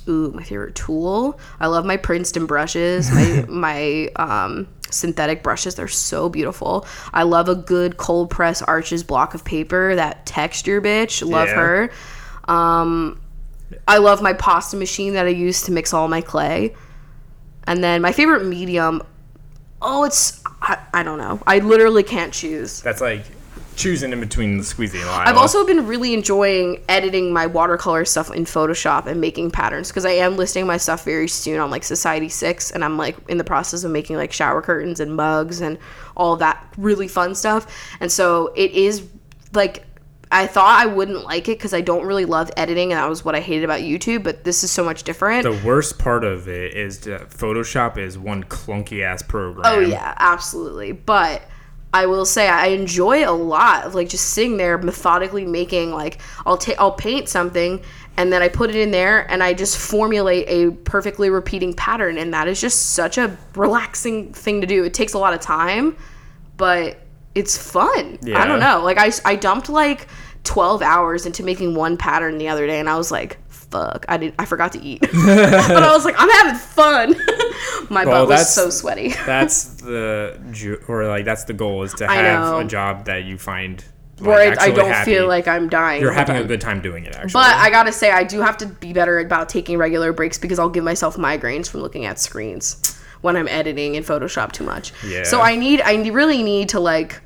ooh, 0.08 0.30
my 0.32 0.42
favorite 0.44 0.74
tool. 0.76 1.38
I 1.58 1.66
love 1.66 1.84
my 1.84 1.96
Princeton 1.96 2.46
brushes, 2.46 3.10
my 3.10 3.44
my 3.48 4.08
um 4.16 4.68
synthetic 4.90 5.42
brushes. 5.42 5.74
They're 5.74 5.88
so 5.88 6.28
beautiful. 6.28 6.86
I 7.12 7.22
love 7.24 7.48
a 7.48 7.54
good 7.54 7.96
cold 7.96 8.30
press 8.30 8.62
Arches 8.62 9.02
block 9.02 9.34
of 9.34 9.44
paper. 9.44 9.94
That 9.94 10.26
texture 10.26 10.80
bitch. 10.80 11.26
Love 11.28 11.48
Yeah. 11.48 11.54
her. 11.54 11.90
Um 12.48 13.20
I 13.88 13.98
love 13.98 14.22
my 14.22 14.32
pasta 14.32 14.76
machine 14.76 15.14
that 15.14 15.26
I 15.26 15.30
use 15.30 15.62
to 15.62 15.72
mix 15.72 15.92
all 15.92 16.08
my 16.08 16.20
clay. 16.20 16.74
And 17.66 17.82
then 17.82 18.00
my 18.00 18.12
favorite 18.12 18.44
medium, 18.46 19.02
oh, 19.82 20.04
it's 20.04 20.40
I, 20.62 20.78
I 20.94 21.02
don't 21.02 21.18
know. 21.18 21.40
I 21.46 21.58
literally 21.58 22.02
can't 22.04 22.32
choose. 22.32 22.80
That's 22.80 23.00
like 23.00 23.24
choosing 23.76 24.12
in 24.12 24.20
between 24.20 24.56
the 24.56 24.62
squeezy 24.62 25.00
and 25.00 25.08
I've 25.08 25.36
also 25.36 25.64
been 25.66 25.86
really 25.86 26.14
enjoying 26.14 26.82
editing 26.88 27.32
my 27.32 27.46
watercolor 27.46 28.04
stuff 28.04 28.30
in 28.32 28.44
Photoshop 28.44 29.06
and 29.06 29.20
making 29.20 29.50
patterns 29.50 29.88
because 29.88 30.04
I 30.04 30.12
am 30.12 30.36
listing 30.36 30.66
my 30.66 30.78
stuff 30.78 31.04
very 31.04 31.28
soon 31.28 31.60
on 31.60 31.70
like 31.70 31.84
Society 31.84 32.28
6 32.28 32.70
and 32.70 32.84
I'm 32.84 32.96
like 32.96 33.16
in 33.28 33.38
the 33.38 33.44
process 33.44 33.84
of 33.84 33.90
making 33.90 34.16
like 34.16 34.32
shower 34.32 34.62
curtains 34.62 34.98
and 35.00 35.14
mugs 35.14 35.60
and 35.60 35.78
all 36.16 36.36
that 36.36 36.66
really 36.76 37.08
fun 37.08 37.34
stuff. 37.34 37.66
And 38.00 38.10
so 38.10 38.52
it 38.56 38.72
is 38.72 39.06
like 39.52 39.84
I 40.30 40.46
thought 40.46 40.80
I 40.80 40.86
wouldn't 40.86 41.24
like 41.24 41.48
it 41.48 41.58
because 41.58 41.72
I 41.72 41.80
don't 41.80 42.04
really 42.04 42.24
love 42.24 42.50
editing 42.56 42.92
and 42.92 42.98
that 42.98 43.08
was 43.08 43.24
what 43.24 43.34
I 43.34 43.40
hated 43.40 43.64
about 43.64 43.80
YouTube, 43.80 44.24
but 44.24 44.42
this 44.42 44.64
is 44.64 44.70
so 44.70 44.84
much 44.84 45.04
different. 45.04 45.44
The 45.44 45.62
worst 45.64 45.98
part 45.98 46.24
of 46.24 46.48
it 46.48 46.74
is 46.74 47.00
that 47.00 47.30
Photoshop 47.30 47.96
is 47.96 48.18
one 48.18 48.42
clunky 48.44 49.02
ass 49.02 49.22
program. 49.22 49.66
Oh 49.66 49.80
yeah, 49.80 50.14
absolutely. 50.18 50.92
But 50.92 51.42
I 51.96 52.04
will 52.04 52.26
say 52.26 52.46
I 52.46 52.66
enjoy 52.66 53.26
a 53.26 53.32
lot 53.32 53.84
of 53.84 53.94
like 53.94 54.10
just 54.10 54.26
sitting 54.26 54.58
there 54.58 54.76
methodically 54.76 55.46
making 55.46 55.92
like 55.92 56.18
I'll 56.44 56.58
take 56.58 56.78
I'll 56.78 56.92
paint 56.92 57.30
something 57.30 57.80
and 58.18 58.30
then 58.30 58.42
I 58.42 58.48
put 58.48 58.68
it 58.68 58.76
in 58.76 58.90
there 58.90 59.30
and 59.30 59.42
I 59.42 59.54
just 59.54 59.78
formulate 59.78 60.44
a 60.46 60.72
perfectly 60.82 61.30
repeating 61.30 61.72
pattern 61.72 62.18
and 62.18 62.34
that 62.34 62.48
is 62.48 62.60
just 62.60 62.92
such 62.92 63.16
a 63.16 63.34
relaxing 63.54 64.30
thing 64.34 64.60
to 64.60 64.66
do. 64.66 64.84
It 64.84 64.92
takes 64.92 65.14
a 65.14 65.18
lot 65.18 65.32
of 65.32 65.40
time, 65.40 65.96
but 66.58 66.98
it's 67.34 67.56
fun. 67.56 68.18
Yeah. 68.20 68.42
I 68.42 68.46
don't 68.46 68.60
know. 68.60 68.82
Like 68.84 68.98
I 68.98 69.10
I 69.24 69.34
dumped 69.34 69.70
like 69.70 70.06
12 70.44 70.82
hours 70.82 71.24
into 71.24 71.42
making 71.42 71.74
one 71.74 71.96
pattern 71.96 72.36
the 72.36 72.48
other 72.48 72.66
day 72.66 72.78
and 72.78 72.90
I 72.90 72.98
was 72.98 73.10
like 73.10 73.38
fuck 73.70 74.04
i 74.08 74.16
did 74.16 74.34
i 74.38 74.44
forgot 74.44 74.72
to 74.72 74.80
eat 74.82 75.00
but 75.12 75.12
i 75.82 75.92
was 75.92 76.04
like 76.04 76.14
i'm 76.18 76.30
having 76.30 76.54
fun 76.58 77.14
My 77.88 78.04
Well, 78.04 78.26
butt 78.26 78.38
was 78.38 78.52
so 78.52 78.68
sweaty. 78.68 79.10
That's 79.26 79.64
the 79.82 80.40
ju- 80.50 80.82
or 80.88 81.06
like 81.06 81.24
that's 81.24 81.44
the 81.44 81.52
goal 81.52 81.84
is 81.84 81.94
to 81.94 82.10
I 82.10 82.16
have 82.16 82.40
know. 82.52 82.58
a 82.60 82.64
job 82.64 83.04
that 83.04 83.24
you 83.24 83.38
find 83.38 83.82
Where 84.18 84.38
like, 84.50 84.58
I, 84.58 84.64
I 84.64 84.66
actually 84.66 84.72
don't 84.74 84.90
happy. 84.90 85.10
feel 85.12 85.28
like 85.28 85.46
I'm 85.46 85.68
dying. 85.68 86.02
you're 86.02 86.12
having 86.12 86.36
a 86.36 86.42
good 86.44 86.60
time 86.60 86.82
doing 86.82 87.04
it. 87.04 87.14
Actually, 87.14 87.32
But 87.34 87.54
I 87.54 87.70
gotta 87.70 87.92
say, 87.92 88.10
I 88.10 88.24
do 88.24 88.40
have 88.40 88.56
to 88.58 88.66
be 88.66 88.92
better 88.92 89.20
about 89.20 89.48
taking 89.48 89.78
regular 89.78 90.12
breaks 90.12 90.36
because 90.36 90.58
I'll 90.58 90.68
give 90.68 90.82
myself 90.82 91.16
migraines 91.16 91.68
from 91.70 91.80
looking 91.80 92.06
at 92.06 92.18
screens 92.18 92.98
when 93.20 93.36
I'm 93.36 93.46
editing 93.48 93.94
in 93.94 94.02
Photoshop 94.02 94.50
too 94.52 94.64
much. 94.64 94.92
Yeah. 95.06 95.22
So 95.22 95.40
I 95.40 95.54
need, 95.54 95.80
I 95.82 95.94
ne- 95.96 96.10
really 96.10 96.42
need 96.42 96.70
to 96.70 96.80
like, 96.80 97.20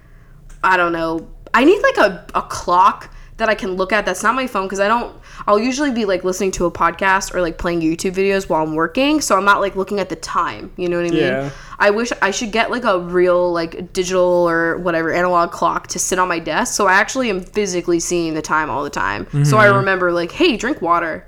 I 0.62 0.76
don't 0.76 0.92
know, 0.92 1.26
I 1.54 1.64
need 1.64 1.80
like 1.82 1.96
a, 1.96 2.26
a 2.34 2.42
clock 2.42 3.12
that 3.38 3.48
I 3.48 3.54
can 3.54 3.72
look 3.76 3.92
at 3.94 4.04
that's 4.04 4.22
not 4.22 4.34
my 4.34 4.46
phone 4.46 4.66
because 4.66 4.80
I 4.80 4.88
don't, 4.88 5.16
I'll 5.46 5.58
usually 5.58 5.90
be 5.90 6.04
like 6.04 6.24
listening 6.24 6.50
to 6.52 6.66
a 6.66 6.70
podcast 6.70 7.34
or 7.34 7.40
like 7.40 7.58
playing 7.58 7.80
YouTube 7.80 8.12
videos 8.12 8.48
while 8.48 8.62
I'm 8.62 8.74
working. 8.74 9.20
So 9.20 9.36
I'm 9.36 9.44
not 9.44 9.60
like 9.60 9.76
looking 9.76 9.98
at 10.00 10.08
the 10.08 10.16
time. 10.16 10.70
You 10.76 10.88
know 10.88 10.96
what 10.98 11.06
I 11.06 11.10
mean? 11.10 11.18
Yeah. 11.20 11.50
I 11.78 11.90
wish 11.90 12.12
I 12.20 12.30
should 12.30 12.52
get 12.52 12.70
like 12.70 12.84
a 12.84 12.98
real 12.98 13.52
like 13.52 13.92
digital 13.92 14.48
or 14.48 14.78
whatever 14.78 15.12
analog 15.12 15.50
clock 15.50 15.86
to 15.88 15.98
sit 15.98 16.18
on 16.18 16.28
my 16.28 16.38
desk 16.38 16.74
so 16.74 16.86
I 16.86 16.92
actually 16.94 17.30
am 17.30 17.40
physically 17.40 18.00
seeing 18.00 18.34
the 18.34 18.42
time 18.42 18.68
all 18.70 18.84
the 18.84 18.90
time. 18.90 19.26
So 19.44 19.56
I 19.56 19.66
remember 19.66 20.12
like, 20.12 20.32
hey, 20.32 20.56
drink 20.56 20.82
water. 20.82 21.26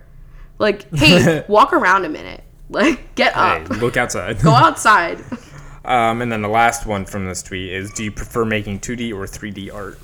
Like, 0.58 0.92
hey, 0.94 1.44
walk 1.48 1.72
around 1.72 2.04
a 2.04 2.08
minute. 2.08 2.44
Like, 2.68 3.14
get 3.16 3.32
Hey, 3.34 3.62
up. 3.64 3.68
look 3.70 3.96
outside. 3.96 4.40
Go 4.42 4.50
outside. 4.52 5.18
Um, 5.84 6.22
and 6.22 6.30
then 6.30 6.42
the 6.42 6.48
last 6.48 6.86
one 6.86 7.04
from 7.04 7.26
this 7.26 7.42
tweet 7.42 7.72
is: 7.72 7.90
Do 7.92 8.04
you 8.04 8.12
prefer 8.12 8.44
making 8.44 8.78
2D 8.78 9.10
or 9.12 9.26
3D 9.26 9.74
art? 9.74 9.98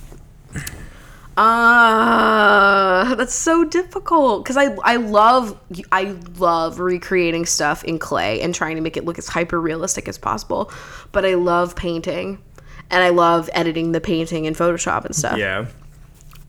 Uh, 1.39 3.15
that's 3.15 3.33
so 3.33 3.63
difficult 3.63 4.43
because 4.43 4.57
I 4.57 4.75
I 4.83 4.97
love 4.97 5.57
I 5.93 6.17
love 6.37 6.81
recreating 6.81 7.47
stuff 7.47 7.85
in 7.85 8.01
clay 8.01 8.41
and 8.41 8.53
trying 8.53 8.75
to 8.75 8.83
make 8.83 8.97
it 8.97 9.05
look 9.05 9.19
as 9.19 9.29
hyper 9.29 9.61
realistic 9.61 10.09
as 10.09 10.19
possible. 10.19 10.73
But 11.13 11.25
I 11.25 11.35
love 11.35 11.77
painting, 11.77 12.43
and 12.91 13.05
I 13.05 13.11
love 13.11 13.49
editing 13.53 13.93
the 13.93 14.01
painting 14.01 14.47
in 14.47 14.55
Photoshop 14.55 15.05
and 15.05 15.15
stuff. 15.15 15.39
Yeah, 15.39 15.67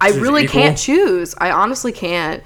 I 0.02 0.10
really 0.10 0.48
can't 0.48 0.76
choose. 0.76 1.36
I 1.38 1.52
honestly 1.52 1.92
can't. 1.92 2.42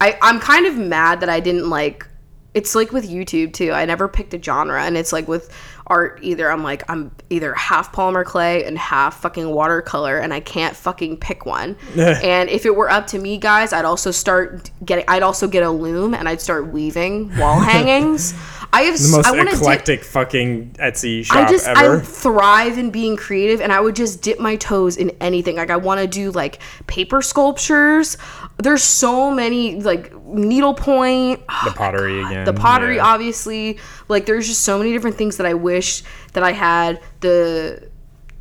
I 0.00 0.16
I'm 0.22 0.40
kind 0.40 0.64
of 0.64 0.78
mad 0.78 1.20
that 1.20 1.28
I 1.28 1.40
didn't 1.40 1.68
like. 1.68 2.06
It's 2.54 2.74
like 2.74 2.92
with 2.92 3.06
YouTube 3.06 3.52
too. 3.52 3.72
I 3.72 3.84
never 3.84 4.08
picked 4.08 4.32
a 4.32 4.42
genre, 4.42 4.82
and 4.82 4.96
it's 4.96 5.12
like 5.12 5.28
with 5.28 5.54
art. 5.86 6.18
Either 6.22 6.50
I'm 6.50 6.62
like 6.62 6.82
I'm 6.88 7.10
either 7.30 7.54
half 7.54 7.92
polymer 7.92 8.24
clay 8.24 8.64
and 8.64 8.78
half 8.78 9.20
fucking 9.20 9.48
watercolor, 9.48 10.18
and 10.18 10.32
I 10.32 10.40
can't 10.40 10.76
fucking 10.76 11.18
pick 11.18 11.46
one. 11.46 11.76
and 11.96 12.48
if 12.48 12.66
it 12.66 12.74
were 12.74 12.90
up 12.90 13.06
to 13.08 13.18
me, 13.18 13.38
guys, 13.38 13.72
I'd 13.72 13.84
also 13.84 14.10
start 14.10 14.70
getting. 14.84 15.04
I'd 15.08 15.22
also 15.22 15.48
get 15.48 15.62
a 15.62 15.70
loom, 15.70 16.14
and 16.14 16.28
I'd 16.28 16.40
start 16.40 16.68
weaving 16.68 17.36
wall 17.36 17.58
hangings. 17.60 18.34
I 18.72 18.82
have. 18.82 18.98
the 18.98 19.08
most 19.08 19.26
I 19.26 19.42
eclectic 19.42 20.02
fucking 20.02 20.76
Etsy 20.78 21.24
shop 21.24 21.36
I 21.36 21.50
just 21.50 21.66
ever. 21.66 22.00
I 22.00 22.00
thrive 22.00 22.78
in 22.78 22.90
being 22.90 23.16
creative 23.16 23.60
and 23.60 23.70
I 23.70 23.80
would 23.80 23.94
just 23.94 24.22
dip 24.22 24.40
my 24.40 24.56
toes 24.56 24.96
in 24.96 25.10
anything. 25.20 25.56
Like 25.56 25.70
I 25.70 25.76
want 25.76 26.00
to 26.00 26.06
do 26.06 26.30
like 26.30 26.58
paper 26.86 27.20
sculptures. 27.20 28.16
There's 28.58 28.82
so 28.82 29.30
many 29.30 29.80
like 29.80 30.14
needlepoint, 30.24 31.46
the 31.64 31.72
pottery 31.72 32.22
again. 32.22 32.46
the 32.46 32.54
pottery 32.54 32.96
yeah. 32.96 33.06
obviously. 33.06 33.78
Like 34.08 34.24
there's 34.24 34.48
just 34.48 34.62
so 34.62 34.78
many 34.78 34.92
different 34.92 35.16
things 35.16 35.36
that 35.36 35.46
I 35.46 35.54
wish 35.54 36.02
that 36.32 36.42
I 36.42 36.52
had 36.52 37.00
the 37.20 37.90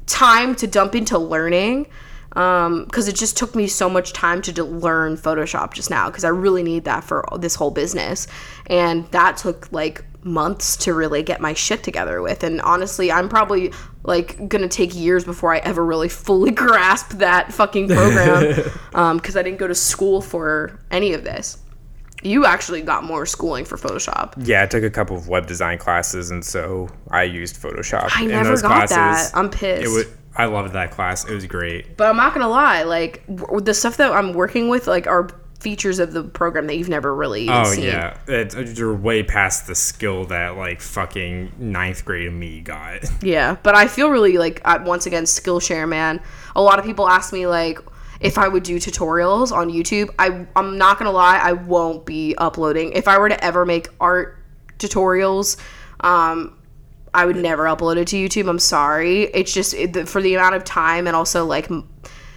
time 0.06 0.56
to 0.56 0.68
dump 0.68 0.96
into 0.96 1.18
learning 1.18 1.88
um 2.34 2.86
because 2.86 3.10
it 3.10 3.16
just 3.16 3.36
took 3.38 3.56
me 3.56 3.68
so 3.68 3.90
much 3.90 4.14
time 4.14 4.42
to, 4.42 4.54
to 4.54 4.64
learn 4.64 5.18
photoshop 5.18 5.74
just 5.74 5.90
now 5.90 6.10
because 6.10 6.24
i 6.24 6.30
really 6.30 6.64
need 6.64 6.86
that 6.86 7.04
for 7.04 7.26
this 7.40 7.56
whole 7.56 7.72
business 7.72 8.26
and 8.68 9.06
that 9.08 9.36
took 9.36 9.70
like 9.72 10.06
months 10.24 10.76
to 10.78 10.94
really 10.94 11.24
get 11.24 11.42
my 11.42 11.54
shit 11.54 11.84
together 11.84 12.22
with 12.22 12.44
and 12.44 12.62
honestly 12.62 13.12
i'm 13.12 13.28
probably 13.28 13.72
like 14.04 14.48
gonna 14.48 14.68
take 14.68 14.94
years 14.96 15.24
before 15.26 15.54
i 15.54 15.58
ever 15.60 15.84
really 15.86 16.10
fully 16.10 16.52
grasp 16.64 17.10
that 17.14 17.52
fucking 17.52 17.88
program 17.88 18.70
um 18.94 19.18
because 19.18 19.36
i 19.36 19.42
didn't 19.42 19.58
go 19.60 19.68
to 19.68 19.76
school 19.76 20.22
for 20.22 20.80
any 20.92 21.14
of 21.14 21.24
this 21.24 21.58
you 22.24 22.46
actually 22.46 22.84
got 22.84 23.04
more 23.04 23.26
schooling 23.26 23.66
for 23.66 23.78
photoshop 23.78 24.34
Yeah, 24.38 24.62
I 24.62 24.68
took 24.68 24.84
a 24.84 24.92
couple 24.92 25.18
of 25.18 25.28
web 25.28 25.48
design 25.48 25.80
classes, 25.80 26.30
and 26.30 26.46
so 26.46 26.88
I 27.10 27.24
used 27.24 27.56
Photoshop 27.60 28.12
I 28.16 28.22
in 28.22 28.28
never 28.30 28.50
those 28.50 28.62
got 28.62 28.88
classes. 28.90 29.32
that. 29.32 29.36
I'm 29.36 29.50
pissed. 29.50 29.84
It 29.84 29.88
was, 29.88 30.06
I 30.36 30.46
loved 30.46 30.74
that 30.74 30.92
class. 30.92 31.28
It 31.28 31.34
was 31.34 31.48
great. 31.48 31.98
But 31.98 32.10
I'm 32.10 32.18
not 32.18 32.36
gonna 32.36 32.48
lie, 32.48 32.84
like 32.84 33.26
w- 33.26 33.60
the 33.60 33.74
stuff 33.74 33.98
that 33.98 34.12
I'm 34.12 34.34
working 34.34 34.70
with, 34.70 34.86
like 34.86 35.08
are 35.08 35.30
features 35.62 36.00
of 36.00 36.12
the 36.14 36.24
program 36.24 36.68
that 36.68 36.76
you've 36.78 36.90
never 36.90 37.14
really 37.16 37.48
Oh 37.50 37.64
seen. 37.66 37.86
yeah, 37.86 38.18
it, 38.28 38.78
you're 38.78 38.94
way 38.96 39.24
past 39.24 39.68
the 39.68 39.76
skill 39.76 40.26
that 40.26 40.58
like 40.58 40.82
fucking 40.82 41.54
ninth 41.60 42.04
grade 42.04 42.34
me 42.34 42.62
got. 42.62 43.02
Yeah, 43.24 43.56
but 43.64 43.76
I 43.76 43.88
feel 43.88 44.10
really 44.10 44.38
like 44.38 44.62
uh, 44.66 44.80
once 44.84 45.06
again 45.06 45.24
Skillshare, 45.24 45.88
man. 45.88 46.20
A 46.56 46.62
lot 46.62 46.80
of 46.80 46.86
people 46.86 47.08
ask 47.08 47.32
me 47.32 47.46
like 47.48 47.80
if 48.20 48.38
I 48.38 48.48
would 48.48 48.64
do 48.64 48.78
tutorials 48.78 49.52
on 49.52 49.70
YouTube. 49.70 50.10
I 50.20 50.46
I'm 50.56 50.78
not 50.78 50.98
gonna 51.00 51.12
lie, 51.12 51.38
I 51.38 51.54
won't 51.54 52.06
be 52.06 52.36
uploading. 52.38 52.92
If 52.94 53.08
I 53.08 53.18
were 53.18 53.30
to 53.30 53.44
ever 53.44 53.66
make 53.66 53.88
art 54.00 54.38
tutorials, 54.80 55.58
um, 56.02 56.58
I 57.14 57.26
would 57.26 57.36
never 57.36 57.66
upload 57.66 57.98
it 57.98 58.08
to 58.10 58.16
YouTube. 58.16 58.50
I'm 58.50 58.60
sorry. 58.60 59.24
It's 59.24 59.54
just 59.54 59.74
it, 59.74 59.94
the- 59.94 60.06
for 60.06 60.22
the 60.22 60.34
amount 60.36 60.56
of 60.56 60.64
time 60.64 61.08
and 61.08 61.16
also 61.16 61.46
like 61.46 61.70
m- 61.70 61.88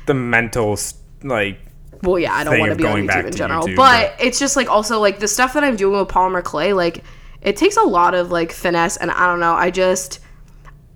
The 0.06 0.14
mental 0.14 0.76
like 1.22 1.58
well 2.04 2.18
yeah 2.18 2.32
i 2.32 2.44
don't 2.44 2.58
want 2.58 2.70
to 2.70 2.76
be 2.76 2.86
on 2.86 2.98
youtube 2.98 3.26
in 3.26 3.32
general 3.32 3.66
YouTube, 3.66 3.76
but 3.76 4.14
it's 4.20 4.38
just 4.38 4.56
like 4.56 4.70
also 4.70 5.00
like 5.00 5.18
the 5.18 5.28
stuff 5.28 5.54
that 5.54 5.64
i'm 5.64 5.76
doing 5.76 5.98
with 5.98 6.08
polymer 6.08 6.42
clay 6.42 6.72
like 6.72 7.02
it 7.42 7.56
takes 7.56 7.76
a 7.76 7.82
lot 7.82 8.14
of 8.14 8.30
like 8.30 8.52
finesse 8.52 8.96
and 8.96 9.10
i 9.10 9.26
don't 9.26 9.40
know 9.40 9.54
i 9.54 9.70
just 9.70 10.20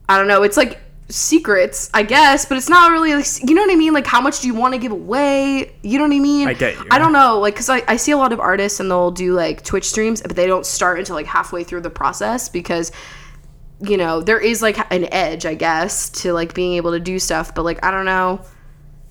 i 0.09 0.17
don't 0.17 0.29
know 0.29 0.43
it's 0.43 0.57
like 0.57 0.81
secrets 1.11 1.89
i 1.95 2.03
guess 2.03 2.45
but 2.45 2.59
it's 2.59 2.69
not 2.69 2.93
really 2.93 3.15
like 3.15 3.27
you 3.49 3.55
know 3.55 3.63
what 3.63 3.73
i 3.73 3.77
mean? 3.77 3.95
Like 3.95 4.07
how 4.07 4.21
much 4.21 4.41
do 4.41 4.47
you 4.47 4.55
want 4.55 4.75
to 4.75 4.79
give 4.79 4.93
away? 4.93 5.75
You 5.83 5.97
know 5.97 6.05
what 6.05 6.15
i 6.15 6.19
mean? 6.19 6.49
I 6.49 6.53
get 6.53 6.75
you. 6.75 6.87
i 6.91 6.99
don't 6.99 7.15
know 7.15 7.39
like 7.39 7.55
because 7.55 7.71
I, 7.71 7.83
I 7.89 7.97
see 7.97 8.13
a 8.13 8.19
lot 8.19 8.33
of 8.33 8.41
artists 8.41 8.79
and 8.79 8.91
they'll 8.91 9.11
do 9.11 9.33
like 9.33 9.65
twitch 9.65 9.89
streams 9.89 10.21
but 10.21 10.37
they 10.37 10.47
don't 10.47 10.67
start 10.67 10.99
until 10.99 11.17
like 11.17 11.25
halfway 11.25 11.65
through 11.65 11.81
the 11.81 11.91
process 11.91 12.51
because 12.51 12.93
you 13.81 13.97
know 13.97 14.21
there 14.21 14.39
is 14.39 14.61
like 14.61 14.79
an 14.93 15.11
edge 15.11 15.47
i 15.47 15.55
guess 15.55 16.11
to 16.11 16.35
like 16.35 16.53
being 16.53 16.75
able 16.75 16.91
to 16.93 17.01
do 17.01 17.19
stuff 17.19 17.55
but 17.55 17.65
like 17.65 17.83
i 17.83 17.91
don't 17.91 18.05
know 18.05 18.45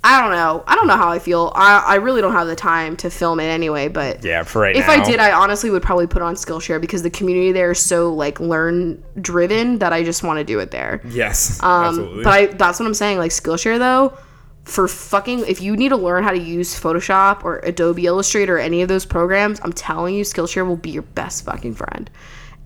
i 0.07 0.21
don't 0.21 0.31
know 0.31 0.63
i 0.67 0.75
don't 0.75 0.87
know 0.87 0.97
how 0.97 1.09
i 1.09 1.19
feel 1.19 1.51
i, 1.55 1.79
I 1.79 1.95
really 1.95 2.21
don't 2.21 2.33
have 2.33 2.47
the 2.47 2.55
time 2.55 2.95
to 2.97 3.09
film 3.09 3.39
it 3.39 3.45
anyway 3.45 3.87
but 3.87 4.23
yeah 4.23 4.43
for 4.43 4.61
right 4.61 4.75
if 4.75 4.87
now. 4.87 4.93
i 4.93 5.03
did 5.03 5.19
i 5.19 5.31
honestly 5.31 5.69
would 5.69 5.83
probably 5.83 6.07
put 6.07 6.21
on 6.21 6.35
skillshare 6.35 6.79
because 6.79 7.03
the 7.03 7.09
community 7.09 7.51
there 7.51 7.71
is 7.71 7.79
so 7.79 8.13
like 8.13 8.39
learn 8.39 9.03
driven 9.21 9.79
that 9.79 9.93
i 9.93 10.03
just 10.03 10.23
want 10.23 10.37
to 10.37 10.43
do 10.43 10.59
it 10.59 10.71
there 10.71 11.01
yes, 11.17 11.61
um, 11.63 11.85
absolutely. 11.85 12.23
but 12.23 12.33
I, 12.33 12.45
that's 12.47 12.79
what 12.79 12.85
I'm 12.85 12.93
saying. 12.93 13.17
Like 13.17 13.31
Skillshare, 13.31 13.79
though, 13.79 14.17
for 14.63 14.87
fucking, 14.87 15.39
if 15.47 15.61
you 15.61 15.75
need 15.75 15.89
to 15.89 15.97
learn 15.97 16.23
how 16.23 16.31
to 16.31 16.39
use 16.39 16.79
Photoshop 16.79 17.43
or 17.43 17.59
Adobe 17.59 18.05
Illustrator 18.05 18.57
or 18.57 18.59
any 18.59 18.81
of 18.81 18.89
those 18.89 19.05
programs, 19.05 19.59
I'm 19.63 19.73
telling 19.73 20.15
you, 20.15 20.23
Skillshare 20.23 20.67
will 20.67 20.77
be 20.77 20.91
your 20.91 21.03
best 21.03 21.45
fucking 21.45 21.75
friend. 21.75 22.09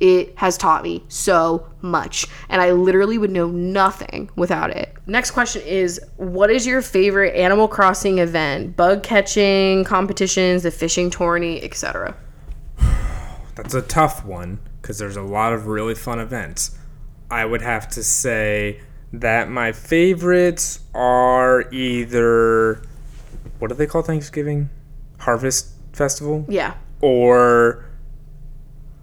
It 0.02 0.34
has 0.40 0.58
taught 0.58 0.82
me 0.82 1.04
so 1.10 1.68
much, 1.82 2.26
and 2.50 2.60
I 2.60 2.72
literally 2.72 3.20
would 3.20 3.30
know 3.30 3.48
nothing 3.48 4.32
without 4.36 4.72
it. 4.72 4.92
Next 5.06 5.30
question 5.30 5.62
is 5.62 6.02
What 6.18 6.50
is 6.50 6.66
your 6.66 6.82
favorite 6.82 7.36
Animal 7.36 7.68
Crossing 7.68 8.18
event? 8.18 8.76
Bug 8.76 9.04
catching, 9.04 9.84
competitions, 9.84 10.64
the 10.64 10.72
fishing 10.72 11.12
tourney, 11.12 11.62
etc. 11.62 12.16
That's 13.56 13.76
a 13.76 13.84
tough 13.84 14.26
one 14.26 14.58
because 14.82 14.98
there's 14.98 15.18
a 15.18 15.22
lot 15.22 15.54
of 15.54 15.68
really 15.68 15.94
fun 15.94 16.20
events. 16.20 16.76
I 17.30 17.46
would 17.46 17.62
have 17.62 17.88
to 17.90 18.04
say 18.04 18.82
that 19.14 19.50
my 19.52 19.72
favorites 19.72 20.80
are 20.96 21.72
either 21.72 22.82
what 23.60 23.68
do 23.68 23.76
they 23.76 23.86
call 23.86 24.02
Thanksgiving? 24.02 24.72
Harvest 25.20 25.68
Festival 25.94 26.44
Yeah. 26.50 26.74
or 27.02 27.86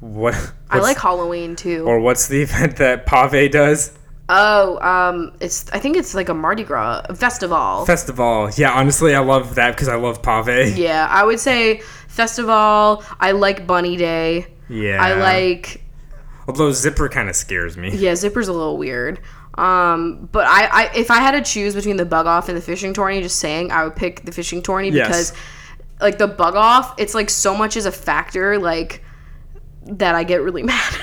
what? 0.01 0.53
I 0.71 0.79
like 0.79 0.99
Halloween 0.99 1.57
too. 1.57 1.85
Or 1.87 2.01
what's 2.01 2.29
the 2.29 2.43
event 2.43 2.77
that 2.77 3.07
Pave 3.07 3.51
does? 3.51 3.93
Oh, 4.31 4.79
um, 4.87 5.33
it's 5.41 5.71
I 5.73 5.79
think 5.79 5.97
it's 5.97 6.15
like 6.15 6.29
a 6.29 6.35
Mardi 6.35 6.63
Gras 6.65 7.03
festival. 7.15 7.87
Festival. 7.87 8.51
Yeah, 8.57 8.73
honestly, 8.73 9.15
I 9.15 9.21
love 9.21 9.55
that 9.55 9.71
because 9.75 9.89
I 9.89 9.97
love 9.97 10.23
Pave. 10.23 10.77
yeah, 10.77 11.07
I 11.11 11.25
would 11.25 11.41
say 11.41 11.81
festival. 12.09 13.03
I 13.21 13.33
like 13.33 13.67
Bunny 13.67 13.97
Day. 13.97 14.47
Yeah. 14.69 15.03
I 15.03 15.15
like 15.15 15.83
Although 16.47 16.73
Zipper 16.73 17.09
kind 17.09 17.29
of 17.29 17.37
scares 17.37 17.77
me. 17.77 17.95
yeah, 17.97 18.13
Zipper's 18.15 18.49
a 18.49 18.53
little 18.53 18.77
weird. 18.77 19.21
Um, 19.55 20.29
but 20.31 20.47
I, 20.47 20.67
I 20.67 20.91
if 20.95 21.11
I 21.11 21.17
had 21.21 21.33
to 21.33 21.43
choose 21.43 21.75
between 21.75 21.97
the 21.97 22.05
bug 22.05 22.27
off 22.27 22.49
and 22.49 22.57
the 22.57 22.61
fishing 22.63 22.93
tourney, 22.95 23.21
just 23.23 23.39
saying 23.39 23.73
I 23.73 23.85
would 23.85 23.97
pick 23.97 24.25
the 24.25 24.33
fishing 24.33 24.63
tourney 24.63 24.91
Yes. 24.91 25.07
because 25.09 25.33
like 26.01 26.19
the 26.19 26.29
bug 26.29 26.55
off, 26.55 26.95
it's 26.99 27.15
like 27.15 27.31
so 27.31 27.57
much 27.57 27.77
is 27.77 27.87
a 27.87 27.93
factor 27.93 28.59
like 28.59 29.03
that 29.97 30.15
I 30.15 30.25
get 30.25 30.43
really 30.43 30.63
mad. 30.65 30.97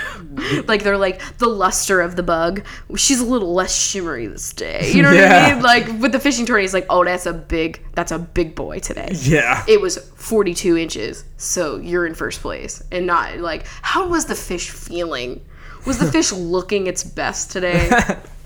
like 0.68 0.84
they're 0.84 0.98
like 0.98 1.20
the 1.40 1.48
luster 1.48 2.02
of 2.02 2.16
the 2.16 2.24
bug. 2.24 2.64
She's 2.96 3.20
a 3.20 3.26
little 3.26 3.54
less 3.54 3.76
shimmery 3.76 4.28
this 4.28 4.54
day. 4.54 4.92
You 4.94 5.02
know 5.02 5.10
what 5.10 5.18
Yeah. 5.20 5.48
I 5.50 5.54
mean? 5.56 5.64
Like 5.64 5.88
with 6.02 6.12
the 6.12 6.20
fishing 6.20 6.46
tourney, 6.46 6.64
it's 6.66 6.74
like, 6.74 6.86
oh, 6.90 7.04
that's 7.04 7.26
a 7.26 7.34
big, 7.34 7.84
that's 7.96 8.12
a 8.12 8.20
big 8.20 8.54
boy 8.56 8.80
today. 8.80 9.10
Yeah. 9.14 9.64
It 9.68 9.82
was 9.82 9.98
42 9.98 10.78
inches, 10.78 11.24
so 11.38 11.78
you're 11.78 12.06
in 12.06 12.14
first 12.16 12.42
place, 12.42 12.84
and 12.92 13.06
not 13.08 13.38
like 13.40 13.66
how 13.82 14.08
was 14.08 14.26
the 14.26 14.36
fish 14.36 14.70
feeling 14.70 15.44
Was 15.86 15.98
the 16.00 16.12
fish 16.12 16.32
looking 16.32 16.88
its 16.88 17.04
best 17.04 17.52
today? 17.52 17.90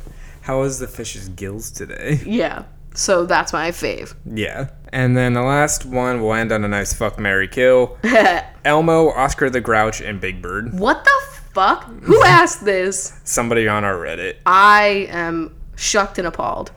how 0.41 0.59
was 0.61 0.79
the 0.79 0.87
fish's 0.87 1.29
gills 1.29 1.71
today? 1.71 2.19
yeah. 2.25 2.63
So 2.99 3.25
that's 3.25 3.53
my 3.53 3.71
fave. 3.71 4.13
Yeah. 4.25 4.71
And 4.91 5.15
then 5.15 5.31
the 5.31 5.41
last 5.41 5.85
one 5.85 6.21
will 6.21 6.33
end 6.33 6.51
on 6.51 6.65
a 6.65 6.67
nice 6.67 6.91
fuck 6.91 7.17
Mary 7.17 7.47
kill. 7.47 7.97
Elmo, 8.65 9.11
Oscar 9.11 9.49
the 9.49 9.61
Grouch, 9.61 10.01
and 10.01 10.19
Big 10.19 10.41
Bird. 10.41 10.77
what 10.77 11.05
the 11.05 11.37
fuck? 11.53 11.85
Who 12.01 12.21
asked 12.25 12.65
this? 12.65 13.17
Somebody 13.23 13.69
on 13.69 13.85
our 13.85 13.95
Reddit. 13.95 14.35
I 14.45 15.07
am 15.11 15.55
shucked 15.77 16.17
and 16.17 16.27
appalled. 16.27 16.73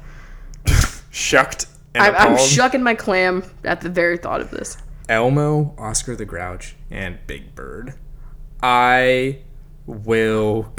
Shucked 1.11 1.67
and 1.93 2.05
I'm, 2.05 2.15
I'm 2.15 2.39
shucking 2.39 2.85
my 2.85 2.95
clam 2.95 3.43
at 3.65 3.81
the 3.81 3.89
very 3.89 4.17
thought 4.17 4.41
of 4.41 4.51
this. 4.53 4.77
Elmo, 5.09 5.75
Oscar 5.77 6.15
the 6.15 6.25
Grouch, 6.25 6.77
and 6.89 7.19
Big 7.27 7.57
Bird. 7.57 7.95
I 8.63 9.41
will. 9.87 10.73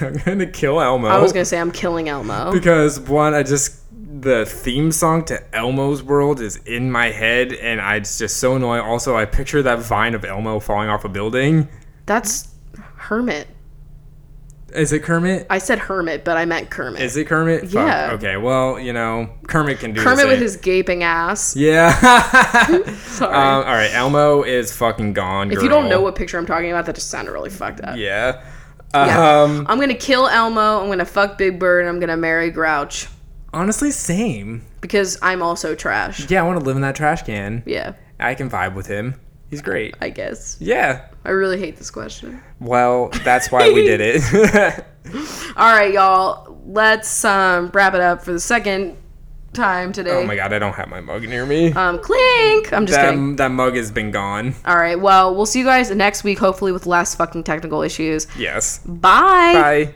I'm 0.00 0.16
gonna 0.24 0.46
kill 0.46 0.80
Elmo. 0.80 1.08
I 1.08 1.18
was 1.20 1.32
gonna 1.32 1.44
say 1.44 1.58
I'm 1.58 1.72
killing 1.72 2.08
Elmo. 2.08 2.52
because 2.52 3.00
one, 3.00 3.34
I 3.34 3.42
just 3.42 3.82
the 4.20 4.46
theme 4.46 4.92
song 4.92 5.24
to 5.26 5.54
Elmo's 5.54 6.02
World 6.02 6.40
is 6.40 6.56
in 6.56 6.90
my 6.90 7.10
head, 7.10 7.52
and 7.52 7.80
I, 7.80 7.96
it's 7.96 8.18
just 8.18 8.38
so 8.38 8.56
annoying. 8.56 8.82
Also, 8.82 9.16
I 9.16 9.24
picture 9.24 9.62
that 9.62 9.78
vine 9.80 10.14
of 10.14 10.24
Elmo 10.24 10.60
falling 10.60 10.88
off 10.88 11.04
a 11.04 11.08
building. 11.08 11.68
That's 12.06 12.48
Hermit. 12.96 13.48
Is 14.74 14.92
it 14.92 15.02
Kermit? 15.02 15.46
I 15.48 15.58
said 15.58 15.78
Hermit, 15.78 16.24
but 16.24 16.36
I 16.36 16.44
meant 16.44 16.68
Kermit. 16.68 17.00
Is 17.00 17.16
it 17.16 17.26
Kermit? 17.26 17.62
Fuck. 17.62 17.72
Yeah. 17.72 18.10
Okay. 18.12 18.36
Well, 18.36 18.78
you 18.78 18.92
know, 18.92 19.30
Kermit 19.46 19.78
can 19.78 19.94
do 19.94 20.02
Kermit 20.02 20.26
with 20.28 20.40
his 20.40 20.58
gaping 20.58 21.02
ass. 21.02 21.56
Yeah. 21.56 21.92
Sorry. 22.96 23.34
um, 23.34 23.64
all 23.66 23.72
right. 23.72 23.90
Elmo 23.94 24.42
is 24.42 24.76
fucking 24.76 25.14
gone. 25.14 25.50
if 25.50 25.62
you 25.62 25.70
don't 25.70 25.88
know 25.88 26.02
what 26.02 26.16
picture 26.16 26.36
I'm 26.36 26.44
talking 26.44 26.70
about, 26.70 26.84
that 26.84 26.96
just 26.96 27.08
sounded 27.10 27.32
really 27.32 27.48
fucked 27.48 27.80
up. 27.80 27.96
Yeah. 27.96 28.44
Yeah. 28.92 29.42
Um. 29.42 29.66
I'm 29.70 29.80
gonna 29.80 29.94
kill 29.94 30.28
Elmo. 30.28 30.82
I'm 30.82 30.88
gonna 30.88 31.04
fuck 31.06 31.38
Big 31.38 31.58
Bird. 31.58 31.80
and 31.80 31.88
I'm 31.88 32.00
gonna 32.00 32.16
marry 32.16 32.50
Grouch 32.50 33.06
Honestly, 33.52 33.90
same. 33.90 34.62
because 34.80 35.18
I'm 35.22 35.42
also 35.42 35.74
trash. 35.74 36.30
Yeah, 36.30 36.42
I 36.42 36.46
want 36.46 36.58
to 36.58 36.64
live 36.64 36.76
in 36.76 36.82
that 36.82 36.96
trash 36.96 37.22
can. 37.22 37.62
Yeah, 37.66 37.94
I 38.20 38.34
can 38.34 38.50
vibe 38.50 38.74
with 38.74 38.86
him. 38.86 39.14
He's 39.50 39.62
great. 39.62 39.94
I 40.00 40.10
guess. 40.10 40.58
Yeah. 40.60 41.06
I 41.24 41.30
really 41.30 41.58
hate 41.58 41.76
this 41.78 41.90
question. 41.90 42.42
Well, 42.60 43.08
that's 43.24 43.50
why 43.50 43.72
we 43.72 43.82
did 43.86 44.00
it. 44.02 44.84
All 45.56 45.72
right, 45.72 45.92
y'all. 45.92 46.60
Let's 46.66 47.24
um, 47.24 47.70
wrap 47.72 47.94
it 47.94 48.00
up 48.00 48.22
for 48.22 48.32
the 48.32 48.40
second 48.40 48.96
time 49.54 49.92
today. 49.92 50.22
oh 50.22 50.26
my 50.26 50.36
god, 50.36 50.52
I 50.52 50.58
don't 50.58 50.74
have 50.74 50.88
my 50.88 51.00
mug 51.00 51.22
near 51.22 51.46
me. 51.46 51.72
Um, 51.72 51.98
clink. 51.98 52.72
I'm 52.72 52.86
just 52.86 53.00
kidding. 53.00 53.36
that, 53.36 53.48
that 53.48 53.50
mug 53.50 53.74
has 53.76 53.90
been 53.90 54.10
gone. 54.10 54.54
All 54.66 54.76
right. 54.76 55.00
Well, 55.00 55.34
we'll 55.34 55.46
see 55.46 55.60
you 55.60 55.64
guys 55.64 55.90
next 55.90 56.24
week, 56.24 56.38
hopefully 56.38 56.72
with 56.72 56.86
less 56.86 57.14
fucking 57.14 57.44
technical 57.44 57.82
issues. 57.82 58.26
Yes. 58.36 58.78
Bye. 58.84 59.54
Bye. 59.54 59.94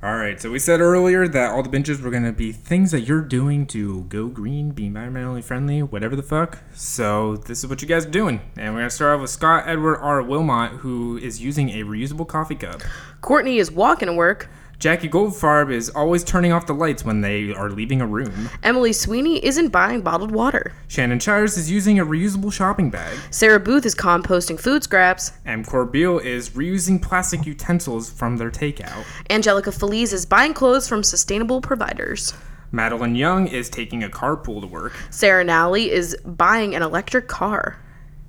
All 0.00 0.14
right, 0.14 0.40
so 0.40 0.48
we 0.48 0.60
said 0.60 0.80
earlier 0.80 1.26
that 1.26 1.50
all 1.50 1.64
the 1.64 1.68
benches 1.68 2.00
were 2.00 2.12
going 2.12 2.22
to 2.22 2.30
be 2.30 2.52
things 2.52 2.92
that 2.92 3.00
you're 3.00 3.20
doing 3.20 3.66
to 3.66 4.04
go 4.04 4.28
green, 4.28 4.70
be 4.70 4.88
environmentally 4.88 5.42
friendly, 5.42 5.82
whatever 5.82 6.14
the 6.14 6.22
fuck. 6.22 6.58
So 6.72 7.38
this 7.38 7.64
is 7.64 7.66
what 7.68 7.82
you 7.82 7.88
guys 7.88 8.06
are 8.06 8.10
doing. 8.10 8.40
And 8.56 8.74
we're 8.74 8.82
going 8.82 8.90
to 8.90 8.94
start 8.94 9.16
off 9.16 9.22
with 9.22 9.30
Scott 9.30 9.64
Edward 9.66 9.98
R. 9.98 10.22
Wilmot, 10.22 10.70
who 10.70 11.16
is 11.16 11.42
using 11.42 11.70
a 11.70 11.82
reusable 11.82 12.28
coffee 12.28 12.54
cup. 12.54 12.80
Courtney 13.22 13.58
is 13.58 13.72
walking 13.72 14.06
to 14.06 14.12
work. 14.12 14.48
Jackie 14.78 15.08
Goldfarb 15.08 15.72
is 15.72 15.90
always 15.90 16.22
turning 16.22 16.52
off 16.52 16.68
the 16.68 16.72
lights 16.72 17.04
when 17.04 17.20
they 17.20 17.52
are 17.52 17.68
leaving 17.68 18.00
a 18.00 18.06
room. 18.06 18.48
Emily 18.62 18.92
Sweeney 18.92 19.44
isn't 19.44 19.70
buying 19.70 20.02
bottled 20.02 20.30
water. 20.30 20.72
Shannon 20.86 21.18
Chires 21.18 21.56
is 21.56 21.68
using 21.68 21.98
a 21.98 22.06
reusable 22.06 22.52
shopping 22.52 22.88
bag. 22.88 23.18
Sarah 23.32 23.58
Booth 23.58 23.84
is 23.84 23.96
composting 23.96 24.58
food 24.58 24.84
scraps. 24.84 25.32
And 25.44 25.66
Corbeil 25.66 26.22
is 26.24 26.50
reusing 26.50 27.02
plastic 27.02 27.44
utensils 27.44 28.08
from 28.08 28.36
their 28.36 28.52
takeout. 28.52 29.04
Angelica 29.30 29.72
Feliz 29.72 30.12
is 30.12 30.24
buying 30.24 30.54
clothes 30.54 30.88
from 30.88 31.02
sustainable 31.02 31.60
providers. 31.60 32.32
Madeline 32.70 33.16
Young 33.16 33.48
is 33.48 33.68
taking 33.68 34.04
a 34.04 34.08
carpool 34.08 34.60
to 34.60 34.68
work. 34.68 34.94
Sarah 35.10 35.42
Nally 35.42 35.90
is 35.90 36.16
buying 36.24 36.76
an 36.76 36.82
electric 36.82 37.26
car. 37.26 37.80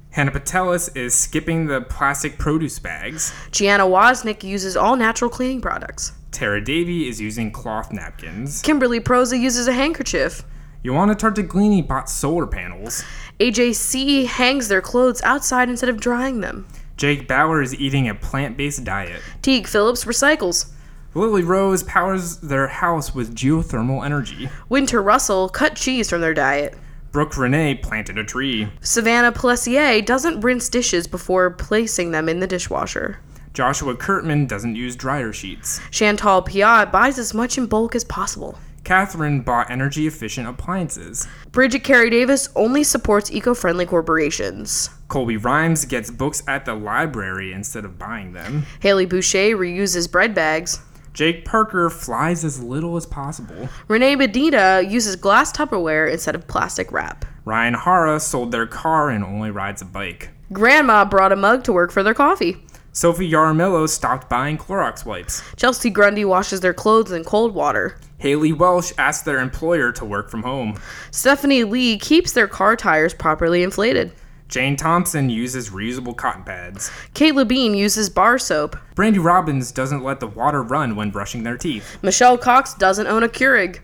Hannah 0.09 0.31
Patelis 0.31 0.95
is 0.97 1.13
skipping 1.13 1.67
the 1.67 1.81
plastic 1.81 2.39
produce 2.39 2.79
bags. 2.79 3.31
Gianna 3.51 3.83
Wozniak 3.83 4.41
uses 4.41 4.75
all 4.75 4.95
natural 4.95 5.29
cleaning 5.29 5.61
products. 5.61 6.13
Tara 6.31 6.63
Davy 6.63 7.07
is 7.07 7.19
using 7.19 7.51
cloth 7.51 7.91
napkins. 7.91 8.61
Kimberly 8.61 8.99
Proza 8.99 9.39
uses 9.39 9.67
a 9.67 9.73
handkerchief. 9.73 10.43
Joanna 10.85 11.15
Tartaglini 11.15 11.85
bought 11.85 12.09
solar 12.09 12.47
panels. 12.47 13.03
AJC 13.39 14.25
hangs 14.27 14.67
their 14.67 14.81
clothes 14.81 15.21
outside 15.23 15.69
instead 15.69 15.89
of 15.89 15.99
drying 15.99 16.39
them. 16.39 16.65
Jake 16.95 17.27
Bauer 17.27 17.61
is 17.61 17.75
eating 17.75 18.07
a 18.07 18.15
plant 18.15 18.57
based 18.57 18.83
diet. 18.83 19.21
Teague 19.41 19.67
Phillips 19.67 20.05
recycles. 20.05 20.71
Lily 21.15 21.43
Rose 21.43 21.83
powers 21.83 22.37
their 22.37 22.67
house 22.67 23.15
with 23.15 23.35
geothermal 23.35 24.05
energy. 24.05 24.49
Winter 24.69 25.01
Russell 25.01 25.49
cut 25.49 25.75
cheese 25.75 26.09
from 26.09 26.21
their 26.21 26.33
diet. 26.33 26.77
Brooke 27.11 27.35
Renee 27.37 27.75
planted 27.75 28.19
a 28.19 28.23
tree. 28.23 28.69
Savannah 28.81 29.31
Plessier 29.31 30.05
doesn't 30.05 30.41
rinse 30.41 30.69
dishes 30.69 31.07
before 31.07 31.49
placing 31.49 32.11
them 32.11 32.29
in 32.29 32.39
the 32.39 32.47
dishwasher. 32.47 33.19
Joshua 33.53 33.95
Kurtman 33.95 34.47
doesn't 34.47 34.75
use 34.75 34.95
dryer 34.95 35.33
sheets. 35.33 35.81
Chantal 35.91 36.43
Piat 36.43 36.91
buys 36.91 37.17
as 37.17 37.33
much 37.33 37.57
in 37.57 37.65
bulk 37.65 37.95
as 37.95 38.03
possible. 38.03 38.57
Catherine 38.83 39.41
bought 39.41 39.69
energy 39.69 40.07
efficient 40.07 40.47
appliances. 40.47 41.27
Bridget 41.51 41.83
Carey 41.83 42.09
Davis 42.09 42.49
only 42.55 42.83
supports 42.83 43.31
eco 43.31 43.53
friendly 43.53 43.85
corporations. 43.85 44.89
Colby 45.09 45.37
Rhymes 45.37 45.85
gets 45.85 46.09
books 46.09 46.43
at 46.47 46.65
the 46.65 46.73
library 46.75 47.51
instead 47.51 47.85
of 47.85 47.99
buying 47.99 48.33
them. 48.33 48.65
Haley 48.79 49.05
Boucher 49.05 49.57
reuses 49.57 50.09
bread 50.09 50.33
bags. 50.33 50.79
Jake 51.13 51.43
Parker 51.43 51.89
flies 51.89 52.45
as 52.45 52.63
little 52.63 52.95
as 52.95 53.05
possible. 53.05 53.67
Renee 53.87 54.15
Medina 54.15 54.81
uses 54.87 55.15
glass 55.15 55.51
Tupperware 55.51 56.11
instead 56.11 56.35
of 56.35 56.47
plastic 56.47 56.91
wrap. 56.91 57.25
Ryan 57.45 57.73
Hara 57.73 58.19
sold 58.19 58.51
their 58.51 58.67
car 58.67 59.09
and 59.09 59.23
only 59.23 59.49
rides 59.49 59.81
a 59.81 59.85
bike. 59.85 60.29
Grandma 60.53 61.05
brought 61.05 61.31
a 61.31 61.35
mug 61.35 61.63
to 61.65 61.73
work 61.73 61.91
for 61.91 62.03
their 62.03 62.13
coffee. 62.13 62.57
Sophie 62.91 63.31
Yaramillo 63.31 63.87
stopped 63.87 64.29
buying 64.29 64.57
Clorox 64.57 65.05
wipes. 65.05 65.43
Chelsea 65.55 65.89
Grundy 65.89 66.25
washes 66.25 66.61
their 66.61 66.73
clothes 66.73 67.11
in 67.11 67.23
cold 67.23 67.53
water. 67.53 67.97
Haley 68.17 68.51
Welsh 68.51 68.91
asked 68.97 69.25
their 69.25 69.39
employer 69.39 69.91
to 69.93 70.05
work 70.05 70.29
from 70.29 70.43
home. 70.43 70.79
Stephanie 71.11 71.63
Lee 71.63 71.97
keeps 71.97 72.31
their 72.31 72.47
car 72.47 72.75
tires 72.75 73.13
properly 73.13 73.63
inflated. 73.63 74.11
Jane 74.47 74.75
Thompson 74.75 75.29
uses 75.29 75.69
reusable 75.69 76.17
cotton 76.17 76.43
pads. 76.43 76.89
Kate 77.13 77.35
Labine 77.35 77.77
uses 77.77 78.09
bar 78.09 78.39
soap. 78.39 78.75
Brandy 78.95 79.19
Robbins 79.19 79.71
doesn't 79.71 80.03
let 80.03 80.19
the 80.19 80.27
water 80.27 80.63
run 80.63 80.95
when 80.95 81.11
brushing 81.11 81.43
their 81.43 81.57
teeth. 81.57 81.99
Michelle 82.01 82.37
Cox 82.37 82.73
doesn't 82.73 83.05
own 83.05 83.21
a 83.21 83.29
Keurig. 83.29 83.79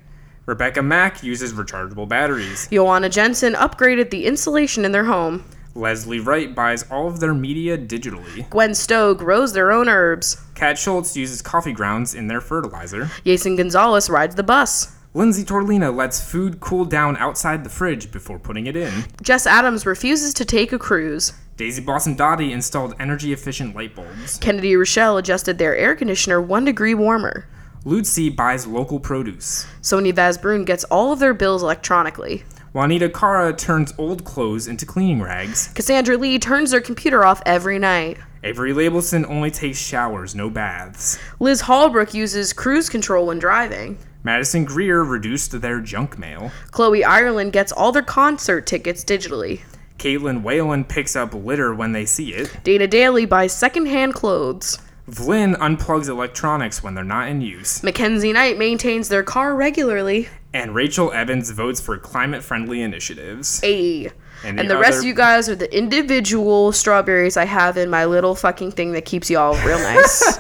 Rebecca 0.48 0.82
Mack 0.82 1.24
uses 1.24 1.54
rechargeable 1.54 2.10
batteries. 2.10 2.68
Joanna 2.72 3.10
Jensen 3.10 3.54
upgraded 3.54 4.10
the 4.10 4.26
insulation 4.26 4.86
in 4.86 4.92
their 4.92 5.06
home. 5.06 5.44
Leslie 5.76 6.22
Wright 6.22 6.56
buys 6.56 6.84
all 6.90 7.08
of 7.08 7.20
their 7.20 7.34
media 7.34 7.78
digitally. 7.78 8.50
Gwen 8.50 8.74
Stowe 8.74 9.14
grows 9.14 9.52
their 9.52 9.74
own 9.74 9.90
herbs. 9.90 10.38
Kat 10.56 10.78
Schultz 10.78 11.18
uses 11.18 11.42
coffee 11.42 11.74
grounds 11.74 12.16
in 12.16 12.28
their 12.28 12.40
fertilizer. 12.40 13.12
Jason 13.26 13.58
Gonzalez 13.58 14.10
rides 14.10 14.36
the 14.36 14.44
bus. 14.44 14.96
Lindsay 15.14 15.44
Torlina 15.44 15.94
lets 15.94 16.22
food 16.22 16.62
cool 16.62 16.86
down 16.86 17.18
outside 17.18 17.66
the 17.66 17.70
fridge 17.70 18.10
before 18.10 18.40
putting 18.40 18.68
it 18.68 18.78
in. 18.78 19.04
Jess 19.22 19.46
Adams 19.46 19.86
refuses 19.86 20.34
to 20.36 20.46
take 20.46 20.72
a 20.72 20.80
cruise. 20.80 21.34
Daisy 21.58 21.82
Blossom 21.82 22.16
Dottie 22.16 22.54
installed 22.54 22.96
energy 23.00 23.34
efficient 23.34 23.76
light 23.76 23.96
bulbs. 23.96 24.38
Kennedy 24.38 24.76
Rochelle 24.78 25.18
adjusted 25.18 25.58
their 25.58 25.76
air 25.76 25.96
conditioner 25.96 26.42
one 26.42 26.64
degree 26.64 26.94
warmer. 26.94 27.48
Lucy 27.84 28.30
buys 28.30 28.66
local 28.66 29.00
produce. 29.00 29.68
Sonia 29.82 30.12
Vazbrun 30.12 30.66
gets 30.66 30.84
all 30.86 31.12
of 31.12 31.20
their 31.20 31.34
bills 31.34 31.62
electronically. 31.62 32.44
Juanita 32.76 33.08
Cara 33.08 33.54
turns 33.54 33.94
old 33.98 34.26
clothes 34.26 34.68
into 34.68 34.86
cleaning 34.86 35.22
rags. 35.22 35.70
Cassandra 35.70 36.18
Lee 36.18 36.38
turns 36.38 36.72
their 36.72 36.82
computer 36.82 37.24
off 37.24 37.42
every 37.46 37.80
night. 37.80 38.18
Avery 38.44 38.74
Labelson 38.74 39.26
only 39.30 39.50
takes 39.50 39.78
showers, 39.78 40.36
no 40.36 40.50
baths. 40.50 41.18
Liz 41.40 41.62
Hallbrook 41.62 42.14
uses 42.14 42.52
cruise 42.52 42.90
control 42.90 43.28
when 43.28 43.40
driving. 43.40 43.98
Madison 44.26 44.66
Greer 44.66 45.04
reduced 45.04 45.62
their 45.62 45.80
junk 45.80 46.20
mail. 46.20 46.52
Chloe 46.72 47.06
Ireland 47.06 47.54
gets 47.54 47.72
all 47.72 47.94
their 47.94 48.04
concert 48.04 48.68
tickets 48.68 49.06
digitally. 49.06 49.62
Caitlin 49.98 50.44
Whalen 50.44 50.84
picks 50.84 51.16
up 51.16 51.34
litter 51.34 51.74
when 51.74 51.94
they 51.94 52.04
see 52.04 52.34
it. 52.34 52.58
Dana 52.66 52.88
Daly 52.88 53.26
buys 53.26 53.54
secondhand 53.54 54.16
clothes. 54.16 54.80
Vlyn 55.10 55.56
unplugs 55.58 56.10
electronics 56.10 56.82
when 56.82 56.96
they're 56.96 57.04
not 57.04 57.28
in 57.28 57.42
use. 57.42 57.84
Mackenzie 57.84 58.34
Knight 58.34 58.58
maintains 58.58 59.08
their 59.10 59.24
car 59.24 59.56
regularly. 59.56 60.30
And 60.54 60.74
Rachel 60.74 61.12
Evans 61.12 61.52
votes 61.52 61.80
for 61.80 61.98
climate 61.98 62.44
friendly 62.44 62.82
initiatives. 62.82 63.62
A. 63.64 64.10
And 64.44 64.60
And 64.60 64.70
the 64.70 64.74
the 64.76 64.80
rest 64.80 65.00
of 65.00 65.04
you 65.06 65.14
guys 65.14 65.48
are 65.48 65.56
the 65.56 65.74
individual 65.76 66.72
strawberries 66.72 67.38
I 67.38 67.46
have 67.46 67.78
in 67.78 67.90
my 67.90 68.06
little 68.06 68.36
fucking 68.36 68.72
thing 68.72 68.92
that 68.94 69.06
keeps 69.06 69.30
y'all 69.30 69.54
real 69.66 69.80
nice. 69.80 70.40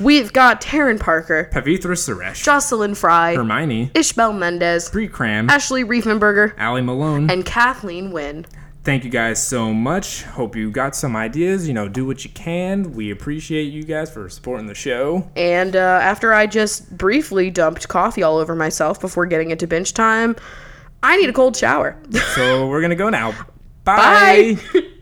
We've 0.00 0.32
got 0.32 0.60
Taryn 0.60 0.98
Parker, 1.00 1.50
Pavitra 1.52 1.96
Suresh. 1.96 2.42
Jocelyn 2.44 2.94
Fry, 2.94 3.34
Hermione. 3.34 3.90
Ishbel 3.94 4.36
Mendez, 4.38 4.88
Bree 4.90 5.08
Cram. 5.08 5.50
Ashley 5.50 5.84
Riefenberger, 5.84 6.54
Allie 6.58 6.82
Malone. 6.82 7.30
and 7.30 7.44
Kathleen 7.44 8.10
Wynn. 8.10 8.46
Thank 8.86 9.02
you 9.02 9.10
guys 9.10 9.44
so 9.44 9.74
much. 9.74 10.22
Hope 10.22 10.54
you 10.54 10.70
got 10.70 10.94
some 10.94 11.16
ideas. 11.16 11.66
You 11.66 11.74
know, 11.74 11.88
do 11.88 12.06
what 12.06 12.24
you 12.24 12.30
can. 12.30 12.92
We 12.92 13.10
appreciate 13.10 13.72
you 13.72 13.82
guys 13.82 14.10
for 14.10 14.28
supporting 14.28 14.66
the 14.66 14.76
show. 14.76 15.28
And 15.34 15.74
uh, 15.74 15.98
after 16.02 16.32
I 16.32 16.46
just 16.46 16.96
briefly 16.96 17.50
dumped 17.50 17.88
coffee 17.88 18.22
all 18.22 18.38
over 18.38 18.54
myself 18.54 19.00
before 19.00 19.26
getting 19.26 19.50
into 19.50 19.66
bench 19.66 19.92
time, 19.92 20.36
I 21.02 21.16
need 21.16 21.28
a 21.28 21.32
cold 21.32 21.56
shower. 21.56 22.00
So 22.36 22.66
we're 22.68 22.80
gonna 22.80 22.94
go 22.94 23.10
now. 23.10 23.34
Bye. 23.82 24.56
Bye. 24.72 24.80